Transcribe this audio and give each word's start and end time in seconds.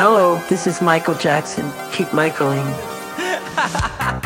Hello, 0.00 0.40
this 0.48 0.68
is 0.68 0.80
Michael 0.80 1.16
Jackson. 1.16 1.68
Keep 1.90 2.12
Michaeling. 2.12 2.62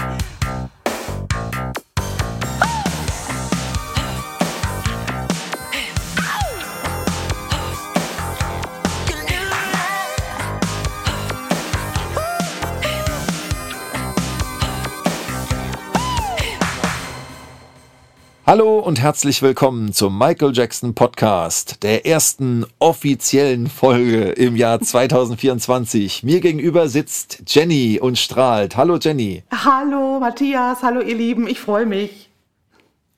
Hallo 18.53 18.81
und 18.81 19.01
herzlich 19.01 19.41
willkommen 19.41 19.95
zum 19.95 20.19
Michael 20.19 20.53
Jackson 20.55 20.95
Podcast, 20.95 21.83
der 21.83 22.05
ersten 22.05 22.67
offiziellen 22.81 23.67
Folge 23.67 24.25
im 24.25 24.57
Jahr 24.57 24.79
2024. 24.83 26.23
Mir 26.23 26.41
gegenüber 26.41 26.91
sitzt 26.91 27.45
Jenny 27.47 27.99
und 27.99 28.19
strahlt. 28.19 28.77
Hallo 28.77 28.99
Jenny. 29.01 29.43
Hallo 29.51 30.21
Matthias, 30.21 30.83
hallo 30.83 31.01
ihr 31.01 31.15
Lieben, 31.15 31.49
ich 31.49 31.61
freue 31.61 31.87
mich. 31.87 32.29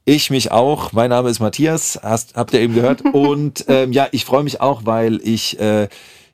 Ich 0.05 0.31
mich 0.31 0.53
auch. 0.53 0.93
Mein 0.93 1.11
Name 1.11 1.31
ist 1.31 1.41
Matthias, 1.41 1.99
hast, 2.01 2.37
habt 2.37 2.55
ihr 2.55 2.61
eben 2.61 2.77
gehört. 2.77 3.05
Und 3.13 3.65
ähm, 3.67 3.91
ja, 3.91 4.07
ich 4.13 4.25
freue 4.25 4.45
mich 4.45 4.61
auch, 4.61 4.83
weil 4.85 5.21
ich 5.25 5.59
äh, 5.59 5.89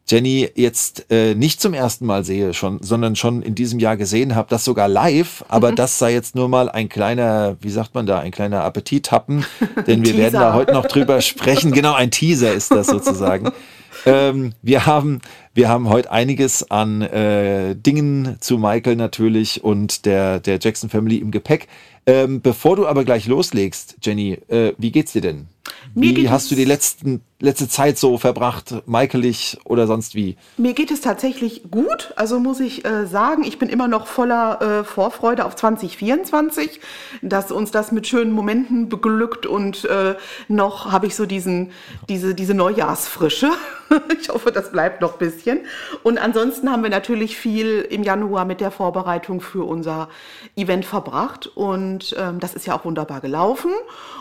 Jenny 0.09 0.49
jetzt 0.57 1.07
äh, 1.11 1.35
nicht 1.35 1.61
zum 1.61 1.73
ersten 1.73 2.05
Mal 2.05 2.25
sehe, 2.25 2.53
schon, 2.53 2.83
sondern 2.83 3.15
schon 3.15 3.43
in 3.43 3.55
diesem 3.55 3.79
Jahr 3.79 3.97
gesehen 3.97 4.35
habe, 4.35 4.49
das 4.51 4.65
sogar 4.65 4.89
live. 4.89 5.45
Aber 5.49 5.71
mhm. 5.71 5.77
das 5.77 5.99
sei 5.99 6.13
jetzt 6.13 6.35
nur 6.35 6.49
mal 6.49 6.69
ein 6.69 6.89
kleiner, 6.89 7.57
wie 7.61 7.71
sagt 7.71 7.95
man 7.95 8.07
da, 8.07 8.19
ein 8.19 8.33
kleiner 8.33 8.65
Appetit-Happen, 8.65 9.45
denn 9.87 10.05
wir 10.05 10.17
werden 10.17 10.35
da 10.35 10.55
heute 10.55 10.73
noch 10.73 10.87
drüber 10.87 11.21
sprechen. 11.21 11.71
Genau, 11.73 11.95
ein 11.95 12.11
Teaser 12.11 12.53
ist 12.53 12.73
das 12.73 12.89
sozusagen. 12.89 13.53
ähm, 14.07 14.53
wir 14.63 14.87
haben 14.87 15.21
wir 15.55 15.69
haben 15.69 15.89
heute 15.89 16.11
einiges 16.11 16.71
an 16.71 17.03
äh, 17.03 17.75
Dingen 17.75 18.37
zu 18.41 18.59
Michael 18.59 18.97
natürlich 18.97 19.63
und 19.63 20.07
der 20.07 20.41
der 20.41 20.59
Jackson 20.61 20.91
Family 20.91 21.19
im 21.19 21.31
Gepäck. 21.31 21.69
Ähm, 22.07 22.41
bevor 22.41 22.77
du 22.77 22.87
aber 22.87 23.05
gleich 23.05 23.27
loslegst, 23.27 23.97
Jenny, 24.03 24.39
äh, 24.49 24.73
wie 24.79 24.91
geht's 24.91 25.13
dir 25.13 25.21
denn? 25.21 25.49
Wie 25.95 26.29
hast 26.29 26.51
du 26.51 26.55
die 26.55 26.65
letzten, 26.65 27.21
letzte 27.41 27.69
Zeit 27.69 27.99
so 27.99 28.17
verbracht, 28.17 28.75
Michaelig 28.87 29.59
oder 29.65 29.87
sonst 29.87 30.15
wie? 30.15 30.37
Mir 30.57 30.73
geht 30.73 30.91
es 30.91 31.01
tatsächlich 31.01 31.63
gut. 31.71 32.13
Also 32.17 32.39
muss 32.39 32.61
ich 32.61 32.85
äh, 32.85 33.07
sagen, 33.07 33.43
ich 33.45 33.59
bin 33.59 33.69
immer 33.69 33.89
noch 33.89 34.07
voller 34.07 34.61
äh, 34.61 34.85
Vorfreude 34.85 35.45
auf 35.45 35.57
2024, 35.57 36.81
dass 37.23 37.51
uns 37.51 37.71
das 37.73 37.91
mit 37.91 38.07
schönen 38.07 38.33
Momenten 38.33 38.89
beglückt 38.89 39.47
und 39.47 39.85
äh, 39.87 40.15
noch 40.49 40.93
habe 40.93 41.07
ich 41.07 41.17
so 41.17 41.27
diesen, 41.27 41.73
diese, 42.09 42.35
diese 42.35 42.55
Neujahrsfrische. 42.55 43.51
ich 44.21 44.29
hoffe, 44.29 44.53
das 44.53 44.71
bleibt 44.71 45.01
noch 45.01 45.15
ein 45.15 45.19
bisschen. 45.19 45.61
Und 46.05 46.19
ansonsten 46.19 46.71
haben 46.71 46.83
wir 46.83 46.91
natürlich 46.91 47.37
viel 47.37 47.81
im 47.81 48.05
Januar 48.05 48.45
mit 48.45 48.61
der 48.61 48.71
Vorbereitung 48.71 49.41
für 49.41 49.65
unser 49.65 50.09
Event 50.57 50.85
verbracht 50.85 51.49
und 51.49 52.15
ähm, 52.19 52.39
das 52.39 52.55
ist 52.55 52.67
ja 52.67 52.77
auch 52.77 52.85
wunderbar 52.85 53.21
gelaufen 53.21 53.73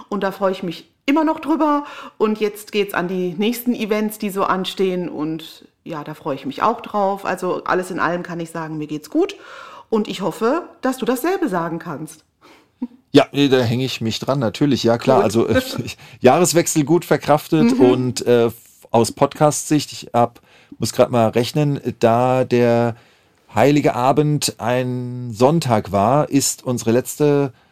und 0.10 0.24
da 0.24 0.32
freue 0.32 0.52
ich 0.52 0.64
mich 0.64 0.90
immer 1.10 1.24
noch 1.24 1.40
drüber. 1.40 1.86
Und 2.18 2.40
jetzt 2.40 2.72
geht 2.72 2.90
es 2.90 2.94
an 2.94 3.08
die 3.08 3.34
nächsten 3.38 3.74
Events, 3.74 4.20
die 4.20 4.30
so 4.30 4.44
anstehen. 4.44 5.10
Und 5.10 5.66
ja, 5.84 6.04
da 6.04 6.14
freue 6.14 6.36
ich 6.36 6.46
mich 6.46 6.62
auch 6.62 6.82
drauf. 6.82 7.26
Also 7.26 7.64
alles 7.66 7.92
in 7.92 8.00
allem 8.00 8.24
kann 8.24 8.40
ich 8.40 8.52
sagen, 8.52 8.78
mir 8.78 8.88
geht's 8.88 9.10
gut. 9.10 9.36
Und 9.90 10.08
ich 10.08 10.22
hoffe, 10.22 10.70
dass 10.82 10.98
du 10.98 11.06
dasselbe 11.06 11.50
sagen 11.50 11.80
kannst. 11.80 12.24
Ja, 13.12 13.26
da 13.34 13.60
hänge 13.62 13.86
ich 13.86 14.02
mich 14.02 14.20
dran, 14.20 14.38
natürlich. 14.38 14.84
Ja, 14.84 15.00
klar. 15.00 15.18
Gut. 15.18 15.24
Also 15.26 15.48
äh, 15.48 15.62
Jahreswechsel 16.22 16.84
gut 16.84 17.06
verkraftet 17.06 17.78
mhm. 17.78 17.86
und 17.86 18.28
äh, 18.28 18.52
aus 18.92 19.12
Podcast-Sicht, 19.12 19.92
ich 19.92 20.10
hab, 20.14 20.42
muss 20.78 20.94
gerade 20.94 21.12
mal 21.12 21.30
rechnen, 21.30 21.80
da 22.00 22.44
der 22.44 22.96
Heilige 23.54 23.96
Abend 23.96 24.56
ein 24.60 25.32
Sonntag 25.32 25.92
war, 25.92 26.30
ist 26.30 26.64
unsere 26.64 26.92
letzte 26.92 27.52
äh, 27.52 27.69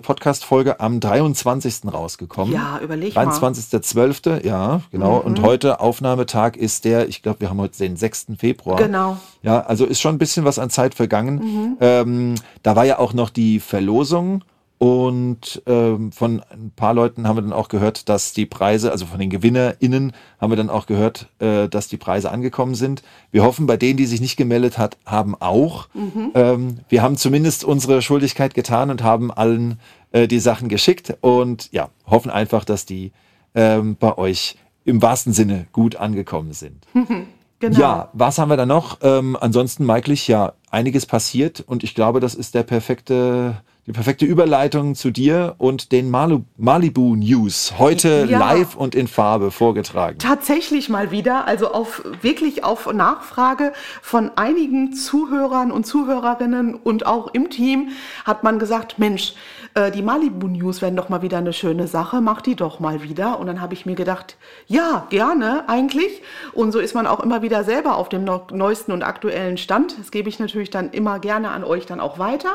Podcast-Folge 0.00 0.80
am 0.80 1.00
23. 1.00 1.92
rausgekommen. 1.92 2.52
Ja, 2.52 2.80
überleg 2.82 3.14
23. 3.14 3.94
mal. 3.94 4.08
23.12., 4.10 4.46
ja, 4.46 4.80
genau. 4.90 5.20
Mhm. 5.20 5.26
Und 5.26 5.42
heute 5.42 5.80
Aufnahmetag 5.80 6.56
ist 6.56 6.84
der, 6.84 7.08
ich 7.08 7.22
glaube, 7.22 7.40
wir 7.40 7.50
haben 7.50 7.60
heute 7.60 7.78
den 7.78 7.96
6. 7.96 8.26
Februar. 8.38 8.76
Genau. 8.76 9.18
Ja, 9.42 9.60
also 9.60 9.84
ist 9.86 10.00
schon 10.00 10.16
ein 10.16 10.18
bisschen 10.18 10.44
was 10.44 10.58
an 10.58 10.70
Zeit 10.70 10.94
vergangen. 10.94 11.36
Mhm. 11.36 11.76
Ähm, 11.80 12.34
da 12.62 12.76
war 12.76 12.84
ja 12.84 12.98
auch 12.98 13.12
noch 13.12 13.30
die 13.30 13.60
Verlosung 13.60 14.42
und 14.78 15.60
ähm, 15.66 16.12
von 16.12 16.40
ein 16.50 16.70
paar 16.74 16.94
Leuten 16.94 17.26
haben 17.26 17.36
wir 17.36 17.42
dann 17.42 17.52
auch 17.52 17.68
gehört, 17.68 18.08
dass 18.08 18.32
die 18.32 18.46
Preise, 18.46 18.92
also 18.92 19.06
von 19.06 19.18
den 19.18 19.28
GewinnerInnen, 19.28 20.12
haben 20.40 20.52
wir 20.52 20.56
dann 20.56 20.70
auch 20.70 20.86
gehört, 20.86 21.28
äh, 21.40 21.68
dass 21.68 21.88
die 21.88 21.96
Preise 21.96 22.30
angekommen 22.30 22.76
sind. 22.76 23.02
Wir 23.32 23.42
hoffen, 23.42 23.66
bei 23.66 23.76
denen, 23.76 23.96
die 23.96 24.06
sich 24.06 24.20
nicht 24.20 24.36
gemeldet 24.36 24.78
hat, 24.78 24.96
haben 25.04 25.34
auch. 25.34 25.88
Mhm. 25.94 26.30
Ähm, 26.34 26.78
wir 26.88 27.02
haben 27.02 27.16
zumindest 27.16 27.64
unsere 27.64 28.02
Schuldigkeit 28.02 28.54
getan 28.54 28.90
und 28.90 29.02
haben 29.02 29.32
allen 29.32 29.80
äh, 30.12 30.28
die 30.28 30.38
Sachen 30.38 30.68
geschickt 30.68 31.16
und 31.22 31.72
ja, 31.72 31.90
hoffen 32.06 32.30
einfach, 32.30 32.64
dass 32.64 32.86
die 32.86 33.10
ähm, 33.56 33.96
bei 33.98 34.16
euch 34.16 34.56
im 34.84 35.02
wahrsten 35.02 35.32
Sinne 35.32 35.66
gut 35.72 35.96
angekommen 35.96 36.52
sind. 36.52 36.86
Genau. 37.60 37.80
Ja, 37.80 38.08
was 38.12 38.38
haben 38.38 38.50
wir 38.50 38.56
da 38.56 38.66
noch? 38.66 38.98
Ähm, 39.02 39.36
ansonsten, 39.40 39.84
Michael, 39.84 40.14
ja, 40.28 40.52
einiges 40.70 41.06
passiert 41.06 41.60
und 41.60 41.82
ich 41.82 41.96
glaube, 41.96 42.20
das 42.20 42.36
ist 42.36 42.54
der 42.54 42.62
perfekte 42.62 43.56
die 43.88 43.94
perfekte 43.94 44.26
Überleitung 44.26 44.94
zu 44.94 45.10
dir 45.10 45.54
und 45.56 45.92
den 45.92 46.10
Malu 46.10 46.42
Malibu 46.58 47.16
News. 47.16 47.72
Heute 47.78 48.26
ja. 48.28 48.38
live 48.38 48.76
und 48.76 48.94
in 48.94 49.08
Farbe 49.08 49.50
vorgetragen. 49.50 50.18
Tatsächlich 50.18 50.90
mal 50.90 51.10
wieder, 51.10 51.46
also 51.46 51.72
auf 51.72 52.02
wirklich 52.20 52.64
auf 52.64 52.92
Nachfrage 52.92 53.72
von 54.02 54.30
einigen 54.36 54.92
Zuhörern 54.92 55.72
und 55.72 55.86
Zuhörerinnen 55.86 56.74
und 56.74 57.06
auch 57.06 57.32
im 57.32 57.48
Team 57.48 57.88
hat 58.26 58.44
man 58.44 58.58
gesagt, 58.58 58.98
Mensch, 58.98 59.32
äh, 59.72 59.90
die 59.90 60.02
Malibu 60.02 60.48
News 60.48 60.82
werden 60.82 60.96
doch 60.96 61.08
mal 61.08 61.22
wieder 61.22 61.38
eine 61.38 61.54
schöne 61.54 61.86
Sache, 61.86 62.20
mach 62.20 62.42
die 62.42 62.56
doch 62.56 62.80
mal 62.80 63.02
wieder. 63.02 63.38
Und 63.38 63.46
dann 63.46 63.60
habe 63.60 63.74
ich 63.74 63.86
mir 63.86 63.94
gedacht, 63.94 64.36
ja, 64.66 65.06
gerne 65.08 65.68
eigentlich. 65.68 66.22
Und 66.52 66.72
so 66.72 66.78
ist 66.78 66.94
man 66.94 67.06
auch 67.06 67.20
immer 67.20 67.42
wieder 67.42 67.64
selber 67.64 67.96
auf 67.96 68.08
dem 68.08 68.24
neuesten 68.24 68.92
und 68.92 69.02
aktuellen 69.02 69.56
Stand. 69.56 69.98
Das 69.98 70.10
gebe 70.10 70.28
ich 70.28 70.38
natürlich 70.38 70.70
dann 70.70 70.90
immer 70.90 71.20
gerne 71.20 71.50
an 71.50 71.64
euch 71.64 71.86
dann 71.86 72.00
auch 72.00 72.18
weiter. 72.18 72.50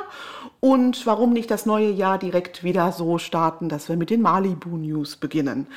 Und 0.63 1.05
warum 1.05 1.33
nicht 1.33 1.51
das 1.51 1.65
neue 1.65 1.89
Jahr 1.89 2.17
direkt 2.17 2.63
wieder 2.63 2.93
so 2.93 3.17
starten, 3.17 3.67
dass 3.67 3.89
wir 3.89 3.97
mit 3.97 4.09
den 4.09 4.21
Malibu 4.21 4.77
News 4.77 5.17
beginnen? 5.17 5.67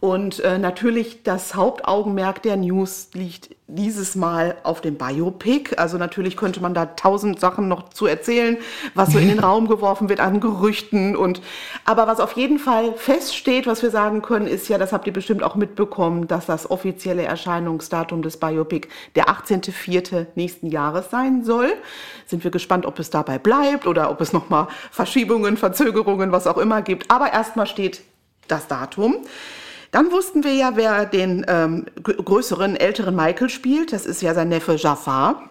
Und 0.00 0.38
äh, 0.40 0.58
natürlich 0.58 1.24
das 1.24 1.56
Hauptaugenmerk 1.56 2.42
der 2.42 2.56
News 2.56 3.08
liegt 3.14 3.56
dieses 3.66 4.14
Mal 4.14 4.56
auf 4.62 4.80
dem 4.80 4.96
Biopic. 4.96 5.76
Also 5.76 5.98
natürlich 5.98 6.36
könnte 6.36 6.60
man 6.60 6.72
da 6.72 6.86
tausend 6.86 7.40
Sachen 7.40 7.66
noch 7.66 7.90
zu 7.90 8.06
erzählen, 8.06 8.56
was 8.94 9.12
so 9.12 9.18
in 9.18 9.28
den 9.28 9.38
Raum 9.48 9.66
geworfen 9.66 10.08
wird 10.08 10.20
an 10.20 10.38
Gerüchten. 10.38 11.16
Und 11.16 11.42
aber 11.84 12.06
was 12.06 12.20
auf 12.20 12.32
jeden 12.32 12.60
Fall 12.60 12.94
feststeht, 12.94 13.66
was 13.66 13.82
wir 13.82 13.90
sagen 13.90 14.22
können, 14.22 14.46
ist 14.46 14.68
ja, 14.68 14.78
das 14.78 14.92
habt 14.92 15.06
ihr 15.08 15.12
bestimmt 15.12 15.42
auch 15.42 15.56
mitbekommen, 15.56 16.28
dass 16.28 16.46
das 16.46 16.70
offizielle 16.70 17.24
Erscheinungsdatum 17.24 18.22
des 18.22 18.36
Biopic 18.36 18.88
der 19.16 19.26
18.04. 19.26 20.26
nächsten 20.36 20.68
Jahres 20.68 21.10
sein 21.10 21.44
soll. 21.44 21.72
Sind 22.26 22.44
wir 22.44 22.52
gespannt, 22.52 22.86
ob 22.86 23.00
es 23.00 23.10
dabei 23.10 23.38
bleibt 23.38 23.86
oder 23.86 24.10
ob 24.10 24.20
es 24.20 24.32
nochmal 24.32 24.68
Verschiebungen, 24.92 25.56
Verzögerungen, 25.56 26.30
was 26.30 26.46
auch 26.46 26.58
immer 26.58 26.82
gibt. 26.82 27.10
Aber 27.10 27.32
erstmal 27.32 27.66
steht 27.66 28.02
das 28.46 28.68
Datum. 28.68 29.16
Dann 29.90 30.12
wussten 30.12 30.44
wir 30.44 30.54
ja, 30.54 30.76
wer 30.76 31.06
den 31.06 31.46
ähm, 31.48 31.86
größeren, 32.02 32.76
älteren 32.76 33.16
Michael 33.16 33.48
spielt. 33.48 33.92
Das 33.92 34.06
ist 34.06 34.22
ja 34.22 34.34
sein 34.34 34.48
Neffe 34.48 34.74
Jafar. 34.74 35.50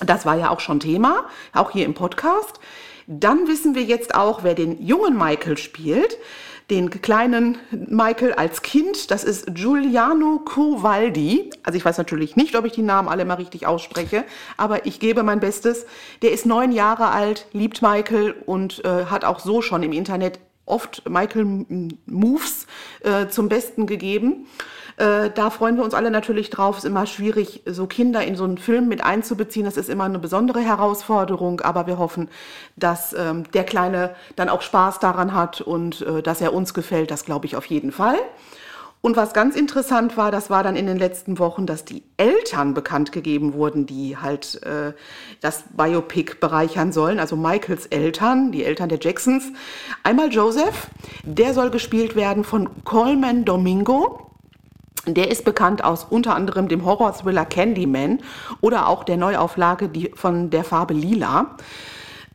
Das 0.00 0.26
war 0.26 0.36
ja 0.36 0.50
auch 0.50 0.60
schon 0.60 0.80
Thema, 0.80 1.24
auch 1.52 1.70
hier 1.70 1.84
im 1.84 1.94
Podcast. 1.94 2.58
Dann 3.06 3.46
wissen 3.48 3.74
wir 3.74 3.82
jetzt 3.82 4.14
auch, 4.14 4.42
wer 4.42 4.54
den 4.54 4.84
jungen 4.84 5.16
Michael 5.16 5.56
spielt. 5.56 6.18
Den 6.70 6.90
kleinen 6.90 7.58
Michael 7.70 8.32
als 8.32 8.62
Kind, 8.62 9.10
das 9.10 9.22
ist 9.22 9.54
Giuliano 9.54 10.38
Covaldi. 10.38 11.50
Also 11.62 11.76
ich 11.76 11.84
weiß 11.84 11.98
natürlich 11.98 12.36
nicht, 12.36 12.56
ob 12.56 12.64
ich 12.64 12.72
die 12.72 12.82
Namen 12.82 13.08
alle 13.08 13.26
mal 13.26 13.34
richtig 13.34 13.66
ausspreche, 13.66 14.24
aber 14.56 14.86
ich 14.86 14.98
gebe 14.98 15.22
mein 15.22 15.40
Bestes. 15.40 15.84
Der 16.22 16.32
ist 16.32 16.46
neun 16.46 16.72
Jahre 16.72 17.08
alt, 17.08 17.46
liebt 17.52 17.82
Michael 17.82 18.34
und 18.46 18.82
äh, 18.82 19.04
hat 19.06 19.26
auch 19.26 19.40
so 19.40 19.60
schon 19.60 19.82
im 19.82 19.92
Internet 19.92 20.40
oft 20.66 21.08
Michael 21.08 21.44
Moves 22.06 22.66
äh, 23.02 23.28
zum 23.28 23.48
Besten 23.48 23.86
gegeben. 23.86 24.46
Äh, 24.96 25.30
da 25.34 25.50
freuen 25.50 25.76
wir 25.76 25.84
uns 25.84 25.94
alle 25.94 26.10
natürlich 26.10 26.50
drauf. 26.50 26.78
Es 26.78 26.84
ist 26.84 26.90
immer 26.90 27.06
schwierig, 27.06 27.62
so 27.66 27.86
Kinder 27.86 28.24
in 28.24 28.36
so 28.36 28.44
einen 28.44 28.58
Film 28.58 28.88
mit 28.88 29.02
einzubeziehen. 29.02 29.64
Das 29.64 29.76
ist 29.76 29.88
immer 29.88 30.04
eine 30.04 30.18
besondere 30.18 30.60
Herausforderung, 30.60 31.60
aber 31.60 31.86
wir 31.86 31.98
hoffen, 31.98 32.28
dass 32.76 33.12
ähm, 33.12 33.44
der 33.52 33.64
Kleine 33.64 34.14
dann 34.36 34.48
auch 34.48 34.62
Spaß 34.62 35.00
daran 35.00 35.34
hat 35.34 35.60
und 35.60 36.02
äh, 36.02 36.22
dass 36.22 36.40
er 36.40 36.52
uns 36.54 36.74
gefällt. 36.74 37.10
Das 37.10 37.24
glaube 37.24 37.46
ich 37.46 37.56
auf 37.56 37.66
jeden 37.66 37.90
Fall. 37.90 38.18
Und 39.04 39.16
was 39.16 39.34
ganz 39.34 39.54
interessant 39.54 40.16
war, 40.16 40.30
das 40.30 40.48
war 40.48 40.62
dann 40.62 40.76
in 40.76 40.86
den 40.86 40.96
letzten 40.96 41.38
Wochen, 41.38 41.66
dass 41.66 41.84
die 41.84 42.04
Eltern 42.16 42.72
bekannt 42.72 43.12
gegeben 43.12 43.52
wurden, 43.52 43.84
die 43.84 44.16
halt 44.16 44.62
äh, 44.62 44.94
das 45.42 45.64
Biopic 45.76 46.36
bereichern 46.40 46.90
sollen. 46.90 47.20
Also 47.20 47.36
Michaels 47.36 47.84
Eltern, 47.84 48.50
die 48.50 48.64
Eltern 48.64 48.88
der 48.88 48.98
Jacksons. 48.98 49.52
Einmal 50.04 50.32
Joseph, 50.32 50.88
der 51.22 51.52
soll 51.52 51.68
gespielt 51.68 52.16
werden 52.16 52.44
von 52.44 52.82
Coleman 52.84 53.44
Domingo. 53.44 54.30
Der 55.06 55.30
ist 55.30 55.44
bekannt 55.44 55.84
aus 55.84 56.04
unter 56.04 56.34
anderem 56.34 56.68
dem 56.68 56.86
Horror-Thriller 56.86 57.44
Candyman 57.44 58.20
oder 58.62 58.88
auch 58.88 59.04
der 59.04 59.18
Neuauflage 59.18 59.90
von 60.14 60.48
der 60.48 60.64
Farbe 60.64 60.94
Lila. 60.94 61.56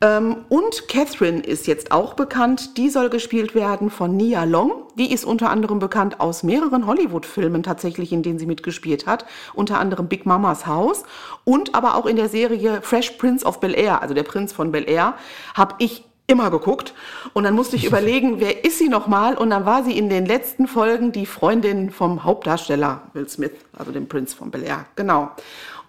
Ähm, 0.01 0.45
und 0.47 0.87
Catherine 0.87 1.41
ist 1.41 1.67
jetzt 1.67 1.91
auch 1.91 2.13
bekannt. 2.13 2.77
Die 2.77 2.89
soll 2.89 3.09
gespielt 3.09 3.53
werden 3.53 3.89
von 3.89 4.15
Nia 4.15 4.45
Long. 4.45 4.71
Die 4.97 5.11
ist 5.11 5.25
unter 5.25 5.49
anderem 5.49 5.79
bekannt 5.79 6.19
aus 6.19 6.43
mehreren 6.43 6.87
Hollywood-Filmen 6.87 7.63
tatsächlich, 7.63 8.13
in 8.13 8.23
denen 8.23 8.39
sie 8.39 8.45
mitgespielt 8.45 9.07
hat. 9.07 9.25
Unter 9.53 9.79
anderem 9.79 10.07
Big 10.07 10.25
Mamas 10.25 10.67
Haus 10.67 11.03
und 11.43 11.75
aber 11.75 11.95
auch 11.95 12.05
in 12.05 12.15
der 12.15 12.29
Serie 12.29 12.81
Fresh 12.81 13.11
Prince 13.11 13.45
of 13.45 13.59
Bel 13.59 13.77
Air, 13.77 14.01
also 14.01 14.13
der 14.13 14.23
Prinz 14.23 14.53
von 14.53 14.71
Bel 14.71 14.89
Air, 14.89 15.15
habe 15.53 15.75
ich 15.79 16.05
immer 16.27 16.51
geguckt. 16.51 16.93
Und 17.33 17.43
dann 17.43 17.55
musste 17.55 17.75
ich 17.75 17.85
überlegen, 17.87 18.39
wer 18.39 18.63
ist 18.63 18.77
sie 18.77 18.87
nochmal? 18.87 19.35
Und 19.35 19.49
dann 19.49 19.65
war 19.65 19.83
sie 19.83 19.97
in 19.97 20.09
den 20.09 20.25
letzten 20.25 20.67
Folgen 20.67 21.11
die 21.11 21.25
Freundin 21.25 21.89
vom 21.89 22.23
Hauptdarsteller 22.23 23.01
Will 23.13 23.27
Smith, 23.27 23.51
also 23.77 23.91
dem 23.91 24.07
Prinz 24.07 24.33
von 24.33 24.51
Bel 24.51 24.63
Air. 24.63 24.85
Genau. 24.95 25.31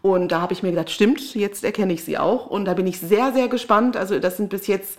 Und 0.03 0.33
da 0.33 0.41
habe 0.41 0.53
ich 0.53 0.63
mir 0.63 0.71
gedacht, 0.71 0.91
stimmt, 0.91 1.35
jetzt 1.35 1.63
erkenne 1.65 1.93
ich 1.93 2.05
sie 2.05 2.19
auch. 2.19 2.47
Und 2.47 2.65
da 2.65 2.75
bin 2.75 2.87
ich 2.87 3.01
sehr, 3.01 3.33
sehr 3.33 3.49
gespannt. 3.49 3.97
Also 3.97 4.19
das 4.19 4.37
sind 4.37 4.49
bis 4.49 4.67
jetzt 4.67 4.99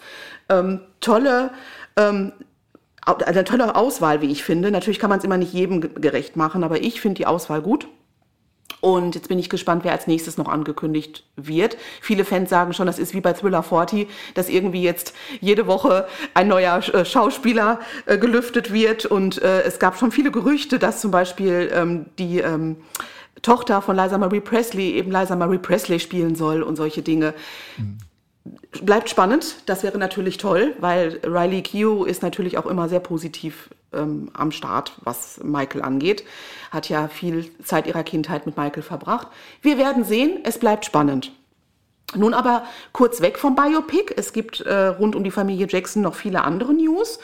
ähm, 0.50 0.82
tolle, 1.00 1.52
ähm, 1.98 2.34
eine 3.06 3.44
tolle 3.44 3.76
Auswahl, 3.76 4.22
wie 4.22 4.32
ich 4.32 4.44
finde. 4.44 4.70
Natürlich 4.70 5.00
kann 5.00 5.10
man 5.10 5.20
es 5.20 5.26
immer 5.26 5.38
nicht 5.38 5.54
jedem 5.54 5.82
gerecht 5.96 6.36
machen, 6.36 6.64
aber 6.64 6.82
ich 6.82 7.02
finde 7.02 7.18
die 7.18 7.26
Auswahl 7.26 7.62
gut. 7.62 7.88
Und 8.80 9.14
jetzt 9.14 9.28
bin 9.28 9.38
ich 9.38 9.50
gespannt, 9.50 9.84
wer 9.84 9.92
als 9.92 10.08
nächstes 10.08 10.38
noch 10.38 10.48
angekündigt 10.48 11.24
wird. 11.36 11.78
Viele 12.02 12.26
Fans 12.26 12.50
sagen 12.50 12.74
schon, 12.74 12.88
das 12.88 12.98
ist 12.98 13.14
wie 13.14 13.22
bei 13.22 13.34
Thriller 13.34 13.62
40, 13.62 14.10
dass 14.34 14.50
irgendwie 14.50 14.82
jetzt 14.82 15.14
jede 15.40 15.68
Woche 15.68 16.08
ein 16.34 16.48
neuer 16.48 16.78
äh, 16.94 17.06
Schauspieler 17.06 17.80
äh, 18.08 18.18
gelüftet 18.18 18.74
wird. 18.74 19.06
Und 19.06 19.42
äh, 19.42 19.62
es 19.62 19.78
gab 19.78 19.98
schon 19.98 20.12
viele 20.12 20.32
Gerüchte, 20.32 20.80
dass 20.80 21.00
zum 21.00 21.12
Beispiel 21.12 21.72
ähm, 21.74 22.08
die 22.18 22.40
ähm, 22.40 22.78
Tochter 23.42 23.82
von 23.82 23.96
Liza 23.96 24.18
Marie 24.18 24.40
Presley 24.40 24.92
eben 24.92 25.12
Liza 25.12 25.36
Marie 25.36 25.58
Presley 25.58 26.00
spielen 26.00 26.36
soll 26.36 26.64
und 26.64 26.76
solche 26.76 27.02
Dinge. 27.02 27.34
Mhm. 27.78 27.98
Bleibt 28.84 29.10
spannend, 29.10 29.58
das 29.68 29.84
wäre 29.84 29.98
natürlich 29.98 30.38
toll, 30.38 30.76
weil 30.80 31.20
Riley 31.24 31.62
Keough 31.62 32.08
ist 32.08 32.24
natürlich 32.24 32.58
auch 32.58 32.66
immer 32.66 32.90
sehr 32.90 33.00
positiv 33.00 33.70
ähm, 33.94 34.32
am 34.34 34.52
Start, 34.52 34.94
was 35.04 35.40
Michael 35.44 35.84
angeht. 35.84 36.24
Hat 36.72 36.90
ja 36.90 37.08
viel 37.08 37.52
Zeit 37.64 37.86
ihrer 37.86 38.04
Kindheit 38.04 38.46
mit 38.46 38.58
Michael 38.58 38.84
verbracht. 38.84 39.28
Wir 39.62 39.78
werden 39.78 40.04
sehen, 40.04 40.40
es 40.44 40.58
bleibt 40.58 40.86
spannend. 40.86 41.32
Nun 42.16 42.34
aber 42.34 42.64
kurz 42.92 43.22
weg 43.22 43.38
vom 43.38 43.56
Biopic. 43.56 44.14
Es 44.18 44.34
gibt 44.34 44.62
äh, 44.62 44.88
rund 44.88 45.16
um 45.16 45.24
die 45.24 45.32
Familie 45.32 45.68
Jackson 45.70 46.02
noch 46.02 46.16
viele 46.16 46.44
andere 46.44 46.74
News. 46.74 47.20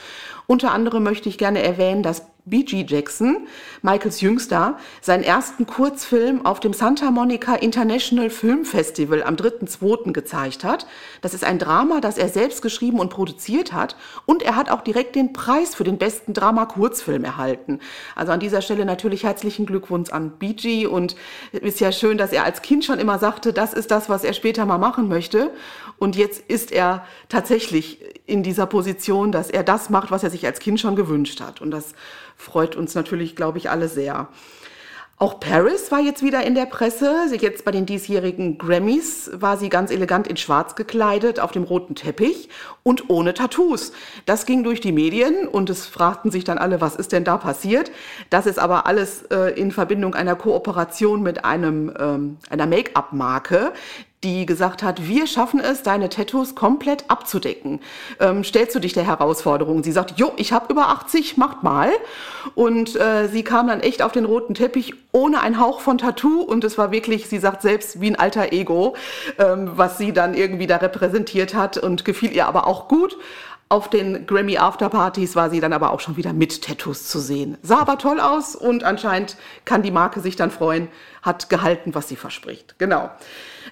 Unter 0.46 0.72
anderem 0.72 1.04
möchte 1.04 1.30
ich 1.30 1.38
gerne 1.38 1.62
erwähnen, 1.62 2.04
dass 2.04 2.24
B.G. 2.50 2.86
Jackson, 2.88 3.48
Michaels 3.82 4.22
Jüngster, 4.22 4.78
seinen 5.02 5.24
ersten 5.24 5.66
Kurzfilm 5.66 6.46
auf 6.46 6.60
dem 6.60 6.74
Santa 6.74 7.12
Monica 7.12 7.56
International 7.56 8.30
Film 8.30 8.64
Festival 8.64 9.22
am 9.22 9.36
3.2. 9.36 10.14
gezeigt 10.14 10.64
hat. 10.64 10.88
Das 11.28 11.34
ist 11.34 11.44
ein 11.44 11.60
Drama, 11.60 12.00
das 12.00 12.18
er 12.18 12.30
selbst 12.30 12.62
geschrieben 12.62 13.02
und 13.02 13.10
produziert 13.10 13.74
hat. 13.74 13.98
Und 14.26 14.44
er 14.44 14.56
hat 14.56 14.70
auch 14.70 14.80
direkt 14.80 15.14
den 15.18 15.34
Preis 15.34 15.76
für 15.76 15.84
den 15.84 15.98
besten 15.98 16.34
Drama-Kurzfilm 16.34 17.26
erhalten. 17.26 17.82
Also 18.16 18.32
an 18.32 18.40
dieser 18.40 18.62
Stelle 18.62 18.86
natürlich 18.86 19.26
herzlichen 19.26 19.66
Glückwunsch 19.66 20.10
an 20.10 20.30
B.G. 20.40 20.86
Und 20.86 21.18
es 21.52 21.60
ist 21.60 21.80
ja 21.82 21.92
schön, 21.92 22.18
dass 22.18 22.32
er 22.32 22.46
als 22.46 22.62
Kind 22.62 22.86
schon 22.86 22.98
immer 22.98 23.20
sagte, 23.20 23.52
das 23.52 23.74
ist 23.74 23.92
das, 23.92 24.08
was 24.08 24.24
er 24.24 24.32
später 24.32 24.66
mal 24.66 24.78
machen 24.78 25.10
möchte. 25.10 25.52
Und 25.98 26.16
jetzt 26.16 26.50
ist 26.50 26.72
er 26.72 27.06
tatsächlich 27.28 28.00
in 28.26 28.42
dieser 28.42 28.66
Position, 28.66 29.34
dass 29.34 29.50
er 29.50 29.64
das 29.64 29.90
macht, 29.90 30.12
was 30.12 30.24
er 30.24 30.30
sich 30.30 30.46
als 30.46 30.60
Kind 30.60 30.80
schon 30.80 30.96
gewünscht 30.96 31.42
hat. 31.42 31.60
Und 31.60 31.72
das 31.72 31.94
freut 32.38 32.78
uns 32.78 32.96
natürlich, 32.96 33.36
glaube 33.36 33.58
ich, 33.58 33.70
alle 33.70 33.90
sehr. 33.90 34.30
Auch 35.20 35.40
Paris 35.40 35.92
war 35.92 36.00
jetzt 36.00 36.22
wieder 36.22 36.46
in 36.46 36.54
der 36.54 36.68
Presse. 36.68 37.12
Jetzt 37.32 37.66
bei 37.66 37.72
den 37.72 37.88
diesjährigen 37.88 38.60
Grammys 38.60 39.32
war 39.34 39.58
sie 39.58 39.68
ganz 39.68 39.90
elegant 39.90 40.28
in 40.28 40.38
Schwarz 40.38 40.76
gekleidet 40.76 41.40
auf 41.40 41.52
dem 41.52 41.64
roten 41.64 41.96
Teppich 41.96 42.50
und 42.84 43.10
ohne 43.10 43.34
Tattoos. 43.34 43.94
Das 44.28 44.46
ging 44.46 44.64
durch 44.64 44.80
die 44.80 44.92
Medien 44.92 45.48
und 45.48 45.72
es 45.72 45.88
fragten 45.88 46.30
sich 46.30 46.44
dann 46.44 46.60
alle, 46.60 46.82
was 46.82 46.96
ist 46.96 47.14
denn 47.14 47.24
da 47.24 47.38
passiert? 47.38 47.92
Das 48.30 48.46
ist 48.46 48.60
aber 48.60 48.86
alles 48.86 49.24
äh, 49.32 49.60
in 49.60 49.72
Verbindung 49.72 50.14
einer 50.14 50.36
Kooperation 50.36 51.24
mit 51.24 51.46
einem, 51.46 51.92
ähm, 51.98 52.38
einer 52.52 52.68
Make-up-Marke, 52.68 53.74
die 54.24 54.48
gesagt 54.48 54.82
hat, 54.82 55.08
wir 55.08 55.28
schaffen 55.28 55.60
es, 55.60 55.84
deine 55.84 56.10
Tattoos 56.10 56.56
komplett 56.56 57.06
abzudecken. 57.08 57.80
Ähm, 58.20 58.44
stellst 58.44 58.76
du 58.76 58.80
dich 58.80 58.94
der 58.94 59.06
Herausforderung? 59.06 59.84
Sie 59.84 59.92
sagt, 59.92 60.18
jo, 60.18 60.32
ich 60.38 60.54
habe 60.54 60.74
über 60.74 60.90
80, 60.90 61.38
macht 61.38 61.62
mal. 61.62 61.92
Und 62.56 62.96
äh, 62.96 63.28
sie 63.28 63.44
kam 63.44 63.68
dann 63.68 63.80
echt 63.80 64.02
auf 64.02 64.12
den 64.12 64.26
roten 64.26 64.56
Teppich 64.56 64.96
ohne 65.12 65.42
einen 65.42 65.60
Hauch 65.60 65.82
von 65.82 66.00
Tattoo 66.00 66.42
und 66.42 66.64
es 66.64 66.80
war 66.80 66.92
wirklich, 66.92 67.28
sie 67.28 67.38
sagt 67.38 67.62
selbst, 67.62 68.02
wie 68.02 68.10
ein 68.10 68.16
alter 68.16 68.52
Ego, 68.54 68.96
ähm, 69.38 69.72
was 69.76 70.00
sie 70.00 70.14
dann 70.14 70.34
irgendwie 70.34 70.66
da 70.68 70.78
repräsentiert 70.78 71.54
hat 71.54 71.78
und 71.78 72.04
gefiel 72.04 72.32
ihr 72.32 72.48
aber 72.48 72.66
auch 72.66 72.88
gut. 72.88 73.18
Auf 73.70 73.90
den 73.90 74.26
Grammy 74.26 74.58
Afterpartys 74.58 75.36
war 75.36 75.50
sie 75.50 75.60
dann 75.60 75.74
aber 75.74 75.92
auch 75.92 76.00
schon 76.00 76.16
wieder 76.16 76.32
mit 76.32 76.64
Tattoos 76.64 77.08
zu 77.08 77.20
sehen. 77.20 77.58
Sah 77.62 77.80
aber 77.80 77.98
toll 77.98 78.20
aus 78.22 78.56
und 78.56 78.84
anscheinend 78.86 79.36
kann 79.66 79.84
die 79.84 79.92
Marke 79.92 80.22
sich 80.22 80.38
dann 80.38 80.52
freuen, 80.52 80.88
hat 81.22 81.50
gehalten, 81.50 81.94
was 81.94 82.08
sie 82.08 82.16
verspricht. 82.16 82.76
Genau. 82.80 83.12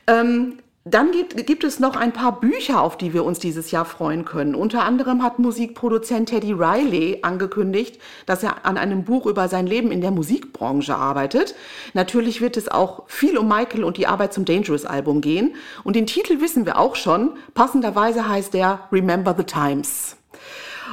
Ähm, 0.07 0.59
dann 0.87 1.11
gibt, 1.11 1.47
gibt, 1.47 1.63
es 1.63 1.79
noch 1.79 1.95
ein 1.95 2.13
paar 2.13 2.39
Bücher, 2.39 2.79
auf 2.79 2.95
die 2.95 3.11
wir 3.11 3.23
uns 3.23 3.39
dieses 3.39 3.71
Jahr 3.71 3.85
freuen 3.85 4.23
können. 4.23 4.53
Unter 4.53 4.83
anderem 4.83 5.23
hat 5.23 5.39
Musikproduzent 5.39 6.29
Teddy 6.29 6.53
Riley 6.53 7.19
angekündigt, 7.23 7.99
dass 8.27 8.43
er 8.43 8.67
an 8.67 8.77
einem 8.77 9.03
Buch 9.03 9.25
über 9.25 9.47
sein 9.47 9.65
Leben 9.65 9.91
in 9.91 10.01
der 10.01 10.11
Musikbranche 10.11 10.95
arbeitet. 10.95 11.55
Natürlich 11.95 12.39
wird 12.39 12.55
es 12.55 12.67
auch 12.67 13.01
viel 13.07 13.35
um 13.39 13.47
Michael 13.47 13.83
und 13.83 13.97
die 13.97 14.05
Arbeit 14.05 14.31
zum 14.31 14.45
Dangerous 14.45 14.85
Album 14.85 15.21
gehen. 15.21 15.55
Und 15.83 15.95
den 15.95 16.05
Titel 16.05 16.39
wissen 16.39 16.67
wir 16.67 16.77
auch 16.77 16.95
schon. 16.95 17.31
Passenderweise 17.55 18.29
heißt 18.29 18.53
der 18.53 18.81
Remember 18.91 19.33
the 19.35 19.43
Times. 19.43 20.17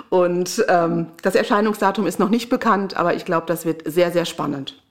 Und 0.09 0.65
ähm, 0.69 1.09
das 1.21 1.35
Erscheinungsdatum 1.35 2.07
ist 2.07 2.19
noch 2.19 2.31
nicht 2.31 2.49
bekannt, 2.49 2.97
aber 2.97 3.15
ich 3.15 3.27
glaube, 3.27 3.45
das 3.47 3.67
wird 3.67 3.83
sehr, 3.85 4.11
sehr 4.11 4.25
spannend. 4.25 4.82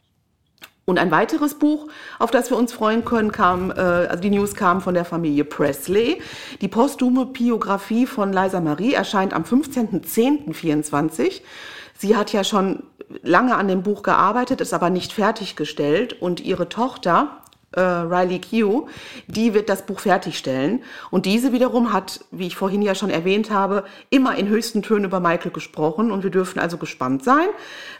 Und 0.92 0.98
ein 0.98 1.10
weiteres 1.10 1.54
Buch, 1.54 1.88
auf 2.20 2.32
das 2.32 2.50
wir 2.50 2.58
uns 2.58 2.74
freuen 2.74 3.06
können, 3.06 3.32
kam, 3.32 3.72
äh, 3.72 3.76
also 3.76 4.22
die 4.22 4.30
News 4.30 4.56
kam 4.56 4.82
von 4.82 4.94
der 4.94 5.06
Familie 5.06 5.46
Presley. 5.46 6.22
Die 6.60 6.68
posthume 6.68 7.28
Biografie 7.28 8.06
von 8.06 8.34
Liza 8.34 8.60
Marie 8.60 8.94
erscheint 8.94 9.34
am 9.34 9.44
15.10.24. 9.44 11.44
Sie 11.98 12.18
hat 12.18 12.34
ja 12.34 12.44
schon 12.44 12.84
lange 13.24 13.56
an 13.56 13.70
dem 13.70 13.84
Buch 13.84 14.04
gearbeitet, 14.04 14.60
ist 14.60 14.74
aber 14.74 14.90
nicht 14.90 15.14
fertiggestellt 15.14 16.22
und 16.22 16.42
ihre 16.42 16.68
Tochter 16.68 17.38
äh, 17.74 17.82
Riley 17.82 18.40
Keough, 18.40 18.88
die 19.28 19.54
wird 19.54 19.70
das 19.70 19.86
Buch 19.86 20.00
fertigstellen. 20.00 20.84
Und 21.10 21.26
diese 21.26 21.54
wiederum 21.54 21.94
hat, 21.94 22.26
wie 22.32 22.48
ich 22.48 22.56
vorhin 22.56 22.82
ja 22.82 22.96
schon 22.96 23.10
erwähnt 23.10 23.52
habe, 23.52 23.84
immer 24.10 24.36
in 24.36 24.48
höchsten 24.48 24.82
Tönen 24.82 25.06
über 25.06 25.20
Michael 25.20 25.52
gesprochen. 25.52 26.12
Und 26.12 26.24
wir 26.24 26.32
dürfen 26.32 26.60
also 26.60 26.78
gespannt 26.78 27.24
sein, 27.24 27.48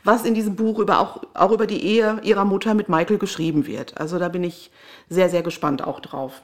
was 0.04 0.26
in 0.26 0.34
diesem 0.34 0.56
Buch 0.56 0.80
über 0.80 1.00
auch, 1.00 1.22
auch 1.34 1.52
über 1.52 1.68
die 1.68 1.84
Ehe 1.84 2.20
ihrer 2.24 2.46
Mutter 2.46 2.74
mit 2.74 2.90
Michael 2.90 3.18
geschrieben 3.18 3.66
wird. 3.68 4.00
Also 4.00 4.20
da 4.20 4.30
bin 4.30 4.44
ich 4.44 4.72
sehr, 5.10 5.30
sehr 5.30 5.44
gespannt 5.44 5.84
auch 5.84 6.00
drauf. 6.00 6.42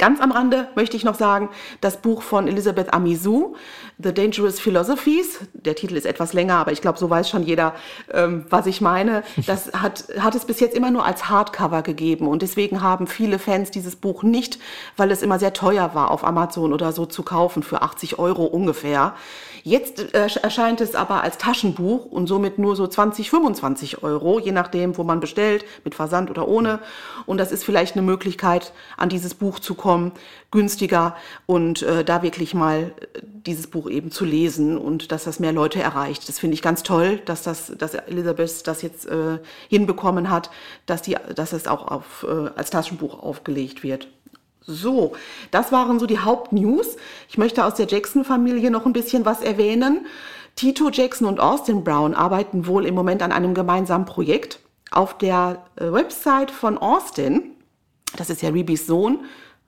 Ganz 0.00 0.18
am 0.22 0.32
Rande 0.32 0.66
möchte 0.76 0.96
ich 0.96 1.04
noch 1.04 1.14
sagen, 1.14 1.50
das 1.82 1.98
Buch 1.98 2.22
von 2.22 2.48
Elisabeth 2.48 2.94
Amisou, 2.94 3.54
The 4.02 4.14
Dangerous 4.14 4.60
Philosophies, 4.60 5.40
der 5.52 5.74
Titel 5.74 5.96
ist 5.96 6.06
etwas 6.06 6.32
länger, 6.32 6.54
aber 6.54 6.72
ich 6.72 6.80
glaube, 6.80 6.98
so 6.98 7.10
weiß 7.10 7.28
schon 7.28 7.42
jeder, 7.42 7.74
ähm, 8.12 8.46
was 8.48 8.66
ich 8.66 8.80
meine. 8.80 9.22
Das 9.46 9.72
hat, 9.72 10.04
hat 10.18 10.34
es 10.34 10.44
bis 10.44 10.60
jetzt 10.60 10.76
immer 10.76 10.90
nur 10.90 11.04
als 11.04 11.28
Hardcover 11.28 11.82
gegeben 11.82 12.28
und 12.28 12.42
deswegen 12.42 12.82
haben 12.82 13.06
viele 13.06 13.38
Fans 13.38 13.70
dieses 13.70 13.96
Buch 13.96 14.22
nicht, 14.22 14.58
weil 14.96 15.10
es 15.10 15.22
immer 15.22 15.38
sehr 15.38 15.52
teuer 15.52 15.94
war, 15.94 16.10
auf 16.10 16.24
Amazon 16.24 16.72
oder 16.72 16.92
so 16.92 17.06
zu 17.06 17.22
kaufen, 17.22 17.62
für 17.62 17.82
80 17.82 18.18
Euro 18.18 18.44
ungefähr. 18.44 19.14
Jetzt 19.62 20.14
äh, 20.14 20.28
erscheint 20.42 20.80
es 20.80 20.94
aber 20.94 21.22
als 21.22 21.36
Taschenbuch 21.36 22.06
und 22.06 22.26
somit 22.26 22.58
nur 22.58 22.76
so 22.76 22.86
20, 22.86 23.28
25 23.30 24.02
Euro, 24.02 24.38
je 24.38 24.52
nachdem, 24.52 24.96
wo 24.96 25.04
man 25.04 25.20
bestellt, 25.20 25.64
mit 25.84 25.94
Versand 25.94 26.30
oder 26.30 26.48
ohne. 26.48 26.78
Und 27.26 27.38
das 27.38 27.52
ist 27.52 27.64
vielleicht 27.64 27.94
eine 27.94 28.02
Möglichkeit, 28.02 28.72
an 28.96 29.10
dieses 29.10 29.34
Buch 29.34 29.58
zu 29.58 29.74
kommen 29.74 30.12
günstiger 30.50 31.14
und 31.46 31.82
äh, 31.82 32.04
da 32.04 32.22
wirklich 32.22 32.54
mal 32.54 32.92
äh, 33.00 33.20
dieses 33.22 33.66
Buch 33.68 33.86
eben 33.90 34.10
zu 34.10 34.24
lesen 34.24 34.78
und 34.78 35.12
dass 35.12 35.24
das 35.24 35.40
mehr 35.40 35.52
Leute 35.52 35.80
erreicht. 35.80 36.28
Das 36.28 36.38
finde 36.38 36.54
ich 36.54 36.62
ganz 36.62 36.82
toll, 36.82 37.20
dass 37.24 37.42
das, 37.42 37.72
dass 37.76 37.94
Elisabeth 37.94 38.66
das 38.66 38.82
jetzt 38.82 39.06
äh, 39.06 39.38
hinbekommen 39.68 40.30
hat, 40.30 40.50
dass 40.86 41.02
die, 41.02 41.16
dass 41.34 41.52
es 41.52 41.66
auch 41.66 41.86
auf, 41.88 42.26
äh, 42.28 42.50
als 42.56 42.70
Taschenbuch 42.70 43.22
aufgelegt 43.22 43.82
wird. 43.82 44.08
So, 44.62 45.12
das 45.50 45.72
waren 45.72 45.98
so 45.98 46.06
die 46.06 46.18
Hauptnews. 46.18 46.96
Ich 47.28 47.38
möchte 47.38 47.64
aus 47.64 47.74
der 47.74 47.86
Jackson-Familie 47.86 48.70
noch 48.70 48.86
ein 48.86 48.92
bisschen 48.92 49.24
was 49.24 49.40
erwähnen. 49.40 50.06
Tito 50.56 50.90
Jackson 50.90 51.26
und 51.26 51.40
Austin 51.40 51.84
Brown 51.84 52.14
arbeiten 52.14 52.66
wohl 52.66 52.86
im 52.86 52.94
Moment 52.94 53.22
an 53.22 53.32
einem 53.32 53.54
gemeinsamen 53.54 54.04
Projekt. 54.04 54.60
Auf 54.90 55.16
der 55.18 55.64
äh, 55.76 55.92
Website 55.92 56.50
von 56.50 56.76
Austin, 56.78 57.52
das 58.16 58.28
ist 58.28 58.42
ja 58.42 58.50
Rebys 58.50 58.86
Sohn, 58.86 59.20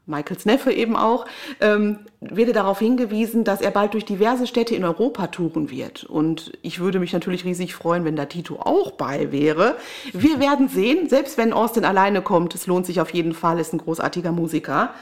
Michaels 0.06 0.44
Neffe 0.46 0.72
eben 0.72 0.96
auch, 0.96 1.26
ähm, 1.60 2.00
werde 2.20 2.52
darauf 2.52 2.80
hingewiesen, 2.80 3.44
dass 3.44 3.60
er 3.60 3.70
bald 3.70 3.94
durch 3.94 4.04
diverse 4.04 4.46
Städte 4.46 4.74
in 4.74 4.84
Europa 4.84 5.28
touren 5.28 5.70
wird. 5.70 6.04
Und 6.04 6.52
ich 6.62 6.80
würde 6.80 6.98
mich 6.98 7.12
natürlich 7.12 7.44
riesig 7.44 7.74
freuen, 7.74 8.04
wenn 8.04 8.16
da 8.16 8.26
Tito 8.26 8.56
auch 8.56 8.92
bei 8.92 9.30
wäre. 9.30 9.76
Wir 10.12 10.40
werden 10.40 10.68
sehen, 10.68 11.08
selbst 11.08 11.38
wenn 11.38 11.52
Austin 11.52 11.84
alleine 11.84 12.22
kommt, 12.22 12.54
es 12.54 12.66
lohnt 12.66 12.86
sich 12.86 13.00
auf 13.00 13.10
jeden 13.10 13.32
Fall, 13.32 13.60
ist 13.60 13.72
ein 13.72 13.78
großartiger 13.78 14.32
Musiker. 14.32 14.92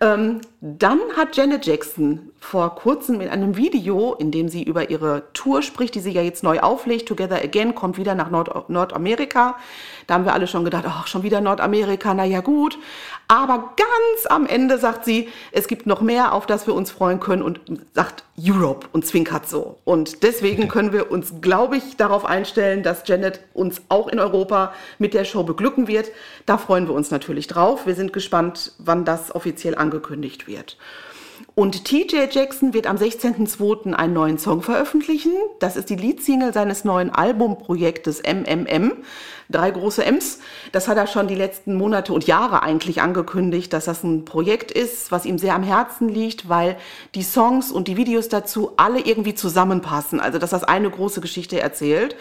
Ähm, 0.00 0.40
dann 0.60 0.98
hat 1.16 1.36
Janet 1.36 1.64
Jackson 1.64 2.30
vor 2.38 2.74
kurzem 2.74 3.20
in 3.20 3.28
einem 3.28 3.56
Video, 3.56 4.14
in 4.14 4.30
dem 4.30 4.48
sie 4.48 4.62
über 4.62 4.90
ihre 4.90 5.24
Tour 5.32 5.62
spricht, 5.62 5.94
die 5.94 6.00
sie 6.00 6.10
ja 6.10 6.22
jetzt 6.22 6.42
neu 6.42 6.60
auflegt, 6.60 7.08
Together 7.08 7.36
Again, 7.42 7.74
kommt 7.74 7.96
wieder 7.96 8.14
nach 8.14 8.30
Nord 8.30 8.68
Nordamerika. 8.68 9.56
Da 10.06 10.14
haben 10.14 10.24
wir 10.24 10.34
alle 10.34 10.46
schon 10.46 10.64
gedacht, 10.64 10.84
ach, 10.86 11.06
schon 11.06 11.22
wieder 11.22 11.40
Nordamerika, 11.40 12.12
na 12.14 12.24
ja 12.24 12.40
gut. 12.40 12.78
Aber 13.28 13.74
ganz 13.76 14.26
am 14.28 14.46
Ende 14.46 14.78
sagt 14.78 15.04
sie, 15.04 15.28
es 15.50 15.66
gibt 15.66 15.86
noch 15.86 16.00
mehr, 16.00 16.32
auf 16.32 16.46
das 16.46 16.66
wir 16.66 16.74
uns 16.74 16.90
freuen 16.90 17.18
können 17.18 17.42
und 17.42 17.60
sagt 17.92 18.24
Europe 18.40 18.86
und 18.92 19.04
zwinkert 19.04 19.48
so. 19.48 19.78
Und 19.84 20.22
deswegen 20.22 20.68
können 20.68 20.92
wir 20.92 21.10
uns, 21.10 21.34
glaube 21.40 21.76
ich, 21.76 21.96
darauf 21.96 22.24
einstellen, 22.24 22.82
dass 22.82 23.02
Janet 23.06 23.40
uns 23.52 23.82
auch 23.88 24.06
in 24.08 24.20
Europa 24.20 24.72
mit 24.98 25.12
der 25.12 25.24
Show 25.24 25.42
beglücken 25.42 25.88
wird. 25.88 26.10
Da 26.44 26.56
freuen 26.56 26.86
wir 26.86 26.94
uns 26.94 27.10
natürlich 27.10 27.48
drauf. 27.48 27.86
Wir 27.86 27.94
sind 27.94 28.12
gespannt, 28.12 28.72
wann 28.78 29.04
das 29.04 29.34
offiziell 29.34 29.74
angekündigt 29.74 30.46
wird. 30.46 30.76
Und 31.58 31.86
TJ 31.86 32.26
Jackson 32.30 32.74
wird 32.74 32.86
am 32.86 32.98
16.02. 32.98 33.94
einen 33.94 34.12
neuen 34.12 34.38
Song 34.38 34.60
veröffentlichen. 34.60 35.32
Das 35.58 35.76
ist 35.76 35.88
die 35.88 35.96
Leadsingle 35.96 36.52
seines 36.52 36.84
neuen 36.84 37.08
Albumprojektes 37.08 38.22
MMM. 38.22 38.92
Drei 39.48 39.70
große 39.70 40.04
M's. 40.04 40.40
Das 40.72 40.86
hat 40.86 40.98
er 40.98 41.06
schon 41.06 41.28
die 41.28 41.34
letzten 41.34 41.74
Monate 41.76 42.12
und 42.12 42.26
Jahre 42.26 42.62
eigentlich 42.62 43.00
angekündigt, 43.00 43.72
dass 43.72 43.86
das 43.86 44.04
ein 44.04 44.26
Projekt 44.26 44.70
ist, 44.70 45.10
was 45.10 45.24
ihm 45.24 45.38
sehr 45.38 45.54
am 45.54 45.62
Herzen 45.62 46.10
liegt, 46.10 46.50
weil 46.50 46.76
die 47.14 47.22
Songs 47.22 47.72
und 47.72 47.88
die 47.88 47.96
Videos 47.96 48.28
dazu 48.28 48.72
alle 48.76 49.00
irgendwie 49.00 49.34
zusammenpassen. 49.34 50.20
Also, 50.20 50.38
dass 50.38 50.50
das 50.50 50.62
eine 50.62 50.90
große 50.90 51.22
Geschichte 51.22 51.58
erzählt. 51.58 52.16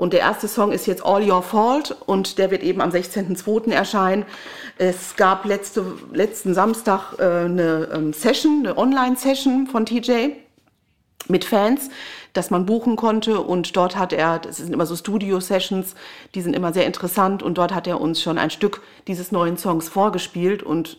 Und 0.00 0.14
der 0.14 0.20
erste 0.20 0.48
Song 0.48 0.72
ist 0.72 0.86
jetzt 0.86 1.04
All 1.04 1.30
Your 1.30 1.42
Fault 1.42 1.94
und 2.06 2.38
der 2.38 2.50
wird 2.50 2.62
eben 2.62 2.80
am 2.80 2.88
16.02. 2.88 3.70
erscheinen. 3.70 4.24
Es 4.78 5.14
gab 5.14 5.44
letzte, 5.44 5.84
letzten 6.10 6.54
Samstag 6.54 7.18
äh, 7.18 7.22
eine 7.22 7.90
ähm, 7.92 8.14
Session, 8.14 8.60
eine 8.60 8.78
Online-Session 8.78 9.66
von 9.66 9.84
TJ 9.84 10.30
mit 11.28 11.44
Fans, 11.44 11.90
dass 12.32 12.50
man 12.50 12.64
buchen 12.64 12.96
konnte 12.96 13.42
und 13.42 13.76
dort 13.76 13.98
hat 13.98 14.14
er, 14.14 14.38
das 14.38 14.56
sind 14.56 14.72
immer 14.72 14.86
so 14.86 14.96
Studio-Sessions, 14.96 15.94
die 16.34 16.40
sind 16.40 16.56
immer 16.56 16.72
sehr 16.72 16.86
interessant 16.86 17.42
und 17.42 17.58
dort 17.58 17.74
hat 17.74 17.86
er 17.86 18.00
uns 18.00 18.22
schon 18.22 18.38
ein 18.38 18.48
Stück 18.48 18.80
dieses 19.06 19.32
neuen 19.32 19.58
Songs 19.58 19.90
vorgespielt 19.90 20.62
und 20.62 20.96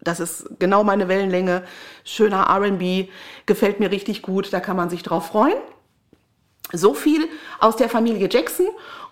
das 0.00 0.20
ist 0.20 0.60
genau 0.60 0.84
meine 0.84 1.08
Wellenlänge, 1.08 1.64
schöner 2.04 2.48
RB, 2.48 3.08
gefällt 3.46 3.80
mir 3.80 3.90
richtig 3.90 4.22
gut, 4.22 4.52
da 4.52 4.60
kann 4.60 4.76
man 4.76 4.88
sich 4.88 5.02
drauf 5.02 5.26
freuen. 5.26 5.56
So 6.72 6.94
viel 6.94 7.28
aus 7.60 7.76
der 7.76 7.88
Familie 7.88 8.28
Jackson 8.30 8.66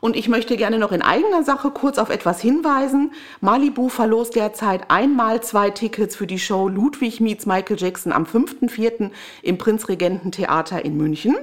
und 0.04 0.14
ich 0.16 0.28
möchte 0.28 0.56
gerne 0.58 0.78
noch 0.78 0.92
in 0.92 1.00
eigener 1.00 1.44
Sache 1.44 1.70
kurz 1.70 1.96
auf 1.96 2.11
etwas 2.11 2.38
hinweisen. 2.38 3.12
Malibu 3.40 3.88
verlost 3.88 4.37
derzeit 4.37 4.90
einmal 4.90 5.42
zwei 5.42 5.70
Tickets 5.70 6.14
für 6.14 6.26
die 6.26 6.38
Show 6.38 6.68
Ludwig 6.68 7.20
meets 7.20 7.46
Michael 7.46 7.80
Jackson 7.80 8.12
am 8.12 8.25
5.4. 8.25 9.11
im 9.40 9.56
Prinzregententheater 9.56 10.84
in 10.84 10.99
München. 10.99 11.34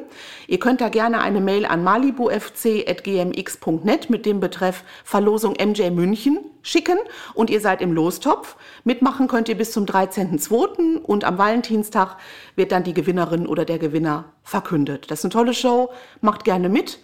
Ihr 0.46 0.60
könnt 0.60 0.80
da 0.80 0.89
gerne 0.89 1.22
eine 1.22 1.41
Mail 1.41 1.65
an 1.65 1.84
malibufc.gmx.net 1.84 4.12
mit 4.12 4.27
dem 4.27 4.39
Betreff 4.39 4.84
Verlosung 5.03 5.56
MJ 5.60 5.89
München 5.89 6.38
schicken 6.62 7.00
und 7.34 7.50
ihr 7.50 7.62
seid 7.62 7.82
im 7.82 7.91
Lostopf. 7.91 8.58
Mitmachen 8.84 9.27
könnt 9.27 9.50
ihr 9.50 9.58
bis 9.58 9.72
zum 9.72 9.86
13.2. 9.86 11.01
und 11.01 11.24
am 11.24 11.39
Valentinstag 11.39 12.18
wird 12.56 12.72
dann 12.72 12.84
die 12.84 12.94
Gewinnerin 12.94 13.48
oder 13.48 13.65
der 13.65 13.80
Gewinner 13.80 14.25
verkündet. 14.44 15.10
Das 15.10 15.18
ist 15.18 15.25
eine 15.25 15.32
tolle 15.32 15.56
Show, 15.56 15.89
macht 16.22 16.44
gerne 16.44 16.70
mit. 16.70 17.00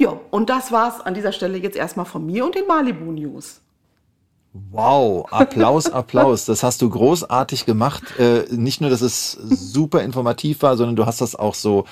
Ja, 0.00 0.18
und 0.30 0.48
das 0.48 0.72
war's 0.72 1.02
an 1.02 1.12
dieser 1.12 1.30
Stelle 1.30 1.58
jetzt 1.58 1.76
erstmal 1.76 2.06
von 2.06 2.24
mir 2.24 2.46
und 2.46 2.54
den 2.54 2.66
Malibu 2.66 3.12
News. 3.12 3.60
Wow, 4.70 5.30
Applaus, 5.30 5.90
Applaus. 5.90 6.46
Das 6.46 6.62
hast 6.62 6.80
du 6.80 6.88
großartig 6.88 7.66
gemacht. 7.66 8.18
Äh, 8.18 8.44
nicht 8.50 8.80
nur, 8.80 8.88
dass 8.88 9.02
es 9.02 9.32
super 9.32 10.02
informativ 10.02 10.62
war, 10.62 10.78
sondern 10.78 10.96
du 10.96 11.04
hast 11.04 11.20
das 11.20 11.36
auch 11.36 11.54
so 11.54 11.84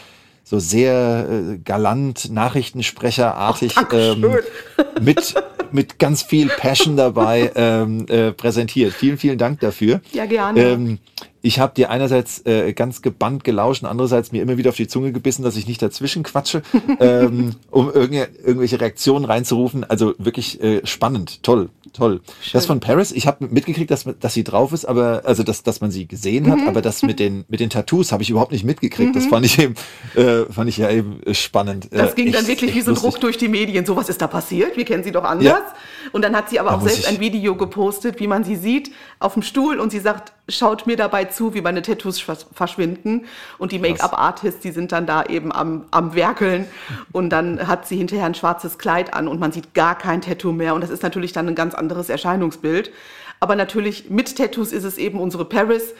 so 0.43 0.59
sehr 0.59 1.29
äh, 1.29 1.59
galant, 1.59 2.33
Nachrichtensprecherartig 2.33 3.75
ähm, 3.93 4.38
mit, 5.03 5.35
mit 5.73 5.99
ganz 5.99 6.23
viel 6.23 6.49
Passion 6.49 6.97
dabei 6.97 7.53
ähm, 7.55 8.07
äh, 8.09 8.33
präsentiert. 8.33 8.95
Vielen, 8.95 9.19
vielen 9.19 9.37
Dank 9.37 9.61
dafür. 9.61 10.00
Ja, 10.12 10.25
gerne. 10.25 10.59
Ähm, 10.59 10.99
ich 11.42 11.61
habe 11.61 11.75
dir 11.75 11.90
einerseits 11.90 12.45
äh, 12.47 12.73
ganz 12.73 13.02
gebannt 13.02 13.45
gelauscht 13.45 13.83
und 13.83 13.88
andererseits 13.88 14.33
mir 14.33 14.42
immer 14.42 14.57
wieder 14.57 14.71
auf 14.71 14.76
die 14.76 14.88
Zunge 14.88 15.12
gebissen, 15.12 15.42
dass 15.42 15.57
ich 15.57 15.66
nicht 15.66 15.80
dazwischen 15.80 16.23
quatsche, 16.23 16.62
ähm, 17.00 17.54
um 17.71 17.92
irgende, 17.92 18.28
irgendwelche 18.45 18.80
Reaktionen 18.80 19.25
reinzurufen. 19.25 19.85
Also 19.85 20.14
wirklich 20.18 20.61
äh, 20.62 20.85
spannend, 20.85 21.42
toll, 21.42 21.71
toll. 21.92 22.21
Schön. 22.42 22.50
Das 22.52 22.66
von 22.66 22.80
Paris, 22.80 23.12
ich 23.12 23.26
habe 23.26 23.47
mitgekriegt, 23.47 23.90
dass, 23.90 24.04
dass 24.18 24.35
sie 24.35 24.45
drauf 24.45 24.73
ist, 24.73 24.85
aber 24.85 25.23
also 25.25 25.42
dass, 25.42 25.62
dass 25.62 25.80
man 25.80 25.90
sie 25.90 26.07
gesehen 26.07 26.50
hat, 26.50 26.59
mhm. 26.59 26.68
aber 26.68 26.83
das 26.83 27.02
mit 27.02 27.21
den 27.21 27.45
mit 27.49 27.61
den 27.61 27.71
Tattoos 27.71 28.11
habe 28.12 28.23
ich 28.23 28.30
überhaupt 28.30 28.52
nicht 28.52 28.64
mitgekriegt. 28.64 29.11
Mhm. 29.11 29.14
Das 29.14 29.26
fand 29.26 29.47
ich 29.47 29.59
eben 29.59 29.75
äh, 30.14 30.45
fand 30.50 30.68
ich 30.68 30.78
ja 30.78 30.90
eben 30.90 31.21
spannend. 31.33 31.88
Das 31.92 32.14
ging 32.14 32.26
echt, 32.26 32.37
dann 32.37 32.47
wirklich 32.47 32.75
wie 32.75 32.80
so 32.80 32.90
ein 32.90 32.97
Druck 32.97 33.21
durch 33.21 33.38
die 33.38 33.49
Medien. 33.49 33.87
So 33.87 33.97
was 33.97 34.09
ist 34.09 34.21
da 34.21 34.26
passiert? 34.26 34.76
Wir 34.76 34.85
kennen 34.85 35.04
sie 35.04 35.12
doch 35.12 35.25
anders. 35.25 35.45
Ja. 35.45 35.75
Und 36.12 36.23
dann 36.23 36.35
hat 36.35 36.50
sie 36.50 36.59
aber 36.59 36.71
da 36.71 36.76
auch 36.76 36.83
selbst 36.83 37.07
ein 37.07 37.21
Video 37.21 37.54
gepostet, 37.54 38.18
wie 38.18 38.26
man 38.26 38.45
sie 38.45 38.57
sieht 38.57 38.90
auf 39.21 39.35
dem 39.35 39.43
Stuhl 39.43 39.81
und 39.81 39.91
sie 39.91 39.99
sagt, 39.99 40.33
schaut 40.49 40.87
mir 40.87 40.97
dabei 40.97 41.25
zu, 41.25 41.53
wie 41.55 41.61
meine 41.61 41.83
Tattoos 41.83 42.21
verschwinden. 42.21 43.27
Und 43.59 43.73
die 43.73 43.79
Make-up-Artists, 43.79 44.61
die 44.61 44.71
sind 44.71 44.93
dann 44.93 45.07
da 45.07 45.25
eben 45.25 45.53
am, 45.53 45.87
am 45.91 46.15
Werkeln. 46.15 46.67
Und 47.13 47.31
dann 47.31 47.67
hat 47.67 47.87
sie 47.87 47.97
hinterher 47.97 48.27
ein 48.27 48.35
schwarzes 48.35 48.79
Kleid 48.79 49.15
an 49.15 49.27
und 49.27 49.41
man 49.41 49.53
sieht 49.53 49.75
gar 49.75 49.99
kein 49.99 50.21
Tattoo 50.21 50.53
mehr. 50.53 50.75
Und 50.75 50.83
das 50.83 50.91
ist 50.91 51.03
natürlich 51.03 51.33
dann 51.33 51.49
ein 51.49 51.55
ganz 51.55 51.75
anderes 51.75 52.09
Erscheinungsbild. 52.09 52.93
Aber 53.41 53.57
natürlich 53.57 54.11
mit 54.11 54.37
Tattoos 54.37 54.73
ist 54.73 54.85
es 54.85 54.99
eben 54.99 55.21
unsere 55.21 55.45
Paris. 55.45 55.95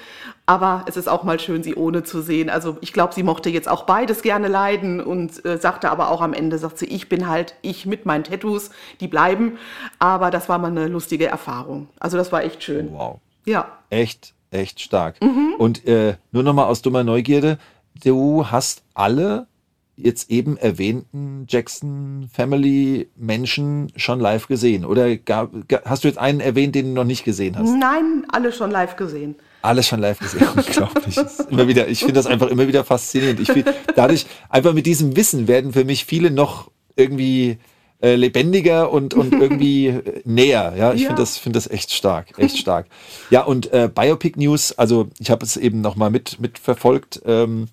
Aber 0.49 0.87
es 0.87 0.97
ist 0.97 1.11
auch 1.11 1.25
mal 1.25 1.39
schön, 1.39 1.63
sie 1.63 1.75
ohne 1.75 2.05
zu 2.05 2.23
sehen. 2.23 2.49
Also 2.49 2.79
ich 2.81 2.95
glaube, 2.95 3.13
sie 3.13 3.23
mochte 3.23 3.51
jetzt 3.51 3.69
auch 3.69 3.85
beides 3.85 4.23
gerne 4.23 4.49
leiden 4.49 4.99
und 4.99 5.45
äh, 5.45 5.59
sagte 5.59 5.91
aber 5.91 6.11
auch 6.11 6.23
am 6.23 6.33
Ende, 6.33 6.57
sagt 6.57 6.79
sie, 6.79 6.87
ich 6.87 7.11
bin 7.11 7.29
halt 7.29 7.55
ich 7.61 7.85
mit 7.85 8.07
meinen 8.07 8.25
Tattoos, 8.25 8.71
die 9.01 9.09
bleiben. 9.09 9.59
Aber 9.99 10.31
das 10.31 10.49
war 10.49 10.59
mal 10.59 10.71
eine 10.71 10.89
lustige 10.89 11.27
Erfahrung. 11.27 11.89
Also 12.01 12.17
das 12.17 12.33
war 12.33 12.45
echt 12.45 12.63
schön. 12.63 12.91
Wow. 12.95 13.21
Ja. 13.45 13.69
Echt 13.91 14.33
echt 14.51 14.81
stark. 14.81 15.23
Mhm. 15.23 15.53
Und 15.59 15.87
äh, 15.87 16.17
nur 16.33 16.43
noch 16.43 16.55
mal 16.55 16.65
aus 16.65 16.81
dummer 16.81 17.05
Neugierde, 17.05 17.59
du 18.03 18.47
hast 18.47 18.85
alle 18.95 19.49
jetzt 19.97 20.31
eben 20.31 20.57
erwähnten 20.57 21.45
Jackson 21.47 22.31
Family 22.33 23.11
Menschen 23.17 23.93
schon 23.97 24.19
live 24.19 24.47
gesehen? 24.47 24.87
Oder 24.87 25.17
gab, 25.17 25.51
hast 25.85 26.05
du 26.05 26.09
jetzt 26.09 26.19
einen 26.19 26.41
erwähnt, 26.41 26.75
den 26.75 26.87
du 26.87 26.93
noch 26.93 27.05
nicht 27.05 27.25
gesehen 27.25 27.59
hast? 27.59 27.69
Nein, 27.69 28.25
alle 28.31 28.53
schon 28.53 28.71
live 28.71 28.97
gesehen. 28.97 29.37
Alles 29.63 29.87
schon 29.89 30.01
live 30.01 30.19
gesehen, 30.19 30.47
unglaublich. 30.57 31.17
immer 31.51 31.67
wieder, 31.67 31.89
ich 31.89 32.01
finde 32.01 32.15
das 32.15 32.27
einfach 32.27 32.49
immer 32.49 32.69
wieder 32.69 32.85
faszinierend. 32.85 33.41
Ich 33.41 33.51
find, 33.51 33.67
dadurch, 33.97 34.27
einfach 34.49 34.73
mit 34.73 34.87
diesem 34.87 35.17
Wissen 35.17 35.49
werden 35.49 35.73
für 35.73 35.85
mich 35.85 36.05
viele 36.05 36.31
noch 36.31 36.71
irgendwie 36.97 37.59
äh, 38.01 38.15
lebendiger 38.15 38.91
und, 38.93 39.15
und 39.15 39.33
irgendwie 39.41 39.99
näher. 40.25 40.75
Ja, 40.77 40.93
ich 40.93 41.03
ja. 41.03 41.09
finde 41.09 41.23
das, 41.23 41.39
finde 41.39 41.57
das 41.57 41.69
echt 41.69 41.93
stark, 41.93 42.39
echt 42.39 42.59
stark. 42.59 42.87
Ja, 43.31 43.43
und 43.43 43.73
äh, 43.73 43.91
Biopic 43.93 44.39
News, 44.39 44.73
also 44.73 45.09
ich 45.19 45.31
habe 45.31 45.45
es 45.45 45.57
eben 45.57 45.81
nochmal 45.81 46.11
mit, 46.11 46.41
mitverfolgt, 46.41 47.23
ähm, 47.27 47.67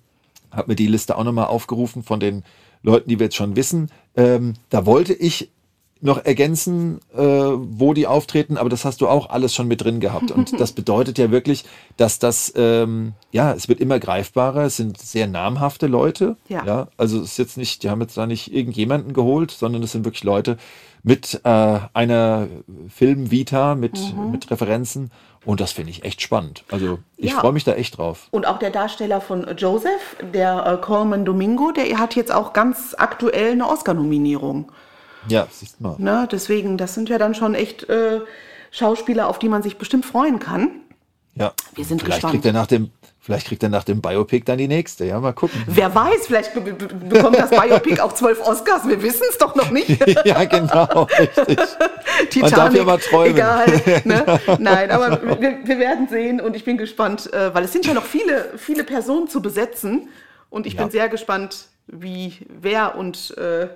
habe 0.50 0.72
mir 0.72 0.76
die 0.76 0.88
Liste 0.88 1.16
auch 1.16 1.24
nochmal 1.24 1.46
aufgerufen 1.46 2.02
von 2.02 2.18
den 2.18 2.42
Leuten, 2.82 3.08
die 3.08 3.18
wir 3.18 3.26
jetzt 3.26 3.36
schon 3.36 3.56
wissen. 3.56 3.90
Ähm, 4.16 4.54
da 4.70 4.86
wollte 4.86 5.12
ich 5.12 5.50
noch 6.00 6.24
ergänzen, 6.24 7.00
äh, 7.14 7.20
wo 7.20 7.94
die 7.94 8.06
auftreten, 8.06 8.58
aber 8.58 8.68
das 8.68 8.84
hast 8.84 9.00
du 9.00 9.08
auch 9.08 9.30
alles 9.30 9.54
schon 9.54 9.66
mit 9.66 9.82
drin 9.82 10.00
gehabt. 10.00 10.30
Und 10.30 10.52
das 10.60 10.72
bedeutet 10.72 11.18
ja 11.18 11.30
wirklich, 11.30 11.64
dass 11.96 12.18
das, 12.18 12.52
ähm, 12.56 13.14
ja, 13.32 13.52
es 13.52 13.68
wird 13.68 13.80
immer 13.80 13.98
greifbarer, 13.98 14.64
es 14.64 14.76
sind 14.76 14.98
sehr 14.98 15.26
namhafte 15.26 15.86
Leute. 15.86 16.36
Ja. 16.48 16.64
ja. 16.64 16.88
Also 16.96 17.18
es 17.18 17.32
ist 17.32 17.38
jetzt 17.38 17.56
nicht, 17.56 17.82
die 17.82 17.90
haben 17.90 18.00
jetzt 18.00 18.16
da 18.16 18.26
nicht 18.26 18.52
irgendjemanden 18.52 19.14
geholt, 19.14 19.50
sondern 19.50 19.82
es 19.82 19.92
sind 19.92 20.04
wirklich 20.04 20.24
Leute 20.24 20.58
mit 21.02 21.40
äh, 21.44 21.78
einer 21.94 22.48
Filmvita, 22.88 23.74
mit, 23.74 23.98
mhm. 24.14 24.32
mit 24.32 24.50
Referenzen. 24.50 25.10
Und 25.44 25.60
das 25.60 25.70
finde 25.70 25.92
ich 25.92 26.02
echt 26.02 26.20
spannend. 26.20 26.64
Also 26.70 26.98
ich 27.16 27.30
ja. 27.30 27.38
freue 27.38 27.52
mich 27.52 27.62
da 27.62 27.72
echt 27.74 27.96
drauf. 27.96 28.26
Und 28.32 28.46
auch 28.46 28.58
der 28.58 28.70
Darsteller 28.70 29.20
von 29.20 29.46
Joseph, 29.56 30.16
der 30.34 30.66
äh, 30.66 30.84
Coleman 30.84 31.24
Domingo, 31.24 31.70
der 31.70 31.98
hat 31.98 32.16
jetzt 32.16 32.32
auch 32.32 32.52
ganz 32.52 32.96
aktuell 32.98 33.52
eine 33.52 33.68
Oscar-Nominierung. 33.68 34.72
Ja, 35.28 35.46
siehst 35.50 35.80
mal. 35.80 35.96
Ne, 35.98 36.28
deswegen, 36.30 36.78
das 36.78 36.94
sind 36.94 37.08
ja 37.08 37.18
dann 37.18 37.34
schon 37.34 37.54
echt 37.54 37.88
äh, 37.88 38.20
Schauspieler, 38.70 39.28
auf 39.28 39.38
die 39.38 39.48
man 39.48 39.62
sich 39.62 39.78
bestimmt 39.78 40.06
freuen 40.06 40.38
kann. 40.38 40.70
Ja. 41.34 41.52
Wir 41.74 41.84
sind 41.84 42.00
Vielleicht 42.00 42.18
gespannt. 42.18 42.32
kriegt 42.32 42.46
er 42.46 42.52
nach 42.52 42.66
dem 42.66 42.90
Vielleicht 43.26 43.48
kriegt 43.48 43.60
er 43.64 43.70
nach 43.70 43.82
dem 43.82 44.00
Biopic 44.00 44.44
dann 44.44 44.56
die 44.56 44.68
nächste. 44.68 45.04
Ja, 45.04 45.18
mal 45.18 45.32
gucken. 45.32 45.60
Wer 45.66 45.92
weiß, 45.92 46.28
vielleicht 46.28 46.54
be 46.54 46.60
be 46.60 46.86
bekommt 46.86 47.36
das 47.36 47.50
Biopic 47.50 48.00
auch 48.00 48.12
zwölf 48.12 48.40
Oscars. 48.40 48.86
Wir 48.86 49.02
wissen 49.02 49.24
es 49.28 49.36
doch 49.36 49.56
noch 49.56 49.72
nicht. 49.72 49.98
ja, 50.24 50.44
genau, 50.44 51.08
richtig. 51.18 51.58
Titanic, 52.30 52.36
Man 52.42 52.50
darf 52.52 52.74
ja 52.76 52.84
mal 52.84 52.98
träumen. 52.98 53.34
Egal. 53.34 53.66
Ne? 54.04 54.40
Nein, 54.60 54.92
aber 54.92 55.40
wir, 55.40 55.58
wir, 55.64 55.78
werden 55.80 56.06
sehen 56.06 56.40
und 56.40 56.54
ich 56.54 56.64
bin 56.64 56.78
gespannt, 56.78 57.32
äh, 57.32 57.52
weil 57.52 57.64
es 57.64 57.72
sind 57.72 57.84
ja 57.84 57.94
noch 57.94 58.04
viele, 58.04 58.52
viele 58.58 58.84
Personen 58.84 59.26
zu 59.26 59.42
besetzen 59.42 60.08
und 60.48 60.64
ich 60.64 60.74
ja. 60.74 60.82
bin 60.82 60.92
sehr 60.92 61.08
gespannt, 61.08 61.66
wie, 61.88 62.32
wer 62.48 62.94
und 62.94 63.36
äh, 63.38 63.66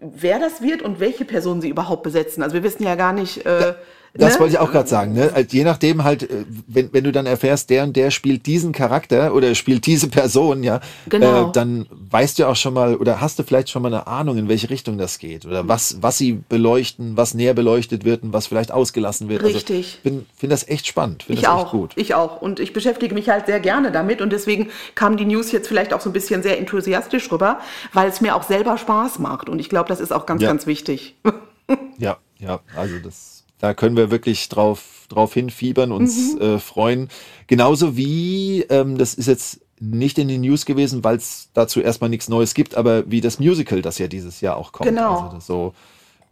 wer 0.00 0.38
das 0.38 0.62
wird 0.62 0.82
und 0.82 1.00
welche 1.00 1.24
Personen 1.24 1.60
sie 1.60 1.68
überhaupt 1.68 2.02
besetzen. 2.02 2.42
Also 2.42 2.54
wir 2.54 2.62
wissen 2.62 2.84
ja 2.84 2.94
gar 2.94 3.12
nicht. 3.12 3.44
Äh, 3.46 3.74
das 4.14 4.34
ne? 4.34 4.40
wollte 4.40 4.54
ich 4.54 4.58
auch 4.58 4.70
gerade 4.70 4.88
sagen. 4.88 5.14
Ne? 5.14 5.30
Also 5.32 5.56
je 5.56 5.64
nachdem 5.64 6.04
halt, 6.04 6.24
äh, 6.24 6.44
wenn, 6.66 6.92
wenn 6.92 7.04
du 7.04 7.12
dann 7.12 7.24
erfährst, 7.24 7.70
der 7.70 7.84
und 7.84 7.96
der 7.96 8.10
spielt 8.10 8.44
diesen 8.44 8.72
Charakter 8.72 9.34
oder 9.34 9.54
spielt 9.54 9.86
diese 9.86 10.08
Person, 10.08 10.62
ja, 10.62 10.80
genau. 11.08 11.48
äh, 11.48 11.52
dann 11.52 11.86
weißt 11.90 12.38
du 12.38 12.46
auch 12.46 12.56
schon 12.56 12.74
mal 12.74 12.96
oder 12.96 13.22
hast 13.22 13.38
du 13.38 13.42
vielleicht 13.42 13.70
schon 13.70 13.80
mal 13.80 13.88
eine 13.88 14.06
Ahnung, 14.06 14.36
in 14.36 14.48
welche 14.48 14.68
Richtung 14.68 14.98
das 14.98 15.18
geht 15.18 15.46
oder 15.46 15.66
was, 15.66 16.02
was 16.02 16.18
sie 16.18 16.40
beleuchten, 16.48 17.16
was 17.16 17.32
näher 17.32 17.54
beleuchtet 17.54 18.04
wird 18.04 18.22
und 18.22 18.34
was 18.34 18.46
vielleicht 18.48 18.70
ausgelassen 18.70 19.30
wird. 19.30 19.42
Also 19.42 19.54
Richtig. 19.54 20.00
Also, 20.04 20.18
ich 20.18 20.38
finde 20.38 20.54
das 20.54 20.68
echt 20.68 20.86
spannend. 20.86 21.22
Find 21.22 21.38
ich 21.38 21.48
auch. 21.48 21.70
gut. 21.70 21.92
Ich 21.96 22.14
auch. 22.14 22.42
Und 22.42 22.60
ich 22.60 22.74
beschäftige 22.74 23.14
mich 23.14 23.30
halt 23.30 23.46
sehr 23.46 23.60
gerne 23.60 23.92
damit 23.92 24.20
und 24.20 24.30
deswegen 24.30 24.68
kam 24.94 25.16
die 25.16 25.24
News 25.24 25.52
jetzt 25.52 25.68
vielleicht 25.68 25.94
auch 25.94 26.02
so 26.02 26.10
ein 26.10 26.12
bisschen 26.12 26.42
sehr 26.42 26.58
enthusiastisch 26.58 27.32
rüber, 27.32 27.60
weil 27.94 28.10
es 28.10 28.20
mir 28.20 28.36
auch 28.36 28.42
selber 28.42 28.76
Spaß 28.76 29.20
macht. 29.20 29.48
Und 29.48 29.58
ich 29.58 29.70
glaube, 29.70 29.88
das 29.88 30.00
ist 30.00 30.12
auch 30.12 30.26
ganz, 30.26 30.42
ja. 30.42 30.48
ganz 30.48 30.66
wichtig. 30.66 31.16
ja, 31.98 32.18
ja, 32.38 32.60
also 32.76 32.98
das 32.98 33.31
da 33.62 33.74
können 33.74 33.96
wir 33.96 34.10
wirklich 34.10 34.48
drauf, 34.48 35.06
drauf 35.08 35.34
hinfiebern, 35.34 35.92
uns 35.92 36.34
mhm. 36.34 36.40
äh, 36.40 36.58
freuen. 36.58 37.08
Genauso 37.46 37.96
wie, 37.96 38.62
ähm, 38.62 38.98
das 38.98 39.14
ist 39.14 39.28
jetzt 39.28 39.60
nicht 39.78 40.18
in 40.18 40.26
den 40.26 40.40
News 40.40 40.66
gewesen, 40.66 41.04
weil 41.04 41.16
es 41.16 41.48
dazu 41.54 41.80
erstmal 41.80 42.10
nichts 42.10 42.28
Neues 42.28 42.54
gibt, 42.54 42.74
aber 42.74 43.08
wie 43.08 43.20
das 43.20 43.38
Musical, 43.38 43.80
das 43.80 43.98
ja 43.98 44.08
dieses 44.08 44.40
Jahr 44.40 44.56
auch 44.56 44.72
kommt. 44.72 44.88
Genau. 44.88 45.20
Also 45.20 45.38
so 45.38 45.74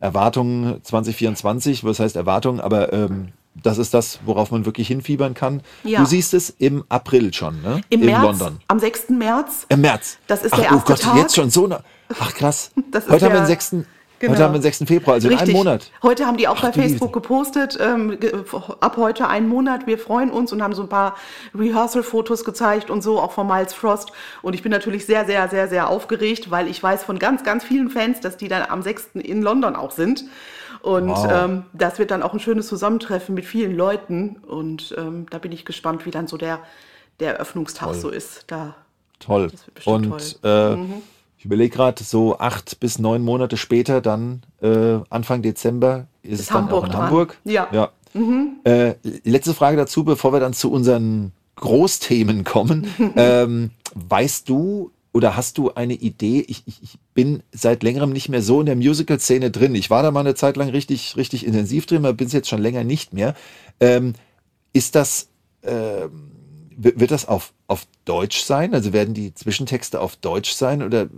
Erwartungen 0.00 0.82
2024, 0.82 1.84
was 1.84 2.00
heißt 2.00 2.16
Erwartungen, 2.16 2.58
aber 2.58 2.92
ähm, 2.92 3.28
das 3.54 3.78
ist 3.78 3.94
das, 3.94 4.18
worauf 4.24 4.50
man 4.50 4.64
wirklich 4.64 4.88
hinfiebern 4.88 5.34
kann. 5.34 5.62
Ja. 5.84 6.00
Du 6.00 6.06
siehst 6.06 6.34
es 6.34 6.50
im 6.50 6.82
April 6.88 7.32
schon, 7.32 7.62
ne? 7.62 7.80
Im 7.90 8.00
in 8.00 8.06
März, 8.06 8.22
London. 8.24 8.58
Am 8.66 8.80
6. 8.80 9.10
März. 9.10 9.66
Im 9.68 9.82
März. 9.82 10.18
Das 10.26 10.42
ist 10.42 10.52
Ach, 10.52 10.58
der 10.58 10.64
erste 10.66 10.78
Oh 10.78 10.84
Gott, 10.84 11.00
Tag. 11.00 11.16
jetzt 11.16 11.36
schon 11.36 11.50
so. 11.50 11.68
Ach 12.18 12.34
krass. 12.34 12.72
Heute 13.08 13.26
haben 13.26 13.34
wir 13.34 13.42
den 13.42 13.46
6. 13.46 13.76
Genau. 14.20 14.34
Heute 14.34 14.44
haben 14.44 14.52
wir 14.52 14.58
den 14.58 14.64
6. 14.64 14.84
Februar, 14.84 15.14
also 15.14 15.28
Richtig. 15.28 15.48
in 15.48 15.54
einem 15.54 15.64
Monat. 15.64 15.90
Heute 16.02 16.26
haben 16.26 16.36
die 16.36 16.46
auch 16.46 16.58
Ach, 16.58 16.62
bei 16.62 16.72
Facebook 16.74 17.10
gepostet, 17.10 17.78
ähm, 17.80 18.18
ab 18.80 18.98
heute 18.98 19.26
einen 19.26 19.48
Monat, 19.48 19.86
wir 19.86 19.98
freuen 19.98 20.30
uns 20.30 20.52
und 20.52 20.62
haben 20.62 20.74
so 20.74 20.82
ein 20.82 20.90
paar 20.90 21.16
Rehearsal-Fotos 21.54 22.44
gezeigt 22.44 22.90
und 22.90 23.00
so, 23.00 23.18
auch 23.18 23.32
von 23.32 23.46
Miles 23.46 23.72
Frost. 23.72 24.12
Und 24.42 24.52
ich 24.52 24.62
bin 24.62 24.70
natürlich 24.70 25.06
sehr, 25.06 25.24
sehr, 25.24 25.48
sehr, 25.48 25.68
sehr 25.68 25.88
aufgeregt, 25.88 26.50
weil 26.50 26.68
ich 26.68 26.82
weiß 26.82 27.02
von 27.02 27.18
ganz, 27.18 27.44
ganz 27.44 27.64
vielen 27.64 27.88
Fans, 27.88 28.20
dass 28.20 28.36
die 28.36 28.48
dann 28.48 28.62
am 28.68 28.82
6. 28.82 29.12
in 29.14 29.40
London 29.40 29.74
auch 29.74 29.90
sind. 29.90 30.26
Und 30.82 31.08
wow. 31.08 31.28
ähm, 31.32 31.64
das 31.72 31.98
wird 31.98 32.10
dann 32.10 32.22
auch 32.22 32.34
ein 32.34 32.40
schönes 32.40 32.68
Zusammentreffen 32.68 33.34
mit 33.34 33.46
vielen 33.46 33.74
Leuten. 33.74 34.36
Und 34.46 34.94
ähm, 34.98 35.28
da 35.30 35.38
bin 35.38 35.50
ich 35.50 35.64
gespannt, 35.64 36.04
wie 36.04 36.10
dann 36.10 36.26
so 36.26 36.36
der, 36.36 36.58
der 37.20 37.36
Eröffnungstag 37.36 37.92
toll. 37.92 37.98
so 37.98 38.10
ist. 38.10 38.44
Da, 38.48 38.74
toll. 39.18 39.50
Und 39.86 40.10
toll. 40.10 40.20
Äh, 40.44 40.76
mhm 40.76 41.02
ich 41.40 41.46
überlege 41.46 41.74
gerade, 41.74 42.04
so 42.04 42.38
acht 42.38 42.80
bis 42.80 42.98
neun 42.98 43.22
Monate 43.22 43.56
später, 43.56 44.02
dann 44.02 44.42
äh, 44.60 44.98
Anfang 45.08 45.40
Dezember, 45.40 46.06
ist, 46.22 46.32
ist 46.32 46.40
es 46.40 46.46
dann 46.48 46.64
Hamburg 46.64 46.82
auch 46.82 46.84
in 46.84 46.90
dran. 46.90 47.02
Hamburg. 47.02 47.38
Ja. 47.44 47.68
ja. 47.72 47.88
Mhm. 48.12 48.58
Äh, 48.64 48.96
letzte 49.24 49.54
Frage 49.54 49.78
dazu, 49.78 50.04
bevor 50.04 50.34
wir 50.34 50.40
dann 50.40 50.52
zu 50.52 50.70
unseren 50.70 51.32
Großthemen 51.56 52.44
kommen. 52.44 52.86
ähm, 53.16 53.70
weißt 53.94 54.50
du 54.50 54.90
oder 55.14 55.34
hast 55.34 55.56
du 55.56 55.72
eine 55.72 55.94
Idee? 55.94 56.44
Ich, 56.46 56.64
ich, 56.66 56.82
ich 56.82 56.98
bin 57.14 57.42
seit 57.52 57.82
längerem 57.82 58.10
nicht 58.10 58.28
mehr 58.28 58.42
so 58.42 58.60
in 58.60 58.66
der 58.66 58.76
Musical-Szene 58.76 59.50
drin. 59.50 59.74
Ich 59.74 59.88
war 59.88 60.02
da 60.02 60.10
mal 60.10 60.20
eine 60.20 60.34
Zeit 60.34 60.58
lang 60.58 60.68
richtig, 60.68 61.16
richtig 61.16 61.46
intensiv 61.46 61.86
drin, 61.86 62.04
aber 62.04 62.12
bin 62.12 62.26
es 62.26 62.34
jetzt 62.34 62.50
schon 62.50 62.60
länger 62.60 62.84
nicht 62.84 63.14
mehr. 63.14 63.34
Ähm, 63.80 64.12
ist 64.74 64.94
das. 64.94 65.28
Ähm, 65.62 66.29
wird 66.82 67.10
das 67.10 67.26
auf, 67.26 67.52
auf 67.66 67.86
Deutsch 68.04 68.42
sein? 68.42 68.74
Also 68.74 68.92
werden 68.92 69.14
die 69.14 69.34
Zwischentexte 69.34 70.00
auf 70.00 70.16
Deutsch 70.16 70.52
sein 70.52 70.82
oder 70.82 71.08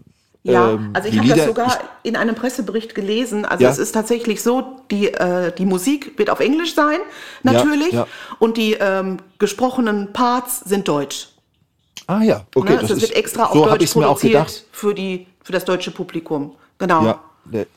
ja, 0.45 0.73
ähm, 0.73 0.91
also 0.93 1.09
ich 1.09 1.19
habe 1.19 1.29
das 1.29 1.47
sogar 1.47 1.79
in 2.03 2.17
einem 2.17 2.35
Pressebericht 2.35 2.95
gelesen. 2.95 3.45
Also 3.45 3.63
ja. 3.63 3.71
es 3.71 3.79
ist 3.79 3.93
tatsächlich 3.93 4.43
so, 4.43 4.81
die, 4.91 5.13
äh, 5.13 5.53
die 5.53 5.65
Musik 5.65 6.19
wird 6.19 6.31
auf 6.31 6.41
Englisch 6.41 6.75
sein, 6.75 6.99
natürlich, 7.45 7.93
ja, 7.93 8.01
ja. 8.01 8.07
und 8.41 8.57
die 8.57 8.73
ähm, 8.73 9.19
gesprochenen 9.39 10.13
Parts 10.13 10.61
sind 10.61 10.89
deutsch. 10.89 11.29
Ah 12.09 12.23
ja, 12.23 12.45
okay. 12.55 12.73
Ne? 12.73 12.79
Also 12.81 12.95
das 12.95 13.05
es 13.05 13.09
wird 13.09 13.17
extra 13.17 13.45
auf 13.45 13.55
so 13.55 13.65
Deutsch 13.67 13.93
produziert 13.93 14.65
für, 14.73 14.95
die, 14.95 15.29
für 15.45 15.53
das 15.53 15.65
deutsche 15.65 15.93
Publikum. 15.93 16.57
Genau. 16.79 17.05
Ja, 17.05 17.21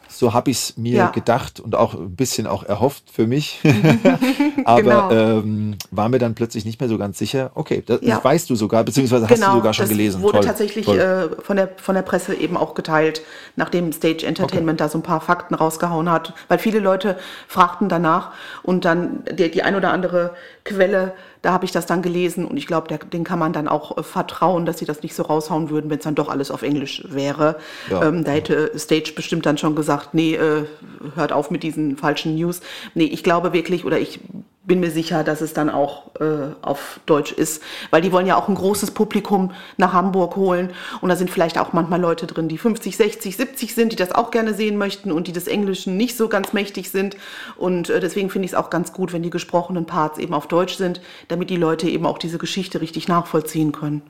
so 0.08 0.34
habe 0.34 0.52
ich 0.52 0.58
es 0.58 0.78
mir 0.78 0.96
ja. 0.96 1.08
gedacht 1.10 1.60
und 1.60 1.76
auch 1.76 1.96
ein 1.96 2.16
bisschen 2.16 2.48
auch 2.48 2.64
erhofft 2.64 3.10
für 3.12 3.28
mich. 3.28 3.62
Aber 4.66 4.82
genau. 4.82 5.12
ähm, 5.12 5.78
war 5.92 6.10
mir 6.10 6.20
dann 6.20 6.36
plötzlich 6.36 6.66
nicht 6.66 6.80
mehr 6.80 6.90
so 6.90 6.98
ganz 6.98 7.18
sicher. 7.18 7.52
Okay, 7.56 7.84
das 7.86 8.00
ja. 8.02 8.24
weißt 8.24 8.50
du 8.50 8.56
sogar, 8.56 8.84
beziehungsweise 8.84 9.28
hast 9.28 9.36
genau, 9.36 9.52
du 9.52 9.58
sogar 9.58 9.74
schon 9.74 9.84
das 9.84 9.90
gelesen. 9.90 10.22
Wurde 10.22 10.40
toll, 10.40 10.46
tatsächlich 10.46 10.86
toll. 10.86 11.00
Äh, 11.00 11.42
von, 11.42 11.58
der, 11.58 11.70
von 11.78 11.96
der 11.96 12.04
Presse 12.04 12.36
eben 12.36 12.58
auch 12.58 12.76
geteilt, 12.76 13.22
nachdem 13.56 13.92
Stage 13.92 14.26
Entertainment 14.26 14.80
okay. 14.80 14.88
da 14.88 14.90
so 14.90 15.00
ein 15.00 15.04
paar 15.04 15.22
Fakten 15.22 15.56
rausgehauen 15.56 16.12
hat. 16.12 16.34
Weil 16.48 16.60
viele 16.60 16.80
Leute 16.80 17.18
fragten 17.48 17.90
danach 17.90 18.32
und 18.64 18.86
dann 18.86 19.24
die, 19.32 19.50
die 19.50 19.64
ein 19.64 19.76
oder 19.76 19.92
andere 19.92 20.36
Quelle 20.64 21.14
da 21.46 21.54
habe 21.54 21.64
ich 21.64 21.72
das 21.72 21.86
dann 21.86 22.02
gelesen 22.02 22.46
und 22.46 22.58
ich 22.58 22.66
glaube, 22.66 22.98
den 22.98 23.24
kann 23.24 23.38
man 23.38 23.54
dann 23.54 23.68
auch 23.68 23.98
äh, 23.98 24.04
vertrauen, 24.04 24.66
dass 24.66 24.80
sie 24.80 24.86
das 24.86 25.04
nicht 25.04 25.14
so 25.14 25.22
raushauen 25.22 25.70
würden, 25.70 25.92
wenn 25.92 26.00
es 26.00 26.04
dann 26.04 26.16
doch 26.16 26.28
alles 26.28 26.50
auf 26.50 26.64
Englisch 26.64 27.04
wäre. 27.08 27.58
Ja. 27.88 28.04
Ähm, 28.04 28.24
da 28.24 28.32
hätte 28.32 28.72
Stage 28.76 29.14
bestimmt 29.16 29.46
dann 29.46 29.60
schon 29.60 29.76
gesagt, 29.76 30.16
nee, 30.16 30.34
äh, 30.34 30.66
hört 31.14 31.32
auf 31.32 31.52
mit 31.52 31.62
diesen 31.62 31.98
falschen 31.98 32.34
News. 32.34 32.62
Nee, 32.96 33.06
ich 33.06 33.24
glaube 33.24 33.54
wirklich 33.54 33.86
oder 33.86 34.00
ich 34.00 34.20
bin 34.66 34.80
mir 34.80 34.92
sicher, 34.92 35.24
dass 35.24 35.42
es 35.42 35.54
dann 35.54 35.70
auch 35.70 36.16
äh, 36.20 36.54
auf 36.62 37.00
Deutsch 37.06 37.32
ist, 37.32 37.62
weil 37.92 38.02
die 38.02 38.12
wollen 38.12 38.26
ja 38.26 38.36
auch 38.36 38.48
ein 38.48 38.56
großes 38.56 38.92
Publikum 38.92 39.52
nach 39.78 39.94
Hamburg 39.94 40.36
holen 40.36 40.72
und 41.02 41.10
da 41.10 41.16
sind 41.16 41.30
vielleicht 41.30 41.58
auch 41.58 41.74
manchmal 41.74 42.02
Leute 42.02 42.26
drin, 42.26 42.48
die 42.48 42.58
50, 42.58 42.98
60, 42.98 43.38
70 43.38 43.76
sind, 43.76 43.92
die 43.92 43.96
das 43.96 44.12
auch 44.12 44.32
gerne 44.32 44.54
sehen 44.54 44.78
möchten 44.78 45.12
und 45.12 45.28
die 45.28 45.34
des 45.34 45.48
Englischen 45.48 45.98
nicht 45.98 46.18
so 46.18 46.30
ganz 46.30 46.54
mächtig 46.54 46.90
sind 46.90 47.16
und 47.58 47.90
äh, 47.90 48.00
deswegen 48.00 48.30
finde 48.30 48.46
ich 48.46 48.52
es 48.52 48.58
auch 48.58 48.70
ganz 48.70 48.92
gut, 48.92 49.14
wenn 49.14 49.24
die 49.24 49.30
gesprochenen 49.30 49.86
Parts 49.86 50.18
eben 50.18 50.34
auf 50.34 50.48
Deutsch 50.48 50.76
sind, 50.76 51.00
damit 51.28 51.50
die 51.50 51.58
Leute 51.58 51.88
eben 51.88 52.06
auch 52.06 52.18
diese 52.18 52.38
Geschichte 52.38 52.82
richtig 52.82 53.08
nachvollziehen 53.08 53.72
können. 53.72 54.02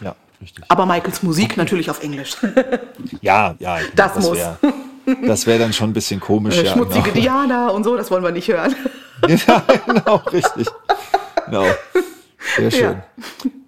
Ja, 0.00 0.16
richtig. 0.40 0.64
Aber 0.68 0.86
Michaels 0.86 1.22
Musik 1.22 1.56
natürlich 1.56 1.90
auf 1.90 2.02
Englisch. 2.02 2.36
ja, 3.20 3.54
ja. 3.58 3.78
Das, 3.94 4.14
das 4.14 4.24
muss. 4.26 4.38
Wär, 4.38 4.58
das 5.26 5.46
wäre 5.46 5.58
dann 5.58 5.72
schon 5.72 5.90
ein 5.90 5.92
bisschen 5.92 6.20
komisch. 6.20 6.56
Äh, 6.58 6.66
schmutzige 6.66 7.08
ja, 7.08 7.12
genau. 7.12 7.20
Diana 7.20 7.68
und 7.68 7.84
so, 7.84 7.96
das 7.96 8.10
wollen 8.10 8.22
wir 8.22 8.32
nicht 8.32 8.48
hören. 8.48 8.74
ja, 9.46 9.64
genau, 9.86 10.16
richtig. 10.32 10.66
Genau. 11.46 11.66
Sehr 12.56 12.70
schön. 12.70 13.02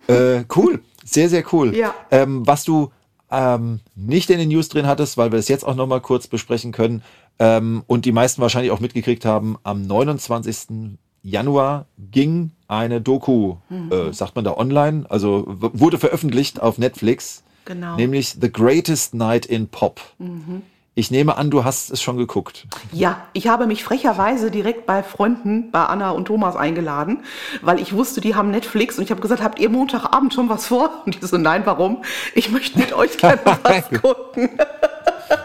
Ja. 0.08 0.14
Äh, 0.14 0.44
cool. 0.56 0.80
Sehr, 1.04 1.28
sehr 1.28 1.44
cool. 1.52 1.74
Ja. 1.74 1.94
Ähm, 2.10 2.46
was 2.46 2.64
du 2.64 2.90
ähm, 3.30 3.80
nicht 3.94 4.30
in 4.30 4.38
den 4.38 4.48
News 4.48 4.68
drin 4.68 4.86
hattest, 4.86 5.16
weil 5.16 5.32
wir 5.32 5.38
das 5.38 5.48
jetzt 5.48 5.64
auch 5.64 5.74
noch 5.74 5.86
mal 5.86 6.00
kurz 6.00 6.26
besprechen 6.26 6.72
können 6.72 7.02
ähm, 7.38 7.82
und 7.86 8.04
die 8.04 8.12
meisten 8.12 8.42
wahrscheinlich 8.42 8.70
auch 8.70 8.80
mitgekriegt 8.80 9.24
haben, 9.24 9.56
am 9.62 9.82
29. 9.82 10.98
Januar 11.22 11.86
ging 11.98 12.50
eine 12.68 13.00
Doku, 13.00 13.56
mhm. 13.68 13.92
äh, 13.92 14.12
sagt 14.12 14.36
man 14.36 14.44
da 14.44 14.56
online, 14.56 15.06
also 15.08 15.44
wurde 15.46 15.98
veröffentlicht 15.98 16.60
auf 16.60 16.78
Netflix, 16.78 17.42
genau. 17.64 17.96
nämlich 17.96 18.36
The 18.40 18.52
Greatest 18.52 19.14
Night 19.14 19.46
in 19.46 19.68
Pop. 19.68 20.00
Mhm. 20.18 20.62
Ich 20.94 21.10
nehme 21.10 21.38
an, 21.38 21.50
du 21.50 21.64
hast 21.64 21.90
es 21.90 22.02
schon 22.02 22.18
geguckt. 22.18 22.66
Ja, 22.92 23.26
ich 23.32 23.48
habe 23.48 23.66
mich 23.66 23.82
frecherweise 23.82 24.50
direkt 24.50 24.84
bei 24.84 25.02
Freunden, 25.02 25.70
bei 25.70 25.86
Anna 25.86 26.10
und 26.10 26.26
Thomas 26.26 26.54
eingeladen, 26.54 27.20
weil 27.62 27.80
ich 27.80 27.94
wusste, 27.94 28.20
die 28.20 28.34
haben 28.34 28.50
Netflix 28.50 28.98
und 28.98 29.04
ich 29.04 29.10
habe 29.10 29.22
gesagt, 29.22 29.42
habt 29.42 29.58
ihr 29.58 29.70
Montagabend 29.70 30.34
schon 30.34 30.50
was 30.50 30.66
vor? 30.66 30.90
Und 31.06 31.22
die 31.22 31.26
so, 31.26 31.38
nein, 31.38 31.62
warum? 31.64 32.04
Ich 32.34 32.50
möchte 32.50 32.78
mit 32.78 32.92
euch 32.92 33.16
gerne 33.16 33.40
was 33.62 33.88
gucken. 34.02 34.50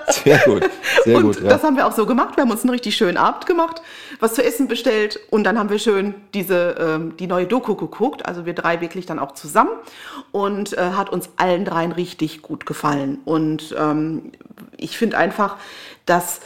Sehr 0.09 0.39
gut, 0.39 0.69
sehr 1.03 1.17
und 1.17 1.23
gut. 1.23 1.41
Ja. 1.41 1.49
Das 1.49 1.63
haben 1.63 1.75
wir 1.75 1.85
auch 1.87 1.91
so 1.91 2.05
gemacht. 2.05 2.35
Wir 2.35 2.43
haben 2.43 2.51
uns 2.51 2.61
einen 2.61 2.71
richtig 2.71 2.95
schönen 2.95 3.17
Abend 3.17 3.45
gemacht, 3.45 3.81
was 4.19 4.33
zu 4.33 4.43
essen 4.43 4.67
bestellt 4.67 5.19
und 5.29 5.43
dann 5.43 5.57
haben 5.57 5.69
wir 5.69 5.79
schön 5.79 6.15
diese 6.33 6.75
ähm, 6.79 7.17
die 7.17 7.27
neue 7.27 7.45
Doku 7.45 7.75
geguckt. 7.75 8.25
Also 8.25 8.45
wir 8.45 8.53
drei 8.53 8.81
wirklich 8.81 9.05
dann 9.05 9.19
auch 9.19 9.33
zusammen 9.33 9.71
und 10.31 10.77
äh, 10.77 10.91
hat 10.91 11.09
uns 11.09 11.29
allen 11.37 11.65
dreien 11.65 11.91
richtig 11.91 12.41
gut 12.41 12.65
gefallen. 12.65 13.19
Und 13.25 13.75
ähm, 13.77 14.31
ich 14.77 14.97
finde 14.97 15.17
einfach, 15.17 15.57
dass 16.05 16.41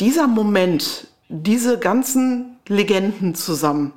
dieser 0.00 0.26
Moment, 0.26 1.08
diese 1.28 1.78
ganzen 1.78 2.56
Legenden 2.68 3.34
zusammen, 3.34 3.92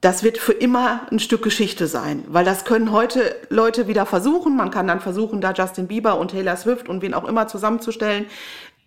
das 0.00 0.22
wird 0.22 0.38
für 0.38 0.52
immer 0.52 1.06
ein 1.10 1.18
Stück 1.18 1.42
Geschichte 1.42 1.86
sein, 1.86 2.24
weil 2.28 2.44
das 2.44 2.64
können 2.64 2.92
heute 2.92 3.34
Leute 3.48 3.88
wieder 3.88 4.06
versuchen. 4.06 4.56
Man 4.56 4.70
kann 4.70 4.86
dann 4.86 5.00
versuchen, 5.00 5.40
da 5.40 5.52
Justin 5.52 5.88
Bieber 5.88 6.18
und 6.18 6.32
Taylor 6.32 6.56
Swift 6.56 6.88
und 6.88 7.02
wen 7.02 7.14
auch 7.14 7.24
immer 7.24 7.48
zusammenzustellen. 7.48 8.26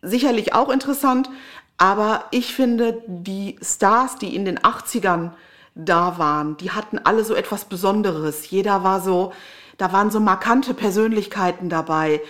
Sicherlich 0.02 0.54
auch 0.54 0.70
interessant, 0.70 1.30
aber 1.78 2.26
ich 2.32 2.54
finde, 2.54 3.02
die 3.08 3.58
Stars, 3.62 4.18
die 4.18 4.36
in 4.36 4.46
den 4.46 4.60
80ern 4.60 5.32
da 5.76 6.18
waren, 6.18 6.58
die 6.58 6.72
hatten 6.72 7.00
alle 7.04 7.24
so 7.24 7.34
etwas 7.34 7.66
Besonderes. 7.66 8.50
Jeder 8.50 8.84
war 8.84 9.02
so, 9.02 9.34
da 9.78 9.92
waren 9.92 10.12
so 10.12 10.20
markante 10.20 10.74
Persönlichkeiten 10.74 11.70
dabei. 11.70 12.22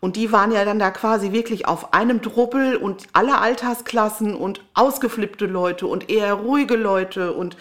Und 0.00 0.16
die 0.16 0.32
waren 0.32 0.50
ja 0.50 0.64
dann 0.64 0.80
da 0.80 0.90
quasi 0.90 1.30
wirklich 1.30 1.66
auf 1.66 1.94
einem 1.94 2.22
Truppel 2.22 2.76
und 2.76 3.06
alle 3.12 3.38
Altersklassen 3.38 4.34
und 4.34 4.60
ausgeflippte 4.74 5.46
Leute 5.46 5.86
und 5.86 6.10
eher 6.10 6.34
ruhige 6.34 6.74
Leute 6.74 7.32
und 7.32 7.56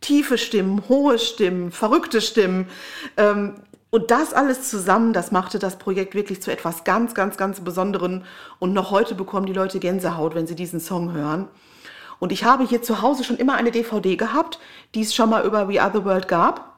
tiefe 0.00 0.38
Stimmen, 0.38 0.82
hohe 0.88 1.18
Stimmen, 1.18 1.70
verrückte 1.70 2.20
Stimmen. 2.20 2.68
Ähm, 3.16 3.54
und 3.90 4.10
das 4.10 4.34
alles 4.34 4.68
zusammen, 4.68 5.12
das 5.12 5.32
machte 5.32 5.58
das 5.58 5.78
Projekt 5.78 6.14
wirklich 6.14 6.42
zu 6.42 6.50
etwas 6.50 6.84
ganz, 6.84 7.14
ganz, 7.14 7.36
ganz 7.36 7.60
Besonderen. 7.60 8.24
Und 8.58 8.72
noch 8.72 8.90
heute 8.90 9.14
bekommen 9.14 9.46
die 9.46 9.52
Leute 9.52 9.78
Gänsehaut, 9.78 10.34
wenn 10.34 10.46
sie 10.46 10.56
diesen 10.56 10.80
Song 10.80 11.12
hören. 11.12 11.48
Und 12.18 12.32
ich 12.32 12.44
habe 12.44 12.66
hier 12.66 12.82
zu 12.82 13.02
Hause 13.02 13.24
schon 13.24 13.36
immer 13.36 13.54
eine 13.54 13.70
DVD 13.70 14.16
gehabt, 14.16 14.58
die 14.94 15.02
es 15.02 15.14
schon 15.14 15.30
mal 15.30 15.44
über 15.44 15.68
We 15.68 15.80
Are 15.80 15.92
the 15.92 16.04
World 16.04 16.28
gab 16.28 16.76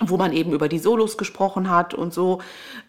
wo 0.00 0.16
man 0.16 0.32
eben 0.32 0.52
über 0.52 0.68
die 0.68 0.78
Solos 0.78 1.18
gesprochen 1.18 1.70
hat 1.70 1.94
und 1.94 2.14
so. 2.14 2.40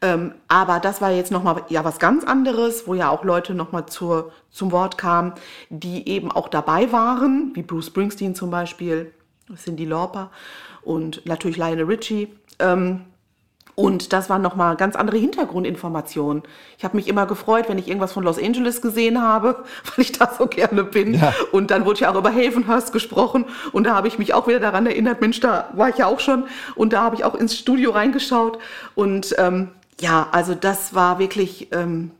Ähm, 0.01 0.33
aber 0.47 0.79
das 0.79 1.01
war 1.01 1.11
jetzt 1.11 1.31
nochmal 1.31 1.63
ja 1.69 1.83
was 1.83 1.99
ganz 1.99 2.23
anderes, 2.23 2.87
wo 2.87 2.93
ja 2.93 3.09
auch 3.09 3.23
Leute 3.23 3.53
nochmal 3.53 3.85
zum 3.87 4.71
Wort 4.71 4.97
kamen, 4.97 5.33
die 5.69 6.07
eben 6.07 6.31
auch 6.31 6.47
dabei 6.47 6.91
waren, 6.91 7.51
wie 7.53 7.63
Bruce 7.63 7.87
Springsteen 7.87 8.33
zum 8.33 8.49
Beispiel, 8.49 9.13
Cindy 9.55 9.85
Lauper 9.85 10.31
und 10.83 11.25
natürlich 11.25 11.57
Lionel 11.57 11.85
Richie. 11.85 12.29
Ähm, 12.59 13.01
und 13.75 14.11
das 14.13 14.29
waren 14.29 14.41
nochmal 14.41 14.75
ganz 14.75 14.95
andere 14.95 15.17
Hintergrundinformationen. 15.17 16.43
Ich 16.77 16.83
habe 16.83 16.97
mich 16.97 17.07
immer 17.07 17.25
gefreut, 17.25 17.69
wenn 17.69 17.77
ich 17.77 17.87
irgendwas 17.87 18.11
von 18.11 18.23
Los 18.23 18.37
Angeles 18.37 18.81
gesehen 18.81 19.21
habe, 19.21 19.63
weil 19.95 20.03
ich 20.03 20.11
da 20.11 20.31
so 20.37 20.47
gerne 20.47 20.83
bin. 20.83 21.15
Ja. 21.15 21.33
Und 21.51 21.71
dann 21.71 21.85
wurde 21.85 22.01
ja 22.01 22.11
auch 22.11 22.17
über 22.17 22.31
Havenhurst 22.31 22.91
gesprochen. 22.91 23.45
Und 23.71 23.85
da 23.85 23.95
habe 23.95 24.07
ich 24.07 24.19
mich 24.19 24.33
auch 24.33 24.47
wieder 24.47 24.59
daran 24.59 24.85
erinnert, 24.85 25.21
Mensch, 25.21 25.39
da 25.39 25.69
war 25.73 25.89
ich 25.89 25.97
ja 25.97 26.07
auch 26.07 26.19
schon. 26.19 26.45
Und 26.75 26.93
da 26.93 27.01
habe 27.01 27.15
ich 27.15 27.23
auch 27.23 27.35
ins 27.35 27.57
Studio 27.57 27.91
reingeschaut. 27.91 28.59
Und 28.93 29.35
ähm, 29.37 29.69
ja, 29.99 30.27
also 30.31 30.53
das 30.53 30.93
war 30.93 31.19
wirklich 31.19 31.69
ähm, 31.71 32.11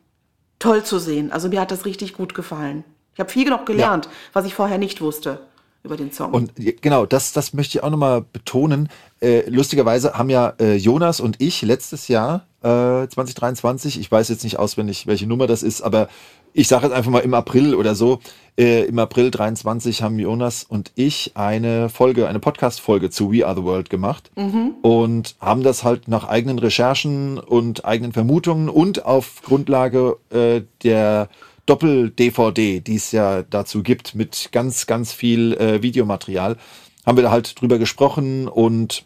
toll 0.59 0.83
zu 0.83 0.99
sehen. 0.99 1.31
Also 1.31 1.49
mir 1.49 1.61
hat 1.61 1.71
das 1.71 1.85
richtig 1.85 2.13
gut 2.13 2.33
gefallen. 2.33 2.83
Ich 3.13 3.19
habe 3.19 3.29
viel 3.29 3.49
noch 3.49 3.65
gelernt, 3.65 4.05
ja. 4.05 4.11
was 4.33 4.45
ich 4.45 4.55
vorher 4.55 4.77
nicht 4.77 5.01
wusste 5.01 5.39
über 5.83 5.97
den 5.97 6.11
Song. 6.11 6.31
Und 6.31 6.51
genau, 6.81 7.05
das, 7.05 7.33
das 7.33 7.53
möchte 7.53 7.77
ich 7.77 7.83
auch 7.83 7.89
nochmal 7.89 8.21
betonen. 8.21 8.89
Äh, 9.19 9.49
lustigerweise 9.49 10.13
haben 10.13 10.29
ja 10.29 10.53
äh, 10.59 10.75
Jonas 10.75 11.19
und 11.19 11.41
ich 11.41 11.61
letztes 11.61 12.07
Jahr, 12.07 12.45
äh, 12.61 13.07
2023, 13.07 13.99
ich 13.99 14.11
weiß 14.11 14.29
jetzt 14.29 14.43
nicht 14.43 14.59
auswendig, 14.59 15.07
welche 15.07 15.27
Nummer 15.27 15.47
das 15.47 15.63
ist, 15.63 15.81
aber 15.81 16.07
ich 16.53 16.67
sage 16.67 16.87
jetzt 16.87 16.93
einfach 16.95 17.11
mal 17.11 17.19
im 17.19 17.33
April 17.33 17.75
oder 17.75 17.95
so, 17.95 18.19
äh, 18.57 18.83
im 18.83 18.99
April 18.99 19.31
23 19.31 20.03
haben 20.03 20.19
Jonas 20.19 20.63
und 20.63 20.91
ich 20.95 21.31
eine 21.35 21.89
Folge, 21.89 22.27
eine 22.27 22.39
Podcast-Folge 22.39 23.09
zu 23.09 23.31
We 23.31 23.45
Are 23.45 23.55
the 23.55 23.63
World 23.63 23.89
gemacht 23.89 24.31
mhm. 24.35 24.75
und 24.81 25.35
haben 25.39 25.63
das 25.63 25.83
halt 25.83 26.07
nach 26.07 26.27
eigenen 26.27 26.59
Recherchen 26.59 27.39
und 27.39 27.85
eigenen 27.85 28.11
Vermutungen 28.11 28.69
und 28.69 29.05
auf 29.05 29.41
Grundlage 29.43 30.17
äh, 30.29 30.61
der 30.83 31.29
Doppel-DVD, 31.65 32.79
die 32.79 32.95
es 32.95 33.11
ja 33.11 33.43
dazu 33.43 33.83
gibt, 33.83 34.15
mit 34.15 34.49
ganz, 34.51 34.87
ganz 34.87 35.13
viel 35.13 35.53
äh, 35.53 35.81
Videomaterial, 35.81 36.57
haben 37.05 37.17
wir 37.17 37.23
da 37.23 37.31
halt 37.31 37.59
drüber 37.59 37.79
gesprochen 37.79 38.47
und 38.47 39.05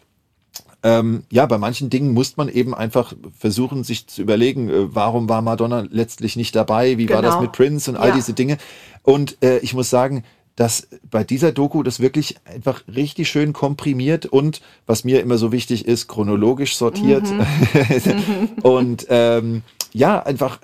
ähm, 0.82 1.24
ja, 1.30 1.46
bei 1.46 1.58
manchen 1.58 1.90
Dingen 1.90 2.12
muss 2.14 2.36
man 2.36 2.48
eben 2.48 2.74
einfach 2.74 3.12
versuchen, 3.36 3.82
sich 3.82 4.06
zu 4.06 4.22
überlegen, 4.22 4.68
äh, 4.68 4.94
warum 4.94 5.28
war 5.28 5.42
Madonna 5.42 5.86
letztlich 5.90 6.36
nicht 6.36 6.54
dabei, 6.54 6.96
wie 6.96 7.06
genau. 7.06 7.16
war 7.16 7.22
das 7.22 7.34
genau. 7.34 7.42
mit 7.42 7.52
Prince 7.52 7.90
und 7.90 7.96
all 7.96 8.10
ja. 8.10 8.14
diese 8.14 8.34
Dinge. 8.34 8.58
Und 9.02 9.42
äh, 9.42 9.58
ich 9.58 9.74
muss 9.74 9.90
sagen, 9.90 10.22
dass 10.54 10.88
bei 11.10 11.24
dieser 11.24 11.52
Doku 11.52 11.82
das 11.82 12.00
wirklich 12.00 12.36
einfach 12.44 12.82
richtig 12.88 13.28
schön 13.28 13.52
komprimiert 13.52 14.26
und 14.26 14.62
was 14.86 15.04
mir 15.04 15.20
immer 15.20 15.38
so 15.38 15.52
wichtig 15.52 15.86
ist, 15.86 16.08
chronologisch 16.08 16.76
sortiert 16.76 17.24
mhm. 17.30 18.48
und 18.62 19.06
ähm, 19.10 19.62
ja, 19.92 20.22
einfach 20.22 20.60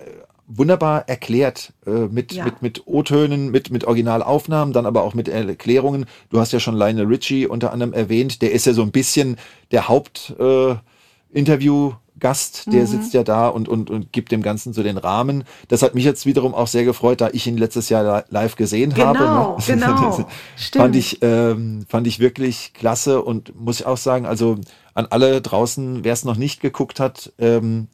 wunderbar 0.47 1.09
erklärt 1.09 1.73
äh, 1.87 1.91
mit, 1.91 2.33
ja. 2.33 2.45
mit, 2.45 2.63
mit 2.63 2.87
O-Tönen, 2.87 3.51
mit, 3.51 3.71
mit 3.71 3.85
Originalaufnahmen, 3.85 4.75
dann 4.75 4.87
aber 4.87 5.03
auch 5.03 5.15
mit 5.15 5.29
Erklärungen. 5.29 6.07
Du 6.31 6.41
hast 6.41 6.53
ja 6.53 6.61
schon 6.61 6.77
Lionel 6.77 7.07
Richie 7.07 7.47
unter 7.47 7.73
anderem 7.73 7.93
erwähnt, 7.93 8.43
der 8.43 8.53
ist 8.53 8.67
ja 8.67 8.73
so 8.73 8.83
ein 8.83 8.91
bisschen 8.91 9.37
der 9.71 9.89
Hauptinterview. 9.89 11.91
Äh, 11.91 11.95
der 12.25 12.83
mhm. 12.83 12.87
sitzt 12.87 13.15
ja 13.15 13.25
da 13.25 13.49
und, 13.49 13.69
und, 13.69 13.91
und 13.91 14.13
gibt 14.13 14.31
dem 14.31 14.43
Ganzen 14.43 14.73
so 14.73 14.85
den 14.85 14.97
Rahmen. 14.97 15.43
Das 15.67 15.83
hat 15.83 15.97
mich 15.97 16.05
jetzt 16.05 16.25
wiederum 16.25 16.55
auch 16.55 16.69
sehr 16.69 16.85
gefreut, 16.85 17.21
da 17.21 17.31
ich 17.33 17.49
ihn 17.49 17.57
letztes 17.57 17.89
Jahr 17.89 18.25
live 18.29 18.55
gesehen 18.55 18.95
genau, 18.95 19.07
habe. 19.07 19.19
Genau, 19.19 19.63
genau. 19.67 20.29
fand 20.73 20.95
ich, 20.95 21.19
ähm, 21.23 21.85
fand 21.89 22.07
ich 22.07 22.21
wirklich 22.21 22.75
klasse 22.75 23.23
und 23.23 23.61
muss 23.61 23.81
ich 23.81 23.87
auch 23.87 23.97
sagen, 23.97 24.27
also 24.27 24.57
an 24.95 25.07
alle 25.11 25.41
draußen, 25.41 26.05
wer 26.05 26.13
es 26.13 26.25
noch 26.25 26.37
nicht 26.37 26.61
geguckt 26.61 27.01
hat, 27.01 27.33
ähm, 27.39 27.89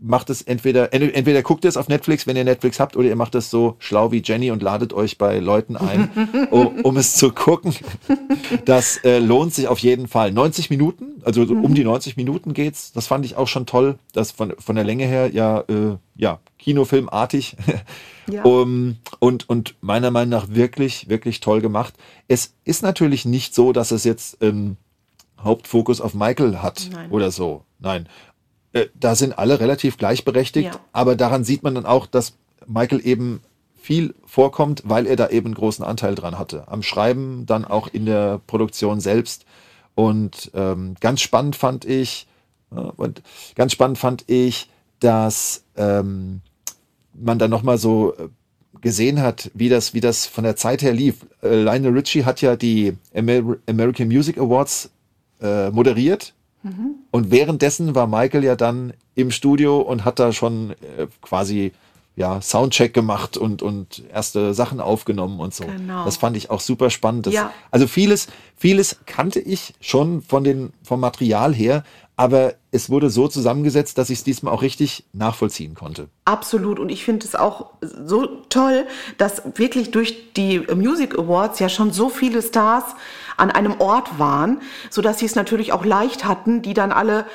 macht 0.00 0.30
es 0.30 0.42
entweder, 0.42 0.92
entweder 0.92 1.42
guckt 1.42 1.64
es 1.64 1.76
auf 1.76 1.88
Netflix, 1.88 2.26
wenn 2.26 2.36
ihr 2.36 2.44
Netflix 2.44 2.80
habt, 2.80 2.96
oder 2.96 3.08
ihr 3.08 3.16
macht 3.16 3.34
es 3.34 3.50
so 3.50 3.76
schlau 3.78 4.12
wie 4.12 4.22
Jenny 4.24 4.50
und 4.50 4.62
ladet 4.62 4.92
euch 4.92 5.18
bei 5.18 5.38
Leuten 5.38 5.76
ein, 5.76 6.10
um, 6.50 6.80
um 6.80 6.96
es 6.96 7.14
zu 7.14 7.32
gucken. 7.32 7.74
Das 8.64 8.98
äh, 9.04 9.18
lohnt 9.18 9.54
sich 9.54 9.68
auf 9.68 9.78
jeden 9.78 10.08
Fall. 10.08 10.32
90 10.32 10.70
Minuten, 10.70 11.22
also 11.24 11.44
mhm. 11.44 11.64
um 11.64 11.74
die 11.74 11.84
90 11.84 12.16
Minuten 12.16 12.54
geht's. 12.54 12.92
Das 12.92 13.06
fand 13.06 13.24
ich 13.24 13.36
auch 13.36 13.48
schon 13.48 13.66
toll. 13.66 13.98
Das 14.12 14.30
von, 14.30 14.54
von 14.58 14.76
der 14.76 14.84
Länge 14.84 15.06
her 15.06 15.30
ja, 15.32 15.60
äh, 15.60 15.96
ja, 16.16 16.40
Kinofilmartig. 16.58 17.56
Ja. 18.30 18.42
um, 18.44 18.96
und, 19.18 19.48
und 19.48 19.74
meiner 19.80 20.10
Meinung 20.10 20.30
nach 20.30 20.48
wirklich, 20.48 21.08
wirklich 21.08 21.40
toll 21.40 21.60
gemacht. 21.60 21.94
Es 22.28 22.54
ist 22.64 22.82
natürlich 22.82 23.24
nicht 23.24 23.54
so, 23.54 23.72
dass 23.72 23.90
es 23.90 24.04
jetzt 24.04 24.38
ähm, 24.40 24.76
Hauptfokus 25.44 26.00
auf 26.00 26.14
Michael 26.14 26.58
hat 26.58 26.88
Nein. 26.90 27.10
oder 27.10 27.30
so. 27.30 27.64
Nein. 27.78 28.08
Äh, 28.74 28.88
da 28.98 29.14
sind 29.14 29.38
alle 29.38 29.60
relativ 29.60 29.96
gleichberechtigt, 29.96 30.74
ja. 30.74 30.80
aber 30.92 31.16
daran 31.16 31.44
sieht 31.44 31.62
man 31.62 31.74
dann 31.76 31.86
auch, 31.86 32.06
dass 32.06 32.34
Michael 32.66 33.06
eben 33.06 33.40
viel 33.76 34.14
vorkommt, 34.26 34.82
weil 34.84 35.06
er 35.06 35.16
da 35.16 35.28
eben 35.28 35.46
einen 35.46 35.54
großen 35.54 35.84
Anteil 35.84 36.14
dran 36.14 36.38
hatte. 36.38 36.68
Am 36.68 36.82
Schreiben, 36.82 37.46
dann 37.46 37.64
auch 37.64 37.86
in 37.88 38.04
der 38.04 38.40
Produktion 38.46 39.00
selbst. 39.00 39.46
Und 39.94 40.50
ähm, 40.54 40.96
ganz 41.00 41.20
spannend 41.20 41.54
fand 41.54 41.84
ich, 41.84 42.26
äh, 42.72 42.80
und 42.80 43.22
ganz 43.54 43.72
spannend 43.72 43.98
fand 43.98 44.24
ich, 44.28 44.70
dass 44.98 45.64
ähm, 45.76 46.40
man 47.14 47.38
dann 47.38 47.50
nochmal 47.50 47.78
so 47.78 48.14
äh, 48.16 48.28
gesehen 48.80 49.22
hat, 49.22 49.52
wie 49.54 49.68
das, 49.68 49.94
wie 49.94 50.00
das 50.00 50.26
von 50.26 50.42
der 50.42 50.56
Zeit 50.56 50.82
her 50.82 50.92
lief. 50.92 51.26
Äh, 51.42 51.62
Lionel 51.62 51.92
Richie 51.92 52.24
hat 52.24 52.40
ja 52.40 52.56
die 52.56 52.96
Amer 53.14 53.56
American 53.68 54.08
Music 54.08 54.36
Awards 54.36 54.90
äh, 55.40 55.70
moderiert 55.70 56.34
und 57.10 57.30
währenddessen 57.30 57.94
war 57.94 58.06
Michael 58.06 58.44
ja 58.44 58.56
dann 58.56 58.94
im 59.14 59.30
Studio 59.30 59.80
und 59.80 60.04
hat 60.04 60.18
da 60.18 60.32
schon 60.32 60.70
äh, 60.70 61.06
quasi 61.20 61.72
ja, 62.16 62.40
Soundcheck 62.40 62.94
gemacht 62.94 63.36
und, 63.36 63.60
und 63.60 64.04
erste 64.12 64.54
Sachen 64.54 64.80
aufgenommen 64.80 65.40
und 65.40 65.52
so. 65.52 65.64
Genau. 65.64 66.04
Das 66.04 66.16
fand 66.16 66.36
ich 66.36 66.48
auch 66.48 66.60
super 66.60 66.90
spannend. 66.90 67.26
Das, 67.26 67.34
ja. 67.34 67.52
Also 67.72 67.88
vieles, 67.88 68.28
vieles 68.56 68.98
kannte 69.06 69.40
ich 69.40 69.74
schon 69.80 70.22
von 70.22 70.44
den, 70.44 70.72
vom 70.84 71.00
Material 71.00 71.52
her, 71.52 71.82
aber 72.16 72.54
es 72.70 72.88
wurde 72.88 73.10
so 73.10 73.26
zusammengesetzt, 73.26 73.98
dass 73.98 74.10
ich 74.10 74.18
es 74.18 74.24
diesmal 74.24 74.54
auch 74.54 74.62
richtig 74.62 75.04
nachvollziehen 75.12 75.74
konnte. 75.74 76.08
Absolut. 76.24 76.78
Und 76.78 76.90
ich 76.90 77.04
finde 77.04 77.26
es 77.26 77.34
auch 77.34 77.70
so 77.80 78.26
toll, 78.48 78.86
dass 79.18 79.42
wirklich 79.56 79.90
durch 79.90 80.32
die 80.34 80.60
Music 80.60 81.18
Awards 81.18 81.58
ja 81.58 81.68
schon 81.68 81.92
so 81.92 82.08
viele 82.08 82.40
Stars 82.42 82.84
an 83.36 83.50
einem 83.50 83.80
Ort 83.80 84.18
waren, 84.18 84.60
sodass 84.90 85.18
sie 85.18 85.26
es 85.26 85.34
natürlich 85.34 85.72
auch 85.72 85.84
leicht 85.84 86.24
hatten, 86.24 86.62
die 86.62 86.74
dann 86.74 86.92
alle 86.92 87.26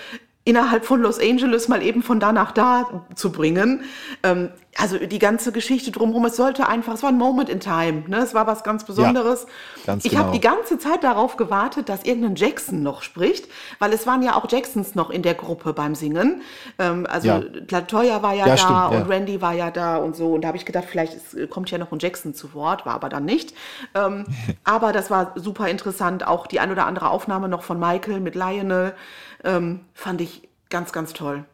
innerhalb 0.49 0.83
von 0.83 1.01
Los 1.01 1.19
Angeles 1.19 1.67
mal 1.67 1.83
eben 1.83 2.01
von 2.01 2.19
da 2.19 2.31
nach 2.31 2.51
da 2.51 3.03
zu 3.13 3.31
bringen. 3.31 3.83
Ähm, 4.23 4.49
also 4.77 4.97
die 4.97 5.19
ganze 5.19 5.51
Geschichte 5.51 5.91
drumherum, 5.91 6.25
es 6.25 6.37
sollte 6.37 6.67
einfach, 6.67 6.93
es 6.93 7.03
war 7.03 7.09
ein 7.09 7.17
Moment 7.17 7.49
in 7.49 7.59
Time, 7.59 8.03
ne? 8.07 8.17
es 8.17 8.33
war 8.33 8.47
was 8.47 8.63
ganz 8.63 8.83
Besonderes. 8.83 9.45
Ja, 9.77 9.83
ganz 9.87 10.05
ich 10.05 10.11
genau. 10.11 10.23
habe 10.23 10.31
die 10.31 10.39
ganze 10.39 10.77
Zeit 10.77 11.03
darauf 11.03 11.37
gewartet, 11.37 11.89
dass 11.89 12.03
irgendein 12.03 12.35
Jackson 12.35 12.81
noch 12.81 13.01
spricht, 13.03 13.47
weil 13.79 13.91
es 13.93 14.07
waren 14.07 14.23
ja 14.23 14.35
auch 14.35 14.49
Jacksons 14.49 14.95
noch 14.95 15.09
in 15.09 15.21
der 15.21 15.33
Gruppe 15.33 15.73
beim 15.73 15.95
Singen. 15.95 16.41
Ähm, 16.77 17.05
also 17.09 17.27
ja. 17.27 17.41
Latoya 17.69 18.23
war 18.23 18.33
ja, 18.33 18.47
ja 18.47 18.55
da 18.55 18.57
stimmt, 18.57 19.03
und 19.03 19.09
Randy 19.11 19.41
war 19.41 19.53
ja 19.53 19.69
da 19.69 19.97
und 19.97 20.15
so. 20.15 20.33
Und 20.33 20.41
da 20.41 20.47
habe 20.47 20.57
ich 20.57 20.65
gedacht, 20.65 20.85
vielleicht 20.89 21.13
ist, 21.13 21.49
kommt 21.49 21.69
ja 21.71 21.77
noch 21.77 21.91
ein 21.91 21.99
Jackson 21.99 22.33
zu 22.33 22.53
Wort, 22.53 22.85
war 22.85 22.93
aber 22.93 23.09
dann 23.09 23.25
nicht. 23.25 23.53
Ähm, 23.95 24.25
aber 24.63 24.93
das 24.93 25.11
war 25.11 25.33
super 25.35 25.67
interessant. 25.67 26.25
Auch 26.25 26.47
die 26.47 26.59
ein 26.59 26.71
oder 26.71 26.85
andere 26.85 27.09
Aufnahme 27.09 27.49
noch 27.49 27.63
von 27.63 27.79
Michael 27.79 28.19
mit 28.19 28.35
Lionel 28.35 28.93
ähm, 29.43 29.81
fand 29.93 30.21
ich 30.21 30.49
ganz, 30.69 30.91
ganz 30.91 31.13
toll. 31.13 31.45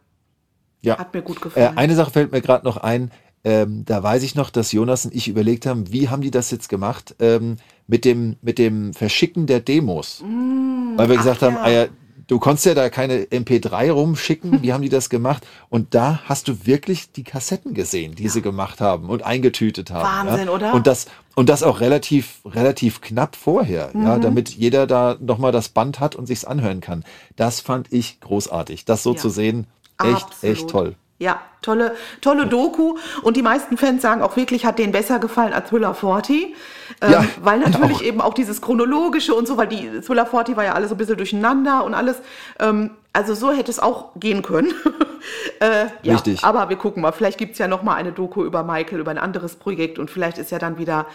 Ja. 0.81 0.97
Hat 0.97 1.13
mir 1.13 1.21
gut 1.21 1.41
gefallen. 1.41 1.75
Äh, 1.75 1.79
eine 1.79 1.95
Sache 1.95 2.11
fällt 2.11 2.31
mir 2.31 2.41
gerade 2.41 2.65
noch 2.65 2.77
ein. 2.77 3.11
Ähm, 3.43 3.85
da 3.85 4.01
weiß 4.01 4.23
ich 4.23 4.35
noch, 4.35 4.49
dass 4.49 4.71
Jonas 4.71 5.05
und 5.05 5.13
ich 5.13 5.27
überlegt 5.27 5.65
haben, 5.65 5.91
wie 5.91 6.09
haben 6.09 6.21
die 6.21 6.31
das 6.31 6.49
jetzt 6.51 6.67
gemacht 6.67 7.15
ähm, 7.19 7.57
mit, 7.87 8.03
dem, 8.03 8.37
mit 8.41 8.57
dem 8.57 8.93
Verschicken 8.93 9.45
der 9.45 9.59
Demos. 9.59 10.23
Mm, 10.23 10.97
Weil 10.97 11.09
wir 11.09 11.17
gesagt 11.17 11.43
ach, 11.43 11.47
haben, 11.47 11.55
ja. 11.55 11.61
ah 11.61 11.69
ja, 11.69 11.85
du 12.27 12.39
konntest 12.39 12.65
ja 12.65 12.73
da 12.73 12.89
keine 12.89 13.25
MP3 13.25 13.91
rumschicken. 13.91 14.63
Wie 14.63 14.73
haben 14.73 14.81
die 14.81 14.89
das 14.89 15.09
gemacht? 15.09 15.45
Und 15.69 15.93
da 15.93 16.21
hast 16.25 16.47
du 16.47 16.65
wirklich 16.65 17.11
die 17.11 17.23
Kassetten 17.23 17.73
gesehen, 17.73 18.15
die 18.15 18.23
ja. 18.23 18.29
sie 18.29 18.41
gemacht 18.41 18.81
haben 18.81 19.09
und 19.09 19.23
eingetütet 19.23 19.91
haben. 19.91 20.27
Wahnsinn, 20.27 20.49
oder? 20.49 20.73
Und 20.73 20.87
das, 20.87 21.05
und 21.35 21.49
das 21.49 21.63
auch 21.63 21.79
relativ, 21.81 22.39
relativ 22.45 23.01
knapp 23.01 23.35
vorher, 23.35 23.91
Mhm. 23.93 24.03
ja, 24.03 24.17
damit 24.19 24.49
jeder 24.49 24.87
da 24.87 25.17
nochmal 25.19 25.51
das 25.51 25.69
Band 25.69 25.99
hat 25.99 26.15
und 26.15 26.25
sich's 26.25 26.45
anhören 26.45 26.81
kann. 26.81 27.03
Das 27.35 27.59
fand 27.59 27.91
ich 27.93 28.19
großartig. 28.21 28.85
Das 28.85 29.03
so 29.03 29.11
Ja. 29.13 29.17
zu 29.17 29.29
sehen, 29.29 29.67
echt, 30.01 30.23
Absolut. 30.27 30.43
echt 30.57 30.69
toll. 30.69 30.95
Ja, 31.17 31.39
tolle, 31.61 31.95
tolle 32.19 32.45
Doku. 32.45 32.97
Und 33.21 33.37
die 33.37 33.41
meisten 33.41 33.77
Fans 33.77 34.01
sagen 34.01 34.21
auch 34.21 34.35
wirklich, 34.35 34.65
hat 34.65 34.79
denen 34.79 34.91
besser 34.91 35.17
gefallen 35.19 35.53
als 35.53 35.69
Thriller 35.69 35.93
40. 35.93 36.53
Ähm, 37.01 37.11
Ja, 37.11 37.25
weil 37.41 37.59
natürlich 37.71 37.97
auch. 37.97 38.01
eben 38.01 38.21
auch 38.21 38.33
dieses 38.33 38.61
Chronologische 38.61 39.33
und 39.33 39.47
so, 39.47 39.55
weil 39.55 39.67
die 39.67 40.01
Thriller 40.01 40.25
40 40.25 40.57
war 40.57 40.65
ja 40.65 40.73
alles 40.73 40.89
so 40.89 40.95
ein 40.95 40.97
bisschen 40.97 41.15
durcheinander 41.15 41.85
und 41.85 41.93
alles. 41.93 42.17
Ähm, 42.59 42.91
also 43.13 43.33
so 43.33 43.53
hätte 43.53 43.71
es 43.71 43.79
auch 43.79 44.09
gehen 44.17 44.41
können. 44.41 44.73
äh, 45.61 45.85
ja, 46.03 46.15
Richtig. 46.15 46.43
Aber 46.43 46.67
wir 46.67 46.75
gucken 46.75 47.01
mal. 47.01 47.13
Vielleicht 47.13 47.37
gibt 47.37 47.53
es 47.53 47.59
ja 47.59 47.69
noch 47.69 47.81
mal 47.81 47.95
eine 47.95 48.11
Doku 48.11 48.43
über 48.43 48.63
Michael, 48.63 48.99
über 48.99 49.11
ein 49.11 49.17
anderes 49.17 49.55
Projekt. 49.55 49.97
Und 49.99 50.11
vielleicht 50.11 50.37
ist 50.37 50.51
ja 50.51 50.59
dann 50.59 50.77
wieder 50.77 51.05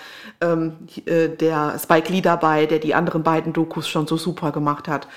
ähm, 0.41 0.79
äh, 1.05 1.29
der 1.29 1.79
Spike 1.79 2.11
Lee 2.11 2.23
dabei, 2.23 2.65
der 2.65 2.79
die 2.79 2.95
anderen 2.95 3.23
beiden 3.23 3.53
Dokus 3.53 3.87
schon 3.87 4.07
so 4.07 4.17
super 4.17 4.51
gemacht 4.51 4.89
hat. 4.89 5.09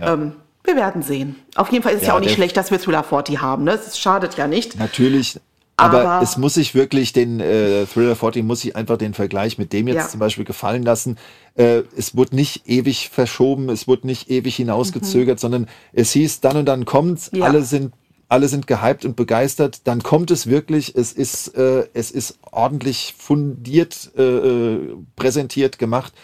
Ähm, 0.00 0.32
wir 0.64 0.76
werden 0.76 1.02
sehen. 1.02 1.36
Auf 1.56 1.70
jeden 1.72 1.82
Fall 1.82 1.92
ist 1.92 2.02
es 2.02 2.06
ja, 2.06 2.12
Ja, 2.12 2.16
auch 2.16 2.20
nicht 2.20 2.34
schlecht, 2.34 2.56
dass 2.56 2.70
wir 2.70 2.78
Thriller 2.80 3.02
40 3.04 3.40
haben. 3.40 3.64
Ne? 3.64 3.72
Es 3.72 3.98
schadet 3.98 4.36
ja 4.36 4.46
nicht. 4.46 4.78
Natürlich. 4.78 5.40
Aber, 5.76 6.02
Aber- 6.06 6.22
es 6.22 6.36
muss 6.36 6.54
sich 6.54 6.74
wirklich 6.74 7.12
den 7.12 7.40
äh, 7.40 7.86
Thriller 7.86 8.14
40 8.14 8.44
muss 8.44 8.60
sich 8.60 8.76
einfach 8.76 8.98
den 8.98 9.14
Vergleich 9.14 9.58
mit 9.58 9.72
dem 9.72 9.88
jetzt 9.88 9.96
Ja. 9.96 10.08
zum 10.08 10.20
Beispiel 10.20 10.44
gefallen 10.44 10.82
lassen. 10.82 11.16
Äh, 11.56 11.82
es 11.96 12.14
wurde 12.16 12.36
nicht 12.36 12.68
ewig 12.68 13.08
verschoben, 13.08 13.68
es 13.70 13.88
wurde 13.88 14.06
nicht 14.06 14.30
ewig 14.30 14.54
hinausgezögert, 14.56 15.40
sondern 15.40 15.66
es 15.92 16.12
hieß, 16.12 16.40
dann 16.40 16.58
und 16.58 16.66
dann 16.66 16.84
kommt's, 16.84 17.32
Mhm. 17.32 17.38
Ja. 17.38 17.44
alle 17.46 17.62
sind 17.62 17.92
alle 18.28 18.48
sind 18.48 18.66
gehypt 18.66 19.04
und 19.04 19.14
begeistert, 19.14 19.82
dann 19.84 20.02
kommt 20.02 20.30
es 20.30 20.46
wirklich, 20.46 20.94
es 20.96 21.12
ist, 21.12 21.48
äh, 21.54 21.86
es 21.92 22.10
ist 22.10 22.38
ordentlich 22.50 23.14
fundiert 23.18 24.10
äh, 24.16 24.22
äh, 24.22 24.96
präsentiert 25.16 25.78
gemacht. 25.78 26.14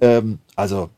Ähm, 0.00 0.38
also 0.56 0.88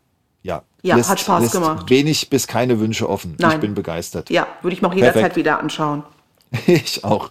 ja, 0.82 0.96
Ja, 0.96 1.08
hat 1.08 1.20
Spaß 1.20 1.50
gemacht. 1.52 1.88
wenig 1.90 2.28
bis 2.30 2.46
keine 2.46 2.78
Wünsche 2.80 3.08
offen. 3.08 3.34
Ich 3.38 3.44
Nein. 3.44 3.60
bin 3.60 3.74
begeistert. 3.74 4.30
Ja, 4.30 4.46
würde 4.62 4.74
ich 4.74 4.82
mir 4.82 4.88
auch 4.88 4.94
jederzeit 4.94 5.14
Perfekt. 5.14 5.36
wieder 5.36 5.58
anschauen. 5.58 6.02
Ich 6.66 7.02
auch. 7.02 7.30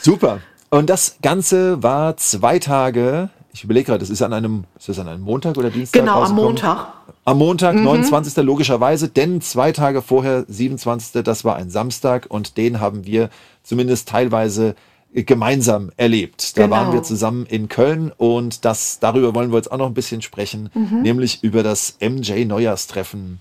Super. 0.00 0.40
Und 0.70 0.88
das 0.90 1.16
Ganze 1.22 1.82
war 1.82 2.16
zwei 2.16 2.58
Tage. 2.58 3.30
Ich 3.52 3.64
überlege 3.64 3.86
gerade, 3.86 3.98
das 4.00 4.10
ist 4.10 4.22
an 4.22 4.32
einem, 4.32 4.64
ist 4.78 4.88
das 4.88 4.98
an 4.98 5.08
einem 5.08 5.22
Montag 5.22 5.56
oder 5.56 5.70
Dienstag? 5.70 6.00
Genau, 6.00 6.22
am? 6.22 6.34
Montag. 6.34 6.88
Am 7.24 7.38
Montag, 7.38 7.74
29. 7.74 8.36
logischerweise, 8.44 9.08
denn 9.08 9.40
zwei 9.40 9.72
Tage 9.72 10.00
vorher, 10.02 10.44
27. 10.46 11.24
das 11.24 11.44
war 11.44 11.56
ein 11.56 11.70
Samstag 11.70 12.26
und 12.28 12.56
den 12.56 12.78
haben 12.80 13.04
wir 13.04 13.30
zumindest 13.62 14.08
teilweise 14.08 14.76
gemeinsam 15.14 15.90
erlebt. 15.96 16.56
Da 16.58 16.64
Genau. 16.64 16.76
waren 16.76 16.92
wir 16.92 17.02
zusammen 17.02 17.46
in 17.46 17.68
Köln 17.68 18.12
und 18.16 18.64
das, 18.64 18.98
darüber 19.00 19.34
wollen 19.34 19.50
wir 19.50 19.56
jetzt 19.56 19.72
auch 19.72 19.78
noch 19.78 19.86
ein 19.86 19.94
bisschen 19.94 20.20
sprechen, 20.22 20.70
nämlich 21.02 21.42
über 21.42 21.62
das 21.62 21.96
MJ 22.00 22.44
Neujahrstreffen 22.44 23.40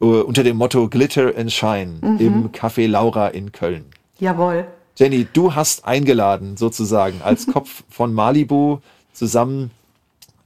äh, 0.00 0.04
unter 0.04 0.42
dem 0.42 0.56
Motto 0.56 0.88
Glitter 0.88 1.32
and 1.36 1.52
Shine 1.52 2.16
im 2.18 2.50
Café 2.52 2.86
Laura 2.88 3.28
in 3.28 3.52
Köln. 3.52 3.84
Jawohl. 4.18 4.66
Jenny, 4.96 5.26
du 5.32 5.54
hast 5.54 5.84
eingeladen, 5.86 6.56
sozusagen, 6.56 7.20
als 7.22 7.46
Kopf 7.52 7.82
von 7.90 8.14
Malibu 8.14 8.78
zusammen 9.12 9.70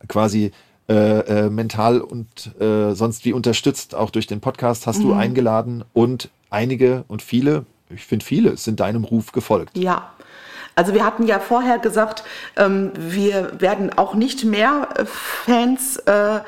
quasi 0.09 0.53
äh, 0.89 0.95
äh, 1.47 1.51
mental 1.51 2.01
und 2.01 2.27
äh, 2.61 2.95
sonst 2.95 3.25
wie 3.27 3.33
unterstützt, 3.35 3.95
auch 3.95 4.11
durch 4.11 4.27
den 4.27 4.41
Podcast, 4.41 4.87
hast 4.87 5.03
du 5.03 5.13
eingeladen 5.13 5.85
und 5.93 6.31
einige 6.51 7.05
und 7.09 7.21
viele, 7.21 7.67
ich 7.91 8.05
finde 8.05 8.25
viele, 8.25 8.57
sind 8.57 8.81
deinem 8.81 9.05
Ruf 9.05 9.33
gefolgt. 9.33 9.77
Ja. 9.77 10.11
Also 10.79 10.95
wir 10.95 11.05
hatten 11.05 11.27
ja 11.27 11.41
vorher 11.41 11.81
gesagt, 11.81 12.23
ähm, 12.57 12.93
wir 12.97 13.61
werden 13.61 13.93
auch 13.99 14.15
nicht 14.15 14.45
mehr 14.45 14.91
äh, 14.95 15.07
Fans 15.07 15.97
äh, 15.97 16.39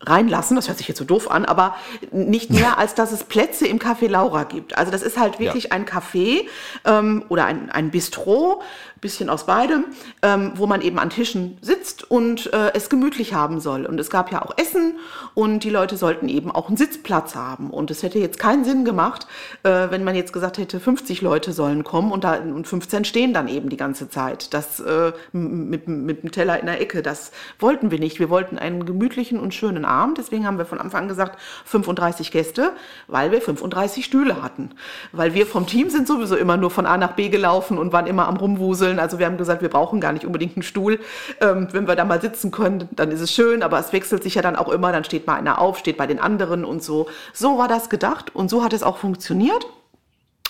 reinlassen. 0.00 0.56
Das 0.56 0.66
hört 0.66 0.78
sich 0.78 0.88
jetzt 0.88 0.98
so 0.98 1.04
doof 1.04 1.30
an, 1.30 1.44
aber 1.44 1.76
nicht 2.10 2.50
mehr, 2.50 2.76
als 2.82 2.96
dass 2.96 3.12
es 3.12 3.22
Plätze 3.22 3.68
im 3.68 3.78
Café 3.78 4.08
Laura 4.08 4.42
gibt. 4.42 4.76
Also 4.76 4.90
das 4.90 5.02
ist 5.02 5.16
halt 5.16 5.38
wirklich 5.38 5.66
Ja. 5.66 5.70
ein 5.70 5.86
Café 5.86 6.48
ähm, 6.86 7.24
oder 7.28 7.44
ein, 7.44 7.70
ein 7.70 7.92
Bistro, 7.92 8.62
bisschen 9.00 9.30
aus 9.30 9.46
beidem, 9.46 9.86
ähm, 10.22 10.52
wo 10.54 10.66
man 10.66 10.80
eben 10.80 10.98
an 10.98 11.10
Tischen 11.10 11.58
sitzt 11.60 12.10
und 12.10 12.52
äh, 12.52 12.72
es 12.74 12.90
gemütlich 12.90 13.34
haben 13.34 13.60
soll. 13.60 13.86
Und 13.86 13.98
es 13.98 14.10
gab 14.10 14.30
ja 14.30 14.42
auch 14.42 14.56
Essen 14.56 14.98
und 15.34 15.64
die 15.64 15.70
Leute 15.70 15.96
sollten 15.96 16.28
eben 16.28 16.50
auch 16.50 16.68
einen 16.68 16.76
Sitzplatz 16.76 17.34
haben. 17.34 17.70
Und 17.70 17.90
es 17.90 18.02
hätte 18.02 18.18
jetzt 18.18 18.38
keinen 18.38 18.64
Sinn 18.64 18.84
gemacht, 18.84 19.26
äh, 19.62 19.90
wenn 19.90 20.04
man 20.04 20.14
jetzt 20.14 20.32
gesagt 20.32 20.58
hätte, 20.58 20.80
50 20.80 21.22
Leute 21.22 21.52
sollen 21.52 21.84
kommen 21.84 22.12
und, 22.12 22.24
da, 22.24 22.34
und 22.34 22.66
15 22.66 23.04
stehen 23.04 23.32
dann 23.32 23.48
eben 23.48 23.68
die 23.68 23.76
ganze 23.76 24.08
Zeit. 24.08 24.52
Das 24.52 24.80
äh, 24.80 25.12
mit, 25.32 25.88
mit 25.88 26.22
dem 26.22 26.30
Teller 26.30 26.58
in 26.60 26.66
der 26.66 26.80
Ecke, 26.80 27.02
das 27.02 27.32
wollten 27.58 27.90
wir 27.90 27.98
nicht. 27.98 28.18
Wir 28.18 28.30
wollten 28.30 28.58
einen 28.58 28.84
gemütlichen 28.84 29.40
und 29.40 29.54
schönen 29.54 29.84
Abend. 29.84 30.18
Deswegen 30.18 30.46
haben 30.46 30.58
wir 30.58 30.66
von 30.66 30.80
Anfang 30.80 30.98
an 31.02 31.08
gesagt, 31.08 31.38
35 31.64 32.30
Gäste, 32.30 32.72
weil 33.06 33.30
wir 33.30 33.40
35 33.40 34.04
Stühle 34.04 34.42
hatten. 34.42 34.70
Weil 35.12 35.34
wir 35.34 35.46
vom 35.46 35.66
Team 35.66 35.90
sind 35.90 36.06
sowieso 36.06 36.36
immer 36.36 36.56
nur 36.56 36.70
von 36.70 36.86
A 36.86 36.96
nach 36.96 37.12
B 37.12 37.28
gelaufen 37.28 37.78
und 37.78 37.92
waren 37.92 38.06
immer 38.06 38.26
am 38.26 38.36
Rumwuseln. 38.36 38.87
Also 38.96 39.18
wir 39.18 39.26
haben 39.26 39.36
gesagt, 39.36 39.60
wir 39.60 39.68
brauchen 39.68 40.00
gar 40.00 40.12
nicht 40.12 40.24
unbedingt 40.24 40.56
einen 40.56 40.62
Stuhl. 40.62 41.00
Ähm, 41.40 41.68
wenn 41.72 41.88
wir 41.88 41.96
da 41.96 42.04
mal 42.04 42.20
sitzen 42.20 42.52
können, 42.52 42.88
dann 42.92 43.10
ist 43.10 43.20
es 43.20 43.32
schön, 43.32 43.64
aber 43.64 43.80
es 43.80 43.92
wechselt 43.92 44.22
sich 44.22 44.36
ja 44.36 44.42
dann 44.42 44.54
auch 44.54 44.68
immer. 44.68 44.92
Dann 44.92 45.02
steht 45.02 45.26
mal 45.26 45.34
einer 45.34 45.60
auf, 45.60 45.78
steht 45.78 45.96
bei 45.96 46.06
den 46.06 46.20
anderen 46.20 46.64
und 46.64 46.82
so. 46.82 47.08
So 47.32 47.58
war 47.58 47.66
das 47.66 47.90
gedacht 47.90 48.34
und 48.34 48.48
so 48.48 48.62
hat 48.62 48.72
es 48.72 48.84
auch 48.84 48.98
funktioniert. 48.98 49.66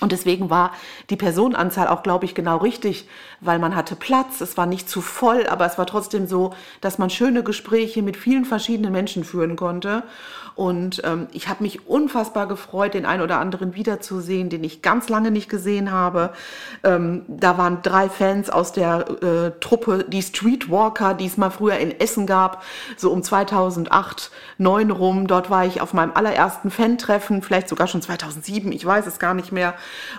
Und 0.00 0.12
deswegen 0.12 0.48
war 0.48 0.72
die 1.10 1.16
Personenanzahl 1.16 1.88
auch, 1.88 2.02
glaube 2.02 2.24
ich, 2.24 2.34
genau 2.34 2.58
richtig, 2.58 3.08
weil 3.40 3.58
man 3.58 3.74
hatte 3.74 3.96
Platz, 3.96 4.40
es 4.40 4.56
war 4.56 4.66
nicht 4.66 4.88
zu 4.88 5.00
voll, 5.00 5.46
aber 5.48 5.66
es 5.66 5.76
war 5.76 5.86
trotzdem 5.86 6.28
so, 6.28 6.54
dass 6.80 6.98
man 6.98 7.10
schöne 7.10 7.42
Gespräche 7.42 8.02
mit 8.02 8.16
vielen 8.16 8.44
verschiedenen 8.44 8.92
Menschen 8.92 9.24
führen 9.24 9.56
konnte. 9.56 10.04
Und 10.58 11.02
ähm, 11.04 11.28
ich 11.30 11.46
habe 11.46 11.62
mich 11.62 11.86
unfassbar 11.86 12.48
gefreut, 12.48 12.94
den 12.94 13.06
einen 13.06 13.22
oder 13.22 13.38
anderen 13.38 13.76
wiederzusehen, 13.76 14.48
den 14.48 14.64
ich 14.64 14.82
ganz 14.82 15.08
lange 15.08 15.30
nicht 15.30 15.48
gesehen 15.48 15.92
habe. 15.92 16.32
Ähm, 16.82 17.22
da 17.28 17.56
waren 17.56 17.80
drei 17.82 18.08
Fans 18.08 18.50
aus 18.50 18.72
der 18.72 19.06
äh, 19.22 19.60
Truppe, 19.60 20.04
die 20.08 20.20
Streetwalker, 20.20 21.14
die 21.14 21.26
es 21.26 21.36
mal 21.36 21.50
früher 21.50 21.76
in 21.78 22.00
Essen 22.00 22.26
gab, 22.26 22.64
so 22.96 23.12
um 23.12 23.22
2008, 23.22 24.32
2009 24.58 24.90
rum. 24.90 25.26
Dort 25.28 25.48
war 25.48 25.64
ich 25.64 25.80
auf 25.80 25.94
meinem 25.94 26.12
allerersten 26.14 26.70
Fan-Treffen, 26.70 27.42
vielleicht 27.42 27.68
sogar 27.68 27.86
schon 27.86 28.02
2007, 28.02 28.72
ich 28.72 28.84
weiß 28.84 29.06
es 29.06 29.20
gar 29.20 29.34
nicht 29.34 29.52
mehr. 29.52 29.74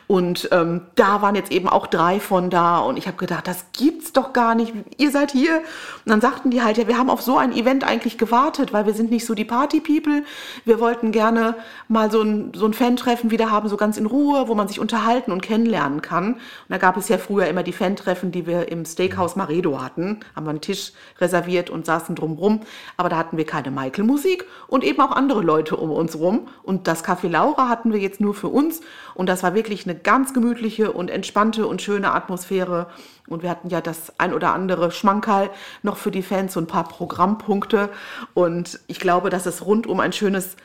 Und 0.08 0.48
ähm, 0.54 0.82
da 0.96 1.22
waren 1.22 1.36
jetzt 1.36 1.52
eben 1.52 1.68
auch 1.68 1.88
drei 1.88 2.22
von 2.22 2.50
da 2.50 2.80
und 2.80 2.98
ich 2.98 3.08
habe 3.08 3.18
gedacht, 3.18 3.46
das 3.46 3.66
gibt's 3.78 4.14
doch 4.14 4.32
gar 4.32 4.56
nicht. 4.56 4.74
Ihr 4.98 5.12
seid 5.12 5.32
hier. 5.32 5.58
Und 5.58 5.64
dann 6.06 6.22
sagten 6.22 6.50
die 6.50 6.62
halt, 6.62 6.78
ja, 6.78 6.88
wir 6.88 6.98
haben 6.98 7.10
auf 7.10 7.22
so 7.22 7.38
ein 7.38 7.52
Event 7.52 7.84
eigentlich 7.84 8.18
gewartet, 8.18 8.72
weil 8.72 8.86
wir 8.86 8.94
sind 8.94 9.12
nicht 9.12 9.26
so 9.26 9.36
die 9.36 9.46
Party-People. 9.46 10.24
Wir 10.66 10.80
wollten 10.80 11.12
gerne 11.12 11.56
mal 11.88 12.12
so 12.12 12.22
ein, 12.22 12.52
so 12.54 12.66
ein 12.66 12.74
Fan-Treffen 12.74 13.32
wieder 13.32 13.52
haben, 13.52 13.70
so 13.70 13.78
ganz 13.78 13.98
in 13.98 14.06
Ruhe, 14.06 14.48
wo 14.48 14.56
man 14.56 14.68
sich 14.68 14.80
unterhalten 14.80 15.32
und 15.32 15.42
kennenlernen 15.42 16.02
kann. 16.02 16.34
Und 16.34 16.40
da 16.70 16.78
gab 16.78 16.98
es 16.98 17.10
ja 17.10 17.18
früher 17.18 17.48
immer 17.48 17.64
die 17.64 17.74
Fan-Treffen, 17.74 18.32
die 18.32 18.46
wir 18.46 18.72
im 18.72 18.86
Steakhouse 18.86 19.36
Maredo 19.36 19.82
hatten. 19.82 20.20
Haben 20.36 20.46
wir 20.46 20.52
einen 20.52 20.62
Tisch 20.62 20.94
reserviert 21.20 21.70
und 21.70 21.86
saßen 21.86 22.16
drumrum. 22.16 22.62
Aber 22.98 23.10
da 23.10 23.18
hatten 23.18 23.38
wir 23.38 23.46
keine 23.46 23.72
Michael-Musik 23.72 24.46
und 24.68 24.84
eben 24.84 25.02
auch 25.02 25.12
andere 25.12 25.42
Leute 25.42 25.78
um 25.78 25.92
uns 25.92 26.18
rum. 26.18 26.48
Und 26.64 26.88
das 26.88 27.04
Café 27.04 27.30
Laura 27.30 27.70
hatten 27.70 27.94
wir 27.94 28.00
jetzt 28.00 28.22
nur 28.22 28.34
für 28.34 28.48
uns. 28.50 28.82
Und 29.16 29.30
das 29.30 29.44
war 29.44 29.56
wirklich 29.56 29.86
eine 29.86 29.96
ganz 29.98 30.34
gemütliche 30.34 30.92
und 30.92 31.10
entspannte 31.10 31.68
und 31.68 31.82
schöne 31.82 32.14
Atmosphäre. 32.14 32.88
Und 33.30 33.44
wir 33.44 33.50
hatten 33.50 33.70
ja 33.70 33.82
das 33.82 34.14
ein 34.18 34.34
oder 34.34 34.54
andere 34.54 34.92
Schmankerl 34.92 35.50
noch 35.84 35.98
für 35.98 36.12
die 36.12 36.24
Fans, 36.24 36.54
so 36.54 36.60
ein 36.60 36.68
paar 36.68 36.88
Programmpunkte. 36.88 37.90
Und 38.34 38.80
ich 38.88 39.00
glaube, 39.00 39.30
dass 39.30 39.46
es 39.46 39.66
rundum 39.66 40.00
ein 40.00 40.14
schönes 40.14 40.56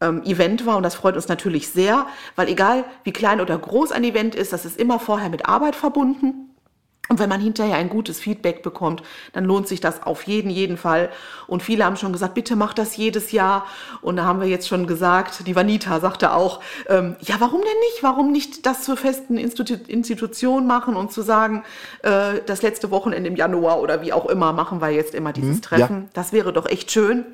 ähm, 0.00 0.22
Event 0.24 0.66
war 0.66 0.76
und 0.76 0.82
das 0.82 0.94
freut 0.94 1.16
uns 1.16 1.28
natürlich 1.28 1.68
sehr, 1.68 2.06
weil 2.36 2.48
egal 2.48 2.84
wie 3.04 3.12
klein 3.12 3.40
oder 3.40 3.56
groß 3.56 3.92
ein 3.92 4.04
Event 4.04 4.34
ist, 4.34 4.52
das 4.52 4.64
ist 4.64 4.78
immer 4.78 4.98
vorher 4.98 5.30
mit 5.30 5.46
Arbeit 5.46 5.76
verbunden. 5.76 6.51
Und 7.12 7.18
wenn 7.18 7.28
man 7.28 7.42
hinterher 7.42 7.76
ein 7.76 7.90
gutes 7.90 8.20
Feedback 8.20 8.62
bekommt, 8.62 9.02
dann 9.34 9.44
lohnt 9.44 9.68
sich 9.68 9.80
das 9.80 10.02
auf 10.02 10.22
jeden, 10.22 10.48
jeden 10.48 10.78
Fall. 10.78 11.10
Und 11.46 11.62
viele 11.62 11.84
haben 11.84 11.96
schon 11.96 12.10
gesagt, 12.10 12.32
bitte 12.32 12.56
macht 12.56 12.78
das 12.78 12.96
jedes 12.96 13.32
Jahr. 13.32 13.66
Und 14.00 14.16
da 14.16 14.24
haben 14.24 14.40
wir 14.40 14.48
jetzt 14.48 14.66
schon 14.66 14.86
gesagt, 14.86 15.46
die 15.46 15.54
Vanita 15.54 16.00
sagte 16.00 16.32
auch, 16.32 16.60
ähm, 16.88 17.16
ja, 17.20 17.34
warum 17.38 17.60
denn 17.60 17.80
nicht? 17.80 18.02
Warum 18.02 18.32
nicht 18.32 18.64
das 18.64 18.84
zur 18.84 18.96
festen 18.96 19.36
Institu 19.36 19.74
Institution 19.88 20.66
machen 20.66 20.96
und 20.96 21.12
zu 21.12 21.20
sagen, 21.20 21.64
äh, 22.02 22.40
das 22.46 22.62
letzte 22.62 22.90
Wochenende 22.90 23.28
im 23.28 23.36
Januar 23.36 23.82
oder 23.82 24.00
wie 24.00 24.14
auch 24.14 24.24
immer 24.24 24.54
machen 24.54 24.80
wir 24.80 24.88
jetzt 24.88 25.14
immer 25.14 25.34
dieses 25.34 25.56
ja. 25.56 25.62
Treffen. 25.62 26.08
Das 26.14 26.32
wäre 26.32 26.54
doch 26.54 26.64
echt 26.64 26.92
schön. 26.92 27.26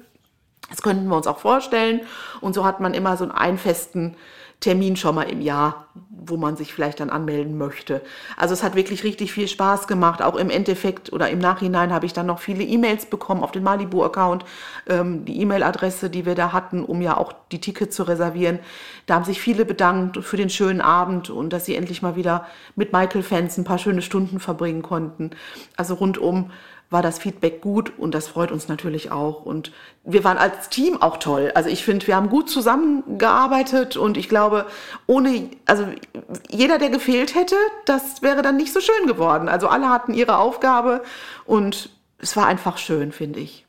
Das 0.70 0.82
könnten 0.82 1.06
wir 1.06 1.16
uns 1.16 1.28
auch 1.28 1.38
vorstellen. 1.38 2.00
Und 2.40 2.52
so 2.52 2.64
hat 2.64 2.80
man 2.80 2.94
immer 2.94 3.16
so 3.16 3.30
einen 3.30 3.58
festen 3.58 4.16
Termin 4.60 4.96
schon 4.96 5.14
mal 5.14 5.30
im 5.30 5.40
Jahr, 5.40 5.86
wo 6.10 6.36
man 6.36 6.56
sich 6.56 6.74
vielleicht 6.74 6.98
dann 6.98 7.10
anmelden 7.10 7.56
möchte. 7.56 8.02
Also 8.36 8.54
es 8.54 8.64
hat 8.64 8.74
wirklich 8.74 9.04
richtig 9.04 9.32
viel 9.32 9.46
Spaß 9.46 9.86
gemacht. 9.86 10.20
Auch 10.20 10.34
im 10.34 10.50
Endeffekt 10.50 11.12
oder 11.12 11.30
im 11.30 11.38
Nachhinein 11.38 11.92
habe 11.92 12.06
ich 12.06 12.12
dann 12.12 12.26
noch 12.26 12.40
viele 12.40 12.64
E-Mails 12.64 13.06
bekommen 13.06 13.44
auf 13.44 13.52
den 13.52 13.62
Malibu-Account, 13.62 14.44
ähm, 14.88 15.24
die 15.24 15.40
E-Mail-Adresse, 15.40 16.10
die 16.10 16.26
wir 16.26 16.34
da 16.34 16.52
hatten, 16.52 16.84
um 16.84 17.00
ja 17.02 17.16
auch 17.16 17.32
die 17.52 17.60
Tickets 17.60 17.94
zu 17.94 18.02
reservieren. 18.02 18.58
Da 19.06 19.14
haben 19.14 19.24
sich 19.24 19.40
viele 19.40 19.64
bedankt 19.64 20.18
für 20.24 20.36
den 20.36 20.50
schönen 20.50 20.80
Abend 20.80 21.30
und 21.30 21.52
dass 21.52 21.64
sie 21.64 21.76
endlich 21.76 22.02
mal 22.02 22.16
wieder 22.16 22.46
mit 22.74 22.92
Michael-Fans 22.92 23.58
ein 23.58 23.64
paar 23.64 23.78
schöne 23.78 24.02
Stunden 24.02 24.40
verbringen 24.40 24.82
konnten. 24.82 25.30
Also 25.76 25.94
rundum 25.94 26.50
war 26.90 27.02
das 27.02 27.18
Feedback 27.18 27.60
gut 27.60 27.92
und 27.98 28.14
das 28.14 28.28
freut 28.28 28.50
uns 28.50 28.68
natürlich 28.68 29.10
auch. 29.10 29.44
Und 29.44 29.72
wir 30.04 30.24
waren 30.24 30.38
als 30.38 30.70
Team 30.70 31.00
auch 31.02 31.18
toll. 31.18 31.52
Also 31.54 31.68
ich 31.68 31.84
finde, 31.84 32.06
wir 32.06 32.16
haben 32.16 32.30
gut 32.30 32.48
zusammengearbeitet 32.48 33.96
und 33.96 34.16
ich 34.16 34.28
glaube, 34.28 34.66
ohne, 35.06 35.50
also 35.66 35.86
jeder, 36.48 36.78
der 36.78 36.88
gefehlt 36.88 37.34
hätte, 37.34 37.56
das 37.84 38.22
wäre 38.22 38.40
dann 38.42 38.56
nicht 38.56 38.72
so 38.72 38.80
schön 38.80 39.06
geworden. 39.06 39.48
Also 39.48 39.68
alle 39.68 39.90
hatten 39.90 40.14
ihre 40.14 40.38
Aufgabe 40.38 41.02
und 41.44 41.90
es 42.18 42.36
war 42.36 42.46
einfach 42.46 42.78
schön, 42.78 43.12
finde 43.12 43.40
ich. 43.40 43.67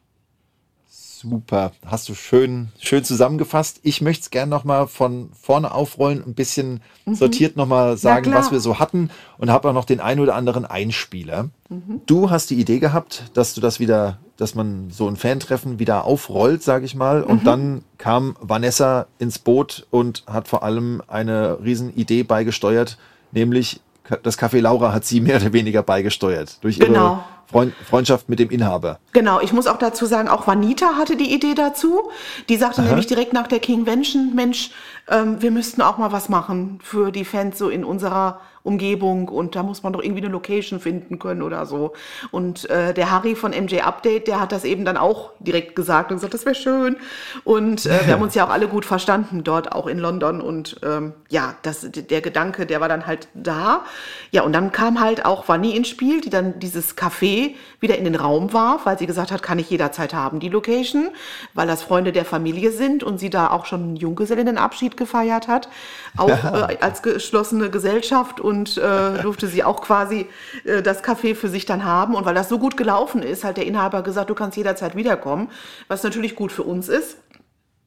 Super, 1.22 1.74
hast 1.86 2.08
du 2.08 2.14
schön, 2.14 2.70
schön 2.80 3.04
zusammengefasst. 3.04 3.82
Ich 3.84 4.00
möchte 4.00 4.22
es 4.22 4.30
gerne 4.30 4.50
nochmal 4.50 4.88
von 4.88 5.32
vorne 5.34 5.74
aufrollen, 5.74 6.24
ein 6.26 6.34
bisschen 6.34 6.80
mhm. 7.06 7.14
sortiert 7.14 7.58
nochmal 7.58 7.98
sagen, 7.98 8.34
was 8.34 8.54
wir 8.54 8.62
so 8.62 8.80
hatten 8.80 9.10
und 9.38 9.50
habe 9.50 9.68
auch 9.68 9.74
noch 9.74 9.84
den 9.84 10.00
ein 10.00 10.22
oder 10.22 10.36
anderen 10.36 10.64
Einspieler. 10.66 11.50
Mhm. 11.68 12.00
Du 12.06 12.30
hast 12.30 12.52
die 12.52 12.56
Idee 12.58 12.80
gehabt, 12.80 13.32
dass 13.34 13.54
du 13.54 13.60
das 13.60 13.82
wieder, 13.82 14.20
dass 14.38 14.56
man 14.56 14.92
so 14.92 15.10
ein 15.10 15.18
Fantreffen 15.18 15.78
wieder 15.78 16.06
aufrollt, 16.06 16.64
sage 16.64 16.86
ich 16.86 16.96
mal. 16.96 17.22
Und 17.22 17.42
mhm. 17.42 17.46
dann 17.46 17.84
kam 17.98 18.38
Vanessa 18.40 19.08
ins 19.18 19.40
Boot 19.40 19.88
und 19.90 20.24
hat 20.26 20.48
vor 20.48 20.64
allem 20.64 21.04
eine 21.10 21.62
riesen 21.62 21.94
Idee 21.94 22.24
beigesteuert, 22.24 22.98
nämlich 23.34 23.82
das 24.24 24.38
Café 24.38 24.60
Laura 24.60 24.94
hat 24.94 25.06
sie 25.06 25.22
mehr 25.22 25.38
oder 25.38 25.54
weniger 25.54 25.84
beigesteuert 25.84 26.64
durch 26.64 26.78
ihre 26.78 26.88
genau. 26.88 27.24
Freund, 27.48 27.74
Freundschaft 27.84 28.30
mit 28.30 28.38
dem 28.38 28.52
Inhaber. 28.52 29.00
Genau, 29.12 29.40
ich 29.42 29.54
muss 29.54 29.66
auch 29.66 29.78
dazu 29.78 30.06
sagen, 30.06 30.30
auch 30.30 30.46
Vanita 30.46 30.98
hatte 30.98 31.16
die 31.16 31.34
Idee 31.34 31.56
dazu. 31.56 32.10
Die 32.48 32.58
sagte 32.58 32.82
Aha. 32.82 32.90
nämlich 32.90 33.08
direkt 33.08 33.34
nach 33.34 33.48
der 33.48 33.60
King 33.60 33.86
Convention, 33.86 34.36
Mensch, 34.36 34.70
ähm, 35.08 35.42
wir 35.42 35.50
müssten 35.50 35.82
auch 35.82 35.98
mal 35.98 36.12
was 36.12 36.30
machen 36.30 36.80
für 36.84 37.12
die 37.12 37.26
Fans 37.26 37.58
so 37.58 37.70
in 37.70 37.84
unserer 37.84 38.40
Umgebung 38.70 39.28
und 39.28 39.56
da 39.56 39.64
muss 39.64 39.84
man 39.84 39.94
doch 39.94 40.02
irgendwie 40.02 40.22
eine 40.22 40.32
Location 40.32 40.80
finden 40.80 41.18
können 41.18 41.42
oder 41.42 41.66
so. 41.66 41.94
Und 42.32 42.70
äh, 42.70 42.94
der 42.94 43.12
Harry 43.12 43.36
von 43.36 43.52
MJ 43.52 43.82
Update, 43.82 44.28
der 44.28 44.40
hat 44.40 44.52
das 44.52 44.64
eben 44.64 44.86
dann 44.86 44.96
auch 44.96 45.32
direkt 45.40 45.76
gesagt 45.76 46.12
und 46.12 46.18
gesagt, 46.18 46.34
das 46.34 46.46
wäre 46.46 46.56
schön. 46.56 46.98
Und 47.44 47.86
äh, 47.86 48.06
wir 48.06 48.14
haben 48.14 48.22
uns 48.22 48.36
ja 48.36 48.46
auch 48.46 48.52
alle 48.52 48.68
gut 48.68 48.86
verstanden 48.86 49.44
dort, 49.44 49.72
auch 49.72 49.88
in 49.88 49.98
London. 49.98 50.42
Und 50.42 50.78
ähm, 50.84 51.14
ja, 51.30 51.56
das, 51.64 51.88
der 51.92 52.22
Gedanke, 52.22 52.66
der 52.66 52.82
war 52.82 52.90
dann 52.90 53.08
halt 53.08 53.28
da. 53.34 53.84
Ja, 54.32 54.44
und 54.44 54.54
dann 54.54 54.72
kam 54.72 55.00
halt 55.00 55.26
auch 55.26 55.48
Vanni 55.48 55.76
ins 55.76 55.88
Spiel, 55.88 56.22
die 56.22 56.30
dann 56.30 56.60
dieses 56.60 56.96
Café 56.96 57.56
wieder 57.80 57.98
in 57.98 58.04
den 58.04 58.16
Raum 58.16 58.54
warf, 58.54 58.86
weil 58.86 59.00
sie 59.00 59.08
gesagt 59.08 59.32
hat, 59.32 59.42
kann 59.42 59.60
ich 59.60 59.70
jederzeit 59.70 60.14
haben, 60.14 60.40
die 60.40 60.50
Location, 60.50 61.10
weil 61.54 61.68
das 61.68 61.82
Freunde 61.82 62.12
der 62.12 62.26
Familie 62.26 62.72
sind 62.72 63.04
und 63.04 63.20
sie 63.20 63.30
da 63.30 63.50
auch 63.52 63.66
schon 63.66 63.82
einen 63.82 63.96
Junggesellinnenabschied 63.96 64.98
gefeiert 64.98 65.48
hat, 65.48 65.70
auch 66.18 66.30
äh, 66.44 66.78
als 66.82 67.02
geschlossene 67.02 67.70
Gesellschaft 67.70 68.40
und 68.40 68.59
äh, 68.68 69.22
durfte 69.22 69.48
sie 69.48 69.64
auch 69.64 69.82
quasi 69.82 70.28
äh, 70.66 70.82
das 70.82 71.04
Café 71.04 71.36
für 71.36 71.50
sich 71.50 71.66
dann 71.66 71.84
haben. 71.84 72.16
Und 72.16 72.26
weil 72.26 72.36
das 72.36 72.50
so 72.50 72.60
gut 72.60 72.78
gelaufen 72.78 73.24
ist, 73.24 73.44
hat 73.44 73.58
der 73.58 73.66
Inhaber 73.66 74.02
gesagt, 74.02 74.30
du 74.30 74.36
kannst 74.36 74.58
jederzeit 74.58 74.96
wiederkommen, 74.96 75.50
was 75.88 76.04
natürlich 76.04 76.36
gut 76.36 76.52
für 76.52 76.64
uns 76.64 76.90
ist. 76.90 77.18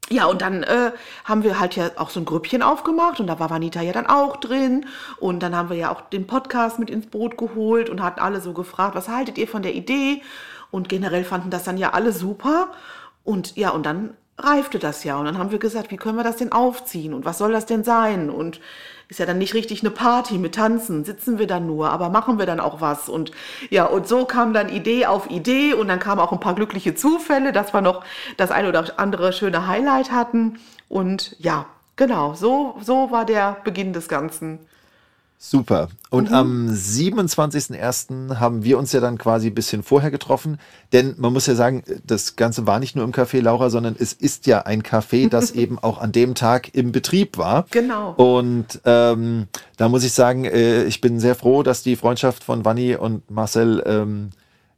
Ja, 0.09 0.25
und 0.25 0.41
dann 0.41 0.63
äh, 0.63 0.91
haben 1.23 1.43
wir 1.43 1.59
halt 1.59 1.75
ja 1.75 1.91
auch 1.95 2.09
so 2.09 2.19
ein 2.19 2.25
Grüppchen 2.25 2.61
aufgemacht 2.61 3.19
und 3.19 3.27
da 3.27 3.39
war 3.39 3.49
Vanita 3.49 3.81
ja 3.81 3.93
dann 3.93 4.05
auch 4.05 4.35
drin. 4.37 4.85
Und 5.19 5.41
dann 5.41 5.55
haben 5.55 5.69
wir 5.69 5.77
ja 5.77 5.91
auch 5.91 6.01
den 6.01 6.27
Podcast 6.27 6.77
mit 6.77 6.89
ins 6.89 7.07
Boot 7.07 7.37
geholt 7.37 7.89
und 7.89 8.01
hatten 8.03 8.19
alle 8.19 8.41
so 8.41 8.53
gefragt, 8.53 8.95
was 8.95 9.07
haltet 9.07 9.37
ihr 9.37 9.47
von 9.47 9.61
der 9.61 9.73
Idee? 9.73 10.21
Und 10.71 10.89
generell 10.89 11.23
fanden 11.23 11.51
das 11.51 11.63
dann 11.63 11.77
ja 11.77 11.91
alle 11.91 12.11
super. 12.11 12.69
Und 13.23 13.55
ja, 13.55 13.69
und 13.69 13.85
dann 13.85 14.15
reifte 14.37 14.77
das 14.77 15.03
ja. 15.03 15.17
Und 15.17 15.25
dann 15.25 15.37
haben 15.37 15.51
wir 15.51 15.59
gesagt, 15.59 15.91
wie 15.91 15.97
können 15.97 16.17
wir 16.17 16.23
das 16.23 16.37
denn 16.37 16.51
aufziehen 16.51 17.13
und 17.13 17.25
was 17.25 17.37
soll 17.37 17.51
das 17.51 17.65
denn 17.65 17.83
sein? 17.83 18.29
Und 18.29 18.59
ist 19.13 19.19
ja 19.19 19.27
dann 19.27 19.37
nicht 19.37 19.53
richtig 19.53 19.81
eine 19.81 19.91
Party 19.91 20.39
mit 20.39 20.55
Tanzen, 20.55 21.05
sitzen 21.05 21.37
wir 21.37 21.45
dann 21.45 21.67
nur, 21.67 21.91
aber 21.91 22.09
machen 22.09 22.39
wir 22.39 22.47
dann 22.47 22.59
auch 22.59 22.81
was. 22.81 23.09
Und 23.09 23.31
ja, 23.69 23.85
und 23.85 24.07
so 24.07 24.25
kam 24.25 24.53
dann 24.53 24.69
Idee 24.69 25.05
auf 25.05 25.29
Idee 25.29 25.75
und 25.75 25.87
dann 25.87 25.99
kamen 25.99 26.19
auch 26.19 26.31
ein 26.31 26.39
paar 26.39 26.55
glückliche 26.55 26.95
Zufälle, 26.95 27.51
dass 27.53 27.75
wir 27.75 27.81
noch 27.81 28.03
das 28.37 28.49
eine 28.49 28.69
oder 28.69 28.97
andere 28.97 29.31
schöne 29.31 29.67
Highlight 29.67 30.11
hatten. 30.11 30.57
Und 30.89 31.35
ja, 31.37 31.67
genau, 31.95 32.33
so, 32.33 32.75
so 32.81 33.11
war 33.11 33.23
der 33.23 33.57
Beginn 33.63 33.93
des 33.93 34.07
Ganzen. 34.09 34.57
Super. 35.45 35.89
Und 36.09 36.29
mhm. 36.29 36.35
am 36.35 36.69
27.01. 36.69 38.39
haben 38.39 38.63
wir 38.63 38.79
uns 38.79 38.93
ja 38.93 39.01
dann 39.01 39.17
quasi 39.17 39.47
ein 39.47 39.53
bisschen 39.53 39.83
vorher 39.83 40.09
getroffen. 40.09 40.57
Denn 40.93 41.15
man 41.17 41.33
muss 41.33 41.47
ja 41.47 41.53
sagen, 41.53 41.83
das 42.07 42.37
Ganze 42.37 42.65
war 42.65 42.79
nicht 42.79 42.95
nur 42.95 43.03
im 43.03 43.11
Café 43.11 43.41
Laura, 43.41 43.69
sondern 43.69 43.97
es 43.99 44.13
ist 44.13 44.47
ja 44.47 44.61
ein 44.61 44.83
Café, 44.83 45.27
das 45.29 45.51
eben 45.55 45.79
auch 45.79 45.99
an 45.99 46.13
dem 46.13 46.33
Tag 46.33 46.73
im 46.73 46.93
Betrieb 46.93 47.37
war. 47.37 47.65
Genau. 47.71 48.13
Und 48.13 48.79
ähm, 48.85 49.47
da 49.75 49.89
muss 49.89 50.05
ich 50.05 50.13
sagen, 50.13 50.45
äh, 50.45 50.85
ich 50.85 51.01
bin 51.01 51.19
sehr 51.19 51.35
froh, 51.35 51.61
dass 51.61 51.83
die 51.83 51.97
Freundschaft 51.97 52.41
von 52.41 52.63
Vanni 52.63 52.95
und 52.95 53.29
Marcel 53.29 53.83
ähm, 53.85 54.29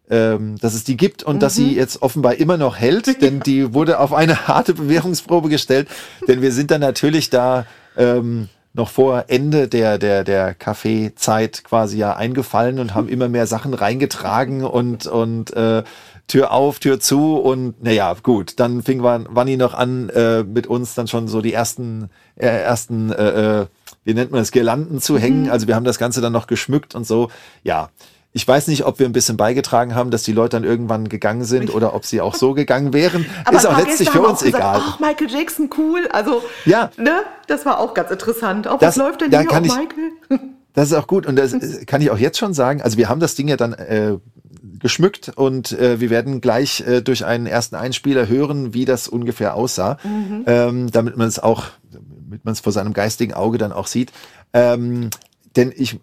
ähm, 0.10 0.58
dass 0.58 0.73
es 0.73 0.84
die 0.84 0.97
gibt 0.97 1.21
und 1.21 1.36
mhm. 1.36 1.39
dass 1.41 1.54
sie 1.54 1.65
mhm. 1.65 1.75
jetzt 1.75 2.01
offenbar 2.01 2.36
immer 2.36 2.58
noch 2.58 2.75
hält, 2.75 3.21
denn 3.21 3.39
die 3.39 3.75
wurde 3.75 3.99
auf 3.99 4.13
eine 4.13 4.47
harte 4.47 4.73
Bewährungsprobe 4.73 5.49
gestellt. 5.49 5.89
denn 6.28 6.41
wir 6.41 6.51
sind 6.51 6.71
dann 6.71 6.82
natürlich 6.82 7.30
da 7.30 7.67
ähm, 7.97 8.49
noch 8.76 8.90
vor 8.90 9.26
Ende 9.30 9.68
der, 9.68 9.98
der, 9.98 10.24
der 10.24 10.54
Kaffeezeit 10.54 11.64
quasi 11.64 11.98
ja 11.98 12.16
eingefallen 12.16 12.80
und 12.80 12.94
haben 12.94 13.08
immer 13.08 13.30
mehr 13.30 13.48
Sachen 13.48 13.74
reingetragen 13.74 14.64
und, 14.64 15.08
und 15.08 15.54
äh, 15.54 15.84
Tür 16.28 16.52
auf, 16.52 16.80
Tür 16.80 17.00
zu 17.00 17.36
und 17.38 17.82
naja, 17.84 18.14
gut, 18.22 18.60
dann 18.60 18.82
fing 18.84 19.02
Wanni 19.02 19.58
noch 19.58 19.74
an, 19.74 20.10
äh, 20.10 20.44
mit 20.44 20.68
uns 20.68 20.94
dann 20.94 21.08
schon 21.08 21.28
so 21.28 21.42
die 21.42 21.54
ersten, 21.54 22.10
äh, 22.36 22.48
ersten, 22.48 23.12
äh, 23.12 23.62
äh, 23.62 23.66
wie 24.04 24.14
nennt 24.14 24.32
man 24.32 24.42
das, 24.42 24.52
Girlanden 24.52 25.00
zu 25.00 25.18
hängen. 25.18 25.44
Mhm. 25.44 25.52
Also 25.52 25.68
wir 25.68 25.76
haben 25.76 25.86
das 25.86 26.00
Ganze 26.00 26.22
dann 26.22 26.34
noch 26.34 26.48
geschmückt 26.48 26.96
und 26.96 27.08
so. 27.08 27.30
Ja, 27.64 27.90
ich 28.36 28.45
weiß 28.45 28.67
nicht, 28.67 28.86
ob 28.86 29.00
wir 29.00 29.06
ein 29.06 29.13
bisschen 29.13 29.38
beigetragen 29.38 29.95
haben, 29.95 30.12
dass 30.12 30.24
die 30.24 30.34
Leute 30.34 30.58
dann 30.58 30.65
irgendwann 30.65 31.08
gegangen 31.08 31.45
sind 31.45 31.74
oder 31.74 31.95
ob 31.95 32.06
sie 32.06 32.19
auch 32.19 32.36
so 32.36 32.54
gegangen 32.54 32.91
wären. 32.91 33.26
Aber 33.45 33.56
ist 33.56 33.65
auch 33.65 33.78
letztlich 33.78 34.10
für 34.10 34.19
uns 34.19 34.41
gesagt, 34.41 34.62
egal. 34.62 34.82
Ach, 34.84 35.00
Michael 35.00 35.32
Jackson, 35.32 35.69
cool. 35.78 36.10
Also, 36.12 36.43
ja. 36.65 36.91
ne, 36.98 37.24
das 37.48 37.65
war 37.65 37.80
auch 37.80 37.93
ganz 37.93 38.12
interessant. 38.12 38.67
Auch 38.67 38.80
das, 38.80 38.98
was 38.98 39.06
läuft 39.06 39.21
denn 39.21 39.30
hier 39.30 39.50
auf 39.50 39.62
Michael? 39.62 39.88
Das 40.74 40.91
ist 40.91 40.93
auch 40.98 41.08
gut 41.08 41.26
und 41.26 41.38
das 41.38 41.56
kann 41.88 42.02
ich 42.02 42.12
auch 42.12 42.17
jetzt 42.17 42.38
schon 42.38 42.54
sagen. 42.54 42.82
Also 42.82 42.98
wir 42.98 43.08
haben 43.08 43.21
das 43.21 43.36
Ding 43.36 43.48
ja 43.48 43.56
dann 43.56 43.71
äh, 43.71 44.17
geschmückt 44.80 45.32
und 45.34 45.71
äh, 45.71 46.02
wir 46.02 46.10
werden 46.10 46.41
gleich 46.41 46.82
äh, 46.82 47.00
durch 47.00 47.24
einen 47.24 47.45
ersten 47.45 47.78
Einspieler 47.78 48.28
hören, 48.28 48.74
wie 48.74 48.84
das 48.84 49.08
ungefähr 49.08 49.56
aussah, 49.56 49.98
mhm. 50.04 50.43
ähm, 50.48 50.91
damit 50.91 51.15
man 51.15 51.30
es 51.30 51.39
auch, 51.39 51.67
damit 51.93 52.43
man 52.43 52.52
es 52.52 52.60
vor 52.60 52.74
seinem 52.74 52.91
geistigen 52.91 53.34
Auge 53.34 53.58
dann 53.58 53.71
auch 53.71 53.88
sieht. 53.88 54.12
Ähm, 54.52 55.12
denn 55.56 55.71
ich 55.74 55.98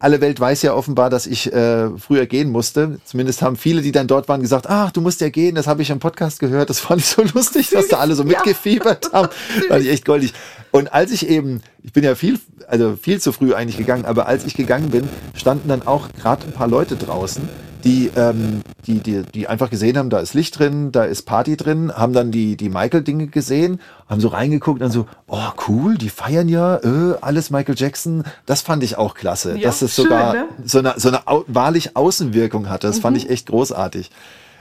alle 0.00 0.22
Welt 0.22 0.40
weiß 0.40 0.62
ja 0.62 0.72
offenbar, 0.74 1.10
dass 1.10 1.26
ich 1.26 1.52
äh, 1.52 1.90
früher 1.98 2.24
gehen 2.24 2.50
musste. 2.50 2.98
Zumindest 3.04 3.42
haben 3.42 3.56
viele, 3.56 3.82
die 3.82 3.92
dann 3.92 4.06
dort 4.06 4.28
waren, 4.28 4.40
gesagt, 4.40 4.66
ach, 4.66 4.90
du 4.90 5.02
musst 5.02 5.20
ja 5.20 5.28
gehen, 5.28 5.54
das 5.54 5.66
habe 5.66 5.82
ich 5.82 5.90
im 5.90 5.98
Podcast 5.98 6.40
gehört. 6.40 6.70
Das 6.70 6.80
fand 6.80 7.02
ich 7.02 7.06
so 7.06 7.22
lustig, 7.34 7.68
dass 7.68 7.88
da 7.88 7.98
alle 7.98 8.14
so 8.14 8.24
mitgefiebert 8.30 9.12
haben. 9.12 9.28
Fand 9.68 9.84
ich 9.84 9.90
echt 9.90 10.06
goldig. 10.06 10.32
Und 10.70 10.92
als 10.94 11.10
ich 11.10 11.28
eben, 11.28 11.60
ich 11.82 11.92
bin 11.92 12.02
ja 12.02 12.14
viel, 12.14 12.40
also 12.66 12.96
viel 12.96 13.20
zu 13.20 13.30
früh 13.30 13.52
eigentlich 13.52 13.76
gegangen, 13.76 14.06
aber 14.06 14.26
als 14.26 14.46
ich 14.46 14.54
gegangen 14.54 14.88
bin, 14.88 15.06
standen 15.34 15.68
dann 15.68 15.86
auch 15.86 16.08
gerade 16.18 16.46
ein 16.46 16.52
paar 16.52 16.68
Leute 16.68 16.96
draußen, 16.96 17.46
die, 17.84 18.10
ähm, 18.16 18.62
die, 18.86 19.00
die, 19.00 19.22
die 19.22 19.48
einfach 19.48 19.70
gesehen 19.70 19.96
haben, 19.96 20.10
da 20.10 20.18
ist 20.20 20.34
Licht 20.34 20.58
drin, 20.58 20.92
da 20.92 21.04
ist 21.04 21.22
Party 21.22 21.56
drin, 21.56 21.92
haben 21.94 22.12
dann 22.12 22.30
die, 22.30 22.56
die 22.56 22.68
Michael-Dinge 22.68 23.28
gesehen, 23.28 23.80
haben 24.08 24.20
so 24.20 24.28
reingeguckt 24.28 24.82
und 24.82 24.90
so, 24.90 25.06
oh 25.26 25.50
cool, 25.68 25.96
die 25.96 26.10
feiern 26.10 26.48
ja, 26.48 26.76
äh, 26.76 27.16
alles 27.20 27.50
Michael 27.50 27.74
Jackson. 27.76 28.24
Das 28.46 28.62
fand 28.62 28.82
ich 28.82 28.96
auch 28.96 29.14
klasse, 29.14 29.56
ja, 29.56 29.68
dass 29.68 29.82
es 29.82 29.94
schön, 29.94 30.04
sogar 30.04 30.34
ne? 30.34 30.48
so 30.64 30.78
eine, 30.78 30.94
so 30.96 31.08
eine 31.08 31.26
au 31.26 31.44
wahrlich 31.46 31.96
Außenwirkung 31.96 32.68
hatte. 32.68 32.86
Das 32.86 32.98
mhm. 32.98 33.02
fand 33.02 33.16
ich 33.16 33.30
echt 33.30 33.46
großartig. 33.48 34.10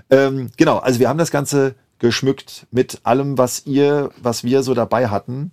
Ähm, 0.09 0.49
genau, 0.57 0.77
also 0.77 0.99
wir 0.99 1.09
haben 1.09 1.19
das 1.19 1.31
Ganze 1.31 1.75
geschmückt 1.99 2.67
mit 2.71 3.01
allem, 3.03 3.37
was 3.37 3.65
ihr, 3.65 4.11
was 4.21 4.43
wir 4.43 4.63
so 4.63 4.73
dabei 4.73 5.09
hatten. 5.09 5.51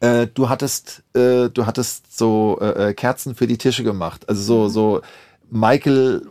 Äh, 0.00 0.26
du 0.26 0.48
hattest, 0.48 1.02
äh, 1.14 1.48
du 1.48 1.66
hattest 1.66 2.16
so 2.16 2.58
äh, 2.60 2.90
äh 2.90 2.94
Kerzen 2.94 3.34
für 3.34 3.46
die 3.46 3.58
Tische 3.58 3.84
gemacht, 3.84 4.28
also 4.28 4.42
so, 4.42 4.64
mhm. 4.64 4.68
so 4.68 5.00
Michael 5.50 6.22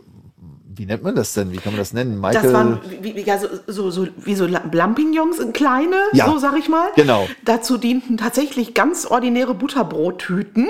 wie 0.74 0.86
nennt 0.86 1.02
man 1.02 1.14
das 1.14 1.34
denn? 1.34 1.52
Wie 1.52 1.56
kann 1.56 1.72
man 1.72 1.78
das 1.78 1.92
nennen? 1.92 2.20
Michael 2.20 2.42
das 2.42 2.52
waren 2.52 2.80
wie, 3.00 3.14
wie, 3.14 3.20
ja, 3.22 3.38
so, 3.38 3.48
so, 3.66 3.90
so, 3.90 4.06
wie 4.16 4.34
so 4.34 4.46
Lampignons, 4.46 5.38
kleine, 5.52 5.96
ja, 6.12 6.26
so 6.26 6.38
sag 6.38 6.56
ich 6.56 6.68
mal. 6.68 6.88
Genau. 6.96 7.28
Dazu 7.44 7.76
dienten 7.76 8.16
tatsächlich 8.16 8.74
ganz 8.74 9.04
ordinäre 9.06 9.54
Butterbrottüten, 9.54 10.68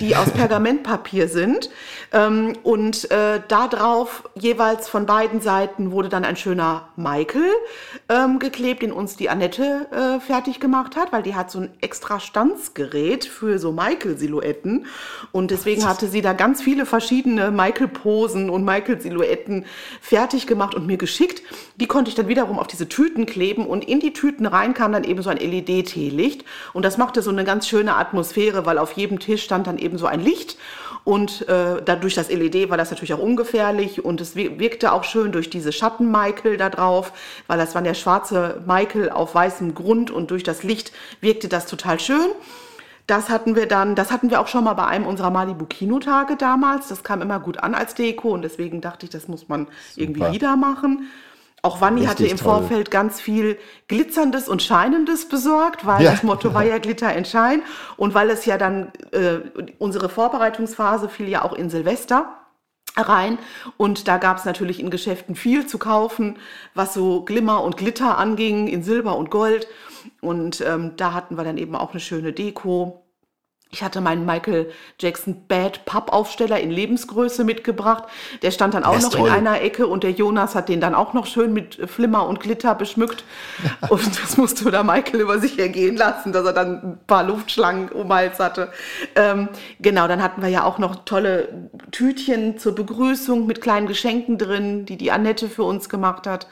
die 0.00 0.16
aus 0.16 0.30
Pergamentpapier 0.34 1.28
sind. 1.28 1.70
Ähm, 2.12 2.54
und 2.62 3.10
äh, 3.10 3.40
da 3.46 3.68
drauf 3.68 4.28
jeweils 4.34 4.88
von 4.88 5.06
beiden 5.06 5.40
Seiten 5.40 5.92
wurde 5.92 6.08
dann 6.08 6.24
ein 6.24 6.36
schöner 6.36 6.88
Michael 6.96 7.52
ähm, 8.08 8.38
geklebt, 8.38 8.82
den 8.82 8.92
uns 8.92 9.16
die 9.16 9.28
Annette 9.28 9.86
äh, 9.92 10.20
fertig 10.20 10.58
gemacht 10.58 10.96
hat, 10.96 11.12
weil 11.12 11.22
die 11.22 11.34
hat 11.34 11.50
so 11.50 11.60
ein 11.60 11.70
extra 11.80 12.18
Stanzgerät 12.18 13.24
für 13.24 13.58
so 13.58 13.72
Michael-Silhouetten. 13.72 14.86
Und 15.32 15.50
deswegen 15.50 15.86
hatte 15.86 16.08
sie 16.08 16.22
da 16.22 16.32
ganz 16.32 16.60
viele 16.62 16.86
verschiedene 16.86 17.50
Michael-Posen 17.50 18.50
und 18.50 18.64
Michael-Silhouetten 18.64 19.43
Etiketten 19.44 19.64
fertig 20.00 20.46
gemacht 20.46 20.74
und 20.74 20.86
mir 20.86 20.96
geschickt. 20.96 21.42
Die 21.76 21.86
konnte 21.86 22.08
ich 22.08 22.14
dann 22.14 22.28
wiederum 22.28 22.58
auf 22.58 22.66
diese 22.66 22.88
Tüten 22.88 23.26
kleben 23.26 23.66
und 23.66 23.84
in 23.84 24.00
die 24.00 24.12
Tüten 24.12 24.46
rein 24.46 24.74
kam 24.74 24.92
dann 24.92 25.04
eben 25.04 25.22
so 25.22 25.30
ein 25.30 25.36
LED-Teelicht 25.36 26.44
und 26.72 26.84
das 26.84 26.98
machte 26.98 27.22
so 27.22 27.30
eine 27.30 27.44
ganz 27.44 27.68
schöne 27.68 27.96
Atmosphäre, 27.96 28.66
weil 28.66 28.78
auf 28.78 28.92
jedem 28.92 29.18
Tisch 29.18 29.44
stand 29.44 29.66
dann 29.66 29.78
eben 29.78 29.98
so 29.98 30.06
ein 30.06 30.20
Licht 30.20 30.56
Und 31.04 31.46
äh, 31.48 31.82
dadurch 31.84 32.14
das 32.14 32.30
LED 32.30 32.70
war 32.70 32.78
das 32.78 32.90
natürlich 32.90 33.12
auch 33.12 33.18
ungefährlich 33.18 34.04
und 34.04 34.20
es 34.22 34.36
wirkte 34.36 34.92
auch 34.92 35.04
schön 35.04 35.32
durch 35.32 35.50
diese 35.50 35.70
Schatten 35.70 36.10
Michael 36.10 36.56
da 36.56 36.70
drauf, 36.70 37.12
weil 37.46 37.58
das 37.58 37.74
war 37.74 37.82
der 37.82 37.94
schwarze 37.94 38.62
Michael 38.66 39.10
auf 39.10 39.34
weißem 39.34 39.74
Grund 39.74 40.10
und 40.10 40.30
durch 40.30 40.44
das 40.44 40.62
Licht 40.62 40.92
wirkte 41.20 41.48
das 41.48 41.66
total 41.66 42.00
schön. 42.00 42.30
Das 43.06 43.28
hatten 43.28 43.54
wir 43.54 43.66
dann, 43.66 43.94
das 43.94 44.10
hatten 44.10 44.30
wir 44.30 44.40
auch 44.40 44.48
schon 44.48 44.64
mal 44.64 44.74
bei 44.74 44.86
einem 44.86 45.06
unserer 45.06 45.30
Malibu 45.30 45.66
Kinotage 45.66 46.36
damals. 46.36 46.88
Das 46.88 47.02
kam 47.02 47.20
immer 47.20 47.38
gut 47.38 47.58
an 47.58 47.74
als 47.74 47.94
Deko 47.94 48.30
und 48.30 48.42
deswegen 48.42 48.80
dachte 48.80 49.04
ich, 49.06 49.10
das 49.10 49.28
muss 49.28 49.48
man 49.48 49.66
Super. 49.66 49.72
irgendwie 49.96 50.32
wieder 50.32 50.56
machen. 50.56 51.10
Auch 51.62 51.80
Wanni 51.80 52.04
hatte 52.04 52.26
im 52.26 52.36
toll. 52.36 52.58
Vorfeld 52.58 52.90
ganz 52.90 53.22
viel 53.22 53.58
Glitzerndes 53.88 54.48
und 54.48 54.62
Scheinendes 54.62 55.28
besorgt, 55.28 55.86
weil 55.86 56.02
ja. 56.02 56.10
das 56.10 56.22
Motto 56.22 56.52
war 56.52 56.62
ja 56.62 56.76
Glitter 56.76 57.08
and 57.08 57.26
Shine. 57.26 57.62
Und 57.96 58.12
weil 58.12 58.28
es 58.28 58.44
ja 58.44 58.58
dann, 58.58 58.92
äh, 59.12 59.40
unsere 59.78 60.10
Vorbereitungsphase 60.10 61.08
fiel 61.08 61.28
ja 61.28 61.42
auch 61.42 61.54
in 61.54 61.70
Silvester 61.70 62.28
rein 62.96 63.38
und 63.76 64.08
da 64.08 64.18
gab 64.18 64.38
es 64.38 64.44
natürlich 64.44 64.78
in 64.80 64.90
Geschäften 64.90 65.34
viel 65.34 65.66
zu 65.66 65.78
kaufen, 65.78 66.36
was 66.74 66.94
so 66.94 67.22
Glimmer 67.22 67.62
und 67.62 67.76
Glitter 67.76 68.18
anging, 68.18 68.68
in 68.68 68.82
Silber 68.82 69.16
und 69.16 69.30
Gold. 69.30 69.66
Und 70.24 70.60
ähm, 70.60 70.92
da 70.96 71.12
hatten 71.12 71.36
wir 71.36 71.44
dann 71.44 71.58
eben 71.58 71.76
auch 71.76 71.92
eine 71.92 72.00
schöne 72.00 72.32
Deko. 72.32 73.04
Ich 73.74 73.82
hatte 73.82 74.00
meinen 74.00 74.24
Michael 74.24 74.70
Jackson 75.00 75.48
Bad 75.48 75.84
Pappaufsteller 75.84 76.60
in 76.60 76.70
Lebensgröße 76.70 77.42
mitgebracht. 77.42 78.04
Der 78.42 78.52
stand 78.52 78.74
dann 78.74 78.84
auch 78.84 79.00
noch 79.00 79.10
toll. 79.10 79.26
in 79.26 79.34
einer 79.34 79.62
Ecke 79.62 79.88
und 79.88 80.04
der 80.04 80.12
Jonas 80.12 80.54
hat 80.54 80.68
den 80.68 80.80
dann 80.80 80.94
auch 80.94 81.12
noch 81.12 81.26
schön 81.26 81.52
mit 81.52 81.90
Flimmer 81.90 82.28
und 82.28 82.38
Glitter 82.38 82.76
beschmückt. 82.76 83.24
und 83.88 84.22
das 84.22 84.36
musste 84.36 84.70
da 84.70 84.84
Michael 84.84 85.20
über 85.20 85.40
sich 85.40 85.58
ergehen 85.58 85.96
lassen, 85.96 86.32
dass 86.32 86.46
er 86.46 86.52
dann 86.52 86.82
ein 86.84 86.98
paar 87.08 87.24
Luftschlangen 87.24 87.88
um 87.88 88.12
Hals 88.14 88.38
hatte. 88.38 88.70
Ähm, 89.16 89.48
genau, 89.80 90.06
dann 90.06 90.22
hatten 90.22 90.40
wir 90.40 90.48
ja 90.50 90.62
auch 90.62 90.78
noch 90.78 91.04
tolle 91.04 91.48
Tütchen 91.90 92.58
zur 92.58 92.76
Begrüßung 92.76 93.44
mit 93.44 93.60
kleinen 93.60 93.88
Geschenken 93.88 94.38
drin, 94.38 94.86
die 94.86 94.96
die 94.96 95.10
Annette 95.10 95.48
für 95.48 95.64
uns 95.64 95.88
gemacht 95.88 96.28
hat. 96.28 96.46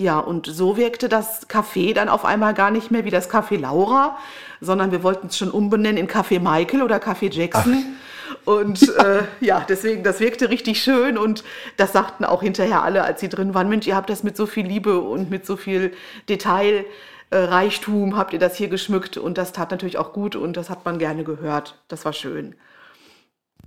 Ja, 0.00 0.20
und 0.20 0.46
so 0.46 0.76
wirkte 0.76 1.08
das 1.08 1.48
Café 1.50 1.92
dann 1.92 2.08
auf 2.08 2.24
einmal 2.24 2.54
gar 2.54 2.70
nicht 2.70 2.92
mehr 2.92 3.04
wie 3.04 3.10
das 3.10 3.28
Café 3.28 3.58
Laura, 3.58 4.16
sondern 4.60 4.92
wir 4.92 5.02
wollten 5.02 5.26
es 5.26 5.36
schon 5.36 5.50
umbenennen 5.50 5.96
in 5.96 6.06
Café 6.06 6.38
Michael 6.38 6.82
oder 6.82 6.98
Café 6.98 7.32
Jackson. 7.32 7.84
Ach. 7.84 8.38
Und 8.44 8.96
äh, 8.96 9.24
ja, 9.44 9.66
deswegen, 9.68 10.04
das 10.04 10.20
wirkte 10.20 10.50
richtig 10.50 10.80
schön 10.80 11.18
und 11.18 11.42
das 11.78 11.92
sagten 11.92 12.24
auch 12.24 12.42
hinterher 12.42 12.84
alle, 12.84 13.02
als 13.02 13.18
sie 13.18 13.28
drin 13.28 13.54
waren, 13.54 13.68
Mensch, 13.68 13.88
ihr 13.88 13.96
habt 13.96 14.08
das 14.08 14.22
mit 14.22 14.36
so 14.36 14.46
viel 14.46 14.68
Liebe 14.68 15.00
und 15.00 15.30
mit 15.30 15.44
so 15.44 15.56
viel 15.56 15.92
Detailreichtum, 16.28 18.16
habt 18.16 18.32
ihr 18.32 18.38
das 18.38 18.54
hier 18.54 18.68
geschmückt 18.68 19.16
und 19.16 19.36
das 19.36 19.52
tat 19.52 19.72
natürlich 19.72 19.98
auch 19.98 20.12
gut 20.12 20.36
und 20.36 20.56
das 20.56 20.70
hat 20.70 20.84
man 20.84 21.00
gerne 21.00 21.24
gehört. 21.24 21.74
Das 21.88 22.04
war 22.04 22.12
schön. 22.12 22.54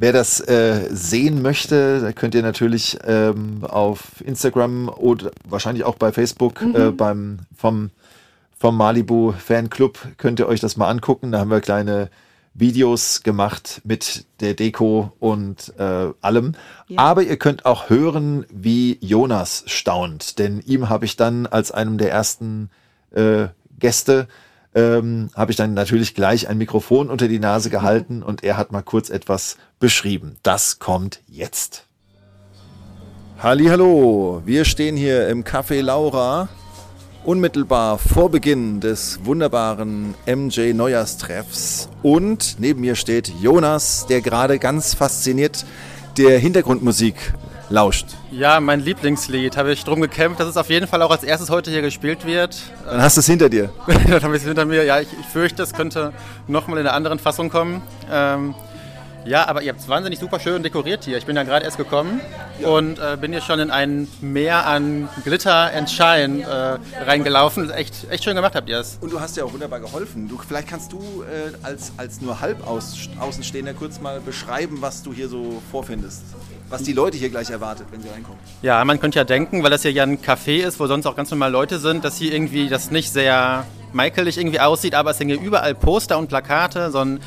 Wer 0.01 0.13
das 0.13 0.39
äh, 0.39 0.89
sehen 0.89 1.43
möchte, 1.43 2.01
da 2.01 2.11
könnt 2.11 2.33
ihr 2.33 2.41
natürlich 2.41 2.97
ähm, 3.05 3.63
auf 3.63 4.19
Instagram 4.25 4.89
oder 4.89 5.29
wahrscheinlich 5.47 5.83
auch 5.83 5.93
bei 5.93 6.11
Facebook 6.11 6.59
mhm. 6.59 6.75
äh, 6.75 6.89
beim 6.89 7.37
vom 7.55 7.91
vom 8.57 8.77
Malibu 8.77 9.31
Fanclub 9.31 9.99
könnt 10.17 10.39
ihr 10.39 10.47
euch 10.47 10.59
das 10.59 10.75
mal 10.75 10.89
angucken. 10.89 11.31
Da 11.31 11.37
haben 11.37 11.51
wir 11.51 11.61
kleine 11.61 12.09
Videos 12.55 13.21
gemacht 13.21 13.81
mit 13.83 14.25
der 14.39 14.55
Deko 14.55 15.13
und 15.19 15.71
äh, 15.77 16.07
allem. 16.19 16.53
Ja. 16.87 16.97
Aber 16.97 17.21
ihr 17.21 17.37
könnt 17.37 17.65
auch 17.65 17.91
hören, 17.91 18.47
wie 18.51 18.97
Jonas 19.01 19.65
staunt, 19.67 20.39
denn 20.39 20.61
ihm 20.65 20.89
habe 20.89 21.05
ich 21.05 21.15
dann 21.15 21.45
als 21.45 21.71
einem 21.71 21.99
der 21.99 22.09
ersten 22.09 22.71
äh, 23.11 23.49
Gäste 23.77 24.27
ähm, 24.74 25.30
habe 25.36 25.51
ich 25.51 25.57
dann 25.57 25.74
natürlich 25.74 26.15
gleich 26.15 26.47
ein 26.47 26.57
Mikrofon 26.57 27.09
unter 27.09 27.28
die 27.28 27.39
Nase 27.39 27.69
gehalten 27.69 28.24
und 28.24 28.43
er 28.43 28.57
hat 28.57 28.72
mal 28.72 28.82
kurz 28.82 29.09
etwas 29.09 29.57
beschrieben. 29.80 30.38
Das 30.43 30.80
kommt 30.80 31.22
jetzt. 31.28 31.86
Hallo, 33.39 34.43
wir 34.45 34.65
stehen 34.65 34.95
hier 34.95 35.28
im 35.28 35.43
Café 35.43 35.82
Laura, 35.82 36.47
unmittelbar 37.24 37.97
vor 37.97 38.30
Beginn 38.30 38.80
des 38.80 39.26
wunderbaren 39.26 40.13
MJ 40.28 40.74
Neujahrstreffs 40.74 41.89
und 42.03 42.57
neben 42.59 42.82
mir 42.82 42.95
steht 42.95 43.32
Jonas, 43.41 44.05
der 44.07 44.22
gerade 44.22 44.59
ganz 44.59 44.93
fasziniert 44.93 45.65
der 46.17 46.38
Hintergrundmusik 46.38 47.34
lauscht. 47.72 48.07
Ja, 48.32 48.59
mein 48.59 48.82
Lieblingslied. 48.82 49.57
Habe 49.57 49.72
ich 49.72 49.84
drum 49.84 50.01
gekämpft, 50.01 50.39
dass 50.39 50.47
es 50.47 50.57
auf 50.57 50.69
jeden 50.69 50.88
Fall 50.88 51.01
auch 51.01 51.11
als 51.11 51.24
erstes 51.24 51.49
heute 51.49 51.72
hier 51.72 51.82
gespielt 51.82 52.26
wird. 52.26 52.61
Dann 52.86 53.01
hast 53.01 53.17
du 53.17 53.22
es 53.22 53.26
hinter 53.26 53.49
dir. 53.49 53.72
Dann 53.88 54.22
habe 54.22 54.36
ich 54.36 54.41
es 54.41 54.47
hinter 54.47 54.65
mir. 54.65 54.84
Ja, 54.84 54.99
ich, 54.99 55.07
ich 55.19 55.26
fürchte, 55.26 55.63
es 55.63 55.74
könnte 55.74 56.13
nochmal 56.47 56.80
in 56.80 56.88
einer 56.88 56.95
anderen 56.95 57.19
Fassung 57.19 57.49
kommen. 57.49 57.82
Ähm, 58.11 58.53
ja, 59.24 59.47
aber 59.47 59.61
ihr 59.61 59.69
habt 59.69 59.80
es 59.80 59.88
wahnsinnig 59.88 60.17
super 60.17 60.39
schön 60.39 60.63
dekoriert 60.63 61.05
hier. 61.05 61.17
Ich 61.17 61.28
bin 61.28 61.36
ja 61.36 61.43
gerade 61.43 61.63
erst 61.63 61.78
gekommen 61.78 62.22
ja. 62.59 62.69
und 62.69 62.97
äh, 62.97 63.17
bin 63.22 63.32
hier 63.32 63.41
schon 63.41 63.59
in 63.59 63.69
ein 63.69 64.07
Meer 64.19 64.65
an 64.65 65.09
Glitter 65.24 65.72
and 65.76 65.89
Shine 65.89 66.41
äh, 66.41 67.03
reingelaufen. 67.03 67.69
Echt, 67.69 68.09
echt 68.09 68.24
schön 68.24 68.36
gemacht 68.36 68.55
habt 68.55 68.67
ihr 68.67 68.80
es. 68.80 68.97
Und 68.99 69.13
du 69.13 69.19
hast 69.19 69.38
ja 69.38 69.43
auch 69.43 69.53
wunderbar 69.53 69.80
geholfen. 69.80 70.28
Du, 70.28 70.39
vielleicht 70.39 70.67
kannst 70.67 70.91
du 70.91 70.97
äh, 71.22 71.53
als, 71.61 71.91
als 71.97 72.19
nur 72.19 72.41
halb 72.41 72.65
Außenstehender 72.67 73.76
kurz 73.76 74.01
mal 74.01 74.19
beschreiben, 74.22 74.78
was 74.82 75.03
du 75.03 75.13
hier 75.13 75.30
so 75.30 75.61
vorfindest 75.69 76.24
was 76.72 76.84
die 76.84 76.93
Leute 76.93 77.17
hier 77.17 77.30
gleich 77.30 77.49
erwartet, 77.49 77.88
wenn 77.91 78.01
sie 78.01 78.09
reinkommen. 78.09 78.39
Ja, 78.61 78.84
man 78.86 78.99
könnte 78.99 79.19
ja 79.19 79.26
denken, 79.26 79.61
weil 79.63 79.69
das 79.69 79.82
hier 79.82 79.91
ja 79.91 80.03
ein 80.03 80.19
Café 80.22 80.65
ist, 80.65 80.80
wo 80.80 80.88
sonst 80.88 81.05
auch 81.05 81.15
ganz 81.15 81.30
normal 81.30 81.51
Leute 81.51 81.80
sind, 81.80 82.03
dass 82.03 82.17
hier 82.17 82.34
irgendwie 82.34 82.69
das 82.69 82.91
nicht 82.91 83.11
sehr 83.11 83.65
Michaelig 83.93 84.38
irgendwie 84.38 84.59
aussieht, 84.59 84.95
aber 84.95 85.11
es 85.11 85.17
sind 85.17 85.28
hier 85.28 85.39
überall 85.39 85.76
Poster 85.76 86.17
und 86.17 86.28
Plakate, 86.28 86.91
so 86.91 86.99
ein 86.99 87.19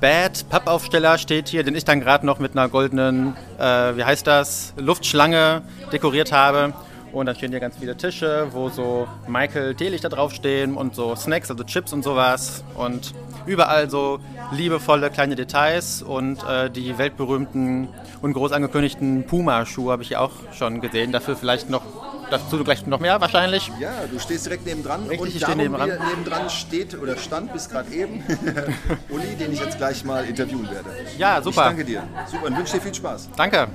Bad 0.00 0.48
Pappaufsteller 0.48 1.18
steht 1.18 1.48
hier, 1.48 1.64
den 1.64 1.74
ich 1.74 1.84
dann 1.84 2.00
gerade 2.00 2.24
noch 2.24 2.38
mit 2.38 2.52
einer 2.52 2.68
goldenen, 2.68 3.36
äh, 3.58 3.96
wie 3.96 4.04
heißt 4.04 4.26
das, 4.26 4.72
Luftschlange 4.76 5.62
dekoriert 5.92 6.32
habe. 6.32 6.72
Und 7.12 7.26
dann 7.26 7.34
stehen 7.36 7.50
hier 7.50 7.60
ganz 7.60 7.76
viele 7.76 7.96
Tische, 7.96 8.48
wo 8.52 8.68
so 8.68 9.08
Michael 9.26 9.74
Teelichter 9.74 10.08
draufstehen 10.08 10.76
und 10.76 10.94
so 10.94 11.14
Snacks, 11.16 11.50
also 11.50 11.64
Chips 11.64 11.92
und 11.92 12.02
sowas. 12.02 12.64
Und 12.74 13.14
überall 13.46 13.90
so 13.90 14.20
liebevolle 14.52 15.10
kleine 15.10 15.36
Details 15.36 16.02
und 16.02 16.42
äh, 16.48 16.70
die 16.70 16.98
weltberühmten 16.98 17.88
und 18.20 18.32
groß 18.32 18.52
angekündigten 18.52 19.24
Puma-Schuhe 19.26 19.92
habe 19.92 20.02
ich 20.02 20.08
hier 20.08 20.20
auch 20.20 20.32
schon 20.52 20.80
gesehen. 20.80 21.12
Dafür 21.12 21.36
vielleicht 21.36 21.70
noch 21.70 21.82
dazu 22.30 22.62
gleich 22.62 22.86
noch 22.86 23.00
mehr 23.00 23.20
wahrscheinlich. 23.20 23.70
Ja, 23.80 23.92
du 24.10 24.18
stehst 24.18 24.46
direkt 24.46 24.66
nebendran. 24.66 25.02
Richtig, 25.02 25.20
und 25.20 25.28
ich 25.28 25.42
stehe 25.42 25.56
nebendran. 25.56 25.90
nebendran 26.10 26.50
steht 26.50 27.00
oder 27.00 27.16
stand 27.16 27.52
bis 27.52 27.68
gerade 27.68 27.90
eben 27.90 28.22
Uli, 29.08 29.34
den 29.38 29.52
ich 29.52 29.60
jetzt 29.60 29.78
gleich 29.78 30.04
mal 30.04 30.24
interviewen 30.24 30.68
werde. 30.70 30.90
Ja, 31.16 31.40
super. 31.42 31.62
Ich 31.62 31.68
danke 31.68 31.84
dir. 31.84 32.02
Super 32.30 32.46
und 32.46 32.56
wünsche 32.58 32.74
dir 32.74 32.82
viel 32.82 32.94
Spaß. 32.94 33.30
Danke. 33.36 33.68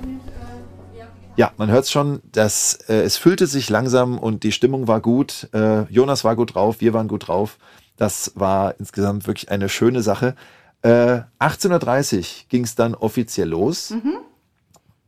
Ja, 1.36 1.52
man 1.56 1.68
hört 1.68 1.88
schon, 1.88 2.20
dass 2.30 2.74
äh, 2.88 3.02
es 3.02 3.16
füllte 3.16 3.48
sich 3.48 3.68
langsam 3.68 4.18
und 4.18 4.44
die 4.44 4.52
Stimmung 4.52 4.86
war 4.86 5.00
gut. 5.00 5.48
Äh, 5.52 5.82
Jonas 5.92 6.22
war 6.22 6.36
gut 6.36 6.54
drauf, 6.54 6.80
wir 6.80 6.94
waren 6.94 7.08
gut 7.08 7.26
drauf. 7.26 7.58
Das 7.96 8.32
war 8.36 8.74
insgesamt 8.78 9.26
wirklich 9.26 9.50
eine 9.50 9.68
schöne 9.68 10.02
Sache. 10.02 10.36
Äh, 10.82 11.22
18.30 11.40 12.44
ging 12.48 12.62
es 12.62 12.76
dann 12.76 12.94
offiziell 12.94 13.48
los. 13.48 13.90
Mhm. 13.90 14.18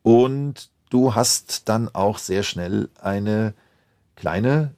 Und 0.02 0.70
du 0.90 1.14
hast 1.14 1.68
dann 1.68 1.94
auch 1.94 2.18
sehr 2.18 2.42
schnell 2.42 2.88
eine 3.00 3.54
kleine, 4.16 4.72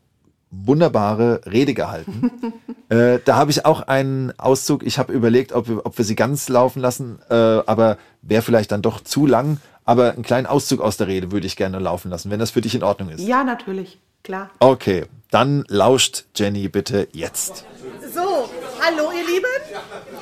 wunderbare 0.51 1.43
Rede 1.47 1.73
gehalten. 1.73 2.31
äh, 2.91 3.21
da 3.25 3.37
habe 3.37 3.51
ich 3.51 3.65
auch 3.65 3.83
einen 3.83 4.39
Auszug. 4.39 4.83
Ich 4.83 4.99
habe 4.99 5.15
überlegt, 5.15 5.53
ob 5.53 5.69
wir, 5.69 5.87
ob 5.87 5.97
wir 5.97 6.05
sie 6.05 6.17
ganz 6.17 6.51
laufen 6.51 6.81
lassen, 6.81 7.21
äh, 7.31 7.35
aber 7.35 7.97
wäre 8.21 8.43
vielleicht 8.43 8.73
dann 8.73 8.83
doch 8.83 9.01
zu 9.01 9.27
lang. 9.27 9.59
Aber 9.89 10.13
einen 10.13 10.23
kleinen 10.23 10.47
Auszug 10.47 10.83
aus 10.83 10.99
der 10.99 11.07
Rede 11.07 11.33
würde 11.33 11.47
ich 11.47 11.57
gerne 11.57 11.79
laufen 11.79 12.11
lassen, 12.11 12.31
wenn 12.31 12.39
das 12.39 12.51
für 12.51 12.61
dich 12.61 12.75
in 12.75 12.83
Ordnung 12.83 13.09
ist. 13.09 13.21
Ja, 13.21 13.43
natürlich, 13.43 13.99
klar. 14.23 14.51
Okay, 14.59 15.07
dann 15.31 15.65
lauscht 15.69 16.27
Jenny 16.37 16.69
bitte 16.69 17.09
jetzt. 17.13 17.65
So, 18.13 18.51
hallo 18.85 19.11
ihr 19.13 19.27
Lieben. 19.27 19.47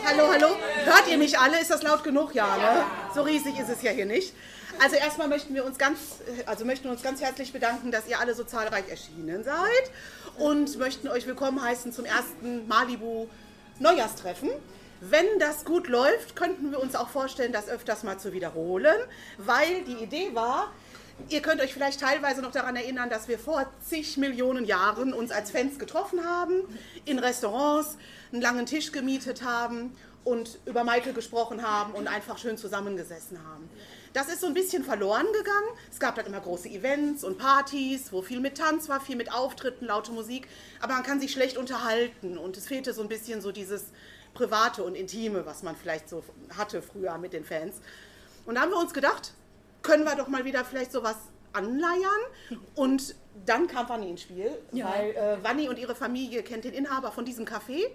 Hallo, 0.04 0.22
hallo. 0.32 0.54
Hört 0.84 1.10
ihr 1.10 1.18
mich 1.18 1.36
alle? 1.36 1.60
Ist 1.60 1.72
das 1.72 1.82
laut 1.82 2.04
genug? 2.04 2.32
Ja, 2.32 2.46
ne? 2.56 2.84
So 3.12 3.22
riesig 3.22 3.58
ist 3.58 3.68
es 3.68 3.82
ja 3.82 3.90
hier 3.90 4.06
nicht. 4.06 4.34
Also 4.80 4.94
erstmal 4.94 5.26
möchten 5.26 5.52
wir 5.52 5.64
uns 5.64 5.78
ganz, 5.78 5.98
also 6.46 6.64
möchten 6.64 6.88
uns 6.88 7.02
ganz 7.02 7.20
herzlich 7.20 7.52
bedanken, 7.52 7.90
dass 7.90 8.06
ihr 8.06 8.20
alle 8.20 8.36
so 8.36 8.44
zahlreich 8.44 8.88
erschienen 8.88 9.42
seid 9.42 9.90
und 10.38 10.78
möchten 10.78 11.08
euch 11.08 11.26
willkommen 11.26 11.60
heißen 11.60 11.90
zum 11.90 12.04
ersten 12.04 12.68
Malibu 12.68 13.26
Neujahrstreffen. 13.80 14.50
Wenn 15.00 15.26
das 15.38 15.64
gut 15.64 15.88
läuft, 15.88 16.36
könnten 16.36 16.70
wir 16.70 16.80
uns 16.80 16.94
auch 16.94 17.08
vorstellen, 17.08 17.52
das 17.52 17.68
öfters 17.68 18.02
mal 18.02 18.18
zu 18.18 18.32
wiederholen, 18.32 18.96
weil 19.38 19.82
die 19.84 20.02
Idee 20.02 20.34
war, 20.34 20.72
Ihr 21.30 21.40
könnt 21.40 21.62
euch 21.62 21.72
vielleicht 21.72 22.00
teilweise 22.00 22.42
noch 22.42 22.52
daran 22.52 22.76
erinnern, 22.76 23.08
dass 23.08 23.26
wir 23.26 23.38
vor 23.38 23.66
zig 23.80 24.18
Millionen 24.18 24.66
Jahren 24.66 25.14
uns 25.14 25.30
als 25.30 25.50
Fans 25.50 25.78
getroffen 25.78 26.22
haben, 26.24 26.60
in 27.06 27.18
Restaurants, 27.18 27.96
einen 28.32 28.42
langen 28.42 28.66
Tisch 28.66 28.92
gemietet 28.92 29.42
haben 29.42 29.96
und 30.24 30.58
über 30.66 30.84
Michael 30.84 31.14
gesprochen 31.14 31.62
haben 31.66 31.94
und 31.94 32.06
einfach 32.06 32.36
schön 32.36 32.58
zusammengesessen 32.58 33.38
haben. 33.48 33.70
Das 34.12 34.28
ist 34.28 34.40
so 34.40 34.46
ein 34.46 34.54
bisschen 34.54 34.84
verloren 34.84 35.26
gegangen. 35.32 35.68
Es 35.90 35.98
gab 36.00 36.16
dann 36.16 36.26
immer 36.26 36.40
große 36.40 36.68
Events 36.68 37.24
und 37.24 37.38
Partys, 37.38 38.12
wo 38.12 38.22
viel 38.22 38.40
mit 38.40 38.58
Tanz 38.58 38.88
war, 38.88 39.00
viel 39.00 39.16
mit 39.16 39.32
Auftritten, 39.32 39.86
laute 39.86 40.12
Musik. 40.12 40.48
Aber 40.80 40.94
man 40.94 41.02
kann 41.02 41.20
sich 41.20 41.32
schlecht 41.32 41.56
unterhalten 41.56 42.38
und 42.38 42.56
es 42.56 42.66
fehlte 42.66 42.92
so 42.92 43.02
ein 43.02 43.08
bisschen 43.08 43.40
so 43.40 43.52
dieses 43.52 43.86
Private 44.36 44.82
und 44.84 44.94
Intime, 44.94 45.44
was 45.46 45.62
man 45.62 45.74
vielleicht 45.76 46.08
so 46.08 46.22
hatte 46.56 46.82
früher 46.82 47.16
mit 47.18 47.32
den 47.32 47.44
Fans. 47.44 47.80
Und 48.44 48.54
da 48.56 48.60
haben 48.62 48.70
wir 48.70 48.78
uns 48.78 48.92
gedacht, 48.94 49.32
können 49.82 50.04
wir 50.04 50.14
doch 50.14 50.28
mal 50.28 50.44
wieder 50.44 50.64
vielleicht 50.64 50.92
sowas 50.92 51.16
anleiern. 51.52 52.22
Und 52.74 53.14
dann 53.44 53.66
kam 53.66 53.88
Wanni 53.88 54.10
ins 54.10 54.22
Spiel, 54.22 54.50
Ja. 54.72 54.88
weil 54.92 55.10
äh, 55.10 55.36
Wanni 55.42 55.68
und 55.68 55.78
ihre 55.78 55.94
Familie 55.94 56.42
kennt 56.42 56.64
den 56.64 56.74
Inhaber 56.74 57.12
von 57.12 57.24
diesem 57.24 57.44
Café. 57.46 57.86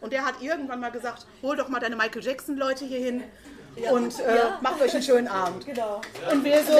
Und 0.00 0.12
der 0.12 0.24
hat 0.24 0.40
irgendwann 0.42 0.78
mal 0.80 0.90
gesagt, 0.92 1.26
hol 1.42 1.56
doch 1.56 1.68
mal 1.68 1.80
deine 1.80 1.96
Michael 1.96 2.22
Jackson-Leute 2.22 2.84
hier 2.84 3.00
hin 3.00 3.22
und 3.90 4.18
äh, 4.20 4.36
Ja. 4.36 4.58
macht 4.60 4.80
euch 4.80 4.92
einen 4.94 5.02
schönen 5.02 5.28
Abend. 5.28 5.64
Genau. 5.66 6.00
Und 6.30 6.44
wir 6.44 6.62
so, 6.64 6.72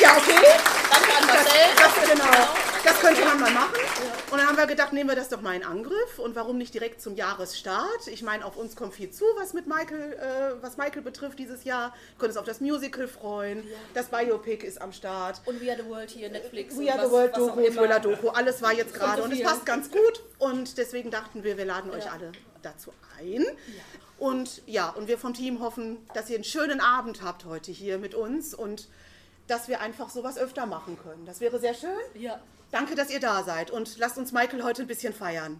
ja 0.00 0.16
okay, 0.16 0.46
Danke 0.90 1.16
an 1.16 1.26
das, 1.26 1.44
Marcel. 1.44 1.60
das, 1.76 2.10
genau, 2.12 2.48
das 2.84 3.00
könnte 3.00 3.24
man 3.24 3.40
mal 3.40 3.50
machen. 3.50 3.74
Und 4.30 4.38
dann 4.38 4.46
haben 4.46 4.56
wir 4.56 4.66
gedacht, 4.66 4.92
nehmen 4.92 5.08
wir 5.10 5.16
das 5.16 5.28
doch 5.28 5.40
mal 5.40 5.54
in 5.56 5.64
Angriff. 5.64 6.18
Und 6.18 6.36
warum 6.36 6.56
nicht 6.56 6.72
direkt 6.72 7.02
zum 7.02 7.16
Jahresstart? 7.16 8.06
Ich 8.06 8.22
meine, 8.22 8.44
auf 8.44 8.56
uns 8.56 8.76
kommt 8.76 8.94
viel 8.94 9.10
zu, 9.10 9.24
was 9.36 9.54
mit 9.54 9.66
Michael, 9.66 10.12
äh, 10.12 10.62
was 10.62 10.76
Michael 10.76 11.02
betrifft 11.02 11.38
dieses 11.38 11.64
Jahr. 11.64 11.92
Wir 12.14 12.18
können 12.18 12.30
uns 12.30 12.36
auf 12.36 12.44
das 12.46 12.60
Musical 12.60 13.08
freuen. 13.08 13.64
Das 13.94 14.06
Biopic 14.06 14.64
ist 14.64 14.80
am 14.80 14.92
Start. 14.92 15.40
Und 15.46 15.60
We 15.60 15.70
Are 15.72 15.82
the 15.82 15.88
World 15.88 16.10
hier, 16.10 16.30
Netflix. 16.30 16.78
We 16.78 16.90
Are 16.92 16.98
was- 17.00 17.06
the 17.06 17.12
World 17.12 17.36
Doku. 17.36 17.60
Thriller 17.72 18.00
Doku, 18.00 18.28
alles 18.28 18.62
war 18.62 18.72
jetzt 18.72 18.94
gerade 18.94 19.18
so 19.18 19.24
und 19.24 19.32
es 19.32 19.42
passt 19.42 19.66
ganz 19.66 19.90
gut. 19.90 20.22
Und 20.38 20.78
deswegen 20.78 21.10
dachten 21.10 21.42
wir, 21.42 21.56
wir 21.58 21.64
laden 21.64 21.90
euch 21.90 22.10
alle 22.10 22.30
dazu 22.62 22.92
ein. 23.18 23.44
Und 24.20 24.60
ja, 24.66 24.90
und 24.90 25.08
wir 25.08 25.16
vom 25.16 25.32
Team 25.32 25.60
hoffen, 25.60 25.96
dass 26.12 26.28
ihr 26.28 26.34
einen 26.34 26.44
schönen 26.44 26.80
Abend 26.80 27.22
habt 27.22 27.46
heute 27.46 27.72
hier 27.72 27.96
mit 27.96 28.14
uns 28.14 28.52
und 28.52 28.86
dass 29.46 29.66
wir 29.66 29.80
einfach 29.80 30.10
sowas 30.10 30.36
öfter 30.36 30.66
machen 30.66 30.98
können. 31.02 31.24
Das 31.24 31.40
wäre 31.40 31.58
sehr 31.58 31.72
schön. 31.72 31.88
Ja. 32.14 32.38
Danke, 32.70 32.94
dass 32.94 33.10
ihr 33.10 33.18
da 33.18 33.42
seid 33.42 33.70
und 33.70 33.96
lasst 33.98 34.18
uns 34.18 34.30
Michael 34.30 34.62
heute 34.62 34.82
ein 34.82 34.88
bisschen 34.88 35.14
feiern. 35.14 35.58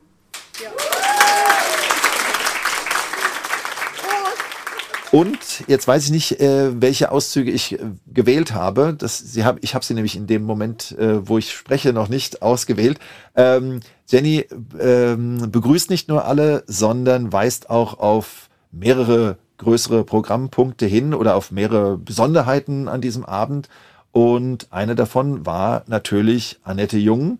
Und 5.11 5.39
jetzt 5.67 5.89
weiß 5.89 6.05
ich 6.05 6.11
nicht, 6.11 6.39
äh, 6.41 6.81
welche 6.81 7.11
Auszüge 7.11 7.51
ich 7.51 7.73
äh, 7.73 7.79
gewählt 8.07 8.53
habe. 8.53 8.95
Das, 8.97 9.19
sie 9.19 9.45
hab, 9.45 9.65
ich 9.65 9.75
habe 9.75 9.85
sie 9.85 9.95
nämlich 9.95 10.17
in 10.17 10.27
dem 10.27 10.45
Moment, 10.45 10.93
äh, 10.99 11.27
wo 11.27 11.39
ich 11.39 11.51
spreche, 11.53 11.95
noch 11.95 12.09
nicht 12.09 12.43
ausgewählt. 12.43 13.01
Ähm, 13.35 13.81
Jenny 14.07 14.47
ähm, 14.79 15.51
begrüßt 15.51 15.89
nicht 15.89 16.09
nur 16.09 16.27
alle, 16.27 16.63
sondern 16.67 17.33
weist 17.33 17.71
auch 17.71 17.99
auf 17.99 18.50
mehrere 18.73 19.39
größere 19.59 20.05
Programmpunkte 20.05 20.87
hin 20.87 21.15
oder 21.15 21.35
auf 21.35 21.51
mehrere 21.51 21.99
Besonderheiten 21.99 22.89
an 22.89 23.01
diesem 23.01 23.25
Abend. 23.25 23.69
Und 24.13 24.69
eine 24.71 24.95
davon 24.95 25.47
war 25.47 25.85
natürlich 25.87 26.59
Annette 26.65 26.99
Jung 26.99 27.39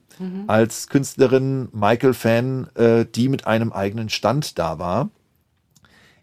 als 0.49 0.89
Künstlerin, 0.89 1.69
Michael-Fan, 1.73 2.69
äh, 2.75 3.07
die 3.07 3.29
mit 3.29 3.47
einem 3.47 3.73
eigenen 3.73 4.11
Stand 4.11 4.59
da 4.59 4.79
war. 4.79 5.09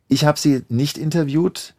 Ich 0.07 0.23
habe 0.23 0.39
sie 0.39 0.63
nicht 0.69 0.97
interviewt, 0.97 1.73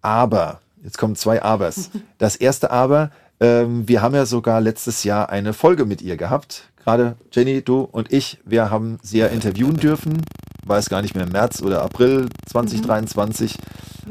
aber, 0.00 0.60
jetzt 0.82 0.96
kommen 0.96 1.16
zwei 1.16 1.42
Abers. 1.42 1.90
Das 2.18 2.36
erste 2.36 2.70
Aber, 2.70 3.10
ähm, 3.40 3.88
wir 3.88 4.02
haben 4.02 4.14
ja 4.14 4.26
sogar 4.26 4.60
letztes 4.60 5.04
Jahr 5.04 5.30
eine 5.30 5.52
Folge 5.52 5.86
mit 5.86 6.02
ihr 6.02 6.16
gehabt. 6.16 6.70
Gerade 6.76 7.16
Jenny, 7.32 7.62
du 7.62 7.80
und 7.80 8.12
ich, 8.12 8.38
wir 8.44 8.70
haben 8.70 8.98
sie 9.02 9.18
ja 9.18 9.26
interviewen 9.26 9.76
dürfen. 9.76 10.22
Weiß 10.66 10.88
gar 10.88 11.02
nicht 11.02 11.14
mehr, 11.14 11.26
März 11.26 11.62
oder 11.62 11.82
April 11.82 12.28
2023. 12.46 13.54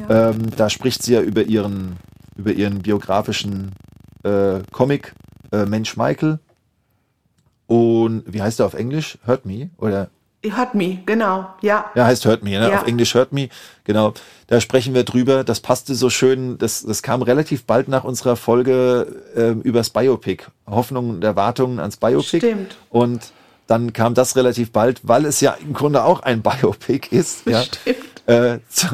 Ähm, 0.10 0.50
da 0.56 0.70
spricht 0.70 1.04
sie 1.04 1.14
ja 1.14 1.22
über 1.22 1.44
ihren, 1.44 1.98
über 2.36 2.52
ihren 2.52 2.80
biografischen 2.80 3.72
äh, 4.24 4.60
Comic 4.72 5.14
äh, 5.52 5.66
Mensch 5.66 5.98
Michael. 5.98 6.40
Und 7.68 8.24
wie 8.26 8.42
heißt 8.42 8.60
er 8.60 8.66
auf 8.66 8.74
Englisch? 8.74 9.18
Hurt 9.28 9.46
Me? 9.46 9.70
Oder 9.78 10.10
hört 10.44 10.74
mich, 10.74 11.06
genau, 11.06 11.50
ja. 11.62 11.92
ja, 11.96 12.06
heißt 12.06 12.26
Hurt 12.26 12.44
Me, 12.44 12.52
ne? 12.52 12.70
Ja. 12.70 12.80
auf 12.80 12.88
Englisch 12.88 13.14
Hurt 13.14 13.34
Me. 13.34 13.50
Genau, 13.84 14.14
da 14.48 14.62
sprechen 14.62 14.94
wir 14.94 15.04
drüber. 15.04 15.44
Das 15.44 15.60
passte 15.60 15.96
so 15.96 16.10
schön. 16.10 16.58
Das, 16.58 16.84
das 16.84 17.04
kam 17.04 17.22
relativ 17.22 17.66
bald 17.66 17.90
nach 17.90 18.04
unserer 18.06 18.36
Folge 18.36 19.22
ähm, 19.36 19.62
übers 19.62 19.90
Biopic. 19.90 20.46
Hoffnungen 20.66 21.16
und 21.16 21.24
Erwartungen 21.24 21.80
ans 21.80 21.98
Biopic. 21.98 22.38
Stimmt. 22.38 22.78
Und 22.90 23.34
dann 23.70 23.94
kam 23.94 24.16
das 24.16 24.36
relativ 24.36 24.72
bald, 24.72 25.02
weil 25.04 25.26
es 25.26 25.42
ja 25.42 25.52
im 25.52 25.74
Grunde 25.74 26.04
auch 26.04 26.22
ein 26.22 26.42
Biopic 26.42 27.16
ist. 27.16 27.46
Ja, 27.50 27.64
Stimmt. 27.64 27.98
äh, 28.28 28.60
zu, 28.68 28.88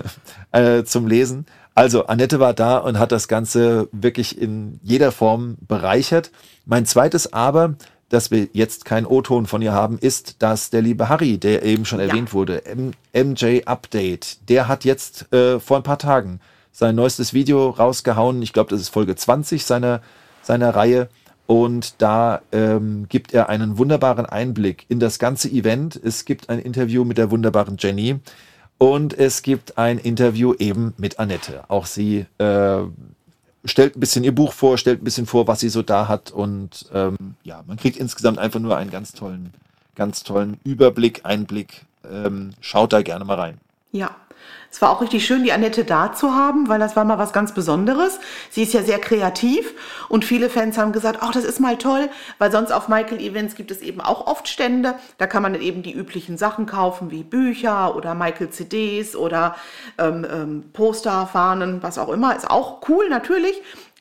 äh, 0.52 0.84
zum 0.84 1.08
Lesen. 1.08 1.46
Also 1.76 2.08
Annette 2.08 2.40
war 2.40 2.54
da 2.54 2.78
und 2.78 3.00
hat 3.00 3.12
das 3.12 3.28
Ganze 3.28 3.88
wirklich 3.92 4.40
in 4.40 4.80
jeder 4.84 5.12
Form 5.12 5.58
bereichert. 5.68 6.32
Mein 6.66 6.86
zweites 6.86 7.32
Aber, 7.34 7.76
dass 8.10 8.32
wir 8.32 8.48
jetzt 8.54 8.86
keinen 8.86 9.06
O-Ton 9.06 9.46
von 9.46 9.62
ihr 9.62 9.74
haben, 9.74 9.98
ist, 9.98 10.42
dass 10.42 10.70
der 10.70 10.82
liebe 10.82 11.10
Harry, 11.10 11.38
der 11.38 11.64
eben 11.64 11.86
schon 11.86 12.00
erwähnt 12.00 12.34
wurde, 12.34 12.66
M 12.66 12.92
MJ 13.14 13.64
Update, 13.66 14.50
der 14.50 14.68
hat 14.68 14.84
jetzt 14.86 15.32
äh, 15.34 15.60
vor 15.60 15.78
ein 15.78 15.84
paar 15.84 16.00
Tagen 16.00 16.40
sein 16.72 16.96
neuestes 16.96 17.34
Video 17.34 17.70
rausgehauen. 17.70 18.42
Ich 18.42 18.52
glaube, 18.52 18.70
das 18.70 18.82
ist 18.82 18.90
Folge 18.90 19.16
20 19.16 19.66
seiner, 19.66 20.02
seiner 20.44 20.76
Reihe. 20.76 21.08
Und 21.48 22.02
da 22.02 22.42
ähm, 22.52 23.06
gibt 23.08 23.34
er 23.34 23.50
einen 23.50 23.78
wunderbaren 23.78 24.26
Einblick 24.26 24.86
in 24.90 25.00
das 25.00 25.20
ganze 25.20 25.50
Event. 25.50 25.96
Es 25.96 26.26
gibt 26.26 26.50
ein 26.50 26.60
Interview 26.60 27.04
mit 27.04 27.18
der 27.18 27.30
wunderbaren 27.30 27.78
Jenny. 27.80 28.20
Und 28.78 29.14
es 29.18 29.42
gibt 29.42 29.78
ein 29.78 30.00
Interview 30.00 30.54
eben 30.58 30.94
mit 30.98 31.20
Annette. 31.20 31.64
Auch 31.70 31.86
sie 31.86 32.26
äh, 32.40 32.80
stellt 33.64 33.96
ein 33.96 34.00
bisschen 34.00 34.24
ihr 34.24 34.36
Buch 34.36 34.54
vor, 34.54 34.78
stellt 34.78 35.02
ein 35.02 35.06
bisschen 35.06 35.28
vor, 35.28 35.48
was 35.48 35.60
sie 35.60 35.70
so 35.70 35.82
da 35.82 36.08
hat. 36.08 36.32
Und 36.32 36.90
ähm, 36.94 37.36
ja, 37.44 37.64
man 37.68 37.78
kriegt 37.78 37.98
insgesamt 37.98 38.40
einfach 38.40 38.60
nur 38.60 38.76
einen 38.76 38.92
ganz 38.92 39.14
tollen, 39.14 39.54
ganz 39.96 40.24
tollen 40.24 40.60
Überblick, 40.64 41.22
Einblick. 41.24 41.86
Ähm, 42.10 42.52
schaut 42.60 42.92
da 42.92 43.02
gerne 43.02 43.24
mal 43.24 43.40
rein. 43.40 43.58
Ja, 43.92 44.16
es 44.76 44.82
war 44.82 44.90
auch 44.90 45.00
richtig 45.00 45.26
schön, 45.26 45.46
die 45.46 45.54
Annette 45.54 45.86
da 45.86 46.12
zu 46.12 46.36
haben, 46.36 46.68
weil 46.68 46.80
das 46.80 46.98
war 46.98 47.06
mal 47.06 47.18
was 47.18 47.32
ganz 47.32 47.54
Besonderes. 47.54 48.20
Sie 48.50 48.62
ist 48.62 48.74
ja 48.74 48.84
sehr 48.84 49.00
kreativ 49.00 49.74
und 50.10 50.26
viele 50.26 50.50
Fans 50.50 50.78
haben 50.78 50.92
gesagt, 50.92 51.20
ach, 51.22 51.32
das 51.32 51.46
ist 51.46 51.62
mal 51.62 51.78
toll, 51.78 52.10
weil 52.40 52.52
sonst 52.52 52.74
auf 52.74 52.90
Michael-Events 52.90 53.56
gibt 53.56 53.72
es 53.72 53.80
eben 53.80 54.02
auch 54.02 54.28
oft 54.28 54.50
Stände. 54.50 54.96
Da 55.18 55.28
kann 55.28 55.44
man 55.44 55.54
dann 55.54 55.62
eben 55.62 55.82
die 55.82 55.94
üblichen 55.94 56.38
Sachen 56.38 56.66
kaufen, 56.66 57.10
wie 57.10 57.24
Bücher 57.24 57.96
oder 57.96 58.16
Michael-CDs 58.16 59.16
oder 59.16 59.56
ähm, 59.98 60.28
ähm, 60.30 60.64
Poster, 60.74 61.26
Fahnen, 61.26 61.82
was 61.82 61.98
auch 61.98 62.10
immer. 62.10 62.36
Ist 62.36 62.52
auch 62.52 62.82
cool, 62.90 63.08
natürlich. 63.08 63.56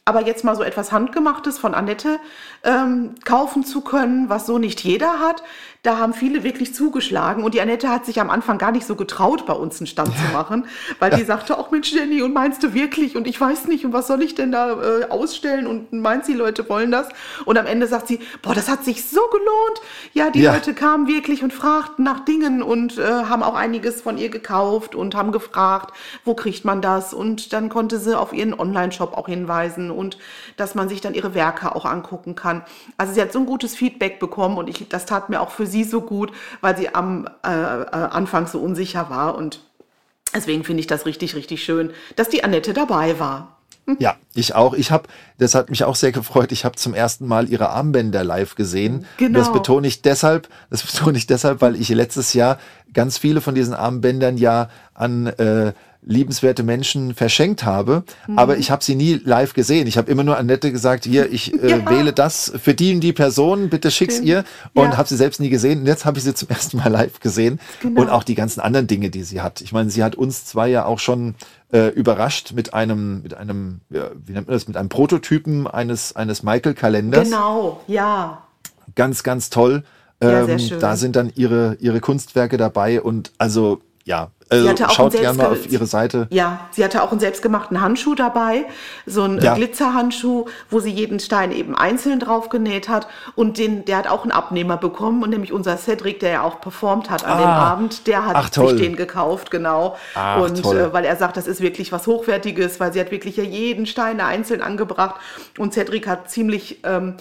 Aber 0.07 0.27
jetzt 0.27 0.43
mal 0.43 0.57
so 0.57 0.64
etwas 0.64 0.91
Handgemachtes 0.91 1.57
von 1.57 1.72
Annette 1.72 2.18
ähm, 2.64 3.14
kaufen 3.25 3.64
zu 3.64 3.81
können, 3.81 4.29
was 4.29 4.45
so 4.45 4.59
nicht 4.59 4.81
jeder 4.83 5.20
hat, 5.20 5.45
da 5.85 5.99
haben 5.99 6.14
viele 6.14 6.43
wirklich 6.43 6.74
zugeschlagen. 6.74 7.45
Und 7.45 7.53
die 7.53 7.61
Annette 7.61 7.91
hat 7.91 8.07
sich 8.07 8.18
am 8.18 8.30
Anfang 8.30 8.57
gar 8.57 8.72
nicht 8.72 8.87
so 8.87 8.97
getraut, 8.97 9.45
bei 9.45 9.53
uns 9.53 9.78
einen 9.78 9.87
Stand 9.87 10.09
zu 10.16 10.32
machen, 10.32 10.66
weil 10.99 11.11
die 11.11 11.22
sagte, 11.24 11.59
auch 11.59 11.70
Mensch, 11.70 11.93
Jenny, 11.93 12.22
und 12.22 12.32
meinst 12.32 12.62
du 12.62 12.72
wirklich? 12.72 13.16
Und 13.16 13.26
ich 13.28 13.39
weiß 13.39 13.66
nicht, 13.66 13.85
und 13.85 13.93
was 13.93 14.07
soll 14.07 14.22
ich 14.22 14.35
denn 14.35 14.51
da 14.51 14.72
äh, 14.80 15.05
ausstellen? 15.11 15.66
Und 15.66 15.93
meint 15.93 16.24
sie, 16.24 16.32
Leute 16.32 16.66
wollen 16.70 16.91
das? 16.91 17.09
Und 17.45 17.59
am 17.59 17.66
Ende 17.66 17.87
sagt 17.87 18.09
sie, 18.09 18.20
boah, 18.41 18.55
das 18.55 18.70
hat 18.70 18.82
sich 18.82 19.05
so 19.05 19.20
gelohnt. 19.30 19.80
Ja, 20.14 20.30
die 20.30 20.41
Ja. 20.41 20.55
Leute 20.55 20.72
kamen 20.72 21.07
wirklich 21.07 21.43
und 21.43 21.53
fragten 21.53 22.03
nach 22.03 22.24
Dingen 22.24 22.62
und 22.62 22.97
äh, 22.97 23.03
haben 23.05 23.43
auch 23.43 23.55
einiges 23.55 24.01
von 24.01 24.16
ihr 24.16 24.30
gekauft 24.30 24.95
und 24.95 25.14
haben 25.14 25.32
gefragt, 25.32 25.95
wo 26.24 26.35
kriegt 26.35 26.64
man 26.64 26.80
das? 26.80 27.12
Und 27.12 27.53
dann 27.53 27.68
konnte 27.68 27.99
sie 27.99 28.18
auf 28.18 28.32
ihren 28.32 28.59
Online-Shop 28.59 29.12
auch 29.14 29.28
hinweisen 29.28 29.91
und 29.91 30.16
dass 30.57 30.74
man 30.74 30.89
sich 30.89 31.03
dann 31.03 31.12
ihre 31.12 31.35
Werke 31.35 31.76
auch 31.76 31.85
angucken 31.85 32.35
kann. 32.35 32.62
Also 32.97 33.12
sie 33.12 33.20
hat 33.20 33.32
so 33.35 33.39
ein 33.41 33.47
gutes 33.47 33.76
Feedback 33.76 34.18
bekommen 34.18 34.57
und 34.57 34.70
ich, 34.70 34.89
das 34.89 35.05
tat 35.05 35.28
mir 35.28 35.43
auch 35.43 35.51
für 35.51 35.66
sie 35.66 35.74
so 35.83 36.03
gut, 36.03 36.31
weil 36.61 36.77
sie 36.77 36.95
am 36.95 37.27
äh, 37.45 37.49
äh, 37.49 37.89
Anfang 37.91 38.47
so 38.47 38.61
unsicher 38.61 39.11
war 39.11 39.35
und 39.35 39.61
deswegen 40.33 40.62
finde 40.62 40.81
ich 40.81 40.87
das 40.87 41.07
richtig, 41.07 41.35
richtig 41.35 41.64
schön, 41.64 41.91
dass 42.14 42.29
die 42.29 42.45
Annette 42.45 42.72
dabei 42.72 43.18
war. 43.18 43.55
Ja, 43.99 44.16
ich 44.35 44.55
auch. 44.55 44.72
Ich 44.72 44.91
habe, 44.91 45.09
das 45.39 45.55
hat 45.55 45.68
mich 45.68 45.85
auch 45.85 45.95
sehr 45.95 46.12
gefreut. 46.12 46.53
Ich 46.53 46.64
habe 46.64 46.77
zum 46.77 46.95
ersten 46.95 47.27
Mal 47.27 47.51
ihre 47.51 47.68
Armbänder 47.68 48.25
live 48.25 48.55
gesehen. 48.55 49.05
Genau. 49.18 49.39
Das 49.39 49.53
betone 49.53 49.87
ich 49.87 50.01
deshalb, 50.01 50.49
das 50.70 50.83
betone 50.91 51.18
ich 51.18 51.27
deshalb, 51.27 51.61
weil 51.61 51.77
ich 51.77 51.91
letztes 51.91 52.33
Jahr 52.33 52.59
ganz 52.95 53.18
viele 53.18 53.41
von 53.41 53.55
diesen 53.55 53.75
Armbändern 53.75 54.39
ja 54.39 54.70
an 54.95 55.27
äh, 55.27 55.75
liebenswerte 56.07 56.62
Menschen 56.62 57.14
verschenkt 57.14 57.64
habe, 57.64 58.05
Mhm. 58.26 58.38
aber 58.38 58.59
ich 58.59 58.70
habe 58.70 58.84
sie 58.84 58.94
nie 58.94 59.20
live 59.24 59.55
gesehen. 59.55 59.86
Ich 59.86 59.96
habe 59.98 60.11
immer 60.11 60.22
nur 60.24 60.36
Annette 60.36 60.70
gesagt, 60.72 61.05
hier, 61.05 61.32
ich 61.32 61.52
äh, 61.62 61.70
Ja. 61.70 61.90
wähle 61.90 62.12
das 62.12 62.52
für 62.62 62.74
die 62.74 62.94
und 62.94 63.00
die 63.00 63.12
Person, 63.12 63.68
bitte 63.70 63.90
schick's 63.90 64.14
Stimmt. 64.14 64.28
ihr 64.28 64.44
und 64.74 64.90
Ja. 64.90 64.96
habe 64.96 65.09
sie 65.09 65.16
selbst 65.16 65.40
nie 65.40 65.48
gesehen. 65.48 65.80
Und 65.80 65.86
jetzt 65.86 66.05
habe 66.05 66.18
ich 66.18 66.24
sie 66.24 66.34
zum 66.34 66.48
ersten 66.50 66.76
Mal 66.76 66.88
live 66.90 67.20
gesehen 67.20 67.59
Genau. 67.80 68.02
und 68.02 68.11
auch 68.11 68.22
die 68.24 68.34
ganzen 68.34 68.61
anderen 68.61 68.86
Dinge, 68.86 69.11
die 69.11 69.22
sie 69.22 69.40
hat. 69.40 69.61
Ich 69.61 69.72
meine, 69.72 69.90
sie 69.90 70.02
hat 70.05 70.14
uns 70.14 70.44
zwei 70.44 70.68
ja 70.68 70.84
auch 70.84 70.98
schon 70.98 71.34
äh, 71.72 71.88
überrascht 71.88 72.52
mit 72.55 72.74
einem, 72.74 73.22
mit 73.22 73.34
einem, 73.34 73.80
ja, 73.90 74.11
wie 74.24 74.32
nennt 74.32 74.46
man 74.46 74.55
das, 74.55 74.68
mit 74.68 74.76
einem 74.76 74.88
Prototypen 74.88 75.66
eines, 75.66 76.14
eines 76.14 76.42
Michael-Kalenders. 76.42 77.24
Genau, 77.30 77.80
ja. 77.86 78.42
Ganz, 78.94 79.22
ganz 79.22 79.50
toll. 79.50 79.82
Ähm. 80.20 80.59
Da 80.78 80.96
sind 80.96 81.16
dann 81.16 81.32
ihre, 81.34 81.76
ihre 81.80 82.00
Kunstwerke 82.00 82.57
dabei 82.57 83.00
und 83.02 83.32
also, 83.38 83.80
ja, 84.05 84.30
Also 84.50 84.74
schaut 84.92 85.12
gerne 85.12 85.38
mal 85.38 85.46
auf 85.52 85.70
ihre 85.70 85.86
Seite. 85.86 86.26
Ja, 86.30 86.68
sie 86.70 86.84
hatte 86.84 87.02
auch 87.02 87.11
einen 87.11 87.20
selbstgemachten 87.20 87.80
Handschuh 87.80 88.14
dabei, 88.14 88.66
so 89.07 89.22
einen 89.22 89.38
Ja. 89.38 89.44
ja. 89.44 89.55
Glitzerhandschuh, 89.55 90.44
wo 90.70 90.80
sie 90.80 90.90
jeden 90.90 91.20
Stein 91.20 91.50
eben 91.52 91.74
einzeln 91.74 92.20
drauf 92.20 92.50
genäht 92.50 92.88
hat. 92.90 93.07
Und 93.34 93.57
den, 93.59 93.84
der 93.86 93.96
hat 93.96 94.07
auch 94.09 94.22
einen 94.22 94.32
Abnehmer 94.32 94.76
bekommen. 94.76 95.22
Und 95.22 95.30
nämlich 95.30 95.52
unser 95.52 95.78
Cedric, 95.78 96.20
der 96.20 96.30
ja 96.30 96.42
auch 96.42 96.61
performt 96.61 97.09
hat 97.11 97.24
an 97.24 97.38
dem 97.38 97.46
Ah. 97.46 97.72
Abend, 97.72 98.07
der 98.07 98.26
hat 98.26 98.36
Ach, 98.36 98.52
sich 98.52 98.76
den 98.76 98.96
gekauft, 98.96 99.50
genau. 99.50 99.96
Ach, 100.14 100.40
und. 100.40 100.59
Äh, 100.64 100.92
weil 100.92 101.05
er 101.07 101.16
sagt, 101.16 101.36
das 101.38 101.46
ist 101.46 101.61
wirklich 101.62 101.90
was 101.90 102.07
Hochwertiges, 102.07 102.78
weil 102.80 102.92
sie 102.92 103.00
hat 103.00 103.11
wirklich 103.11 103.36
ja 103.38 103.44
jeden 103.44 103.86
Stein 103.86 104.20
einzeln 104.20 104.61
angebracht. 104.61 105.14
Und 105.59 105.72
Cedric 105.72 106.07
hat 106.07 106.30
ziemlich 106.30 106.80
ähm, 106.84 107.14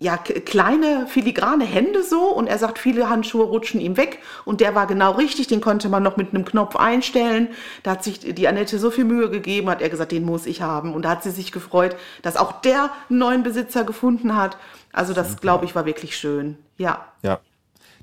ja, 0.00 0.16
kleine, 0.16 1.06
filigrane 1.08 1.64
Hände 1.64 2.04
so 2.04 2.32
und 2.32 2.46
er 2.46 2.58
sagt, 2.58 2.78
viele 2.78 3.10
Handschuhe 3.10 3.44
rutschen 3.44 3.80
ihm 3.80 3.96
weg 3.96 4.20
und 4.44 4.60
der 4.60 4.76
war 4.76 4.86
genau 4.86 5.12
richtig, 5.12 5.48
den 5.48 5.60
konnte 5.60 5.88
man 5.88 6.04
noch 6.04 6.16
mit 6.16 6.32
einem 6.32 6.44
Knopf 6.44 6.76
einstellen. 6.76 7.48
Da 7.82 7.92
hat 7.92 8.04
sich 8.04 8.20
die 8.20 8.46
Annette 8.46 8.78
so 8.78 8.92
viel 8.92 9.04
Mühe 9.04 9.28
gegeben, 9.28 9.68
hat 9.68 9.82
er 9.82 9.88
gesagt, 9.88 10.12
den 10.12 10.24
muss 10.24 10.46
ich 10.46 10.62
haben. 10.62 10.94
Und 10.94 11.02
da 11.02 11.10
hat 11.10 11.24
sie 11.24 11.32
sich 11.32 11.50
gefreut, 11.50 11.96
dass 12.22 12.36
auch 12.36 12.60
der 12.60 12.90
einen 13.10 13.18
neuen 13.18 13.42
Besitzer 13.42 13.82
gefunden 13.82 14.36
hat. 14.36 14.56
Also 14.92 15.14
das, 15.14 15.38
glaube 15.40 15.64
ich, 15.64 15.74
war 15.74 15.84
wirklich 15.84 16.16
schön. 16.16 16.56
Ja. 16.76 17.06
Ja. 17.22 17.40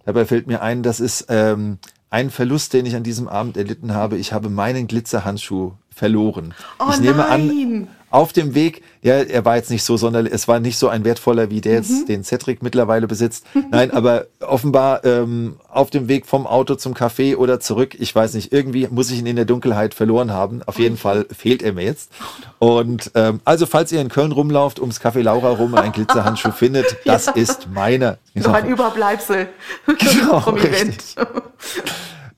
Dabei 0.05 0.25
fällt 0.25 0.47
mir 0.47 0.61
ein, 0.61 0.83
das 0.83 0.99
ist 0.99 1.27
ähm, 1.29 1.79
ein 2.09 2.29
Verlust, 2.29 2.73
den 2.73 2.85
ich 2.85 2.95
an 2.95 3.03
diesem 3.03 3.29
Abend 3.29 3.55
erlitten 3.55 3.93
habe. 3.93 4.17
Ich 4.17 4.33
habe 4.33 4.49
meinen 4.49 4.87
Glitzerhandschuh 4.87 5.71
verloren. 5.95 6.53
Oh 6.79 6.85
ich 6.91 6.99
nehme 6.99 7.25
an, 7.25 7.47
nein. 7.47 7.87
auf 8.11 8.33
dem 8.33 8.53
Weg, 8.53 8.81
ja, 9.01 9.15
er 9.15 9.45
war 9.45 9.55
jetzt 9.55 9.69
nicht 9.71 9.83
so 9.83 9.97
sonderlich, 9.97 10.31
es 10.33 10.47
war 10.47 10.59
nicht 10.59 10.77
so 10.77 10.87
ein 10.89 11.03
wertvoller, 11.05 11.49
wie 11.49 11.61
der 11.61 11.73
Mhm. 11.73 11.77
jetzt 11.77 12.09
den 12.09 12.23
Cedric 12.23 12.61
mittlerweile 12.61 13.07
besitzt. 13.07 13.45
Nein, 13.71 13.91
aber 13.91 14.25
offenbar 14.41 15.03
ähm, 15.05 15.55
auf 15.69 15.89
dem 15.89 16.07
Weg 16.07 16.25
vom 16.25 16.45
Auto 16.47 16.75
zum 16.75 16.93
Café 16.93 17.35
oder 17.37 17.59
zurück, 17.59 17.95
ich 17.99 18.13
weiß 18.13 18.33
nicht, 18.33 18.51
irgendwie 18.51 18.87
muss 18.89 19.09
ich 19.11 19.19
ihn 19.19 19.25
in 19.25 19.35
der 19.37 19.45
Dunkelheit 19.45 19.93
verloren 19.93 20.31
haben. 20.31 20.61
Auf 20.65 20.79
jeden 20.79 20.97
Fall 20.97 21.25
fehlt 21.35 21.61
er 21.63 21.73
mir 21.73 21.83
jetzt. 21.83 22.11
Und 22.59 23.11
ähm, 23.15 23.39
also, 23.45 23.65
falls 23.65 23.91
ihr 23.91 24.01
in 24.01 24.09
Köln 24.09 24.31
rumlauft, 24.31 24.79
ums 24.79 24.99
Café 25.01 25.21
Laura 25.21 25.49
rum 25.49 25.73
und 25.73 25.79
einen 25.79 25.93
Glitzerhandschuh 25.93 26.51
findet, 26.55 26.97
das 27.05 27.27
ist 27.27 27.69
meiner. 27.73 28.17
Noch 28.33 28.53
ein 28.53 28.67
Überbleibsel 28.67 29.47
Genau, 29.85 30.39
vom 30.41 30.57
Event. 30.57 30.97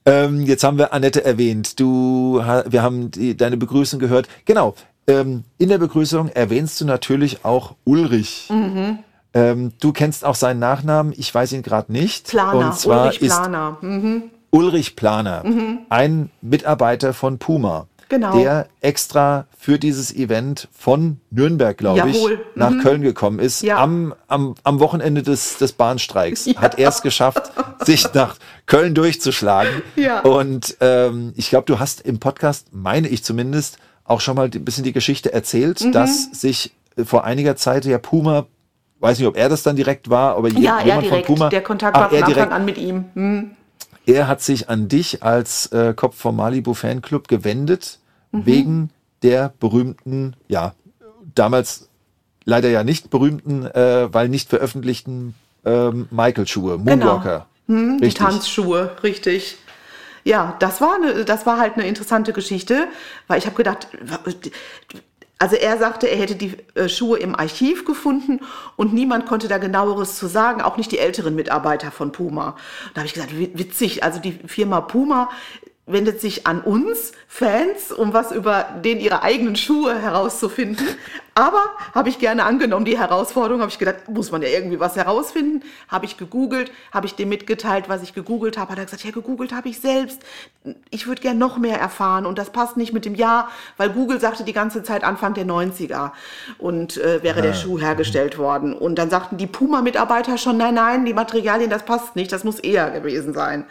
Ähm, 0.08 0.42
jetzt 0.44 0.64
haben 0.64 0.78
wir 0.78 0.94
Annette 0.94 1.24
erwähnt. 1.24 1.80
Du, 1.80 2.40
wir 2.40 2.82
haben 2.82 3.12
die, 3.12 3.36
deine 3.36 3.58
Begrüßung 3.58 4.00
gehört. 4.00 4.28
Genau. 4.46 4.74
Ähm, 5.06 5.44
in 5.58 5.70
der 5.70 5.78
Begrüßung 5.78 6.30
erwähnst 6.30 6.80
du 6.80 6.86
natürlich 6.86 7.44
auch 7.44 7.76
Ulrich. 7.84 8.48
Mhm. 8.50 9.00
Ähm, 9.34 9.74
du 9.82 9.92
kennst 9.92 10.24
auch 10.24 10.36
seinen 10.36 10.60
Nachnamen. 10.60 11.14
Ich 11.16 11.34
weiß 11.34 11.52
ihn 11.52 11.62
gerade 11.62 11.92
nicht. 11.92 12.30
Planer, 12.30 12.68
Und 12.68 12.76
zwar 12.76 13.04
Ulrich 13.04 13.20
Planer. 13.20 13.78
Mhm. 13.82 14.24
Ulrich 14.50 14.96
Planer 14.96 15.44
ein 15.90 16.32
Mitarbeiter 16.42 17.14
von 17.14 17.38
Puma. 17.38 17.88
Genau. 18.10 18.38
Der 18.38 18.68
extra 18.82 19.48
für 19.58 19.78
dieses 19.80 20.16
Event 20.16 20.68
von 20.72 21.20
Nürnberg, 21.30 21.78
glaube 21.78 22.10
ich, 22.10 22.18
nach 22.56 22.70
Mhm. 22.70 22.80
Köln 22.82 23.02
gekommen 23.02 23.40
ist. 23.40 23.62
Ja. 23.64 23.78
Am, 23.78 24.14
am, 24.28 24.56
am 24.64 24.80
Wochenende 24.80 25.24
des, 25.24 25.58
des 25.58 25.74
Bahnstreiks 25.74 26.46
Ja. 26.46 26.62
hat 26.62 26.80
er 26.80 26.90
es 26.90 27.02
geschafft, 27.02 27.52
sich 27.86 28.14
nach 28.14 28.38
Köln 28.66 28.96
durchzuschlagen. 28.96 29.82
Ja. 29.96 30.22
Und 30.22 30.78
ähm, 30.80 31.34
ich 31.36 31.50
glaube, 31.50 31.66
du 31.66 31.80
hast 31.80 32.02
im 32.02 32.20
Podcast, 32.20 32.68
meine 32.72 33.08
ich 33.10 33.24
zumindest, 33.24 33.78
auch 34.06 34.22
schon 34.22 34.36
mal 34.38 34.50
ein 34.54 34.64
bisschen 34.66 34.86
die 34.86 34.94
Geschichte 34.94 35.34
erzählt, 35.34 35.82
Mhm. 35.82 35.92
dass 35.92 36.32
sich 36.32 36.72
äh, 36.96 37.04
vor 37.04 37.26
einiger 37.26 37.56
Zeit 37.58 37.84
ja 37.86 37.98
Puma, 37.98 38.46
weiß 39.02 39.20
nicht, 39.20 39.28
ob 39.28 39.36
er 39.36 39.50
das 39.50 39.64
dann 39.64 39.76
direkt 39.76 40.10
war, 40.10 40.38
aber 40.38 40.48
Ja, 40.50 40.80
er 40.80 40.86
jemand 40.86 41.04
direkt. 41.08 41.26
von 41.28 41.36
Puma. 41.36 41.50
Der 41.50 41.62
Kontakt 41.62 41.96
war 41.98 42.08
von 42.10 42.18
er 42.18 42.24
Anfang 42.24 42.34
direkt. 42.36 42.54
an 42.54 42.66
mit 42.66 42.78
ihm. 42.78 43.06
Mhm. 43.16 43.52
Er 44.08 44.28
hat 44.28 44.42
sich 44.42 44.70
an 44.70 44.88
dich 44.88 45.22
als 45.22 45.68
äh, 45.68 45.94
Kopf 45.94 46.18
vom 46.18 46.38
Malibu 46.38 46.74
Fanclub 46.74 47.28
gewendet, 47.28 48.00
Mhm. 48.32 48.46
wegen 48.46 48.90
der 49.24 49.54
berühmten, 49.60 50.36
ja, 50.48 50.74
damals 51.36 51.88
leider 52.46 52.70
ja 52.70 52.84
nicht 52.84 53.10
berühmten, 53.10 53.66
äh, 53.66 54.14
weil 54.14 54.28
nicht 54.30 54.50
veröffentlichten 54.50 55.34
ähm, 55.66 56.08
Michael-Schuhe, 56.12 56.78
Moonwalker. 56.78 57.48
Hm, 57.68 58.00
die. 58.02 58.10
Tanzschuhe, 58.10 58.96
richtig. 59.04 59.58
Ja, 60.24 60.56
das 60.60 60.82
war, 60.82 60.96
eine, 60.96 61.24
das 61.26 61.46
war 61.46 61.58
halt 61.58 61.76
eine 61.76 61.88
interessante 61.88 62.34
Geschichte, 62.34 62.88
weil 63.28 63.38
ich 63.40 63.46
habe 63.46 63.56
gedacht, 63.56 63.88
also 65.40 65.56
er 65.56 65.78
sagte, 65.78 66.08
er 66.08 66.18
hätte 66.18 66.36
die 66.36 66.54
äh, 66.76 66.90
Schuhe 66.90 67.20
im 67.20 67.36
Archiv 67.36 67.86
gefunden 67.86 68.40
und 68.76 68.94
niemand 68.94 69.26
konnte 69.26 69.48
da 69.48 69.58
genaueres 69.58 70.18
zu 70.18 70.28
sagen, 70.28 70.62
auch 70.62 70.78
nicht 70.78 70.92
die 70.92 71.00
älteren 71.00 71.36
Mitarbeiter 71.36 71.92
von 71.92 72.12
Puma. 72.12 72.56
Da 72.94 73.02
habe 73.02 73.08
ich 73.08 73.14
gesagt, 73.14 73.38
wi- 73.38 73.52
witzig, 73.54 74.04
also 74.04 74.20
die 74.20 74.32
Firma 74.48 74.82
Puma 74.82 75.30
wendet 75.86 76.20
sich 76.20 76.46
an 76.48 76.60
uns 76.62 77.14
Fans, 77.30 77.94
um 77.94 78.12
was 78.14 78.32
über 78.34 78.66
den 78.84 79.00
ihre 79.00 79.24
eigenen 79.24 79.56
Schuhe 79.56 79.98
herauszufinden. 80.02 80.86
Aber 81.38 81.62
habe 81.94 82.10
ich 82.10 82.18
gerne 82.18 82.46
angenommen, 82.46 82.84
die 82.84 82.98
Herausforderung, 82.98 83.62
habe 83.62 83.70
ich 83.70 83.78
gedacht, 83.78 84.10
muss 84.10 84.32
man 84.32 84.42
ja 84.42 84.48
irgendwie 84.48 84.80
was 84.80 84.96
herausfinden. 84.96 85.62
Habe 85.88 86.06
ich 86.08 86.18
gegoogelt, 86.18 86.72
habe 86.92 87.06
ich 87.06 87.14
dem 87.14 87.30
mitgeteilt, 87.30 87.90
was 87.90 88.02
ich 88.02 88.16
gegoogelt 88.16 88.58
habe. 88.58 88.72
Hat 88.72 88.80
er 88.80 88.86
gesagt, 88.86 89.04
ja, 89.04 89.12
gegoogelt 89.12 89.54
habe 89.54 89.70
ich 89.70 89.80
selbst. 89.80 90.24
Ich 90.90 91.06
würde 91.06 91.22
gern 91.22 91.38
noch 91.38 91.60
mehr 91.60 91.80
erfahren 91.80 92.26
und 92.26 92.40
das 92.40 92.50
passt 92.50 92.76
nicht 92.76 92.92
mit 92.92 93.06
dem 93.06 93.14
Jahr, 93.14 93.52
weil 93.78 93.92
Google 93.92 94.20
sagte 94.20 94.46
die 94.46 94.52
ganze 94.52 94.82
Zeit 94.82 95.04
Anfang 95.04 95.36
der 95.36 95.46
90er 95.46 96.10
und 96.58 96.98
äh, 96.98 97.22
wäre 97.22 97.44
der 97.44 97.54
Schuh 97.54 97.80
hergestellt 97.80 98.40
worden. 98.40 98.74
Und 98.74 98.96
dann 98.96 99.12
sagten 99.12 99.38
die 99.38 99.46
Puma-Mitarbeiter 99.46 100.40
schon, 100.40 100.58
nein, 100.58 100.74
nein, 100.74 101.06
die 101.06 101.14
Materialien, 101.14 101.70
das 101.70 101.84
passt 101.84 102.16
nicht, 102.16 102.32
das 102.32 102.46
muss 102.46 102.60
eher 102.60 102.90
gewesen 102.90 103.36
sein. 103.36 103.66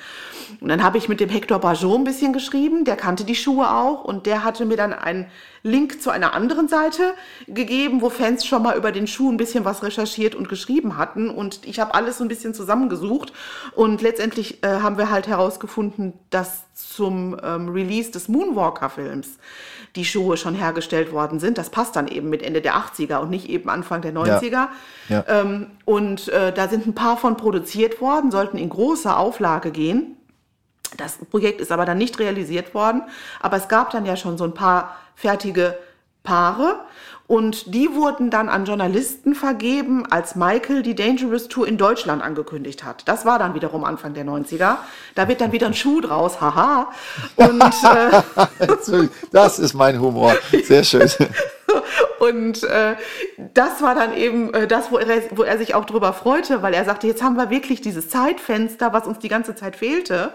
Und 0.61 0.69
dann 0.69 0.85
habe 0.85 0.99
ich 0.99 1.09
mit 1.09 1.19
dem 1.19 1.31
Hector 1.31 1.59
Bajon 1.59 2.03
ein 2.03 2.05
bisschen 2.05 2.33
geschrieben, 2.33 2.85
der 2.85 2.95
kannte 2.95 3.25
die 3.25 3.35
Schuhe 3.35 3.69
auch 3.69 4.05
und 4.05 4.27
der 4.27 4.45
hatte 4.45 4.65
mir 4.65 4.77
dann 4.77 4.93
einen 4.93 5.27
Link 5.67 6.01
zu 6.01 6.11
einer 6.11 6.33
anderen 6.33 6.69
Seite 6.69 7.15
gegeben, 7.49 8.01
wo 8.01 8.09
Fans 8.09 8.47
schon 8.47 8.63
mal 8.63 8.77
über 8.77 8.93
den 8.93 9.07
Schuh 9.07 9.31
ein 9.31 9.37
bisschen 9.37 9.65
was 9.65 9.83
recherchiert 9.83 10.35
und 10.35 10.49
geschrieben 10.49 10.97
hatten. 10.97 11.29
Und 11.29 11.67
ich 11.67 11.81
habe 11.81 11.95
alles 11.95 12.19
so 12.19 12.25
ein 12.25 12.29
bisschen 12.29 12.55
zusammengesucht. 12.55 13.33
Und 13.75 14.01
letztendlich 14.01 14.63
äh, 14.63 14.81
haben 14.81 14.97
wir 14.97 15.11
halt 15.11 15.27
herausgefunden, 15.27 16.13
dass 16.31 16.63
zum 16.75 17.37
ähm, 17.43 17.69
Release 17.69 18.11
des 18.11 18.29
Moonwalker-Films 18.29 19.39
die 19.97 20.05
Schuhe 20.05 20.37
schon 20.37 20.55
hergestellt 20.55 21.11
worden 21.13 21.41
sind. 21.41 21.59
Das 21.59 21.71
passt 21.71 21.97
dann 21.97 22.07
eben 22.07 22.31
mit 22.31 22.43
Ende 22.43 22.61
der 22.61 22.77
80er 22.77 23.19
und 23.19 23.31
nicht 23.31 23.49
eben 23.49 23.69
Anfang 23.69 24.03
der 24.03 24.15
90er. 24.15 24.69
Ja. 25.09 25.25
Ähm, 25.27 25.69
und 25.85 26.29
äh, 26.29 26.53
da 26.53 26.69
sind 26.69 26.87
ein 26.87 26.95
paar 26.95 27.17
von 27.17 27.37
produziert 27.37 28.01
worden, 28.01 28.31
sollten 28.31 28.57
in 28.59 28.69
großer 28.69 29.19
Auflage 29.19 29.71
gehen. 29.73 30.17
Das 30.97 31.19
Projekt 31.31 31.61
ist 31.61 31.73
aber 31.73 31.85
dann 31.85 31.99
nicht 31.99 32.19
realisiert 32.19 32.75
worden. 32.75 33.03
Aber 33.41 33.57
es 33.57 33.69
gab 33.69 33.91
dann 33.91 34.07
ja 34.07 34.17
schon 34.17 34.39
so 34.39 34.45
ein 34.45 34.55
paar 34.55 34.97
fertige 35.15 35.77
Paare. 36.23 36.81
Und 37.29 37.75
die 37.75 37.93
wurden 37.93 38.31
dann 38.31 38.49
an 38.49 38.67
Journalisten 38.67 39.35
vergeben, 39.35 40.07
als 40.07 40.37
Michael 40.37 40.83
die 40.83 40.95
Dangerous 40.95 41.49
Tour 41.49 41.67
in 41.67 41.77
Deutschland 41.77 42.23
angekündigt 42.23 42.85
hat. 42.85 43.03
Das 43.07 43.25
war 43.25 43.41
dann 43.41 43.55
wiederum 43.55 43.83
Anfang 43.83 44.15
der 44.15 44.25
90er. 44.25 44.77
Da 45.17 45.29
wird 45.29 45.41
dann 45.41 45.51
wieder 45.51 45.67
ein 45.67 45.75
Schuh 45.75 46.01
draus, 46.01 46.41
haha. 46.41 46.93
Und 47.35 47.61
äh, 47.61 49.09
Das 49.33 49.59
ist 49.59 49.75
mein 49.75 50.01
Humor. 50.01 50.35
Sehr 50.65 50.85
schön. 50.85 51.11
Und 52.19 52.63
äh, 52.65 52.95
das 53.55 53.83
war 53.83 53.95
dann 53.95 54.17
eben 54.17 54.53
äh, 54.55 54.67
das, 54.67 54.91
wo 54.91 54.99
er, 54.99 55.23
wo 55.31 55.43
er 55.43 55.59
sich 55.59 55.75
auch 55.75 55.85
drüber 55.85 56.13
freute, 56.13 56.63
weil 56.63 56.75
er 56.75 56.85
sagte, 56.85 57.07
jetzt 57.07 57.23
haben 57.23 57.37
wir 57.37 57.51
wirklich 57.51 57.81
dieses 57.81 58.09
Zeitfenster, 58.09 58.93
was 58.93 59.07
uns 59.07 59.19
die 59.19 59.29
ganze 59.29 59.55
Zeit 59.55 59.77
fehlte. 59.77 60.33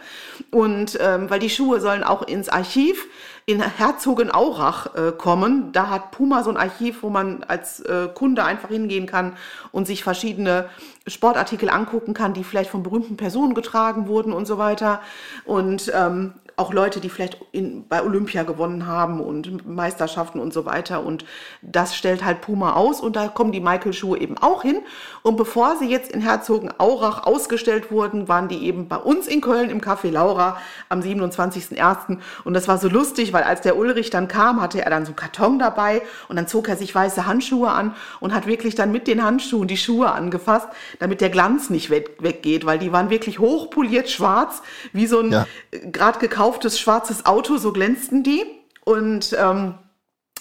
Und 0.52 0.98
ähm, 1.02 1.30
weil 1.30 1.40
die 1.40 1.50
Schuhe 1.50 1.80
sollen 1.80 2.04
auch 2.04 2.22
ins 2.24 2.50
Archiv 2.50 3.08
in 3.46 3.62
Herzogenaurach 3.62 4.96
äh, 4.96 5.12
kommen. 5.12 5.72
Da 5.72 5.90
hat 5.90 6.12
Puma 6.12 6.44
so 6.44 6.52
ein 6.52 6.58
Archiv, 6.58 7.04
wo 7.04 7.10
man 7.10 7.44
als 7.44 7.80
äh, 7.82 8.08
Kunde 8.14 8.44
einfach 8.44 8.70
hingehen 8.70 9.08
kann 9.08 9.36
und 9.72 9.88
sich 9.88 10.04
verschiedene 10.04 10.70
Sportartikel 11.08 11.70
angucken 11.70 12.14
kann, 12.14 12.34
die 12.34 12.44
vielleicht 12.44 12.70
von 12.70 12.84
berühmten 12.84 13.18
Personen 13.18 13.56
getragen 13.56 14.08
wurden 14.08 14.34
und 14.34 14.46
so 14.46 14.58
weiter. 14.58 15.02
Und 15.46 15.92
ähm, 15.96 16.34
auch 16.56 16.74
Leute, 16.74 17.00
die 17.00 17.10
vielleicht 17.10 17.38
in, 17.52 17.88
bei 17.88 18.04
Olympia 18.04 18.44
gewonnen 18.44 18.88
haben 18.88 19.20
und 19.22 19.68
Meisterschaften 19.68 20.40
und 20.40 20.54
so 20.54 20.66
weiter. 20.66 21.04
Und 21.04 21.26
das 21.62 21.96
stellt 21.96 22.24
halt 22.24 22.42
Puma 22.42 22.74
aus 22.74 23.02
und 23.02 23.16
da 23.16 23.28
kommen 23.28 23.52
die 23.52 23.60
Michael-Schuhe 23.60 24.20
eben 24.20 24.38
auch 24.38 24.62
hin. 24.62 24.82
Und 25.24 25.38
bevor 25.38 25.78
sie 25.78 25.90
jetzt 25.90 26.12
in 26.12 26.22
Herzogenaurach 26.22 27.26
ausgestellt 27.26 27.92
wurden, 27.92 28.28
waren 28.28 28.48
die 28.48 28.66
eben 28.66 28.88
bei 28.88 28.98
uns 28.98 29.28
in 29.28 29.42
Köln 29.42 29.70
im 29.70 29.82
Café 29.82 30.12
Laura 30.12 30.58
am 30.90 31.02
27.01. 31.02 32.18
Und 32.44 32.54
das 32.54 32.68
war 32.68 32.78
so 32.78 32.88
lustig, 32.90 33.34
weil 33.34 33.44
als 33.44 33.62
der 33.62 33.78
Ulrich 33.78 34.10
dann 34.10 34.28
kam, 34.28 34.62
hatte 34.62 34.82
er 34.84 34.90
dann 34.90 35.06
so 35.06 35.10
einen 35.10 35.16
Karton 35.16 35.60
dabei 35.60 36.02
und 36.28 36.36
dann 36.36 36.48
zog 36.48 36.70
er 36.70 36.76
sich 36.76 36.94
weiße 36.94 37.26
Handschuhe 37.26 37.70
an 37.70 37.96
und 38.20 38.34
hat 38.34 38.48
wirklich 38.48 38.76
dann 38.76 38.92
mit 38.92 39.08
den 39.08 39.24
Handschuhen 39.24 39.68
die 39.68 39.78
Schuhe 39.78 40.12
angefasst, 40.12 40.68
damit 41.00 41.22
der 41.22 41.30
Glanz 41.30 41.70
nicht 41.70 41.90
weg, 41.90 42.18
weggeht, 42.20 42.66
weil 42.66 42.80
die 42.80 42.92
waren 42.92 43.10
wirklich 43.10 43.40
hochpoliert 43.40 44.10
schwarz, 44.10 44.62
wie 44.94 45.08
so 45.08 45.20
ein 45.20 45.32
Ja. 45.32 45.48
gerade 45.92 46.20
gekauftes 46.42 46.80
schwarzes 46.80 47.28
Auto, 47.28 47.58
so 47.58 47.72
glänzten 47.72 48.24
die. 48.24 48.44
Und 48.84 49.38
ähm, 49.40 49.76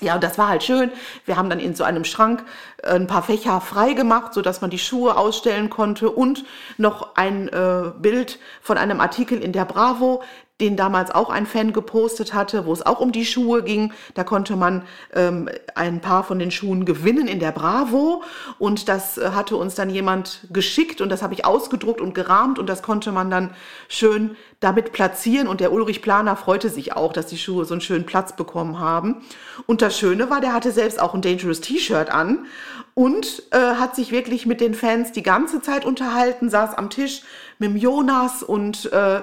ja, 0.01 0.17
das 0.17 0.39
war 0.39 0.49
halt 0.49 0.63
schön. 0.63 0.91
Wir 1.27 1.37
haben 1.37 1.51
dann 1.51 1.61
in 1.61 1.75
so 1.75 1.85
einem 1.85 2.05
Schrank 2.05 2.43
äh, 2.83 2.95
ein 2.95 3.07
paar 3.07 3.23
Fächer 3.23 3.61
frei 3.61 3.93
gemacht, 3.93 4.33
sodass 4.33 4.63
man 4.63 4.71
die 4.71 4.79
Schuhe 4.79 5.19
ausstellen 5.19 5.69
konnte 5.69 6.09
und 6.09 6.47
noch 6.79 7.17
ein 7.17 7.49
äh, 7.49 7.93
Bild 7.99 8.39
von 8.63 8.79
einem 8.79 8.99
Artikel 8.99 9.43
in 9.43 9.53
der 9.53 9.67
Bravo, 9.67 10.23
den 10.61 10.77
damals 10.77 11.11
auch 11.11 11.31
ein 11.31 11.47
Fan 11.47 11.73
gepostet 11.73 12.35
hatte, 12.35 12.67
wo 12.67 12.73
es 12.73 12.85
auch 12.85 13.01
um 13.01 13.13
die 13.13 13.25
Schuhe 13.25 13.63
ging. 13.63 13.93
Da 14.15 14.25
konnte 14.25 14.57
man 14.57 14.83
ähm, 15.15 15.49
ein 15.75 16.01
paar 16.01 16.23
von 16.23 16.39
den 16.39 16.51
Schuhen 16.51 16.85
gewinnen 16.85 17.27
in 17.27 17.41
der 17.41 17.53
Bravo 17.53 18.23
und 18.59 18.89
das 18.89 19.19
äh, 19.19 19.31
hatte 19.31 19.57
uns 19.57 19.75
dann 19.75 19.91
jemand 19.91 20.47
geschickt 20.53 21.01
und 21.01 21.09
das 21.09 21.23
habe 21.23 21.35
ich 21.35 21.45
ausgedruckt 21.45 22.01
und 22.01 22.15
gerahmt 22.15 22.59
und 22.59 22.69
das 22.69 22.83
konnte 22.83 23.11
man 23.13 23.31
dann 23.31 23.51
schön 23.89 24.37
damit 24.61 24.93
platzieren 24.93 25.49
und 25.49 25.61
der 25.61 25.73
Ulrich 25.73 26.03
Planer 26.03 26.37
freute 26.37 26.69
sich 26.69 26.95
auch, 26.95 27.13
dass 27.13 27.27
die 27.27 27.39
Schuhe 27.39 27.65
so 27.65 27.75
einen 27.75 27.81
schönen 27.81 28.05
Platz 28.05 28.37
bekommen 28.37 28.79
haben. 28.79 29.23
Und 29.67 29.81
das 29.81 29.99
Schöne 29.99 30.29
war, 30.29 30.41
der 30.41 30.53
hatte 30.53 30.71
selbst 30.71 31.01
auch 31.01 31.15
ein 31.15 31.23
Dangerous 31.23 31.61
T-Shirt 31.63 32.11
an 32.11 32.47
und 32.95 33.45
äh, 33.53 33.57
hat 33.57 33.97
sich 33.97 34.13
wirklich 34.13 34.45
mit 34.45 34.61
den 34.61 34.75
Fans 34.75 35.13
die 35.13 35.23
ganze 35.23 35.63
Zeit 35.63 35.87
unterhalten, 35.87 36.51
saß 36.51 36.75
am 36.75 36.91
Tisch 36.91 37.23
mit 37.59 37.71
dem 37.71 37.77
Jonas 37.77 38.43
und 38.43 38.93
äh, 38.93 39.23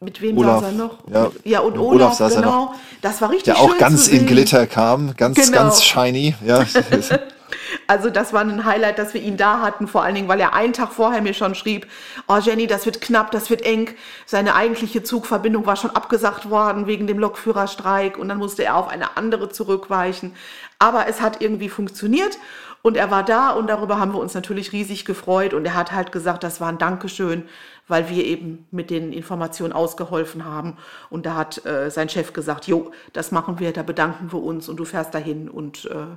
mit 0.00 0.20
wem 0.22 0.38
Olaf, 0.38 0.60
saß 0.62 0.72
er 0.72 0.78
noch? 0.78 0.98
ja. 1.12 1.30
ja 1.44 1.60
und 1.60 1.76
Olaf, 1.78 1.94
Olaf 1.94 2.14
saß 2.14 2.34
er 2.36 2.40
genau. 2.42 2.64
noch. 2.66 2.74
Das 3.02 3.20
war 3.20 3.28
richtig 3.30 3.44
Der 3.54 3.58
auch 3.62 3.70
schön 3.70 3.78
ganz 3.78 4.04
zu 4.06 4.12
in. 4.12 4.26
Glitter 4.26 4.66
kam, 4.66 5.14
ganz, 5.16 5.36
Genau. 5.36 5.52
ganz 5.52 5.82
shiny. 5.84 6.34
Ja. 6.46 6.64
Also 7.86 8.10
das 8.10 8.32
war 8.32 8.42
ein 8.42 8.64
Highlight, 8.64 8.98
dass 8.98 9.14
wir 9.14 9.20
ihn 9.20 9.36
da 9.36 9.60
hatten, 9.60 9.88
vor 9.88 10.02
allen 10.02 10.14
Dingen, 10.14 10.28
weil 10.28 10.40
er 10.40 10.54
einen 10.54 10.72
Tag 10.72 10.92
vorher 10.92 11.22
mir 11.22 11.34
schon 11.34 11.54
schrieb, 11.54 11.86
oh 12.28 12.38
Jenny, 12.38 12.66
das 12.66 12.86
wird 12.86 13.00
knapp, 13.00 13.30
das 13.30 13.50
wird 13.50 13.62
eng. 13.62 13.90
Seine 14.26 14.54
eigentliche 14.54 15.02
Zugverbindung 15.02 15.66
war 15.66 15.76
schon 15.76 15.90
abgesagt 15.90 16.50
worden 16.50 16.86
wegen 16.86 17.06
dem 17.06 17.18
Lokführerstreik 17.18 18.18
und 18.18 18.28
dann 18.28 18.38
musste 18.38 18.64
er 18.64 18.76
auf 18.76 18.88
eine 18.88 19.16
andere 19.16 19.48
zurückweichen. 19.48 20.34
Aber 20.78 21.06
es 21.08 21.20
hat 21.20 21.40
irgendwie 21.40 21.68
funktioniert 21.68 22.38
und 22.82 22.96
er 22.96 23.10
war 23.10 23.22
da 23.22 23.50
und 23.50 23.66
darüber 23.66 23.98
haben 24.00 24.12
wir 24.12 24.20
uns 24.20 24.34
natürlich 24.34 24.72
riesig 24.72 25.04
gefreut 25.04 25.52
und 25.52 25.66
er 25.66 25.74
hat 25.74 25.92
halt 25.92 26.12
gesagt, 26.12 26.42
das 26.42 26.60
war 26.60 26.68
ein 26.68 26.78
Dankeschön, 26.78 27.44
weil 27.88 28.08
wir 28.08 28.24
eben 28.24 28.66
mit 28.70 28.88
den 28.88 29.12
Informationen 29.12 29.74
ausgeholfen 29.74 30.46
haben. 30.46 30.78
Und 31.10 31.26
da 31.26 31.34
hat 31.34 31.64
äh, 31.66 31.90
sein 31.90 32.08
Chef 32.08 32.32
gesagt, 32.32 32.66
jo, 32.66 32.92
das 33.12 33.32
machen 33.32 33.58
wir, 33.58 33.72
da 33.72 33.82
bedanken 33.82 34.32
wir 34.32 34.42
uns 34.42 34.68
und 34.68 34.78
du 34.78 34.84
fährst 34.86 35.14
dahin 35.14 35.50
und 35.50 35.86
äh, 35.86 36.16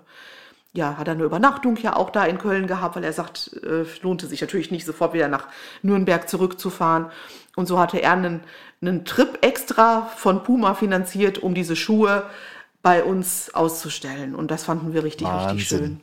ja, 0.74 0.98
hat 0.98 1.08
er 1.08 1.14
eine 1.14 1.24
Übernachtung 1.24 1.78
ja 1.78 1.96
auch 1.96 2.10
da 2.10 2.26
in 2.26 2.40
Köln 2.40 2.66
gehabt, 2.66 2.96
weil 2.96 3.04
er 3.04 3.14
sagt, 3.14 3.52
äh, 3.64 3.86
lohnte 4.02 4.26
sich 4.26 4.42
natürlich 4.42 4.72
nicht 4.72 4.86
sofort 4.86 5.14
wieder 5.14 5.28
nach 5.28 5.48
Nürnberg 5.84 6.28
zurückzufahren. 6.28 7.12
Und 7.56 7.68
so 7.68 7.80
hatte 7.80 8.02
er 8.02 8.14
einen, 8.14 8.42
einen 8.82 9.06
Trip 9.06 9.38
extra 9.42 10.08
von 10.16 10.44
Puma 10.44 10.74
finanziert, 10.74 11.38
um 11.38 11.54
diese 11.54 11.76
Schuhe 11.76 12.24
bei 12.82 13.04
uns 13.04 13.54
auszustellen. 13.54 14.34
Und 14.34 14.50
das 14.50 14.64
fanden 14.64 14.94
wir 14.94 15.04
richtig, 15.04 15.28
richtig 15.28 15.48
Wahnsinn. 15.48 15.78
schön. 15.78 16.02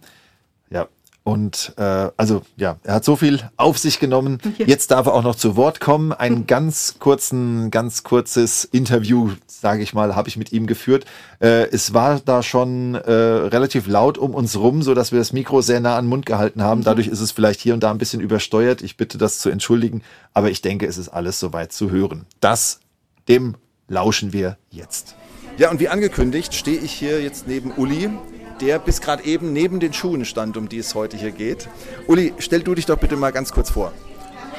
Ja. 0.70 0.88
Und 1.30 1.74
äh, 1.76 2.10
also 2.16 2.42
ja, 2.56 2.78
er 2.82 2.94
hat 2.94 3.04
so 3.04 3.14
viel 3.14 3.38
auf 3.56 3.78
sich 3.78 4.00
genommen. 4.00 4.38
Jetzt 4.58 4.90
darf 4.90 5.06
er 5.06 5.14
auch 5.14 5.22
noch 5.22 5.36
zu 5.36 5.54
Wort 5.54 5.78
kommen. 5.78 6.12
Ein 6.12 6.46
ganz 6.48 6.96
kurzen, 6.98 7.70
ganz 7.70 8.02
kurzes 8.02 8.64
Interview, 8.64 9.30
sage 9.46 9.84
ich 9.84 9.94
mal, 9.94 10.16
habe 10.16 10.28
ich 10.28 10.36
mit 10.36 10.52
ihm 10.52 10.66
geführt. 10.66 11.04
Äh, 11.38 11.68
es 11.70 11.94
war 11.94 12.18
da 12.18 12.42
schon 12.42 12.96
äh, 12.96 13.12
relativ 13.12 13.86
laut 13.86 14.18
um 14.18 14.34
uns 14.34 14.58
rum, 14.58 14.82
so 14.82 14.92
dass 14.92 15.12
wir 15.12 15.20
das 15.20 15.32
Mikro 15.32 15.60
sehr 15.60 15.78
nah 15.78 15.96
an 15.96 16.06
den 16.06 16.08
Mund 16.08 16.26
gehalten 16.26 16.64
haben. 16.64 16.82
Dadurch 16.82 17.06
ist 17.06 17.20
es 17.20 17.30
vielleicht 17.30 17.60
hier 17.60 17.74
und 17.74 17.84
da 17.84 17.92
ein 17.92 17.98
bisschen 17.98 18.20
übersteuert. 18.20 18.82
Ich 18.82 18.96
bitte 18.96 19.16
das 19.16 19.38
zu 19.38 19.50
entschuldigen, 19.50 20.02
aber 20.34 20.50
ich 20.50 20.62
denke, 20.62 20.86
es 20.86 20.98
ist 20.98 21.10
alles 21.10 21.38
soweit 21.38 21.72
zu 21.72 21.92
hören. 21.92 22.26
Das 22.40 22.80
dem 23.28 23.54
lauschen 23.86 24.32
wir 24.32 24.58
jetzt. 24.70 25.14
Ja, 25.58 25.70
und 25.70 25.78
wie 25.78 25.88
angekündigt, 25.88 26.54
stehe 26.54 26.80
ich 26.80 26.90
hier 26.90 27.22
jetzt 27.22 27.46
neben 27.46 27.70
Uli, 27.70 28.10
der 28.60 28.78
bis 28.78 29.00
gerade 29.00 29.24
eben 29.24 29.52
neben 29.52 29.80
den 29.80 29.92
Schuhen 29.92 30.24
stand, 30.24 30.56
um 30.56 30.68
die 30.68 30.78
es 30.78 30.94
heute 30.94 31.16
hier 31.16 31.30
geht. 31.30 31.68
Uli, 32.06 32.34
stell 32.38 32.62
du 32.62 32.74
dich 32.74 32.86
doch 32.86 32.98
bitte 32.98 33.16
mal 33.16 33.32
ganz 33.32 33.52
kurz 33.52 33.70
vor. 33.70 33.92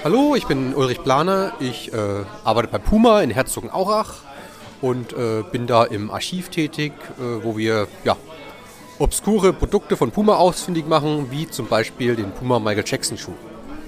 Hallo, 0.04 0.36
ich 0.36 0.47
bin 0.47 0.74
Ulrich 0.74 1.04
Planer. 1.04 1.54
Ich 1.60 1.93
äh, 1.93 1.97
arbeite 2.43 2.70
bei 2.70 2.80
Puma 2.80 3.22
in 3.22 3.30
Herzogenaurach 3.30 4.16
und 4.82 5.14
äh, 5.14 5.43
bin 5.52 5.68
da 5.68 5.84
im 5.84 6.10
Archiv 6.10 6.49
tätig, 6.49 6.93
äh, 7.20 7.43
wo 7.43 7.56
wir 7.56 7.88
ja, 8.04 8.18
obskure 8.97 9.54
Produkte 9.54 9.95
von 9.95 10.12
Puma 10.12 10.38
ausfindig 10.38 10.88
machen, 10.88 11.28
wie 11.30 11.47
zum 11.47 11.68
Beispiel 11.68 12.16
den 12.16 12.32
Puma 12.32 12.60
Michael 12.60 12.84
Jackson 12.86 13.18
Schuh. 13.18 13.34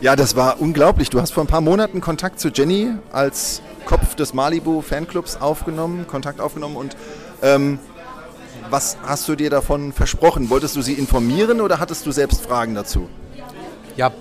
Ja, 0.01 0.15
das 0.15 0.35
war 0.35 0.59
unglaublich. 0.59 1.09
Du 1.09 1.21
hast 1.21 1.31
vor 1.31 1.43
ein 1.43 1.47
paar 1.47 1.61
Monaten 1.61 2.01
Kontakt 2.01 2.39
zu 2.39 2.49
Jenny 2.49 2.89
als 3.11 3.61
Kopf 3.85 4.15
des 4.15 4.33
Malibu 4.33 4.81
Fanclubs 4.81 5.37
aufgenommen, 5.37 6.05
Kontakt 6.07 6.41
aufgenommen 6.41 6.75
und 6.75 6.95
ähm, 7.41 7.79
was 8.73 8.97
hast 9.03 9.29
du 9.29 9.35
dir 9.35 9.51
davon 9.51 9.93
versprochen? 9.93 10.49
Wolltest 10.49 10.75
du 10.75 10.81
sie 10.81 10.93
informieren 10.93 11.61
oder 11.61 11.79
hattest 11.79 12.07
du 12.07 12.11
selbst 12.11 12.43
Fragen 12.43 12.73
dazu? 12.73 13.07
Ja, 13.95 14.11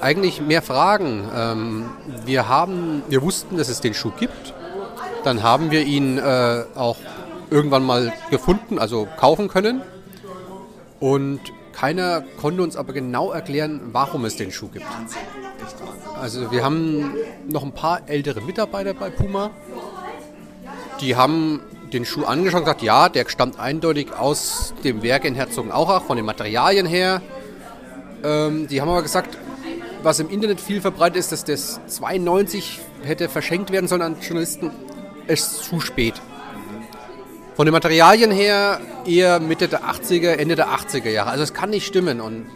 eigentlich 0.00 0.40
mehr 0.40 0.62
Fragen. 0.62 1.28
Ähm, 1.36 1.90
wir, 2.24 2.48
haben, 2.48 3.02
wir 3.10 3.20
wussten, 3.20 3.58
dass 3.58 3.68
es 3.68 3.82
den 3.82 3.92
Schuh 3.92 4.12
gibt. 4.18 4.54
Dann 5.24 5.42
haben 5.42 5.70
wir 5.70 5.82
ihn 5.82 6.16
äh, 6.16 6.64
auch 6.74 6.96
irgendwann 7.50 7.84
mal 7.84 8.14
gefunden, 8.30 8.78
also 8.78 9.06
kaufen 9.18 9.48
können. 9.48 9.82
Und 11.00 11.40
keiner 11.72 12.24
konnte 12.40 12.62
uns 12.62 12.76
aber 12.76 12.94
genau 12.94 13.30
erklären, 13.30 13.90
warum 13.92 14.24
es 14.24 14.36
den 14.36 14.50
Schuh 14.52 14.68
gibt. 14.68 14.86
Also 16.18 16.50
wir 16.50 16.64
haben 16.64 17.14
noch 17.46 17.62
ein 17.62 17.72
paar 17.72 18.08
ältere 18.08 18.40
Mitarbeiter 18.40 18.94
bei 18.94 19.10
Puma. 19.10 19.50
Die 21.02 21.14
haben 21.14 21.60
den 21.92 22.04
Schuh 22.04 22.24
angeschaut 22.24 22.60
und 22.60 22.64
gesagt, 22.64 22.82
ja, 22.82 23.08
der 23.08 23.28
stammt 23.28 23.58
eindeutig 23.58 24.12
aus 24.12 24.74
dem 24.84 25.02
Werk 25.02 25.24
in 25.24 25.34
Herzogenaurach, 25.34 26.04
von 26.04 26.16
den 26.16 26.26
Materialien 26.26 26.86
her. 26.86 27.22
Ähm, 28.24 28.68
die 28.68 28.80
haben 28.80 28.88
aber 28.88 29.02
gesagt, 29.02 29.36
was 30.02 30.20
im 30.20 30.30
Internet 30.30 30.60
viel 30.60 30.80
verbreitet 30.80 31.16
ist, 31.16 31.32
dass 31.32 31.44
das 31.44 31.80
92 31.86 32.80
hätte 33.04 33.28
verschenkt 33.28 33.70
werden 33.70 33.88
sollen 33.88 34.02
an 34.02 34.16
Journalisten, 34.20 34.70
ist 35.26 35.64
zu 35.64 35.80
spät. 35.80 36.14
Von 37.56 37.66
den 37.66 37.72
Materialien 37.72 38.30
her 38.30 38.80
eher 39.04 39.40
Mitte 39.40 39.66
der 39.66 39.82
80er, 39.82 40.34
Ende 40.34 40.54
der 40.54 40.68
80er 40.68 41.10
Jahre. 41.10 41.30
Also 41.30 41.42
es 41.42 41.54
kann 41.54 41.70
nicht 41.70 41.86
stimmen 41.86 42.20
und 42.20 42.46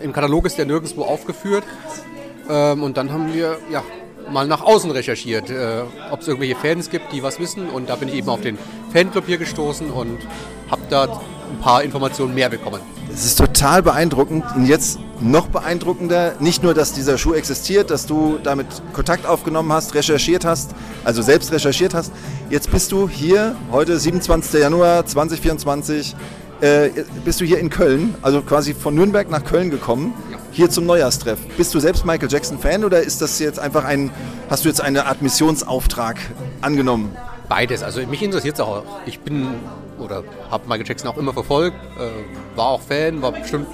im 0.00 0.12
Katalog 0.12 0.46
ist 0.46 0.58
der 0.58 0.66
nirgendwo 0.66 1.04
aufgeführt. 1.04 1.64
Ähm, 2.48 2.82
und 2.82 2.96
dann 2.96 3.12
haben 3.12 3.32
wir 3.32 3.58
ja, 3.70 3.82
mal 4.30 4.46
nach 4.46 4.62
außen 4.62 4.90
recherchiert, 4.90 5.50
äh, 5.50 5.82
ob 6.10 6.20
es 6.20 6.28
irgendwelche 6.28 6.56
Fans 6.56 6.90
gibt, 6.90 7.12
die 7.12 7.22
was 7.22 7.38
wissen. 7.38 7.68
Und 7.68 7.88
da 7.88 7.96
bin 7.96 8.08
ich 8.08 8.14
eben 8.14 8.28
auf 8.28 8.40
den 8.40 8.58
Fanclub 8.92 9.26
hier 9.26 9.38
gestoßen 9.38 9.90
und 9.90 10.18
habe 10.70 10.82
da 10.88 11.04
ein 11.04 11.58
paar 11.60 11.82
Informationen 11.82 12.34
mehr 12.34 12.48
bekommen. 12.48 12.80
Es 13.12 13.24
ist 13.24 13.38
total 13.38 13.82
beeindruckend 13.82 14.44
und 14.54 14.66
jetzt 14.66 15.00
noch 15.20 15.48
beeindruckender, 15.48 16.34
nicht 16.38 16.62
nur, 16.62 16.74
dass 16.74 16.92
dieser 16.92 17.18
Schuh 17.18 17.34
existiert, 17.34 17.90
dass 17.90 18.06
du 18.06 18.38
damit 18.42 18.66
Kontakt 18.92 19.26
aufgenommen 19.26 19.72
hast, 19.72 19.94
recherchiert 19.94 20.44
hast, 20.44 20.70
also 21.04 21.20
selbst 21.20 21.52
recherchiert 21.52 21.92
hast. 21.92 22.12
Jetzt 22.50 22.70
bist 22.70 22.92
du 22.92 23.08
hier, 23.08 23.56
heute 23.72 23.98
27. 23.98 24.60
Januar 24.60 25.04
2024, 25.04 26.14
äh, 26.60 26.90
bist 27.24 27.40
du 27.40 27.44
hier 27.44 27.58
in 27.58 27.70
Köln, 27.70 28.14
also 28.22 28.42
quasi 28.42 28.74
von 28.74 28.94
Nürnberg 28.94 29.30
nach 29.30 29.44
Köln 29.44 29.70
gekommen, 29.70 30.14
hier 30.52 30.70
zum 30.70 30.86
Neujahrstreff. 30.86 31.38
Bist 31.56 31.74
du 31.74 31.80
selbst 31.80 32.04
Michael 32.04 32.30
Jackson 32.30 32.58
Fan 32.58 32.84
oder 32.84 33.00
ist 33.00 33.22
das 33.22 33.38
jetzt 33.38 33.58
einfach 33.58 33.84
ein, 33.84 34.10
hast 34.48 34.64
du 34.64 34.68
jetzt 34.68 34.80
eine 34.80 35.06
Art 35.06 35.22
Missionsauftrag 35.22 36.18
angenommen? 36.60 37.16
Beides. 37.48 37.82
Also 37.82 38.04
mich 38.06 38.22
interessiert 38.22 38.54
es 38.54 38.60
auch. 38.60 38.84
Ich 39.06 39.20
bin 39.20 39.48
oder 39.98 40.24
habe 40.50 40.66
Michael 40.66 40.86
Jackson 40.86 41.10
auch 41.10 41.16
immer 41.16 41.32
verfolgt, 41.32 41.76
äh, 41.98 42.56
war 42.56 42.66
auch 42.66 42.80
Fan, 42.80 43.22
war 43.22 43.32
bestimmt 43.32 43.66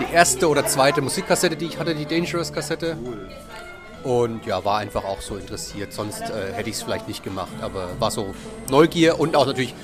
die 0.00 0.12
erste 0.12 0.48
oder 0.48 0.66
zweite 0.66 1.00
Musikkassette, 1.00 1.56
die 1.56 1.66
ich 1.66 1.78
hatte, 1.78 1.94
die 1.94 2.06
Dangerous-Kassette. 2.06 2.96
Und 4.04 4.46
ja, 4.46 4.64
war 4.64 4.78
einfach 4.78 5.04
auch 5.04 5.20
so 5.20 5.36
interessiert. 5.36 5.92
Sonst 5.92 6.22
äh, 6.22 6.52
hätte 6.54 6.70
ich 6.70 6.76
es 6.76 6.82
vielleicht 6.82 7.08
nicht 7.08 7.24
gemacht. 7.24 7.52
Aber 7.60 7.88
war 7.98 8.10
so 8.10 8.34
Neugier 8.70 9.18
und 9.18 9.34
auch 9.36 9.46
natürlich, 9.46 9.74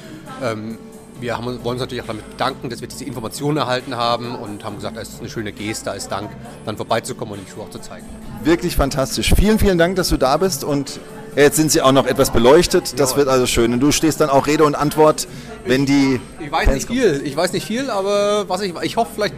ähm, 0.43 0.79
wir 1.25 1.37
haben, 1.37 1.47
wollen 1.47 1.75
uns 1.75 1.81
natürlich 1.81 2.03
auch 2.03 2.09
damit 2.09 2.29
bedanken, 2.31 2.69
dass 2.69 2.81
wir 2.81 2.89
diese 2.89 3.05
Informationen 3.05 3.57
erhalten 3.57 3.97
haben 3.97 4.37
und 4.37 4.63
haben 4.63 4.77
gesagt, 4.77 4.97
es 4.97 5.09
ist 5.09 5.21
eine 5.21 5.29
schöne 5.29 5.53
Geste 5.53 5.91
als 5.91 6.09
Dank, 6.09 6.31
dann 6.67 6.77
vorbeizukommen 6.77 7.35
und 7.35 7.47
die 7.47 7.51
Schuhe 7.51 7.65
auch 7.65 7.71
zu 7.71 7.81
zeigen. 7.81 8.07
Wirklich 8.45 8.77
fantastisch. 8.77 9.33
Vielen, 9.35 9.59
vielen 9.59 9.79
Dank, 9.79 9.97
dass 9.97 10.11
du 10.11 10.17
da 10.17 10.37
bist 10.37 10.63
und 10.63 11.01
jetzt 11.35 11.57
sind 11.57 11.73
sie 11.73 11.83
auch 11.83 11.93
noch 11.93 12.07
etwas 12.07 12.31
beleuchtet. 12.31 13.01
Das 13.01 13.17
wird 13.17 13.29
also 13.29 13.47
schön. 13.47 13.73
Und 13.73 13.81
du 13.81 13.91
stehst 13.91 14.21
dann 14.21 14.29
auch 14.29 14.47
Rede 14.47 14.65
und 14.65 14.75
Antwort, 14.75 15.27
wenn 15.65 15.87
die. 15.87 16.21
Ich 16.39 16.53
weiß 16.53 16.67
Fans 16.67 16.75
nicht 16.75 16.87
viel, 16.89 17.23
ich 17.25 17.37
weiß 17.37 17.53
nicht 17.53 17.67
viel, 17.67 17.91
aber 17.91 18.49
was 18.49 18.61
ich, 18.61 18.75
ich 18.83 18.97
hoffe, 18.97 19.13
vielleicht 19.15 19.37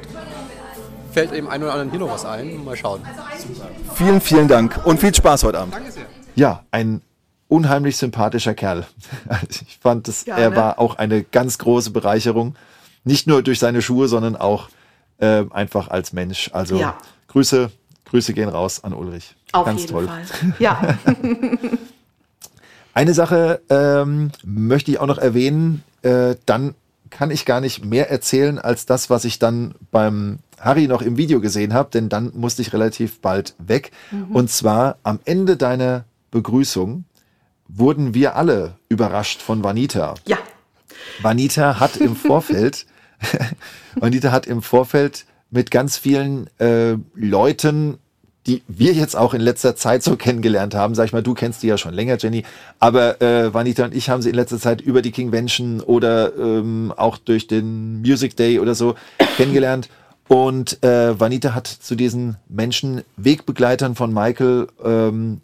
fällt 1.13 1.33
dem 1.33 1.49
einen 1.49 1.63
oder 1.63 1.73
anderen 1.73 1.91
hier 1.91 2.01
noch 2.01 2.11
was 2.11 2.25
ein. 2.25 2.65
Mal 2.65 2.77
schauen. 2.77 3.01
Vielen, 3.95 4.21
vielen 4.21 4.49
Dank 4.49 4.81
und 4.85 5.01
viel 5.01 5.15
Spaß 5.15 5.45
heute 5.45 5.61
Abend. 5.61 5.75
Ja, 6.35 6.65
ein 6.73 7.01
unheimlich 7.49 7.97
sympathischer 7.97 8.55
Kerl. 8.55 8.87
Ich 9.49 9.79
fand 9.81 10.09
es, 10.09 10.25
Ja, 10.27 10.37
er 10.37 10.51
ne? 10.51 10.57
war 10.57 10.79
auch 10.79 10.97
eine 10.97 11.23
ganz 11.23 11.59
große 11.59 11.91
Bereicherung. 11.91 12.57
Nicht 13.05 13.27
nur 13.27 13.43
durch 13.43 13.59
seine 13.59 13.83
Schuhe, 13.83 14.09
sondern 14.09 14.37
auch 14.37 14.69
äh, 15.19 15.45
einfach 15.51 15.89
als 15.89 16.13
Mensch. 16.13 16.51
Also 16.53 16.77
Ja. 16.77 16.97
Grüße, 17.29 17.71
Grüße 18.07 18.33
gehen 18.35 18.49
raus 18.49 18.83
an 18.83 18.93
Ulrich. 18.93 19.35
Auf 19.53 19.67
ganz 19.67 19.83
jeden 19.83 19.93
toll. 19.93 20.07
Fall. 20.07 20.23
Ja, 20.59 20.99
Eine 22.95 23.13
Sache 23.13 23.61
ähm, 23.69 24.31
möchte 24.43 24.91
ich 24.91 24.99
auch 24.99 25.07
noch 25.07 25.19
erwähnen, 25.19 25.83
äh, 26.01 26.35
dann 26.47 26.75
kann 27.11 27.31
ich 27.31 27.45
gar 27.45 27.61
nicht 27.61 27.85
mehr 27.85 28.11
erzählen 28.11 28.59
als 28.59 28.87
das, 28.87 29.11
was 29.11 29.27
ich 29.27 29.39
dann 29.39 29.75
beim 29.91 30.39
Harry 30.59 30.89
noch 30.89 31.03
im 31.03 31.19
Video 31.19 31.41
gesehen 31.43 31.75
habe, 31.75 31.91
denn 31.91 32.09
dann 32.09 32.33
musste 32.35 32.63
ich 32.63 32.73
relativ 32.73 33.21
bald 33.21 33.55
weg. 33.59 33.93
Und 34.33 34.51
zwar 34.51 34.97
am 35.03 35.21
Ende 35.27 35.57
deiner 35.59 36.05
Begrüßung 36.31 37.05
wurden 37.69 38.15
wir 38.15 38.37
alle 38.37 38.75
überrascht 38.89 39.43
von 39.43 39.63
Vanita. 39.63 40.15
Ja, 40.27 40.39
Vanita 41.23 41.81
hat 41.81 41.97
im 41.97 42.17
Vorfeld, 42.17 42.87
Vanita 43.95 44.33
hat 44.33 44.47
im 44.47 44.63
Vorfeld 44.63 45.27
mit 45.51 45.71
ganz 45.71 45.97
vielen 45.97 46.49
äh, 46.59 46.97
Leuten, 47.15 47.99
die 48.47 48.63
wir 48.69 48.93
jetzt 48.93 49.17
auch 49.17 49.35
in 49.35 49.41
letzter 49.41 49.75
Zeit 49.75 50.03
so 50.03 50.17
kennengelernt 50.17 50.75
haben, 50.75 50.95
sag 50.95 51.07
ich 51.07 51.13
mal, 51.13 51.23
du 51.23 51.35
kennst 51.35 51.63
die 51.63 51.67
ja 51.67 51.79
schon 51.79 51.95
länger, 51.95 52.17
Jenny, 52.19 52.45
aber 52.79 53.21
äh, 53.21 53.53
Vanita 53.53 53.85
und 53.85 53.95
ich 53.95 54.09
haben 54.09 54.23
sie 54.23 54.29
in 54.29 54.37
letzter 54.37 54.59
Zeit 54.59 54.81
über 54.81 55.03
die 55.03 55.11
Kingvention 55.11 55.81
oder 55.81 56.37
ähm, 56.37 56.93
auch 56.97 57.19
durch 57.19 57.49
den 57.49 58.01
Music 58.03 58.37
Day 58.37 58.61
oder 58.61 58.75
so 58.75 58.95
kennengelernt. 59.37 59.89
Und 60.29 60.83
äh, 60.83 61.19
Vanita 61.19 61.55
hat 61.55 61.69
zu 61.69 61.95
diesen 61.95 62.37
Menschen, 62.49 63.03
Wegbegleitern 63.17 63.95
von 63.95 64.13
Michael, 64.13 64.67
ähm, 64.85 65.41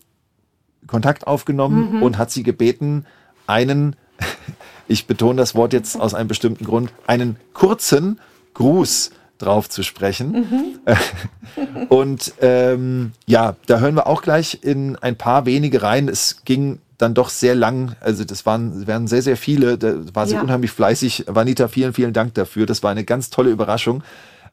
Kontakt 0.86 1.26
aufgenommen 1.26 2.02
und 2.02 2.18
hat 2.18 2.30
sie 2.30 2.42
gebeten, 2.42 3.06
einen, 3.46 3.96
ich 4.88 5.06
betone 5.06 5.36
das 5.36 5.54
Wort 5.54 5.72
jetzt 5.72 6.00
aus 6.00 6.14
einem 6.14 6.28
bestimmten 6.28 6.64
Grund, 6.64 6.92
einen 7.06 7.36
kurzen 7.52 8.20
Gruß 8.54 9.10
drauf 9.38 9.68
zu 9.68 9.82
sprechen. 9.82 10.78
Und 11.88 12.32
ähm, 12.40 13.12
ja, 13.26 13.56
da 13.66 13.80
hören 13.80 13.94
wir 13.96 14.06
auch 14.06 14.22
gleich 14.22 14.60
in 14.62 14.96
ein 14.96 15.16
paar 15.16 15.46
wenige 15.46 15.82
rein. 15.82 16.08
Es 16.08 16.44
ging 16.44 16.78
dann 16.96 17.14
doch 17.14 17.28
sehr 17.28 17.54
lang, 17.54 17.96
also 18.00 18.24
das 18.24 18.46
waren, 18.46 18.86
waren 18.86 19.08
sehr, 19.08 19.22
sehr 19.22 19.36
viele, 19.36 19.76
da 19.76 19.94
war 20.14 20.26
sie 20.26 20.34
Ja. 20.34 20.42
unheimlich 20.42 20.70
fleißig. 20.70 21.24
Vanita, 21.26 21.66
vielen, 21.68 21.92
vielen 21.92 22.12
Dank 22.12 22.34
dafür. 22.34 22.64
Das 22.66 22.82
war 22.82 22.90
eine 22.90 23.04
ganz 23.04 23.30
tolle 23.30 23.50
Überraschung. 23.50 24.02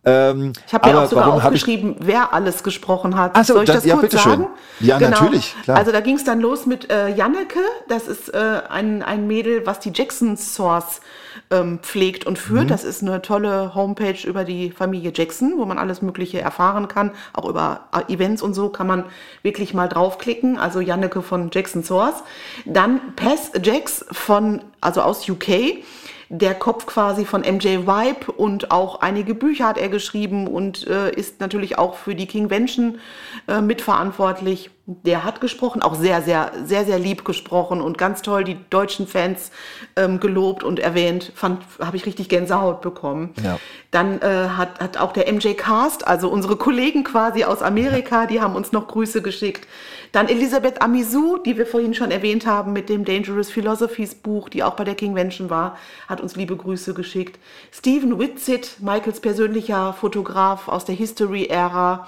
Ähm, 0.05 0.53
ich 0.65 0.73
habe 0.73 0.89
ja 0.89 1.03
auch 1.03 1.09
sogar 1.09 1.33
aufgeschrieben, 1.33 1.97
wer 1.99 2.33
alles 2.33 2.63
gesprochen 2.63 3.17
hat. 3.17 3.31
Ach 3.33 3.43
so, 3.43 3.53
Soll 3.55 3.63
ich 3.63 3.67
dann- 3.67 3.75
das 3.77 3.85
ja, 3.85 3.97
kurz 3.97 4.13
sagen? 4.13 4.47
Ja, 4.79 4.97
natürlich, 4.97 5.55
klar. 5.63 5.77
Also 5.77 5.91
da 5.91 5.99
ging 5.99 6.15
es 6.15 6.23
dann 6.23 6.39
los 6.39 6.65
mit 6.65 6.89
äh, 6.89 7.09
Janneke. 7.13 7.59
Das 7.89 8.07
ist 8.07 8.33
äh, 8.33 8.61
ein, 8.69 9.03
ein 9.03 9.27
Mädel, 9.27 9.65
was 9.67 9.79
die 9.81 9.91
Jackson 9.93 10.37
Source 10.37 11.01
ähm, 11.51 11.79
pflegt 11.81 12.25
und 12.25 12.39
führt. 12.39 12.65
Mhm. 12.65 12.69
Das 12.69 12.85
ist 12.85 13.01
eine 13.01 13.21
tolle 13.21 13.75
Homepage 13.75 14.25
über 14.25 14.45
die 14.45 14.71
Familie 14.71 15.11
Jackson, 15.13 15.55
wo 15.57 15.65
man 15.65 15.77
alles 15.77 16.01
Mögliche 16.01 16.39
erfahren 16.39 16.87
kann. 16.87 17.11
Auch 17.33 17.49
über 17.49 17.81
äh, 17.93 18.13
Events 18.13 18.41
und 18.41 18.53
so 18.53 18.69
kann 18.69 18.87
man 18.87 19.03
wirklich 19.43 19.73
mal 19.73 19.89
draufklicken. 19.89 20.57
Also 20.57 20.79
Janneke 20.79 21.21
von 21.21 21.49
Jackson 21.51 21.83
Source. 21.83 22.23
Dann 22.65 23.01
Pess 23.17 23.51
Jax 23.61 24.05
von, 24.11 24.61
also 24.79 25.01
aus 25.01 25.27
UK 25.27 25.83
der 26.29 26.53
Kopf 26.53 26.85
quasi 26.85 27.25
von 27.25 27.41
MJ 27.41 27.87
Vibe 27.87 28.31
und 28.37 28.69
auch 28.69 29.01
einige 29.01 29.33
Bücher 29.33 29.67
hat 29.67 29.79
er 29.79 29.89
geschrieben 29.89 30.47
und 30.47 30.85
äh, 30.85 31.11
ist 31.11 31.39
natürlich 31.39 31.79
auch 31.79 31.95
für 31.95 32.13
die 32.13 32.27
Kingvention 32.27 32.99
äh, 33.47 33.61
mitverantwortlich. 33.61 34.69
Der 34.85 35.23
hat 35.23 35.41
gesprochen, 35.41 35.81
auch 35.81 35.95
sehr, 35.95 36.21
sehr, 36.21 36.51
sehr, 36.65 36.85
sehr 36.85 36.99
lieb 36.99 37.25
gesprochen 37.25 37.81
und 37.81 37.97
ganz 37.97 38.21
toll 38.21 38.43
die 38.43 38.57
deutschen 38.69 39.07
Fans 39.07 39.51
ähm, 39.95 40.19
gelobt 40.19 40.63
und 40.63 40.79
erwähnt. 40.79 41.31
Fand, 41.33 41.63
habe 41.79 41.97
ich 41.97 42.05
richtig 42.05 42.29
Gänsehaut 42.29 42.81
bekommen. 42.81 43.33
Ja. 43.43 43.59
Dann 43.89 44.21
äh, 44.21 44.49
hat, 44.49 44.79
hat 44.79 44.97
auch 44.97 45.13
der 45.13 45.31
MJ 45.31 45.53
Cast, 45.53 46.07
also 46.07 46.29
unsere 46.29 46.57
Kollegen 46.57 47.03
quasi 47.03 47.43
aus 47.43 47.63
Amerika, 47.63 48.27
die 48.27 48.39
haben 48.39 48.55
uns 48.55 48.71
noch 48.71 48.87
Grüße 48.87 49.23
geschickt. 49.23 49.67
Dann 50.11 50.27
Elisabeth 50.27 50.81
Amisu, 50.81 51.37
die 51.37 51.57
wir 51.57 51.65
vorhin 51.65 51.93
schon 51.93 52.11
erwähnt 52.11 52.47
haben 52.47 52.73
mit 52.73 52.89
dem 52.89 53.05
Dangerous 53.05 53.51
Philosophies 53.51 54.15
Buch, 54.15 54.49
die 54.49 54.63
auch 54.63 54.75
bei 54.75 54.83
der 54.83 54.95
Kingvention 54.95 55.49
war, 55.49 55.77
hat 56.07 56.19
uns 56.21 56.35
liebe 56.35 56.55
Grüße 56.55 56.93
geschickt. 56.93 57.39
Stephen 57.71 58.17
Whitsitt, 58.17 58.77
Michaels 58.79 59.19
persönlicher 59.19 59.93
Fotograf 59.93 60.67
aus 60.67 60.85
der 60.85 60.95
History-Ära. 60.95 62.07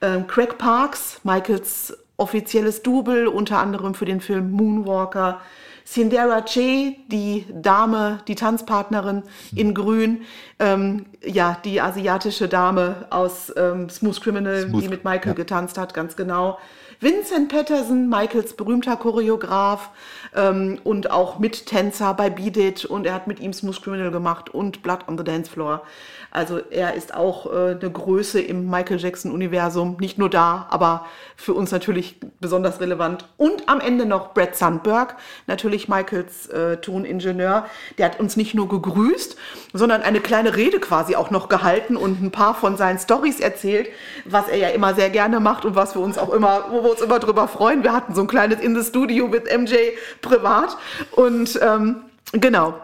Ähm, 0.00 0.26
Craig 0.26 0.58
Parks, 0.58 1.20
Michaels 1.22 1.96
offizielles 2.16 2.82
Double, 2.82 3.28
unter 3.28 3.58
anderem 3.58 3.94
für 3.94 4.06
den 4.06 4.20
Film 4.20 4.50
Moonwalker. 4.50 5.40
Sindera 5.84 6.42
Che, 6.42 6.96
die 7.06 7.46
Dame, 7.48 8.18
die 8.26 8.34
Tanzpartnerin 8.34 9.22
in 9.54 9.72
Grün, 9.72 10.22
ähm, 10.58 11.06
ja, 11.24 11.58
die 11.64 11.80
asiatische 11.80 12.48
Dame 12.48 13.06
aus 13.10 13.52
ähm, 13.56 13.88
Smooth 13.88 14.20
Criminal, 14.20 14.62
Smooth, 14.62 14.82
die 14.82 14.88
mit 14.88 15.04
Michael 15.04 15.28
ja. 15.28 15.34
getanzt 15.34 15.78
hat, 15.78 15.94
ganz 15.94 16.16
genau. 16.16 16.58
Vincent 17.00 17.50
Patterson, 17.50 18.08
Michaels 18.08 18.54
berühmter 18.54 18.96
Choreograf 18.96 19.90
ähm, 20.34 20.78
und 20.82 21.10
auch 21.10 21.38
Mittänzer 21.38 22.14
bei 22.14 22.30
Beat 22.30 22.56
It 22.56 22.84
und 22.84 23.06
er 23.06 23.14
hat 23.14 23.26
mit 23.26 23.40
ihm 23.40 23.52
Smooth 23.52 23.82
Criminal 23.82 24.10
gemacht 24.10 24.48
und 24.48 24.82
Blood 24.82 25.00
on 25.06 25.18
the 25.18 25.24
Dance 25.24 25.50
Floor. 25.50 25.82
Also 26.30 26.60
er 26.70 26.94
ist 26.94 27.14
auch 27.14 27.46
äh, 27.46 27.76
eine 27.80 27.90
Größe 27.90 28.40
im 28.40 28.68
Michael 28.68 28.98
Jackson-Universum, 28.98 29.96
nicht 30.00 30.18
nur 30.18 30.28
da, 30.28 30.66
aber 30.70 31.06
für 31.36 31.54
uns 31.54 31.70
natürlich 31.70 32.16
besonders 32.40 32.80
relevant. 32.80 33.26
Und 33.36 33.68
am 33.68 33.80
Ende 33.80 34.06
noch 34.06 34.34
Brad 34.34 34.56
Sandberg, 34.56 35.16
natürlich 35.46 35.88
Michaels 35.88 36.48
äh, 36.48 36.78
Toningenieur. 36.78 37.66
Der 37.98 38.06
hat 38.06 38.20
uns 38.20 38.36
nicht 38.36 38.54
nur 38.54 38.68
gegrüßt, 38.68 39.36
sondern 39.72 40.02
eine 40.02 40.20
kleine 40.20 40.56
Rede 40.56 40.80
quasi 40.80 41.16
auch 41.16 41.30
noch 41.30 41.48
gehalten 41.48 41.96
und 41.96 42.22
ein 42.22 42.30
paar 42.30 42.54
von 42.54 42.76
seinen 42.76 42.98
Stories 42.98 43.40
erzählt, 43.40 43.88
was 44.24 44.48
er 44.48 44.56
ja 44.56 44.68
immer 44.68 44.94
sehr 44.94 45.10
gerne 45.10 45.40
macht 45.40 45.64
und 45.64 45.74
was 45.74 45.94
wir 45.94 46.02
uns 46.02 46.18
auch 46.18 46.32
immer, 46.32 46.66
wo 46.70 46.82
wir 46.82 46.90
uns 46.90 47.00
immer 47.00 47.18
drüber 47.18 47.48
freuen. 47.48 47.82
Wir 47.82 47.92
hatten 47.92 48.14
so 48.14 48.22
ein 48.22 48.28
kleines 48.28 48.60
In 48.60 48.74
the 48.74 48.86
Studio 48.86 49.28
mit 49.28 49.44
MJ 49.44 49.74
privat 50.22 50.76
und 51.12 51.58
ähm, 51.62 51.96
genau. 52.32 52.74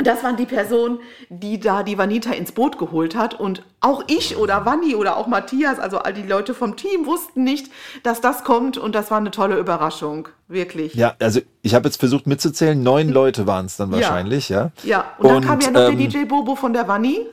Das 0.00 0.22
waren 0.22 0.36
die 0.36 0.46
Personen, 0.46 1.00
die 1.28 1.58
da 1.58 1.82
die 1.82 1.98
Vanita 1.98 2.32
ins 2.32 2.52
Boot 2.52 2.78
geholt 2.78 3.16
hat. 3.16 3.38
Und 3.38 3.64
auch 3.80 4.04
ich 4.06 4.36
oder 4.36 4.64
Vanni 4.64 4.94
oder 4.94 5.16
auch 5.16 5.26
Matthias, 5.26 5.80
also 5.80 5.98
all 5.98 6.12
die 6.14 6.22
Leute 6.22 6.54
vom 6.54 6.76
Team, 6.76 7.04
wussten 7.04 7.42
nicht, 7.42 7.66
dass 8.04 8.20
das 8.20 8.44
kommt. 8.44 8.78
Und 8.78 8.94
das 8.94 9.10
war 9.10 9.18
eine 9.18 9.32
tolle 9.32 9.58
Überraschung. 9.58 10.28
Wirklich. 10.46 10.94
Ja, 10.94 11.14
also 11.20 11.40
ich 11.62 11.74
habe 11.74 11.88
jetzt 11.88 11.98
versucht 11.98 12.28
mitzuzählen, 12.28 12.80
neun 12.80 13.08
Leute 13.10 13.46
waren 13.48 13.66
es 13.66 13.76
dann 13.76 13.90
Ja. 13.90 13.96
wahrscheinlich, 13.96 14.48
ja. 14.48 14.70
Ja, 14.84 15.04
und 15.18 15.26
dann 15.28 15.36
Und, 15.38 15.44
kam 15.44 15.60
ja 15.60 15.70
noch 15.72 15.80
ähm, 15.90 15.98
der 15.98 16.06
DJ 16.08 16.24
Bobo 16.26 16.54
von 16.54 16.72
der 16.72 16.86
Vanni. 16.86 17.26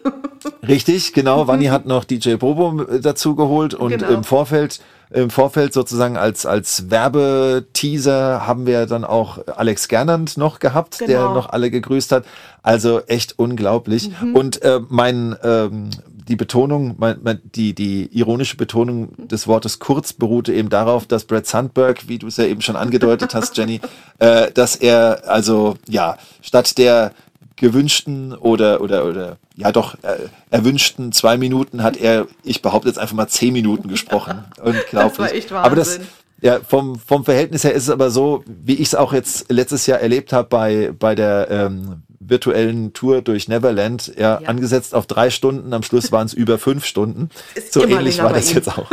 Richtig, 0.68 1.14
genau. 1.14 1.48
Vanni 1.48 1.66
hat 1.66 1.86
noch 1.86 2.04
DJ 2.04 2.36
Bobo 2.36 2.84
dazu 3.02 3.36
geholt 3.36 3.74
und 3.76 3.92
Genau. 3.92 4.10
im 4.10 4.24
Vorfeld, 4.24 4.82
im 5.12 5.30
Vorfeld 5.30 5.74
sozusagen 5.74 6.18
als, 6.18 6.46
als 6.46 6.90
Werbeteaser 6.90 8.46
haben 8.48 8.66
wir 8.66 8.86
dann 8.86 9.04
auch 9.06 9.40
Alex 9.56 9.88
Gernand 9.88 10.38
noch 10.38 10.60
gehabt, 10.60 11.00
der 11.02 11.08
Genau. 11.08 11.34
noch 11.34 11.50
alle 11.50 11.72
gegrüßt 11.72 12.12
hat. 12.12 12.26
Also 12.64 13.02
echt 13.02 13.38
unglaublich. 13.38 14.10
Und 14.34 14.62
äh, 14.64 14.80
mein, 14.90 15.36
ähm, 15.44 15.92
die 16.28 16.36
Betonung, 16.36 16.96
mein, 16.98 17.18
mein, 17.24 17.40
die, 17.44 17.74
die 17.76 18.10
ironische 18.18 18.58
Betonung 18.58 19.10
des 19.28 19.48
Wortes 19.48 19.80
kurz 19.80 20.14
beruhte 20.14 20.54
eben 20.54 20.70
darauf, 20.70 21.06
dass 21.06 21.26
Brad 21.26 21.46
Sandberg, 21.46 22.08
wie 22.08 22.18
du 22.18 22.28
es 22.28 22.38
ja 22.38 22.46
eben 22.46 22.62
schon 22.62 22.76
angedeutet 22.76 23.36
hast, 23.36 23.56
Jenny, 23.58 23.82
äh, 24.20 24.52
dass 24.52 24.76
er 24.76 25.24
also 25.28 25.76
ja 25.88 26.18
statt 26.42 26.78
der 26.78 27.12
gewünschten 27.58 28.34
oder 28.34 28.82
oder 28.82 29.06
oder 29.06 29.38
ja 29.56 29.72
doch 29.72 29.96
äh, 30.04 30.18
erwünschten 30.50 31.12
zwei 31.12 31.38
Minuten 31.38 31.84
hat 31.84 31.98
er, 31.98 32.28
ich 32.44 32.62
behaupte 32.62 32.88
jetzt 32.90 32.98
einfach 33.00 33.16
mal 33.16 33.28
zehn 33.28 33.54
Minuten 33.54 33.88
gesprochen. 33.88 34.44
Unglaublich. 34.62 35.20
war 35.20 35.34
echt 35.34 35.52
aber 35.52 35.76
das 35.76 36.00
ja 36.42 36.60
vom 36.68 37.00
vom 37.00 37.24
Verhältnis 37.24 37.64
her 37.64 37.74
ist 37.74 37.84
es 37.84 37.90
aber 37.90 38.12
so, 38.12 38.44
wie 38.46 38.74
ich 38.76 38.88
es 38.90 38.96
auch 38.96 39.14
jetzt 39.14 39.52
letztes 39.52 39.86
Jahr 39.88 40.00
erlebt 40.00 40.34
habe 40.34 40.50
bei 40.50 40.92
bei 40.98 41.16
der 41.16 41.48
ähm, 41.50 42.02
virtuellen 42.28 42.92
Tour 42.94 43.22
durch 43.22 43.48
Neverland, 43.48 44.12
ja, 44.18 44.42
Ja. 44.42 44.48
angesetzt 44.50 44.96
auf 44.96 45.06
drei 45.06 45.30
Stunden, 45.30 45.74
am 45.74 45.84
Schluss 45.84 46.12
waren 46.12 46.26
es 46.26 46.34
über 46.44 46.58
fünf 46.58 46.84
Stunden. 46.86 47.30
Ist 47.54 47.72
so 47.72 47.86
ähnlich 47.86 48.22
war 48.22 48.34
das 48.34 48.50
ihm. 48.50 48.56
jetzt 48.56 48.68
auch. 48.78 48.90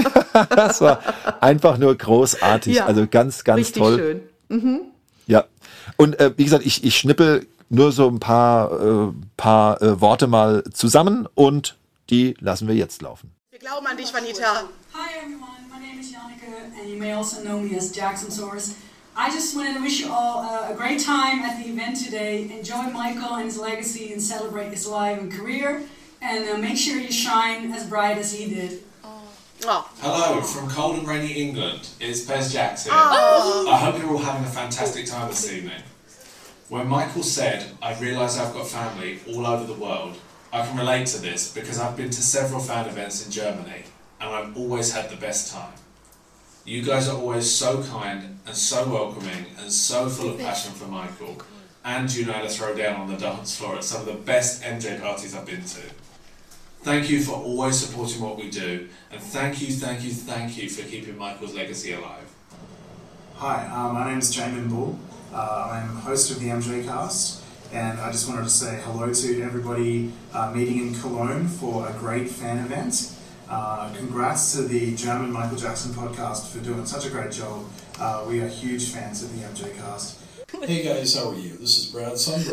das 0.50 0.80
war 0.80 1.00
einfach 1.40 1.78
nur 1.78 1.94
großartig, 1.96 2.76
Ja. 2.76 2.86
also 2.86 3.06
ganz 3.08 3.44
ganz 3.44 3.72
toll. 3.72 4.20
schön. 4.50 4.80
Ja. 5.28 5.44
Und 5.96 6.18
äh, 6.18 6.32
wie 6.36 6.44
gesagt, 6.44 6.66
ich, 6.66 6.84
ich 6.84 6.96
schnippel 6.98 7.46
nur 7.72 7.90
so 7.90 8.06
ein 8.06 8.20
paar, 8.20 8.70
äh, 8.70 9.12
paar 9.36 9.80
äh, 9.80 10.00
Worte 10.00 10.26
mal 10.26 10.62
zusammen 10.72 11.26
und 11.34 11.76
die 12.10 12.34
lassen 12.38 12.68
wir 12.68 12.74
jetzt 12.74 13.00
laufen. 13.00 13.32
Wir 13.50 13.58
glauben 13.58 13.86
an 13.86 13.96
dich, 13.96 14.12
Vanita. 14.12 14.68
Hi 14.92 15.18
everyone, 15.18 15.66
my 15.72 15.80
name 15.80 15.98
is 15.98 16.12
Janneke, 16.12 16.78
and 16.78 16.90
you 16.90 16.98
may 16.98 17.14
also 17.14 17.42
know 17.42 17.58
me 17.58 17.74
as 17.76 17.90
Jackson 17.90 18.30
Source. 18.30 18.74
I 19.16 19.30
just 19.30 19.56
wanted 19.56 19.76
to 19.76 19.82
wish 19.82 20.00
you 20.00 20.12
all 20.12 20.42
uh, 20.42 20.72
a 20.72 20.74
great 20.74 21.02
time 21.02 21.42
at 21.42 21.62
the 21.62 21.70
event 21.70 21.96
today. 21.96 22.50
Enjoy 22.50 22.90
Michael 22.90 23.36
and 23.36 23.44
his 23.44 23.58
legacy 23.58 24.12
and 24.12 24.20
celebrate 24.20 24.70
his 24.70 24.86
life 24.86 25.18
and 25.18 25.32
career. 25.32 25.82
And 26.20 26.48
uh, 26.48 26.56
make 26.58 26.76
sure 26.78 26.96
you 26.98 27.10
shine 27.10 27.72
as 27.72 27.86
bright 27.86 28.16
as 28.16 28.32
he 28.32 28.48
did. 28.48 28.82
Oh. 29.04 29.90
Hello 30.00 30.40
from 30.40 30.68
cold 30.68 30.96
and 30.96 31.06
rainy 31.06 31.32
England. 31.32 31.88
It's 32.00 32.22
Bez 32.22 32.52
Jackson. 32.52 32.92
I 32.94 33.78
hope 33.78 33.98
you're 33.98 34.10
all 34.10 34.18
having 34.18 34.44
a 34.44 34.50
fantastic 34.50 35.06
time 35.06 35.28
this 35.28 35.52
evening. 35.52 35.82
When 36.72 36.88
Michael 36.88 37.22
said, 37.22 37.66
I 37.82 37.92
realise 37.98 38.38
I've 38.38 38.54
got 38.54 38.66
family 38.66 39.18
all 39.28 39.46
over 39.46 39.66
the 39.66 39.78
world, 39.78 40.16
I 40.50 40.66
can 40.66 40.78
relate 40.78 41.06
to 41.08 41.20
this 41.20 41.52
because 41.52 41.78
I've 41.78 41.98
been 41.98 42.08
to 42.08 42.22
several 42.22 42.60
fan 42.60 42.86
events 42.86 43.26
in 43.26 43.30
Germany 43.30 43.82
and 44.18 44.30
I've 44.30 44.56
always 44.56 44.90
had 44.90 45.10
the 45.10 45.16
best 45.16 45.52
time. 45.52 45.74
You 46.64 46.82
guys 46.82 47.10
are 47.10 47.18
always 47.18 47.50
so 47.50 47.82
kind 47.82 48.38
and 48.46 48.56
so 48.56 48.88
welcoming 48.88 49.48
and 49.60 49.70
so 49.70 50.08
full 50.08 50.30
of 50.30 50.38
passion 50.38 50.72
for 50.72 50.86
Michael. 50.86 51.42
And 51.84 52.10
you 52.10 52.24
know 52.24 52.32
how 52.32 52.40
to 52.40 52.48
throw 52.48 52.74
down 52.74 52.98
on 52.98 53.06
the 53.06 53.18
dance 53.18 53.54
floor 53.54 53.76
at 53.76 53.84
some 53.84 54.00
of 54.00 54.06
the 54.06 54.14
best 54.14 54.62
MJ 54.62 54.98
parties 54.98 55.36
I've 55.36 55.44
been 55.44 55.66
to. 55.66 55.82
Thank 56.80 57.10
you 57.10 57.22
for 57.22 57.32
always 57.32 57.78
supporting 57.78 58.22
what 58.22 58.38
we 58.38 58.48
do, 58.48 58.88
and 59.10 59.20
thank 59.20 59.60
you, 59.60 59.68
thank 59.74 60.02
you, 60.04 60.10
thank 60.10 60.56
you 60.56 60.70
for 60.70 60.88
keeping 60.88 61.18
Michael's 61.18 61.54
legacy 61.54 61.92
alive. 61.92 62.32
Hi, 63.34 63.66
uh, 63.66 63.92
my 63.92 64.08
name 64.08 64.20
is 64.20 64.34
Jamin 64.34 64.70
Bull. 64.70 64.98
Uh, 65.32 65.70
I'm 65.72 65.96
host 65.96 66.30
of 66.30 66.40
the 66.40 66.48
MJ 66.48 66.84
Cast, 66.84 67.42
and 67.72 67.98
I 68.00 68.12
just 68.12 68.28
wanted 68.28 68.44
to 68.44 68.50
say 68.50 68.80
hello 68.84 69.12
to 69.12 69.42
everybody 69.42 70.12
uh, 70.34 70.52
meeting 70.54 70.78
in 70.78 70.94
Cologne 70.94 71.48
for 71.48 71.88
a 71.88 71.92
great 71.94 72.28
fan 72.28 72.58
event. 72.58 73.16
Uh, 73.48 73.90
congrats 73.96 74.52
to 74.54 74.62
the 74.62 74.94
German 74.94 75.32
Michael 75.32 75.56
Jackson 75.56 75.92
podcast 75.92 76.52
for 76.52 76.58
doing 76.62 76.84
such 76.84 77.06
a 77.06 77.10
great 77.10 77.32
job. 77.32 77.64
Uh, 77.98 78.24
we 78.28 78.40
are 78.40 78.48
huge 78.48 78.90
fans 78.90 79.22
of 79.22 79.34
the 79.34 79.46
MJ 79.46 79.74
Cast. 79.76 80.18
Hey 80.62 80.84
guys, 80.84 81.16
how 81.16 81.30
are 81.30 81.34
you? 81.34 81.56
This 81.56 81.78
is 81.78 81.86
Brad 81.86 82.12
Sundberg. 82.12 82.52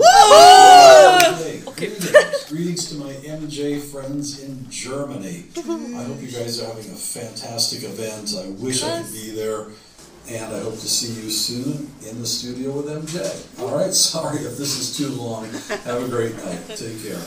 Hey, 1.36 1.60
greetings. 1.76 2.46
greetings 2.50 2.90
to 2.90 2.96
my 2.96 3.12
MJ 3.12 3.80
friends 3.80 4.42
in 4.42 4.68
Germany. 4.70 5.44
I 5.58 6.04
hope 6.04 6.22
you 6.22 6.32
guys 6.32 6.60
are 6.62 6.68
having 6.68 6.86
a 6.92 6.96
fantastic 6.96 7.84
event. 7.84 8.34
I 8.36 8.50
wish 8.52 8.84
I 8.84 9.04
could 9.04 9.12
be 9.12 9.32
there. 9.32 9.68
And 10.32 10.54
I 10.54 10.60
hope 10.64 10.80
to 10.80 10.88
see 10.88 11.12
you 11.24 11.32
soon 11.32 11.88
in 12.08 12.22
the 12.22 12.28
studio 12.28 12.72
with 12.72 12.86
MJ. 12.86 13.18
All 13.60 13.76
right, 13.76 13.92
sorry 13.92 14.38
if 14.38 14.58
this 14.58 14.78
is 14.80 14.96
too 14.96 15.10
long. 15.10 15.48
Have 15.86 16.04
a 16.04 16.08
great 16.08 16.36
night. 16.46 16.68
Take 16.68 17.02
care. 17.02 17.18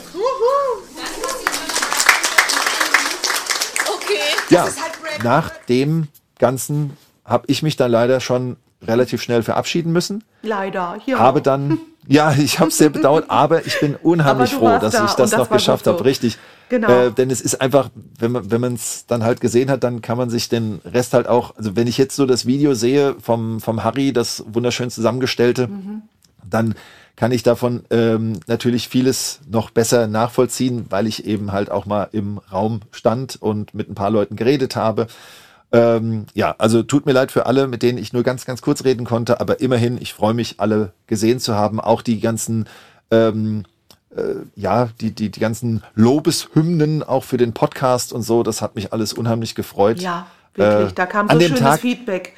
Okay. 3.93 4.19
Ja, 4.49 4.63
halt 4.63 5.23
nach 5.23 5.51
dem 5.67 6.07
Ganzen 6.39 6.95
habe 7.25 7.43
ich 7.47 7.61
mich 7.61 7.75
dann 7.75 7.91
leider 7.91 8.21
schon 8.21 8.55
relativ 8.81 9.21
schnell 9.21 9.43
verabschieden 9.43 9.91
müssen. 9.91 10.23
Leider. 10.41 10.97
Ja. 11.05 11.19
Habe 11.19 11.41
dann, 11.41 11.79
ja, 12.07 12.31
ich 12.31 12.59
habe 12.59 12.69
es 12.69 12.77
sehr 12.77 12.89
bedauert, 12.89 13.25
aber 13.29 13.65
ich 13.65 13.79
bin 13.81 13.97
unheimlich 14.01 14.53
froh, 14.53 14.77
dass 14.79 14.93
da 14.93 15.05
ich 15.05 15.13
das 15.13 15.31
das 15.31 15.39
noch 15.39 15.49
geschafft 15.49 15.83
gut 15.83 15.93
habe. 15.93 15.97
so. 15.99 16.03
Richtig. 16.05 16.37
Genau. 16.73 16.89
Äh, 16.89 17.11
denn 17.11 17.29
es 17.29 17.39
ist 17.39 17.61
einfach, 17.61 17.91
wenn 18.17 18.31
man 18.31 18.49
wenn 18.49 18.59
man 18.59 18.73
es 18.73 19.05
dann 19.05 19.23
halt 19.23 19.41
gesehen 19.41 19.69
hat, 19.69 19.83
dann 19.83 20.01
kann 20.01 20.17
man 20.17 20.31
sich 20.31 20.49
den 20.49 20.81
Rest 20.83 21.13
halt 21.13 21.27
auch, 21.27 21.55
also 21.55 21.75
wenn 21.75 21.85
ich 21.85 21.99
jetzt 21.99 22.15
so 22.15 22.25
das 22.25 22.47
Video 22.47 22.73
sehe 22.73 23.15
vom, 23.21 23.61
vom 23.61 23.83
Harry, 23.83 24.11
das 24.11 24.43
wunderschön 24.47 24.89
zusammengestellte, 24.89 25.67
Mhm. 25.67 26.01
dann 26.49 26.73
kann 27.15 27.31
ich 27.31 27.43
davon 27.43 27.83
ähm, 27.91 28.39
natürlich 28.47 28.87
vieles 28.89 29.41
noch 29.47 29.69
besser 29.69 30.07
nachvollziehen, 30.07 30.87
weil 30.89 31.05
ich 31.05 31.27
eben 31.27 31.51
halt 31.51 31.69
auch 31.69 31.85
mal 31.85 32.07
im 32.11 32.39
Raum 32.51 32.79
stand 32.89 33.39
und 33.39 33.75
mit 33.75 33.87
ein 33.87 33.93
paar 33.93 34.09
Leuten 34.09 34.35
geredet 34.35 34.75
habe. 34.75 35.05
Ähm, 35.71 36.25
ja, 36.33 36.55
also 36.57 36.81
tut 36.81 37.05
mir 37.05 37.13
leid 37.13 37.31
für 37.31 37.45
alle, 37.45 37.67
mit 37.67 37.83
denen 37.83 37.99
ich 37.99 38.13
nur 38.13 38.23
ganz, 38.23 38.45
ganz 38.45 38.63
kurz 38.63 38.83
reden 38.83 39.05
konnte, 39.05 39.39
aber 39.39 39.59
immerhin, 39.61 40.01
ich 40.01 40.11
freue 40.15 40.33
mich, 40.33 40.59
alle 40.59 40.93
gesehen 41.05 41.39
zu 41.39 41.53
haben. 41.53 41.79
Auch 41.79 42.01
die 42.01 42.19
ganzen, 42.19 42.65
ähm, 43.11 43.63
äh, 43.65 43.72
ja, 44.55 44.89
die, 45.01 45.11
die, 45.11 45.29
die 45.29 45.39
ganzen 45.39 45.83
Lobeshymnen 45.95 47.03
auch 47.03 47.23
für 47.23 47.37
den 47.37 47.53
Podcast 47.53 48.13
und 48.13 48.21
so, 48.21 48.43
das 48.43 48.61
hat 48.61 48.75
mich 48.75 48.93
alles 48.93 49.13
unheimlich 49.13 49.55
gefreut. 49.55 49.99
Ja, 49.99 50.27
wirklich. 50.55 50.91
Äh, 50.91 50.93
da 50.95 51.05
kam 51.05 51.29
so 51.29 51.39
schönes 51.39 51.59
Tag- 51.59 51.79
Feedback 51.79 52.33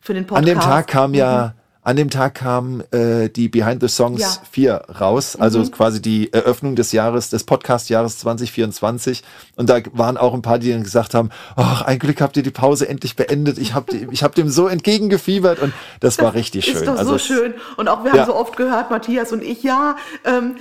für 0.00 0.14
den 0.14 0.26
Podcast. 0.26 0.38
An 0.50 0.54
dem 0.54 0.60
Tag 0.60 0.86
kam 0.86 1.10
Mhm. 1.10 1.16
ja, 1.16 1.54
an 1.84 1.96
dem 1.96 2.08
Tag 2.10 2.34
kam 2.36 2.82
äh, 2.92 3.28
die 3.28 3.48
Behind 3.48 3.80
the 3.80 3.88
Songs 3.88 4.20
Ja. 4.20 4.28
4 4.50 4.74
raus, 5.00 5.36
also 5.36 5.58
Mhm. 5.60 5.70
quasi 5.70 6.00
die 6.02 6.32
Eröffnung 6.32 6.76
des 6.76 6.92
Jahres, 6.92 7.28
des 7.30 7.44
Podcast-Jahres 7.44 8.18
2024. 8.18 9.22
Und 9.56 9.68
da 9.68 9.78
waren 9.92 10.16
auch 10.16 10.32
ein 10.34 10.42
paar, 10.42 10.58
die 10.58 10.70
dann 10.72 10.82
gesagt 10.82 11.14
haben, 11.14 11.30
ach, 11.56 11.82
ein 11.82 11.98
Glück 11.98 12.20
habt 12.20 12.36
ihr 12.36 12.42
die 12.42 12.50
Pause 12.50 12.88
endlich 12.88 13.16
beendet. 13.16 13.58
Ich 13.58 13.74
habe 13.74 13.94
ich 14.10 14.22
hab 14.22 14.34
dem 14.34 14.48
so 14.48 14.66
entgegengefiebert 14.66 15.60
und 15.60 15.72
das 16.00 16.18
war 16.18 16.34
richtig 16.34 16.64
schön. 16.64 16.74
Ist 16.76 16.86
doch 16.86 16.96
also 16.98 17.12
so 17.12 17.18
schön. 17.18 17.54
Und 17.76 17.88
auch 17.88 18.02
wir 18.02 18.12
Ja. 18.14 18.20
haben 18.22 18.26
so 18.26 18.34
oft 18.36 18.56
gehört, 18.56 18.90
Matthias 18.90 19.32
und 19.32 19.42
ich, 19.42 19.62
ja, 19.62 19.96
ähm, 20.24 20.56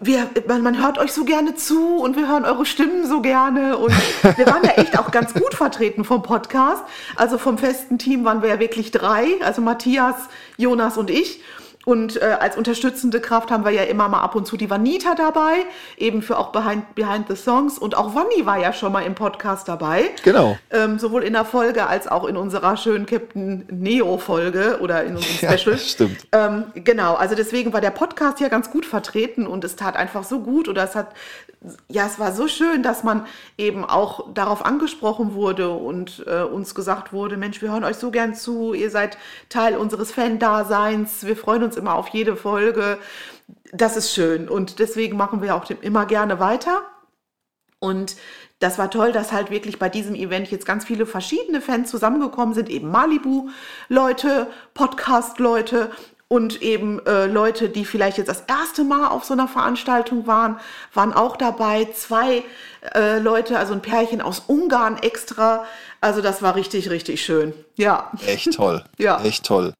wir, 0.00 0.26
man, 0.46 0.62
man 0.62 0.82
hört 0.82 0.98
euch 0.98 1.12
so 1.12 1.24
gerne 1.24 1.54
zu 1.54 1.96
und 1.96 2.16
wir 2.16 2.28
hören 2.28 2.44
eure 2.44 2.66
Stimmen 2.66 3.06
so 3.06 3.22
gerne. 3.22 3.78
Und 3.78 3.94
wir 4.36 4.46
waren 4.46 4.62
ja 4.64 4.72
echt 4.72 4.98
auch 4.98 5.10
ganz 5.10 5.32
gut 5.32 5.54
vertreten 5.54 6.04
vom 6.04 6.22
Podcast. 6.22 6.82
Also 7.16 7.38
vom 7.38 7.56
festen 7.58 7.98
Team 7.98 8.24
waren 8.24 8.42
wir 8.42 8.50
ja 8.50 8.60
wirklich 8.60 8.90
drei, 8.90 9.24
also 9.44 9.62
Matthias, 9.62 10.14
Jonas 10.58 10.98
und 10.98 11.08
ich. 11.08 11.40
Und 11.88 12.20
äh, 12.20 12.36
als 12.38 12.54
unterstützende 12.58 13.18
Kraft 13.18 13.50
haben 13.50 13.64
wir 13.64 13.70
ja 13.70 13.84
immer 13.84 14.10
mal 14.10 14.20
ab 14.20 14.34
und 14.34 14.46
zu 14.46 14.58
die 14.58 14.68
Vanita 14.68 15.14
dabei, 15.14 15.64
eben 15.96 16.20
für 16.20 16.36
auch 16.36 16.52
Behind, 16.52 16.94
Behind 16.94 17.26
the 17.30 17.34
Songs. 17.34 17.78
Und 17.78 17.96
auch 17.96 18.14
Vanni 18.14 18.44
war 18.44 18.58
ja 18.58 18.74
schon 18.74 18.92
mal 18.92 19.06
im 19.06 19.14
Podcast 19.14 19.68
dabei. 19.68 20.10
Genau. 20.22 20.58
Ähm, 20.70 20.98
sowohl 20.98 21.22
in 21.22 21.32
der 21.32 21.46
Folge 21.46 21.86
als 21.86 22.06
auch 22.06 22.26
in 22.26 22.36
unserer 22.36 22.76
schönen 22.76 23.06
Captain 23.06 23.64
Neo-Folge 23.70 24.80
oder 24.82 25.02
in 25.04 25.16
unserem 25.16 25.36
Ja, 25.40 25.56
Special. 25.56 25.78
stimmt. 25.78 26.26
Ähm, 26.32 26.64
genau, 26.74 27.14
also 27.14 27.34
deswegen 27.34 27.72
war 27.72 27.80
der 27.80 27.88
Podcast 27.90 28.38
ja 28.40 28.48
ganz 28.48 28.70
gut 28.70 28.84
vertreten 28.84 29.46
und 29.46 29.64
es 29.64 29.74
tat 29.74 29.96
einfach 29.96 30.24
so 30.24 30.40
gut 30.40 30.68
oder 30.68 30.84
es 30.84 30.94
hat, 30.94 31.14
ja, 31.88 32.04
es 32.04 32.18
war 32.18 32.32
so 32.32 32.48
schön, 32.48 32.82
dass 32.82 33.02
man 33.02 33.24
eben 33.56 33.86
auch 33.86 34.34
darauf 34.34 34.62
angesprochen 34.62 35.32
wurde 35.32 35.70
und 35.70 36.22
äh, 36.26 36.42
uns 36.42 36.74
gesagt 36.74 37.14
wurde, 37.14 37.38
Mensch, 37.38 37.62
wir 37.62 37.72
hören 37.72 37.84
euch 37.84 37.96
so 37.96 38.10
gern 38.10 38.34
zu, 38.34 38.74
ihr 38.74 38.90
seid 38.90 39.16
Teil 39.48 39.74
unseres 39.74 40.12
Fan-Daseins, 40.12 41.24
wir 41.24 41.34
freuen 41.34 41.62
uns 41.62 41.77
immer 41.78 41.94
auf 41.94 42.08
jede 42.08 42.36
Folge. 42.36 42.98
Das 43.72 43.96
ist 43.96 44.12
schön 44.12 44.48
und 44.48 44.78
deswegen 44.78 45.16
machen 45.16 45.40
wir 45.40 45.54
auch 45.54 45.68
immer 45.70 46.04
gerne 46.04 46.40
weiter. 46.40 46.82
Und 47.80 48.16
das 48.58 48.78
war 48.78 48.90
toll, 48.90 49.12
dass 49.12 49.32
halt 49.32 49.50
wirklich 49.50 49.78
bei 49.78 49.88
diesem 49.88 50.14
Event 50.14 50.50
jetzt 50.50 50.66
ganz 50.66 50.84
viele 50.84 51.06
verschiedene 51.06 51.60
Fans 51.60 51.90
zusammengekommen 51.90 52.54
sind, 52.54 52.68
eben 52.68 52.90
Malibu-Leute, 52.90 54.48
Podcast-Leute 54.74 55.90
und 56.26 56.60
eben 56.60 57.04
äh, 57.06 57.26
Leute, 57.26 57.70
die 57.70 57.84
vielleicht 57.84 58.18
jetzt 58.18 58.28
das 58.28 58.44
erste 58.46 58.84
Mal 58.84 59.08
auf 59.08 59.24
so 59.24 59.32
einer 59.32 59.48
Veranstaltung 59.48 60.26
waren, 60.26 60.58
waren 60.92 61.14
auch 61.14 61.36
dabei. 61.36 61.86
Zwei 61.94 62.44
äh, 62.94 63.18
Leute, 63.18 63.58
also 63.58 63.72
ein 63.72 63.80
Pärchen 63.80 64.20
aus 64.20 64.40
Ungarn 64.46 64.98
extra. 64.98 65.64
Also 66.00 66.20
das 66.20 66.42
war 66.42 66.54
richtig, 66.54 66.90
richtig 66.90 67.24
schön. 67.24 67.54
Ja. 67.76 68.12
Echt 68.26 68.52
toll. 68.54 68.84
Ja. 68.98 69.22
Echt 69.22 69.46
toll. 69.46 69.72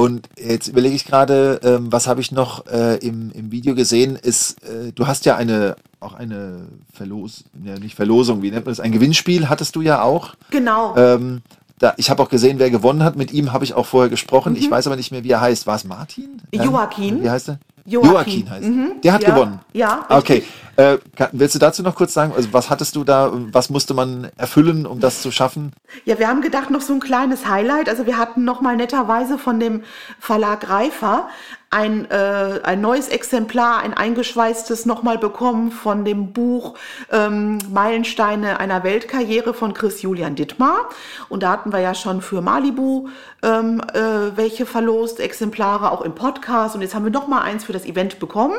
Und 0.00 0.28
jetzt 0.38 0.68
überlege 0.68 0.94
ich 0.94 1.04
gerade, 1.04 1.60
ähm, 1.62 1.92
was 1.92 2.06
habe 2.06 2.22
ich 2.22 2.32
noch 2.32 2.66
äh, 2.66 2.96
im, 3.06 3.30
im 3.32 3.52
Video 3.52 3.74
gesehen, 3.74 4.16
ist, 4.16 4.62
äh, 4.64 4.92
du 4.94 5.06
hast 5.06 5.26
ja 5.26 5.36
eine, 5.36 5.76
auch 6.00 6.14
eine 6.14 6.68
Verlos, 6.90 7.44
ja 7.62 7.78
nicht 7.78 7.96
Verlosung, 7.96 8.40
wie 8.40 8.50
nennt 8.50 8.64
man 8.64 8.72
das, 8.72 8.80
ein 8.80 8.92
Gewinnspiel 8.92 9.50
hattest 9.50 9.76
du 9.76 9.82
ja 9.82 10.02
auch. 10.02 10.34
Genau. 10.50 10.96
Ähm, 10.96 11.42
da, 11.78 11.94
ich 11.98 12.08
habe 12.10 12.22
auch 12.22 12.28
gesehen, 12.28 12.58
wer 12.58 12.70
gewonnen 12.70 13.02
hat. 13.02 13.16
Mit 13.16 13.32
ihm 13.32 13.52
habe 13.52 13.64
ich 13.64 13.74
auch 13.74 13.86
vorher 13.86 14.10
gesprochen. 14.10 14.54
Ich 14.56 14.70
weiß 14.70 14.86
aber 14.86 14.96
nicht 14.96 15.12
mehr, 15.12 15.24
wie 15.24 15.30
er 15.30 15.40
heißt. 15.40 15.66
War 15.66 15.76
es 15.76 15.84
Martin? 15.84 16.42
Mhm. 16.52 16.62
Joaquin. 16.62 17.22
Wie 17.22 17.30
heißt 17.30 17.48
er? 17.48 17.58
Joaquin. 17.84 18.48
heißt 18.50 18.62
er. 18.64 18.68
Mhm. 18.70 19.00
Der 19.02 19.12
hat 19.12 19.22
Ja. 19.22 19.30
gewonnen. 19.34 19.60
Ja, 19.72 20.06
Okay. 20.08 20.42
Äh, 20.76 20.96
willst 21.32 21.54
du 21.54 21.58
dazu 21.58 21.82
noch 21.82 21.94
kurz 21.94 22.14
sagen? 22.14 22.32
Also 22.34 22.48
was 22.52 22.70
hattest 22.70 22.96
du 22.96 23.04
da? 23.04 23.30
Was 23.52 23.68
musste 23.68 23.92
man 23.92 24.28
erfüllen, 24.38 24.86
um 24.86 24.98
das 24.98 25.20
zu 25.20 25.30
schaffen? 25.30 25.72
Ja, 26.06 26.18
wir 26.18 26.26
haben 26.28 26.40
gedacht, 26.40 26.70
noch 26.70 26.80
so 26.80 26.94
ein 26.94 27.00
kleines 27.00 27.46
Highlight. 27.46 27.88
Also 27.90 28.06
wir 28.06 28.16
hatten 28.16 28.44
noch 28.44 28.62
mal 28.62 28.76
netterweise 28.76 29.36
von 29.36 29.60
dem 29.60 29.82
Verlag 30.20 30.70
Reifer 30.70 31.28
ein, 31.72 32.10
äh, 32.10 32.60
ein 32.64 32.80
neues 32.80 33.08
Exemplar, 33.08 33.78
ein 33.82 33.94
eingeschweißtes 33.94 34.86
nochmal 34.86 35.18
bekommen 35.18 35.70
von 35.70 36.04
dem 36.04 36.32
Buch 36.32 36.74
ähm, 37.12 37.58
Meilensteine 37.72 38.58
einer 38.58 38.82
Weltkarriere 38.82 39.54
von 39.54 39.72
Chris 39.72 40.02
Julian 40.02 40.34
Dittmar. 40.34 40.88
Und 41.28 41.44
da 41.44 41.52
hatten 41.52 41.72
wir 41.72 41.78
ja 41.78 41.94
schon 41.94 42.22
für 42.22 42.40
Malibu 42.40 43.08
ähm, 43.42 43.80
äh, 43.94 44.36
welche 44.36 44.66
verlost, 44.66 45.20
Exemplare 45.20 45.92
auch 45.92 46.02
im 46.02 46.16
Podcast. 46.16 46.74
Und 46.74 46.82
jetzt 46.82 46.96
haben 46.96 47.04
wir 47.04 47.12
noch 47.12 47.28
mal 47.28 47.42
eins 47.42 47.64
für 47.64 47.72
das 47.72 47.86
Event 47.86 48.18
bekommen. 48.18 48.56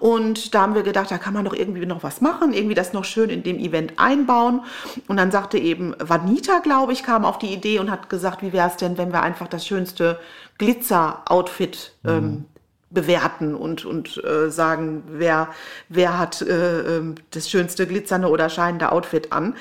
Und 0.00 0.52
da 0.52 0.62
haben 0.62 0.74
wir 0.74 0.82
gedacht, 0.82 1.12
da 1.12 1.18
kann 1.18 1.34
man 1.34 1.44
doch 1.44 1.54
irgendwie 1.54 1.86
noch 1.86 2.02
was 2.02 2.20
machen, 2.20 2.52
irgendwie 2.52 2.74
das 2.74 2.92
noch 2.92 3.04
schön 3.04 3.30
in 3.30 3.44
dem 3.44 3.60
Event 3.60 3.92
einbauen. 3.96 4.62
Und 5.06 5.18
dann 5.18 5.30
sagte 5.30 5.56
eben 5.56 5.94
Vanita, 6.00 6.58
glaube 6.58 6.92
ich, 6.94 7.04
kam 7.04 7.24
auf 7.24 7.38
die 7.38 7.52
Idee 7.52 7.78
und 7.78 7.92
hat 7.92 8.10
gesagt, 8.10 8.42
wie 8.42 8.52
wäre 8.52 8.68
es 8.68 8.76
denn, 8.76 8.98
wenn 8.98 9.12
wir 9.12 9.22
einfach 9.22 9.46
das 9.46 9.64
schönste 9.64 10.18
Glitzer-Outfit 10.60 11.94
ähm, 12.04 12.44
bewerten 12.90 13.54
und, 13.54 13.84
und 13.84 14.22
äh, 14.24 14.50
sagen, 14.50 15.04
wer, 15.08 15.48
wer 15.88 16.18
hat 16.18 16.42
äh, 16.42 16.98
ähm, 16.98 17.14
das 17.30 17.48
schönste 17.48 17.86
glitzernde 17.86 18.28
oder 18.28 18.48
scheinende 18.50 18.92
Outfit 18.92 19.32
an. 19.32 19.56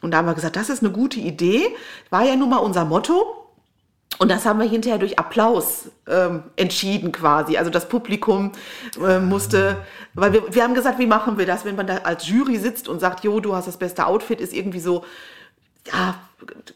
Und 0.00 0.12
da 0.12 0.18
haben 0.18 0.26
wir 0.26 0.34
gesagt, 0.34 0.56
das 0.56 0.70
ist 0.70 0.82
eine 0.82 0.92
gute 0.92 1.18
Idee. 1.18 1.66
War 2.10 2.24
ja 2.24 2.36
nun 2.36 2.50
mal 2.50 2.58
unser 2.58 2.84
Motto. 2.84 3.40
Und 4.18 4.30
das 4.30 4.46
haben 4.46 4.60
wir 4.60 4.68
hinterher 4.68 4.98
durch 4.98 5.18
Applaus 5.18 5.90
ähm, 6.06 6.44
entschieden 6.54 7.10
quasi. 7.10 7.56
Also 7.56 7.70
das 7.70 7.88
Publikum 7.88 8.52
äh, 9.04 9.18
musste, 9.18 9.78
weil 10.12 10.32
wir, 10.32 10.54
wir 10.54 10.62
haben 10.62 10.74
gesagt, 10.74 11.00
wie 11.00 11.06
machen 11.06 11.36
wir 11.36 11.46
das, 11.46 11.64
wenn 11.64 11.74
man 11.74 11.88
da 11.88 11.96
als 12.04 12.28
Jury 12.28 12.58
sitzt 12.58 12.88
und 12.88 13.00
sagt, 13.00 13.24
jo, 13.24 13.40
du 13.40 13.56
hast 13.56 13.66
das 13.66 13.76
beste 13.76 14.06
Outfit, 14.06 14.40
ist 14.40 14.52
irgendwie 14.52 14.78
so, 14.78 15.04
ja, 15.86 16.14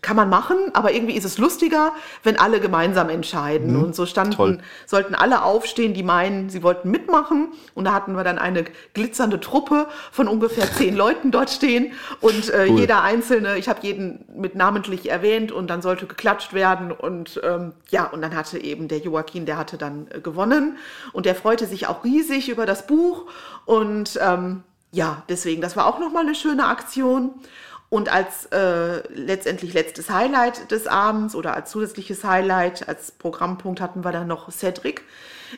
kann 0.00 0.16
man 0.16 0.28
machen, 0.28 0.56
aber 0.72 0.92
irgendwie 0.92 1.14
ist 1.14 1.24
es 1.24 1.38
lustiger, 1.38 1.92
wenn 2.22 2.38
alle 2.38 2.60
gemeinsam 2.60 3.10
entscheiden. 3.10 3.74
Mhm. 3.76 3.82
Und 3.82 3.94
so 3.94 4.06
standen, 4.06 4.34
Toll. 4.34 4.58
sollten 4.86 5.14
alle 5.14 5.42
aufstehen, 5.42 5.94
die 5.94 6.02
meinen, 6.02 6.48
sie 6.50 6.62
wollten 6.62 6.90
mitmachen. 6.90 7.48
Und 7.74 7.84
da 7.84 7.92
hatten 7.92 8.14
wir 8.14 8.24
dann 8.24 8.38
eine 8.38 8.64
glitzernde 8.94 9.40
Truppe 9.40 9.88
von 10.10 10.28
ungefähr 10.28 10.70
zehn 10.72 10.96
Leuten 10.96 11.30
dort 11.30 11.50
stehen. 11.50 11.92
Und 12.20 12.50
äh, 12.50 12.66
Cool. 12.68 12.80
jeder 12.80 13.02
Einzelne, 13.02 13.58
ich 13.58 13.68
habe 13.68 13.80
jeden 13.82 14.24
mit 14.34 14.54
namentlich 14.54 15.10
erwähnt 15.10 15.52
und 15.52 15.68
dann 15.68 15.82
sollte 15.82 16.06
geklatscht 16.06 16.54
werden. 16.54 16.92
Und 16.92 17.40
ähm, 17.44 17.72
ja, 17.90 18.04
und 18.06 18.22
dann 18.22 18.34
hatte 18.36 18.58
eben 18.58 18.88
der 18.88 18.98
Joaquin, 18.98 19.46
der 19.46 19.58
hatte 19.58 19.76
dann 19.78 20.08
äh, 20.10 20.20
gewonnen. 20.20 20.76
Und 21.12 21.26
der 21.26 21.34
freute 21.34 21.66
sich 21.66 21.86
auch 21.86 22.04
riesig 22.04 22.48
über 22.48 22.66
das 22.66 22.86
Buch. 22.86 23.26
Und 23.64 24.18
ähm, 24.22 24.62
ja, 24.90 25.22
deswegen, 25.28 25.60
das 25.60 25.76
war 25.76 25.86
auch 25.86 25.98
nochmal 25.98 26.22
eine 26.24 26.34
schöne 26.34 26.66
Aktion. 26.66 27.32
Und 27.90 28.12
als 28.12 28.46
äh, 28.46 29.02
letztendlich 29.14 29.72
letztes 29.72 30.10
Highlight 30.10 30.70
des 30.70 30.86
Abends 30.86 31.34
oder 31.34 31.54
als 31.54 31.70
zusätzliches 31.70 32.22
Highlight, 32.22 32.86
als 32.86 33.12
Programmpunkt 33.12 33.80
hatten 33.80 34.04
wir 34.04 34.12
dann 34.12 34.26
noch 34.26 34.50
Cedric, 34.52 35.02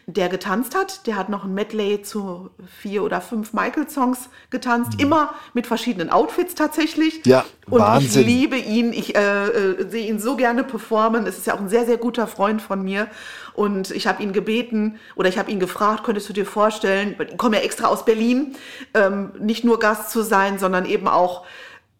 der 0.06 0.28
getanzt 0.28 0.76
hat. 0.76 1.08
Der 1.08 1.16
hat 1.16 1.28
noch 1.28 1.44
ein 1.44 1.54
Medley 1.54 2.02
zu 2.02 2.50
vier 2.80 3.02
oder 3.02 3.20
fünf 3.20 3.52
Michael-Songs 3.52 4.28
getanzt, 4.50 5.00
immer 5.00 5.34
mit 5.54 5.66
verschiedenen 5.66 6.10
Outfits 6.10 6.54
tatsächlich. 6.54 7.26
Ja, 7.26 7.44
Und 7.68 7.80
Wahnsinn. 7.80 8.22
ich 8.22 8.26
liebe 8.26 8.56
ihn, 8.56 8.92
ich 8.92 9.16
äh, 9.16 9.48
äh, 9.48 9.88
sehe 9.88 10.06
ihn 10.06 10.20
so 10.20 10.36
gerne 10.36 10.62
performen. 10.62 11.26
Es 11.26 11.38
ist 11.38 11.48
ja 11.48 11.54
auch 11.54 11.60
ein 11.60 11.68
sehr, 11.68 11.86
sehr 11.86 11.96
guter 11.96 12.28
Freund 12.28 12.62
von 12.62 12.82
mir. 12.82 13.08
Und 13.54 13.90
ich 13.90 14.06
habe 14.06 14.22
ihn 14.22 14.32
gebeten 14.32 15.00
oder 15.16 15.28
ich 15.28 15.36
habe 15.36 15.50
ihn 15.50 15.58
gefragt, 15.58 16.04
könntest 16.04 16.28
du 16.28 16.32
dir 16.32 16.46
vorstellen, 16.46 17.16
ich 17.28 17.36
komme 17.36 17.56
ja 17.56 17.62
extra 17.62 17.88
aus 17.88 18.04
Berlin, 18.04 18.54
ähm, 18.94 19.32
nicht 19.40 19.64
nur 19.64 19.80
Gast 19.80 20.10
zu 20.10 20.22
sein, 20.22 20.60
sondern 20.60 20.86
eben 20.86 21.08
auch 21.08 21.44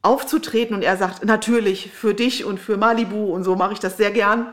aufzutreten. 0.03 0.75
Und 0.75 0.83
er 0.83 0.97
sagt, 0.97 1.25
natürlich, 1.25 1.91
für 1.93 2.15
dich 2.15 2.45
und 2.45 2.59
für 2.59 2.77
Malibu 2.77 3.33
und 3.33 3.45
so 3.45 3.57
mache 3.57 3.75
ich 3.75 3.81
das 3.81 3.97
sehr 3.97 4.11
gern. 4.11 4.53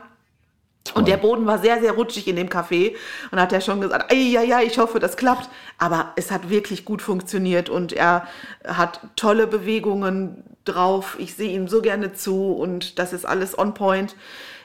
Und 0.94 1.08
der 1.08 1.18
Boden 1.18 1.46
war 1.46 1.58
sehr, 1.58 1.80
sehr 1.80 1.92
rutschig 1.92 2.28
in 2.28 2.36
dem 2.36 2.48
Café. 2.48 2.94
Und 3.30 3.40
hat 3.40 3.52
er 3.52 3.60
schon 3.60 3.80
gesagt, 3.80 4.12
ja, 4.12 4.42
ja, 4.42 4.60
ich 4.60 4.78
hoffe, 4.78 5.00
das 5.00 5.16
klappt. 5.16 5.48
Aber 5.78 6.12
es 6.16 6.30
hat 6.30 6.50
wirklich 6.50 6.84
gut 6.84 7.02
funktioniert 7.02 7.68
und 7.68 7.92
er 7.92 8.26
hat 8.66 9.00
tolle 9.16 9.46
Bewegungen 9.46 10.44
drauf. 10.64 11.16
Ich 11.18 11.34
sehe 11.34 11.52
ihm 11.52 11.68
so 11.68 11.82
gerne 11.82 12.12
zu 12.14 12.52
und 12.52 12.98
das 12.98 13.12
ist 13.12 13.26
alles 13.26 13.58
on 13.58 13.74
point. 13.74 14.16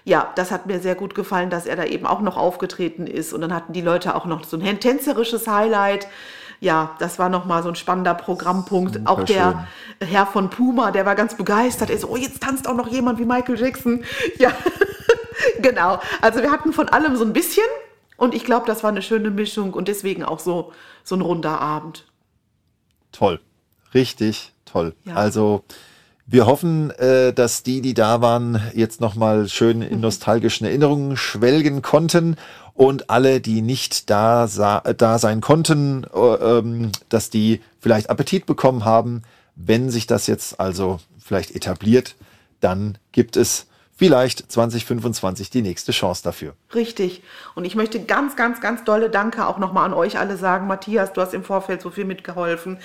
Ja, 0.06 0.32
das 0.36 0.52
hat 0.52 0.66
mir 0.66 0.80
sehr 0.80 0.96
gut 0.96 1.16
gefallen, 1.16 1.50
dass 1.50 1.66
er 1.66 1.78
da 1.78 1.86
eben 1.86 2.06
auch 2.06 2.20
noch 2.20 2.36
aufgetreten 2.36 3.08
ist. 3.08 3.32
Und 3.32 3.42
dann 3.42 3.54
hatten 3.54 3.74
die 3.74 3.82
Leute 3.82 4.16
auch 4.16 4.26
noch 4.26 4.44
so 4.44 4.58
ein 4.58 4.80
tänzerisches 4.80 5.48
Highlight. 5.48 6.08
Ja, 6.64 6.96
das 7.00 7.20
war 7.20 7.28
nochmal 7.28 7.62
so 7.62 7.68
ein 7.68 7.76
spannender 7.76 8.14
Programmpunkt. 8.14 8.94
Super 8.94 9.12
auch 9.12 9.24
der 9.24 9.68
Herr 10.00 10.26
von 10.26 10.50
Puma, 10.50 10.92
der 10.92 11.06
war 11.06 11.14
ganz 11.14 11.36
begeistert. 11.36 11.90
Er 11.90 11.98
so, 11.98 12.08
oh, 12.08 12.16
jetzt 12.16 12.42
tanzt 12.42 12.70
auch 12.70 12.76
noch 12.76 12.88
jemand 12.88 13.20
wie 13.20 13.26
Michael 13.26 13.60
Jackson. 13.60 14.06
Ja, 14.40 14.54
genau. 15.62 16.00
Also 16.22 16.42
wir 16.42 16.52
hatten 16.52 16.72
von 16.72 16.88
allem 16.88 17.18
so 17.18 17.26
ein 17.26 17.34
bisschen 17.34 17.66
und 18.16 18.34
ich 18.34 18.46
glaube, 18.46 18.66
das 18.66 18.82
war 18.82 18.92
eine 18.92 19.02
schöne 19.02 19.30
Mischung 19.30 19.74
und 19.74 19.90
deswegen 19.90 20.24
auch 20.24 20.40
so, 20.40 20.72
so 21.04 21.16
ein 21.16 21.22
runder 21.22 21.60
Abend. 21.60 22.06
Toll. 23.12 23.42
Richtig 23.94 24.54
toll. 24.64 24.96
Ja. 25.04 25.16
Also 25.16 25.66
wir 26.26 26.46
hoffen, 26.46 26.92
äh, 26.92 27.34
dass 27.34 27.64
die, 27.64 27.82
die 27.82 27.94
da 27.94 28.22
waren, 28.22 28.62
jetzt 28.74 29.02
nochmal 29.02 29.50
schön 29.50 29.82
in 29.82 30.00
nostalgischen 30.00 30.66
Erinnerungen 30.66 31.18
schwelgen 31.18 31.82
konnten 31.82 32.38
und 32.74 33.10
alle, 33.10 33.40
die 33.40 33.62
nicht 33.62 34.10
da, 34.10 34.48
da 34.48 35.20
sein 35.20 35.42
konnten, 35.42 36.06
äh, 36.14 36.18
ähm, 36.20 36.92
dass 37.10 37.30
die 37.30 37.62
vielleicht 37.80 38.10
Appetit 38.10 38.46
bekommen 38.46 38.86
haben. 38.86 39.22
Wenn 39.56 39.90
sich 39.90 40.08
das 40.08 40.28
jetzt 40.28 40.60
also 40.60 41.00
vielleicht 41.20 41.52
etabliert, 41.52 42.16
dann 42.60 42.98
gibt 43.12 43.38
es 43.38 43.68
vielleicht 43.96 44.52
2025 44.52 45.50
die 45.52 45.62
nächste 45.62 45.92
Chance 45.92 46.24
dafür. 46.24 46.54
Richtig. 46.74 47.22
Und 47.56 47.64
ich 47.64 47.76
möchte 47.76 48.02
ganz, 48.04 48.36
ganz, 48.36 48.60
ganz 48.60 48.84
dolle 48.84 49.10
Danke 49.10 49.46
auch 49.46 49.60
nochmal 49.60 49.86
an 49.86 49.94
euch 49.94 50.18
alle 50.18 50.36
sagen. 50.36 50.68
Matthias, 50.68 51.14
du 51.14 51.22
hast 51.22 51.34
im 51.34 51.44
Vorfeld 51.44 51.82
so 51.82 51.92
viel 51.92 52.04
mitgeholfen. 52.06 52.78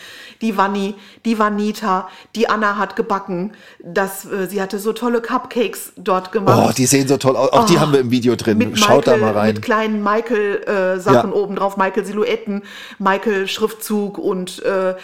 Die 0.43 0.57
Vanni, 0.57 0.95
die 1.25 1.39
Vanita, 1.39 2.09
die 2.37 2.49
Anna 2.49 2.77
hat 2.77 2.95
gebacken. 2.95 3.53
Das, 3.83 4.27
äh, 4.31 4.47
sie 4.49 4.61
hatte 4.61 4.79
so 4.79 4.93
tolle 4.93 5.23
Cupcakes 5.23 5.93
dort 5.97 6.31
gemacht. 6.31 6.69
Oh, 6.71 6.73
die 6.77 6.87
sehen 6.87 7.09
so 7.09 7.17
toll 7.17 7.37
aus. 7.37 7.53
Auch 7.53 7.65
die 7.65 7.77
Oh, 7.77 7.81
haben 7.81 7.93
wir 7.93 8.01
im 8.01 8.11
Video 8.11 8.37
drin. 8.37 8.59
mit 8.59 8.79
Schaut 8.79 9.07
Michael, 9.07 9.21
da 9.21 9.27
mal 9.27 9.33
rein. 9.37 9.55
Mit 9.55 9.63
kleinen 9.63 10.03
Michael-Sachen 10.03 11.31
Ja. 11.31 11.37
oben 11.37 11.57
drauf, 11.57 11.77
Michael-Silhouetten, 11.79 12.63
Michael-Schriftzug 12.99 14.19
und 14.19 14.63
äh, 14.63 14.95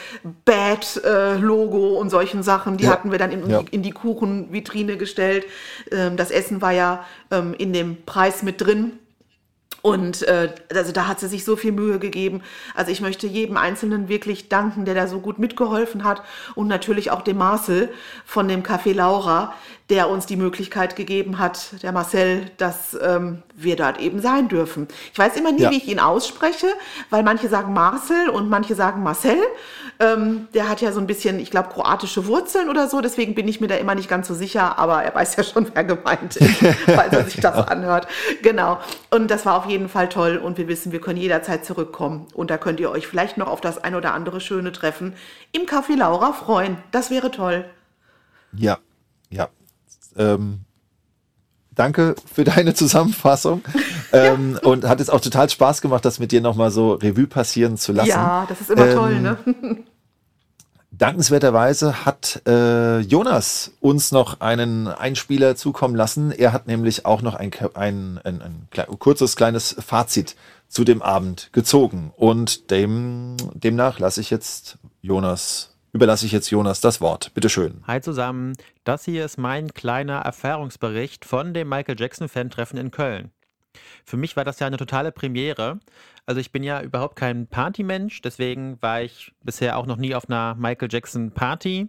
Bad-Logo 0.45 1.99
und 1.99 2.11
solchen 2.11 2.43
Sachen. 2.43 2.77
Die 2.77 2.85
Ja. 2.85 2.91
hatten 2.91 3.11
wir 3.11 3.19
dann 3.19 3.31
in, 3.33 3.49
Ja. 3.49 3.63
in 3.71 3.83
die 3.83 3.91
Kuchenvitrine 3.93 4.97
gestellt. 4.97 5.47
Ähm, 5.95 6.17
das 6.17 6.31
Essen 6.31 6.61
war 6.61 6.73
ja 6.73 7.05
ähm, 7.31 7.55
in 7.57 7.73
dem 7.73 8.05
Preis 8.05 8.43
mit 8.43 8.61
drin. 8.61 8.99
Und 9.83 10.23
äh, 10.23 10.51
also 10.75 10.93
da 10.93 11.07
hat 11.07 11.21
sie 11.21 11.29
sich 11.29 11.45
so 11.45 11.57
viel 11.57 11.73
Mühe 11.73 11.99
gegeben. 11.99 12.41
Also 12.75 12.91
ich 12.91 13.03
möchte 13.03 13.27
jedem 13.27 13.59
Einzelnen 13.59 14.09
wirklich 14.09 14.49
danken, 14.49 14.87
der 14.87 14.95
da 14.95 15.07
so 15.07 15.21
gut 15.21 15.39
mitgeholfen 15.39 16.05
hat. 16.05 16.23
Und 16.55 16.69
natürlich 16.69 17.11
auch 17.11 17.21
dem 17.21 17.37
Marcel 17.37 17.91
von 18.25 18.49
dem 18.49 18.63
Café 18.63 18.95
Laura, 18.95 19.53
der 19.91 20.09
uns 20.09 20.25
die 20.25 20.37
Möglichkeit 20.37 20.97
gegeben 20.97 21.39
hat, 21.39 21.83
der 21.83 21.93
Marcel, 21.93 22.51
dass 22.57 22.97
ähm, 23.03 23.43
wir 23.55 23.77
dort 23.77 24.01
eben 24.01 24.19
sein 24.23 24.49
dürfen. 24.49 24.89
Ich 25.13 25.19
weiß 25.19 25.37
immer 25.37 25.53
nie, 25.53 25.61
Ja. 25.61 25.71
wie 25.71 25.77
ich 25.77 25.89
ihn 25.89 26.01
ausspreche, 26.01 26.69
weil 27.11 27.23
manche 27.23 27.49
sagen 27.49 27.75
Marcel 27.75 28.31
und 28.31 28.49
manche 28.49 28.75
sagen 28.75 29.03
Marcel. 29.03 29.37
Ähm, 30.01 30.49
der 30.55 30.71
hat 30.71 30.81
ja 30.81 30.91
so 30.91 31.01
ein 31.01 31.07
bisschen, 31.07 31.39
ich 31.39 31.51
glaube, 31.51 31.69
kroatische 31.69 32.27
Wurzeln 32.27 32.71
oder 32.71 32.89
so. 32.89 33.03
Deswegen 33.03 33.35
bin 33.35 33.47
ich 33.47 33.61
mir 33.61 33.69
da 33.69 33.77
immer 33.77 33.95
nicht 33.95 34.09
ganz 34.09 34.27
so 34.27 34.33
sicher. 34.35 34.79
Aber 34.79 35.03
er 35.05 35.15
weiß 35.15 35.37
ja 35.37 35.45
schon, 35.45 35.71
wer 35.75 35.85
gemeint 35.85 36.37
ist, 36.37 36.57
falls 36.87 37.13
er 37.13 37.25
sich 37.25 37.41
das 37.41 37.69
anhört. 37.69 38.09
Genau. 38.43 38.79
Und 39.11 39.31
das 39.31 39.45
war 39.45 39.57
auf 39.59 39.67
jeden 39.67 39.91
Fall 39.91 40.09
toll. 40.09 40.39
Und 40.39 40.57
wir 40.57 40.67
wissen, 40.67 40.93
wir 40.93 41.01
können 41.01 41.19
jederzeit 41.19 41.65
zurückkommen. 41.65 42.27
Und 42.33 42.51
da 42.51 42.57
könnt 42.57 42.81
ihr 42.81 42.91
euch 42.91 43.07
vielleicht 43.07 43.37
noch 43.37 43.49
auf 43.49 43.61
das 43.61 43.85
ein 43.85 43.95
oder 43.95 44.15
andere 44.15 44.41
schöne 44.41 44.73
Treffen 44.73 45.13
im 45.53 45.63
Café 45.67 45.95
Laura 45.95 46.33
freuen. 46.33 46.79
Das 46.91 47.11
wäre 47.11 47.31
toll. 47.31 47.67
Ja, 48.53 48.79
ja. 49.29 49.49
Ähm, 50.17 50.61
danke 51.75 52.15
für 52.33 52.45
deine 52.45 52.75
Zusammenfassung. 52.75 53.63
ähm, 54.13 54.59
und 54.63 54.87
hat 54.87 55.01
es 55.01 55.11
auch 55.11 55.21
total 55.21 55.49
Spaß 55.51 55.81
gemacht, 55.81 56.05
das 56.05 56.19
mit 56.19 56.33
dir 56.33 56.41
nochmal 56.41 56.71
so 56.71 56.93
Revue 56.95 57.27
passieren 57.27 57.77
zu 57.77 57.93
lassen. 57.93 58.09
Ja, 58.11 58.47
das 58.49 58.61
ist 58.61 58.71
immer 58.71 58.87
Ähm, 58.87 58.95
toll, 58.97 59.21
ne? 59.21 59.37
Dankenswerterweise 60.97 62.05
hat 62.05 62.43
äh, 62.47 63.01
Jonas 63.01 63.73
uns 63.81 64.13
noch 64.13 64.41
einen 64.41 64.87
Einspieler 64.87 65.57
zukommen 65.57 65.97
lassen. 65.97 66.31
Er 66.31 66.53
hat 66.53 66.69
nämlich 66.69 67.05
auch 67.05 67.21
noch 67.21 67.35
ein, 67.35 67.51
ein, 67.75 68.21
ein, 68.23 68.41
ein, 68.41 68.69
klei- 68.71 68.87
kurzes 68.97 69.35
kleines 69.35 69.75
Fazit 69.85 70.37
zu 70.69 70.85
dem 70.85 71.03
Abend 71.03 71.49
gezogen. 71.53 72.13
Und 72.17 72.71
dem, 72.71 73.37
demnach 73.55 73.99
lasse 73.99 74.21
ich 74.21 74.31
jetzt 74.31 74.79
Jonas, 75.03 75.74
überlasse 75.95 76.27
ich 76.27 76.33
jetzt 76.33 76.51
Jonas 76.51 76.81
das 76.81 77.01
Wort. 77.01 77.33
Bitteschön. 77.35 77.85
Hi 77.87 78.01
zusammen, 78.01 78.55
das 78.83 79.05
hier 79.05 79.25
ist 79.25 79.39
mein 79.39 79.73
kleiner 79.73 80.19
Erfahrungsbericht 80.19 81.25
von 81.25 81.55
dem 81.55 81.69
Michael 81.69 81.95
Jackson 81.99 82.29
Fan-Treffen 82.29 82.77
in 82.77 82.91
Köln. 82.91 83.31
Für 84.05 84.17
mich 84.17 84.37
war 84.37 84.45
das 84.45 84.59
ja 84.59 84.67
eine 84.67 84.77
totale 84.77 85.13
Premiere. 85.13 85.79
Also 86.27 86.41
ich 86.41 86.51
bin 86.51 86.65
ja 86.65 86.83
überhaupt 86.83 87.15
kein 87.15 87.47
Partymensch, 87.47 88.23
deswegen 88.23 88.77
war 88.83 89.03
ich 89.03 89.33
bisher 89.45 89.79
auch 89.79 89.87
noch 89.87 89.97
nie 89.97 90.17
auf 90.17 90.29
einer 90.29 90.57
Michael 90.57 90.89
Jackson 90.91 91.31
Party. 91.31 91.89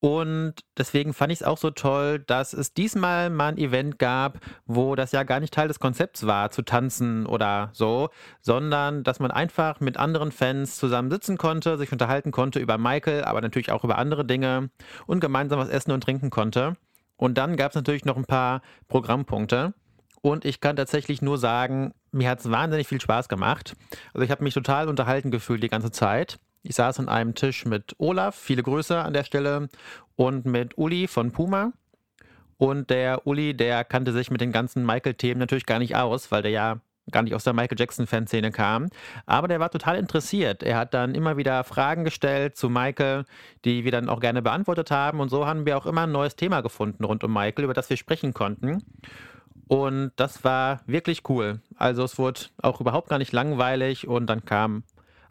Und 0.00 0.54
deswegen 0.76 1.14
fand 1.14 1.32
ich 1.32 1.40
es 1.40 1.46
auch 1.46 1.56
so 1.56 1.70
toll, 1.70 2.18
dass 2.18 2.52
es 2.52 2.74
diesmal 2.74 3.30
mal 3.30 3.48
ein 3.48 3.58
Event 3.58 3.98
gab, 3.98 4.38
wo 4.66 4.94
das 4.94 5.12
ja 5.12 5.22
gar 5.22 5.40
nicht 5.40 5.54
Teil 5.54 5.68
des 5.68 5.80
Konzepts 5.80 6.26
war, 6.26 6.50
zu 6.50 6.62
tanzen 6.62 7.24
oder 7.24 7.70
so, 7.72 8.10
sondern 8.40 9.04
dass 9.04 9.20
man 9.20 9.30
einfach 9.30 9.80
mit 9.80 9.96
anderen 9.96 10.32
Fans 10.32 10.76
zusammen 10.76 11.10
sitzen 11.10 11.38
konnte, 11.38 11.78
sich 11.78 11.92
unterhalten 11.92 12.30
konnte 12.30 12.58
über 12.58 12.76
Michael, 12.76 13.24
aber 13.24 13.40
natürlich 13.40 13.72
auch 13.72 13.84
über 13.84 13.96
andere 13.96 14.26
Dinge 14.26 14.70
und 15.06 15.20
gemeinsam 15.20 15.58
was 15.58 15.70
essen 15.70 15.92
und 15.92 16.02
trinken 16.02 16.28
konnte. 16.30 16.76
Und 17.16 17.38
dann 17.38 17.56
gab 17.56 17.70
es 17.70 17.76
natürlich 17.76 18.04
noch 18.04 18.18
ein 18.18 18.26
paar 18.26 18.60
Programmpunkte. 18.88 19.72
Und 20.20 20.44
ich 20.44 20.60
kann 20.60 20.76
tatsächlich 20.76 21.22
nur 21.22 21.38
sagen, 21.38 21.94
mir 22.10 22.28
hat 22.28 22.40
es 22.40 22.50
wahnsinnig 22.50 22.88
viel 22.88 23.00
Spaß 23.00 23.28
gemacht. 23.28 23.74
Also 24.12 24.24
ich 24.24 24.30
habe 24.30 24.44
mich 24.44 24.54
total 24.54 24.88
unterhalten 24.88 25.30
gefühlt 25.30 25.62
die 25.62 25.68
ganze 25.68 25.90
Zeit. 25.90 26.38
Ich 26.66 26.74
saß 26.74 26.98
an 26.98 27.08
einem 27.08 27.34
Tisch 27.34 27.64
mit 27.64 27.94
Olaf, 27.98 28.34
viele 28.34 28.62
Grüße 28.62 29.00
an 29.00 29.12
der 29.12 29.22
Stelle, 29.22 29.68
und 30.16 30.46
mit 30.46 30.76
Uli 30.76 31.06
von 31.06 31.30
Puma. 31.30 31.72
Und 32.58 32.90
der 32.90 33.26
Uli, 33.26 33.56
der 33.56 33.84
kannte 33.84 34.12
sich 34.12 34.30
mit 34.30 34.40
den 34.40 34.50
ganzen 34.50 34.84
Michael-Themen 34.84 35.38
natürlich 35.38 35.66
gar 35.66 35.78
nicht 35.78 35.94
aus, 35.94 36.32
weil 36.32 36.42
der 36.42 36.50
ja 36.50 36.80
gar 37.12 37.22
nicht 37.22 37.34
aus 37.34 37.44
der 37.44 37.52
Michael 37.52 37.78
Jackson-Fanszene 37.78 38.50
kam. 38.50 38.88
Aber 39.26 39.46
der 39.46 39.60
war 39.60 39.70
total 39.70 39.96
interessiert. 39.96 40.64
Er 40.64 40.76
hat 40.76 40.92
dann 40.92 41.14
immer 41.14 41.36
wieder 41.36 41.62
Fragen 41.62 42.02
gestellt 42.02 42.56
zu 42.56 42.68
Michael, 42.68 43.26
die 43.64 43.84
wir 43.84 43.92
dann 43.92 44.08
auch 44.08 44.18
gerne 44.18 44.42
beantwortet 44.42 44.90
haben. 44.90 45.20
Und 45.20 45.28
so 45.28 45.46
haben 45.46 45.66
wir 45.66 45.76
auch 45.76 45.86
immer 45.86 46.02
ein 46.02 46.12
neues 46.12 46.34
Thema 46.34 46.62
gefunden 46.62 47.04
rund 47.04 47.22
um 47.22 47.32
Michael, 47.32 47.64
über 47.64 47.74
das 47.74 47.90
wir 47.90 47.96
sprechen 47.96 48.34
konnten. 48.34 48.82
Und 49.68 50.10
das 50.16 50.42
war 50.42 50.80
wirklich 50.86 51.22
cool. 51.28 51.60
Also 51.76 52.02
es 52.02 52.18
wurde 52.18 52.40
auch 52.60 52.80
überhaupt 52.80 53.08
gar 53.08 53.18
nicht 53.18 53.32
langweilig 53.32 54.08
und 54.08 54.26
dann 54.26 54.44
kamen 54.44 54.82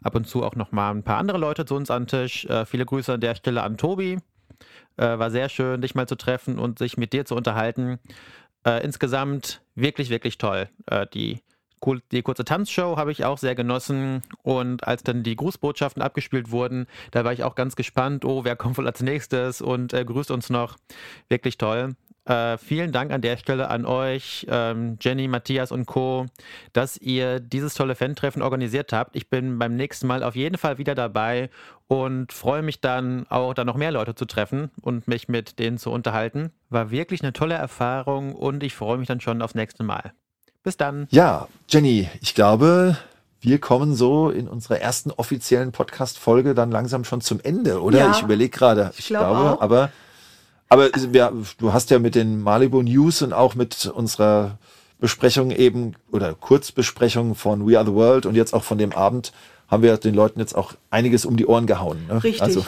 ab 0.02 0.14
und 0.14 0.26
zu 0.26 0.44
auch 0.44 0.54
noch 0.54 0.72
mal 0.72 0.90
ein 0.90 1.02
paar 1.02 1.18
andere 1.18 1.38
Leute 1.38 1.64
zu 1.64 1.74
uns 1.74 1.90
an 1.90 2.02
den 2.02 2.08
Tisch. 2.08 2.44
Äh, 2.46 2.66
viele 2.66 2.86
Grüße 2.86 3.14
an 3.14 3.20
der 3.20 3.34
Stelle 3.34 3.62
an 3.62 3.76
Tobi. 3.76 4.18
Äh, 4.96 5.18
war 5.18 5.30
sehr 5.30 5.48
schön, 5.48 5.80
dich 5.80 5.94
mal 5.94 6.08
zu 6.08 6.16
treffen 6.16 6.58
und 6.58 6.78
sich 6.78 6.96
mit 6.96 7.12
dir 7.12 7.24
zu 7.24 7.34
unterhalten. 7.34 7.98
Äh, 8.66 8.82
insgesamt 8.82 9.62
wirklich, 9.74 10.10
wirklich 10.10 10.38
toll. 10.38 10.68
Äh, 10.86 11.06
die, 11.12 11.40
die 12.10 12.22
kurze 12.22 12.44
Tanzshow 12.44 12.96
habe 12.96 13.12
ich 13.12 13.24
auch 13.24 13.38
sehr 13.38 13.54
genossen. 13.54 14.22
Und 14.42 14.86
als 14.86 15.02
dann 15.02 15.22
die 15.22 15.36
Grußbotschaften 15.36 16.02
abgespielt 16.02 16.50
wurden, 16.50 16.86
da 17.10 17.24
war 17.24 17.32
ich 17.32 17.44
auch 17.44 17.54
ganz 17.54 17.76
gespannt, 17.76 18.24
oh, 18.24 18.44
wer 18.44 18.56
kommt 18.56 18.78
wohl 18.78 18.86
als 18.86 19.02
nächstes 19.02 19.60
und 19.60 19.92
äh, 19.92 20.04
grüßt 20.04 20.30
uns 20.30 20.50
noch. 20.50 20.76
Wirklich 21.28 21.58
toll. 21.58 21.94
Äh, 22.26 22.58
vielen 22.58 22.90
Dank 22.90 23.12
an 23.12 23.20
der 23.20 23.36
Stelle 23.36 23.70
an 23.70 23.86
euch, 23.86 24.46
ähm, 24.50 24.98
Jenny, 25.00 25.28
Matthias 25.28 25.70
und 25.70 25.86
Co., 25.86 26.26
dass 26.72 26.96
ihr 26.96 27.38
dieses 27.38 27.74
tolle 27.74 27.94
Fan-Treffen 27.94 28.42
organisiert 28.42 28.92
habt. 28.92 29.14
Ich 29.14 29.30
bin 29.30 29.58
beim 29.58 29.76
nächsten 29.76 30.08
Mal 30.08 30.24
auf 30.24 30.34
jeden 30.34 30.58
Fall 30.58 30.78
wieder 30.78 30.96
dabei 30.96 31.50
und 31.86 32.32
freue 32.32 32.62
mich 32.62 32.80
dann 32.80 33.26
auch, 33.28 33.54
da 33.54 33.64
noch 33.64 33.76
mehr 33.76 33.92
Leute 33.92 34.16
zu 34.16 34.24
treffen 34.24 34.70
und 34.82 35.06
mich 35.06 35.28
mit 35.28 35.60
denen 35.60 35.78
zu 35.78 35.92
unterhalten. 35.92 36.50
War 36.68 36.90
wirklich 36.90 37.22
eine 37.22 37.32
tolle 37.32 37.54
Erfahrung 37.54 38.34
und 38.34 38.64
ich 38.64 38.74
freue 38.74 38.98
mich 38.98 39.06
dann 39.06 39.20
schon 39.20 39.40
aufs 39.40 39.54
nächste 39.54 39.84
Mal. 39.84 40.12
Bis 40.64 40.76
dann. 40.76 41.06
Ja, 41.10 41.46
Jenny, 41.68 42.10
ich 42.20 42.34
glaube, 42.34 42.96
wir 43.40 43.60
kommen 43.60 43.94
so 43.94 44.30
in 44.30 44.48
unserer 44.48 44.80
ersten 44.80 45.12
offiziellen 45.12 45.70
Podcast-Folge 45.70 46.54
dann 46.54 46.72
langsam 46.72 47.04
schon 47.04 47.20
zum 47.20 47.38
Ende, 47.38 47.80
oder? 47.80 47.98
Ja, 47.98 48.10
ich 48.10 48.22
überlege 48.22 48.50
gerade. 48.50 48.90
Ich, 48.98 49.06
glaub 49.06 49.28
glaube, 49.28 49.50
auch. 49.50 49.60
aber, 49.60 49.90
aber 50.68 50.90
wir, 50.92 51.32
du 51.58 51.72
hast 51.72 51.90
ja 51.90 51.98
mit 51.98 52.14
den 52.14 52.42
Malibu 52.42 52.82
News 52.82 53.22
und 53.22 53.32
auch 53.32 53.54
mit 53.54 53.86
unserer 53.86 54.58
Besprechung 54.98 55.50
eben 55.50 55.94
oder 56.10 56.34
Kurzbesprechung 56.34 57.34
von 57.34 57.68
We 57.68 57.78
Are 57.78 57.86
the 57.86 57.92
World 57.92 58.26
und 58.26 58.34
jetzt 58.34 58.54
auch 58.54 58.64
von 58.64 58.78
dem 58.78 58.92
Abend 58.92 59.32
haben 59.68 59.82
wir 59.82 59.96
den 59.96 60.14
Leuten 60.14 60.40
jetzt 60.40 60.54
auch 60.54 60.74
einiges 60.90 61.24
um 61.24 61.36
die 61.36 61.46
Ohren 61.46 61.66
gehauen. 61.66 62.06
Ne? 62.08 62.22
Richtig. 62.22 62.42
Also, 62.42 62.64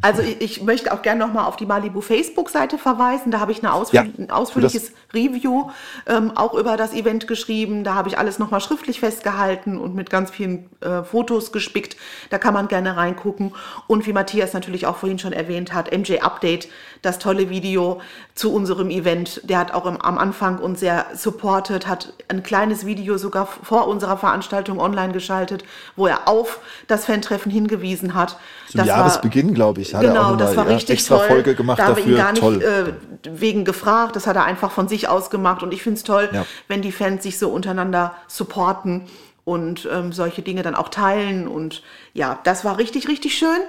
Also 0.00 0.22
ich, 0.22 0.40
ich 0.40 0.62
möchte 0.62 0.92
auch 0.92 1.02
gerne 1.02 1.24
nochmal 1.24 1.44
auf 1.44 1.56
die 1.56 1.66
Malibu 1.66 2.00
Facebook-Seite 2.00 2.78
verweisen. 2.78 3.30
Da 3.30 3.40
habe 3.40 3.52
ich 3.52 3.58
eine 3.58 3.72
ausführ 3.72 4.04
Ja, 4.04 4.10
ein 4.18 4.30
ausführliches 4.30 4.92
Review 5.12 5.70
ähm, 6.06 6.32
auch 6.34 6.54
über 6.54 6.76
das 6.76 6.94
Event 6.94 7.26
geschrieben. 7.26 7.84
Da 7.84 7.94
habe 7.94 8.08
ich 8.08 8.18
alles 8.18 8.38
nochmal 8.38 8.60
schriftlich 8.60 9.00
festgehalten 9.00 9.78
und 9.78 9.94
mit 9.94 10.08
ganz 10.08 10.30
vielen 10.30 10.70
äh, 10.80 11.02
Fotos 11.02 11.52
gespickt. 11.52 11.96
Da 12.30 12.38
kann 12.38 12.54
man 12.54 12.68
gerne 12.68 12.96
reingucken. 12.96 13.54
Und 13.86 14.06
wie 14.06 14.12
Matthias 14.12 14.54
natürlich 14.54 14.86
auch 14.86 14.96
vorhin 14.96 15.18
schon 15.18 15.32
erwähnt 15.32 15.74
hat, 15.74 15.92
MJ 15.92 16.20
Update, 16.20 16.68
das 17.02 17.18
tolle 17.18 17.50
Video 17.50 18.00
zu 18.34 18.52
unserem 18.52 18.90
Event. 18.90 19.42
Der 19.44 19.58
hat 19.58 19.74
auch 19.74 19.86
im, 19.86 20.00
am 20.00 20.16
Anfang 20.16 20.58
uns 20.58 20.80
sehr 20.80 21.06
supportet, 21.14 21.86
hat 21.86 22.14
ein 22.28 22.42
kleines 22.42 22.86
Video 22.86 23.18
sogar 23.18 23.46
vor 23.46 23.88
unserer 23.88 24.16
Veranstaltung 24.16 24.80
online 24.80 25.12
geschaltet, 25.12 25.64
wo 25.96 26.06
er 26.06 26.28
auf 26.28 26.60
das 26.86 27.04
Fan-Treffen 27.04 27.52
hingewiesen 27.52 28.14
hat. 28.14 28.38
zum 28.68 28.78
Das 28.78 28.86
Jahresbeginn, 28.86 29.52
glaube 29.52 29.80
ich, 29.80 29.81
hat 29.94 30.02
er 30.02 30.08
genau, 30.08 30.32
auch 30.32 30.36
das 30.36 30.50
mal, 30.50 30.56
war 30.58 30.66
ja, 30.68 30.74
richtig 30.74 30.94
extra 30.94 31.18
toll. 31.18 31.28
Folge 31.28 31.54
gemacht 31.54 31.78
da 31.78 31.86
haben 31.86 31.96
wir 31.96 32.06
ihn 32.06 32.16
gar 32.16 32.32
nicht 32.32 32.62
äh, 32.62 32.92
wegen 33.24 33.64
gefragt. 33.64 34.16
Das 34.16 34.26
hat 34.26 34.36
er 34.36 34.44
einfach 34.44 34.70
von 34.70 34.88
sich 34.88 35.08
aus 35.08 35.30
gemacht. 35.30 35.62
Und 35.62 35.72
ich 35.72 35.82
finde 35.82 35.98
es 35.98 36.04
toll, 36.04 36.28
Ja. 36.32 36.46
wenn 36.68 36.82
die 36.82 36.92
Fans 36.92 37.22
sich 37.22 37.38
so 37.38 37.48
untereinander 37.50 38.14
supporten 38.28 39.02
und 39.44 39.88
ähm, 39.90 40.12
solche 40.12 40.42
Dinge 40.42 40.62
dann 40.62 40.74
auch 40.74 40.88
teilen. 40.88 41.48
Und 41.48 41.82
ja, 42.14 42.38
das 42.44 42.64
war 42.64 42.78
richtig, 42.78 43.08
richtig 43.08 43.36
schön. 43.36 43.60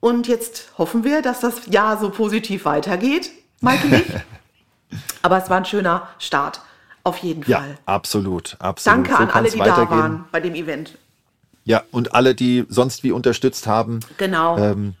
Und 0.00 0.28
jetzt 0.28 0.72
hoffen 0.78 1.04
wir, 1.04 1.22
dass 1.22 1.40
das 1.40 1.66
Jahr 1.66 1.98
so 1.98 2.10
positiv 2.10 2.64
weitergeht, 2.64 3.30
Michael 3.60 3.94
ich. 3.94 4.98
Aber 5.22 5.42
es 5.42 5.50
war 5.50 5.56
ein 5.56 5.64
schöner 5.64 6.08
Start. 6.18 6.60
Auf 7.04 7.18
jeden 7.18 7.42
ja, 7.46 7.58
Fall. 7.58 7.78
absolut, 7.86 8.56
absolut. 8.58 8.98
Danke 8.98 9.12
So 9.12 9.16
an 9.18 9.30
alle, 9.30 9.50
die 9.50 9.58
da 9.58 9.90
waren 9.90 10.24
bei 10.30 10.40
dem 10.40 10.54
Event. 10.54 10.96
Ja, 11.64 11.82
und 11.90 12.14
alle, 12.14 12.34
die 12.34 12.64
sonst 12.68 13.02
wie 13.02 13.12
unterstützt 13.12 13.66
haben. 13.66 14.00
Genau. 14.16 14.58
Ähm, 14.58 14.94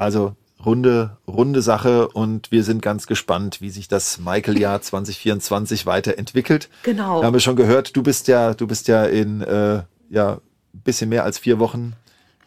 also 0.00 0.34
runde, 0.64 1.16
runde 1.28 1.62
Sache 1.62 2.08
und 2.08 2.50
wir 2.50 2.64
sind 2.64 2.82
ganz 2.82 3.06
gespannt, 3.06 3.60
wie 3.60 3.70
sich 3.70 3.86
das 3.88 4.18
Michael-Jahr 4.18 4.80
2024 4.80 5.86
weiterentwickelt. 5.86 6.68
Genau. 6.82 7.20
Wir 7.20 7.26
haben 7.26 7.34
ja 7.34 7.40
schon 7.40 7.56
gehört, 7.56 7.96
du 7.96 8.02
bist 8.02 8.28
ja, 8.28 8.54
du 8.54 8.66
bist 8.66 8.88
ja 8.88 9.04
in 9.04 9.42
äh, 9.42 9.82
ja 10.10 10.32
ein 10.74 10.80
bisschen 10.84 11.08
mehr 11.10 11.24
als 11.24 11.38
vier 11.38 11.58
Wochen 11.58 11.94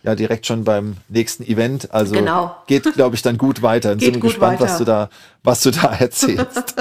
ja 0.03 0.15
direkt 0.15 0.45
schon 0.45 0.63
beim 0.63 0.97
nächsten 1.09 1.43
Event. 1.43 1.93
Also 1.93 2.13
Genau. 2.13 2.55
geht, 2.67 2.91
glaube 2.93 3.15
ich, 3.15 3.21
dann 3.21 3.37
gut 3.37 3.61
weiter. 3.61 3.89
Dann 3.89 3.99
sind 3.99 4.15
wir 4.15 4.21
gespannt, 4.21 4.59
was 4.59 4.77
du 4.77 4.83
da, 4.83 5.09
was 5.43 5.61
du 5.61 5.71
da 5.71 5.93
erzählst. 5.99 6.75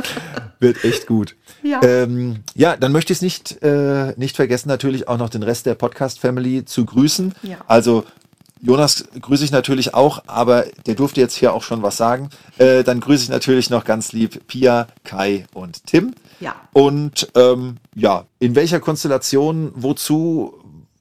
Wird 0.59 0.85
echt 0.85 1.07
gut. 1.07 1.37
Ja. 1.63 1.81
Ähm, 1.83 2.43
ja, 2.55 2.77
dann 2.77 2.93
möchte 2.93 3.13
ich 3.13 3.19
es 3.19 3.23
nicht, 3.23 3.63
äh, 3.63 4.15
nicht 4.17 4.37
vergessen, 4.37 4.69
natürlich 4.69 5.07
auch 5.07 5.19
noch 5.19 5.29
den 5.31 5.43
Rest 5.45 5.67
der 5.67 5.77
Podcast-Family 5.77 6.65
zu 6.65 6.85
grüßen. 6.85 7.35
Ja. 7.43 7.59
Also 7.69 8.05
Jonas 8.65 9.05
grüße 9.21 9.45
ich 9.45 9.51
natürlich 9.51 9.93
auch, 9.93 10.23
aber 10.29 10.65
der 10.87 10.95
durfte 10.95 11.21
jetzt 11.21 11.35
hier 11.35 11.53
auch 11.53 11.63
schon 11.63 11.83
was 11.83 11.97
sagen. 11.97 12.31
Äh, 12.59 12.85
dann 12.85 13.01
grüße 13.01 13.25
ich 13.25 13.29
natürlich 13.29 13.71
noch 13.71 13.85
ganz 13.85 14.13
lieb 14.13 14.47
Pia, 14.47 14.87
Kai 15.05 15.47
und 15.53 15.85
Tim. 15.87 16.15
Ja. 16.39 16.55
Und 16.73 17.29
ähm, 17.35 17.77
ja, 17.95 18.25
in 18.39 18.55
welcher 18.55 18.79
Konstellation, 18.81 19.73
wozu 19.75 20.55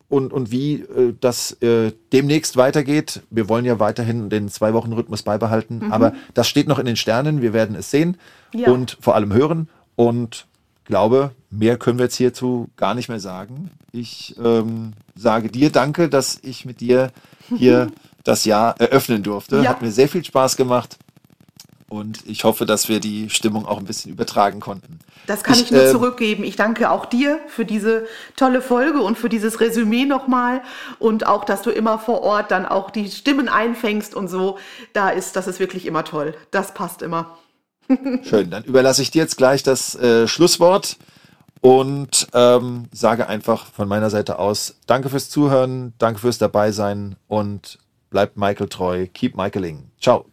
und, 0.09 0.33
und 0.33 0.51
wie 0.51 0.81
äh, 0.81 1.13
das 1.19 1.53
äh, 1.61 1.93
demnächst 2.11 2.57
weitergeht. 2.57 3.21
Wir 3.29 3.47
wollen 3.47 3.63
ja 3.63 3.79
weiterhin 3.79 4.29
den 4.29 4.49
Zwei-Wochen-Rhythmus 4.49 5.23
beibehalten, 5.23 5.79
Mhm. 5.85 5.91
aber 5.93 6.13
das 6.33 6.47
steht 6.49 6.67
noch 6.67 6.79
in 6.79 6.85
den 6.85 6.97
Sternen. 6.97 7.41
Wir 7.41 7.53
werden 7.53 7.75
es 7.75 7.91
sehen 7.91 8.17
Ja. 8.53 8.69
und 8.71 8.97
vor 8.99 9.15
allem 9.15 9.31
hören. 9.33 9.69
Und 9.95 10.47
glaube, 10.85 11.31
mehr 11.49 11.77
können 11.77 11.99
wir 11.99 12.05
jetzt 12.05 12.15
hierzu 12.15 12.69
gar 12.75 12.93
nicht 12.93 13.09
mehr 13.09 13.19
sagen. 13.19 13.71
Ich 13.91 14.35
ähm, 14.43 14.93
sage 15.15 15.49
dir 15.49 15.71
danke, 15.71 16.09
dass 16.09 16.39
ich 16.41 16.65
mit 16.65 16.81
dir 16.81 17.11
hier 17.55 17.91
das 18.23 18.45
Jahr 18.45 18.79
eröffnen 18.79 19.23
durfte. 19.23 19.61
Ja. 19.61 19.71
Hat 19.71 19.81
mir 19.81 19.91
sehr 19.91 20.07
viel 20.07 20.23
Spaß 20.23 20.57
gemacht. 20.57 20.97
Und 21.91 22.25
ich 22.25 22.45
hoffe, 22.45 22.65
dass 22.65 22.87
wir 22.87 23.01
die 23.01 23.29
Stimmung 23.29 23.65
auch 23.65 23.77
ein 23.77 23.83
bisschen 23.83 24.13
übertragen 24.13 24.61
konnten. 24.61 24.99
Das 25.27 25.43
kann 25.43 25.55
ich, 25.55 25.71
nur 25.71 25.83
ähm, 25.83 25.91
zurückgeben. 25.91 26.45
Ich 26.45 26.55
danke 26.55 26.89
auch 26.89 27.05
dir 27.05 27.41
für 27.47 27.65
diese 27.65 28.07
tolle 28.37 28.61
Folge 28.61 29.01
und 29.01 29.17
für 29.17 29.27
dieses 29.27 29.59
Resümee 29.59 30.05
nochmal 30.05 30.61
und 30.99 31.27
auch, 31.27 31.43
dass 31.43 31.63
du 31.63 31.69
immer 31.69 31.99
vor 31.99 32.21
Ort 32.21 32.49
dann 32.49 32.65
auch 32.65 32.91
die 32.91 33.11
Stimmen 33.11 33.49
einfängst 33.49 34.15
und 34.15 34.29
so. 34.29 34.57
Da 34.93 35.09
ist, 35.09 35.35
das 35.35 35.47
ist 35.47 35.59
wirklich 35.59 35.85
immer 35.85 36.05
toll. 36.05 36.33
Das 36.51 36.73
passt 36.73 37.01
immer. 37.01 37.37
Schön, 38.23 38.49
dann 38.49 38.63
überlasse 38.63 39.01
ich 39.01 39.11
dir 39.11 39.21
jetzt 39.21 39.37
gleich 39.37 39.63
das 39.63 39.95
äh, 39.95 40.27
Schlusswort 40.27 40.97
und 41.61 42.27
ähm, 42.33 42.85
sage 42.91 43.27
einfach 43.27 43.65
von 43.65 43.87
meiner 43.87 44.09
Seite 44.09 44.39
aus 44.39 44.75
Danke 44.87 45.09
fürs 45.09 45.29
Zuhören, 45.29 45.93
danke 45.97 46.19
fürs 46.19 46.37
Dabeisein 46.37 47.15
und 47.27 47.79
bleibt 48.09 48.37
Michael 48.37 48.67
treu. 48.67 49.07
Keep 49.13 49.35
Michaeling. 49.35 49.89
Ciao. 49.99 50.30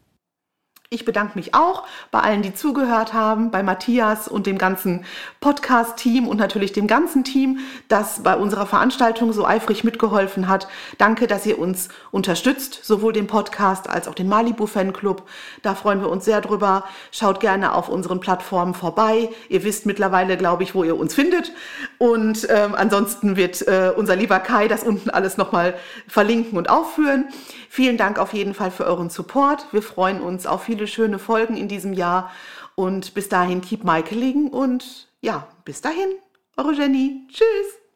Ich 0.90 1.04
bedanke 1.04 1.36
mich 1.36 1.52
auch 1.52 1.84
bei 2.10 2.20
allen, 2.20 2.40
die 2.40 2.54
zugehört 2.54 3.12
haben, 3.12 3.50
bei 3.50 3.62
Matthias 3.62 4.26
und 4.26 4.46
dem 4.46 4.56
ganzen 4.56 5.04
Podcast-Team 5.38 6.26
und 6.26 6.38
natürlich 6.38 6.72
dem 6.72 6.86
ganzen 6.86 7.24
Team, 7.24 7.58
das 7.88 8.22
bei 8.22 8.34
unserer 8.34 8.64
Veranstaltung 8.64 9.34
so 9.34 9.46
eifrig 9.46 9.84
mitgeholfen 9.84 10.48
hat. 10.48 10.66
Danke, 10.96 11.26
dass 11.26 11.44
ihr 11.44 11.58
uns 11.58 11.90
unterstützt, 12.10 12.80
sowohl 12.84 13.12
den 13.12 13.26
Podcast 13.26 13.90
als 13.90 14.08
auch 14.08 14.14
den 14.14 14.30
Malibu 14.30 14.64
Fanclub. 14.64 15.28
Da 15.60 15.74
freuen 15.74 16.00
wir 16.00 16.08
uns 16.08 16.24
sehr 16.24 16.40
drüber. 16.40 16.84
Schaut 17.12 17.40
gerne 17.40 17.74
auf 17.74 17.90
unseren 17.90 18.20
Plattformen 18.20 18.72
vorbei. 18.72 19.28
Ihr 19.50 19.64
wisst 19.64 19.84
mittlerweile, 19.84 20.38
glaube 20.38 20.62
ich, 20.62 20.74
wo 20.74 20.84
ihr 20.84 20.98
uns 20.98 21.14
findet. 21.14 21.52
Und 21.98 22.46
ähm, 22.48 22.74
ansonsten 22.74 23.36
wird 23.36 23.60
äh, 23.68 23.92
unser 23.94 24.16
lieber 24.16 24.40
Kai 24.40 24.68
das 24.68 24.84
unten 24.84 25.10
alles 25.10 25.36
nochmal 25.36 25.74
verlinken 26.06 26.56
und 26.56 26.70
aufführen. 26.70 27.26
Vielen 27.68 27.96
Dank 27.96 28.18
auf 28.18 28.32
jeden 28.32 28.54
Fall 28.54 28.70
für 28.70 28.84
euren 28.84 29.10
Support. 29.10 29.66
Wir 29.72 29.82
freuen 29.82 30.20
uns 30.20 30.46
auf 30.46 30.64
viele 30.64 30.86
schöne 30.86 31.18
Folgen 31.18 31.56
in 31.56 31.68
diesem 31.68 31.92
Jahr. 31.92 32.30
Und 32.74 33.14
bis 33.14 33.28
dahin, 33.28 33.60
keep 33.60 33.84
Michaeling 33.84 34.48
und 34.48 35.08
ja, 35.20 35.48
bis 35.64 35.80
dahin, 35.80 36.08
eure 36.56 36.72
Jenny. 36.72 37.26
Tschüss. 37.28 37.87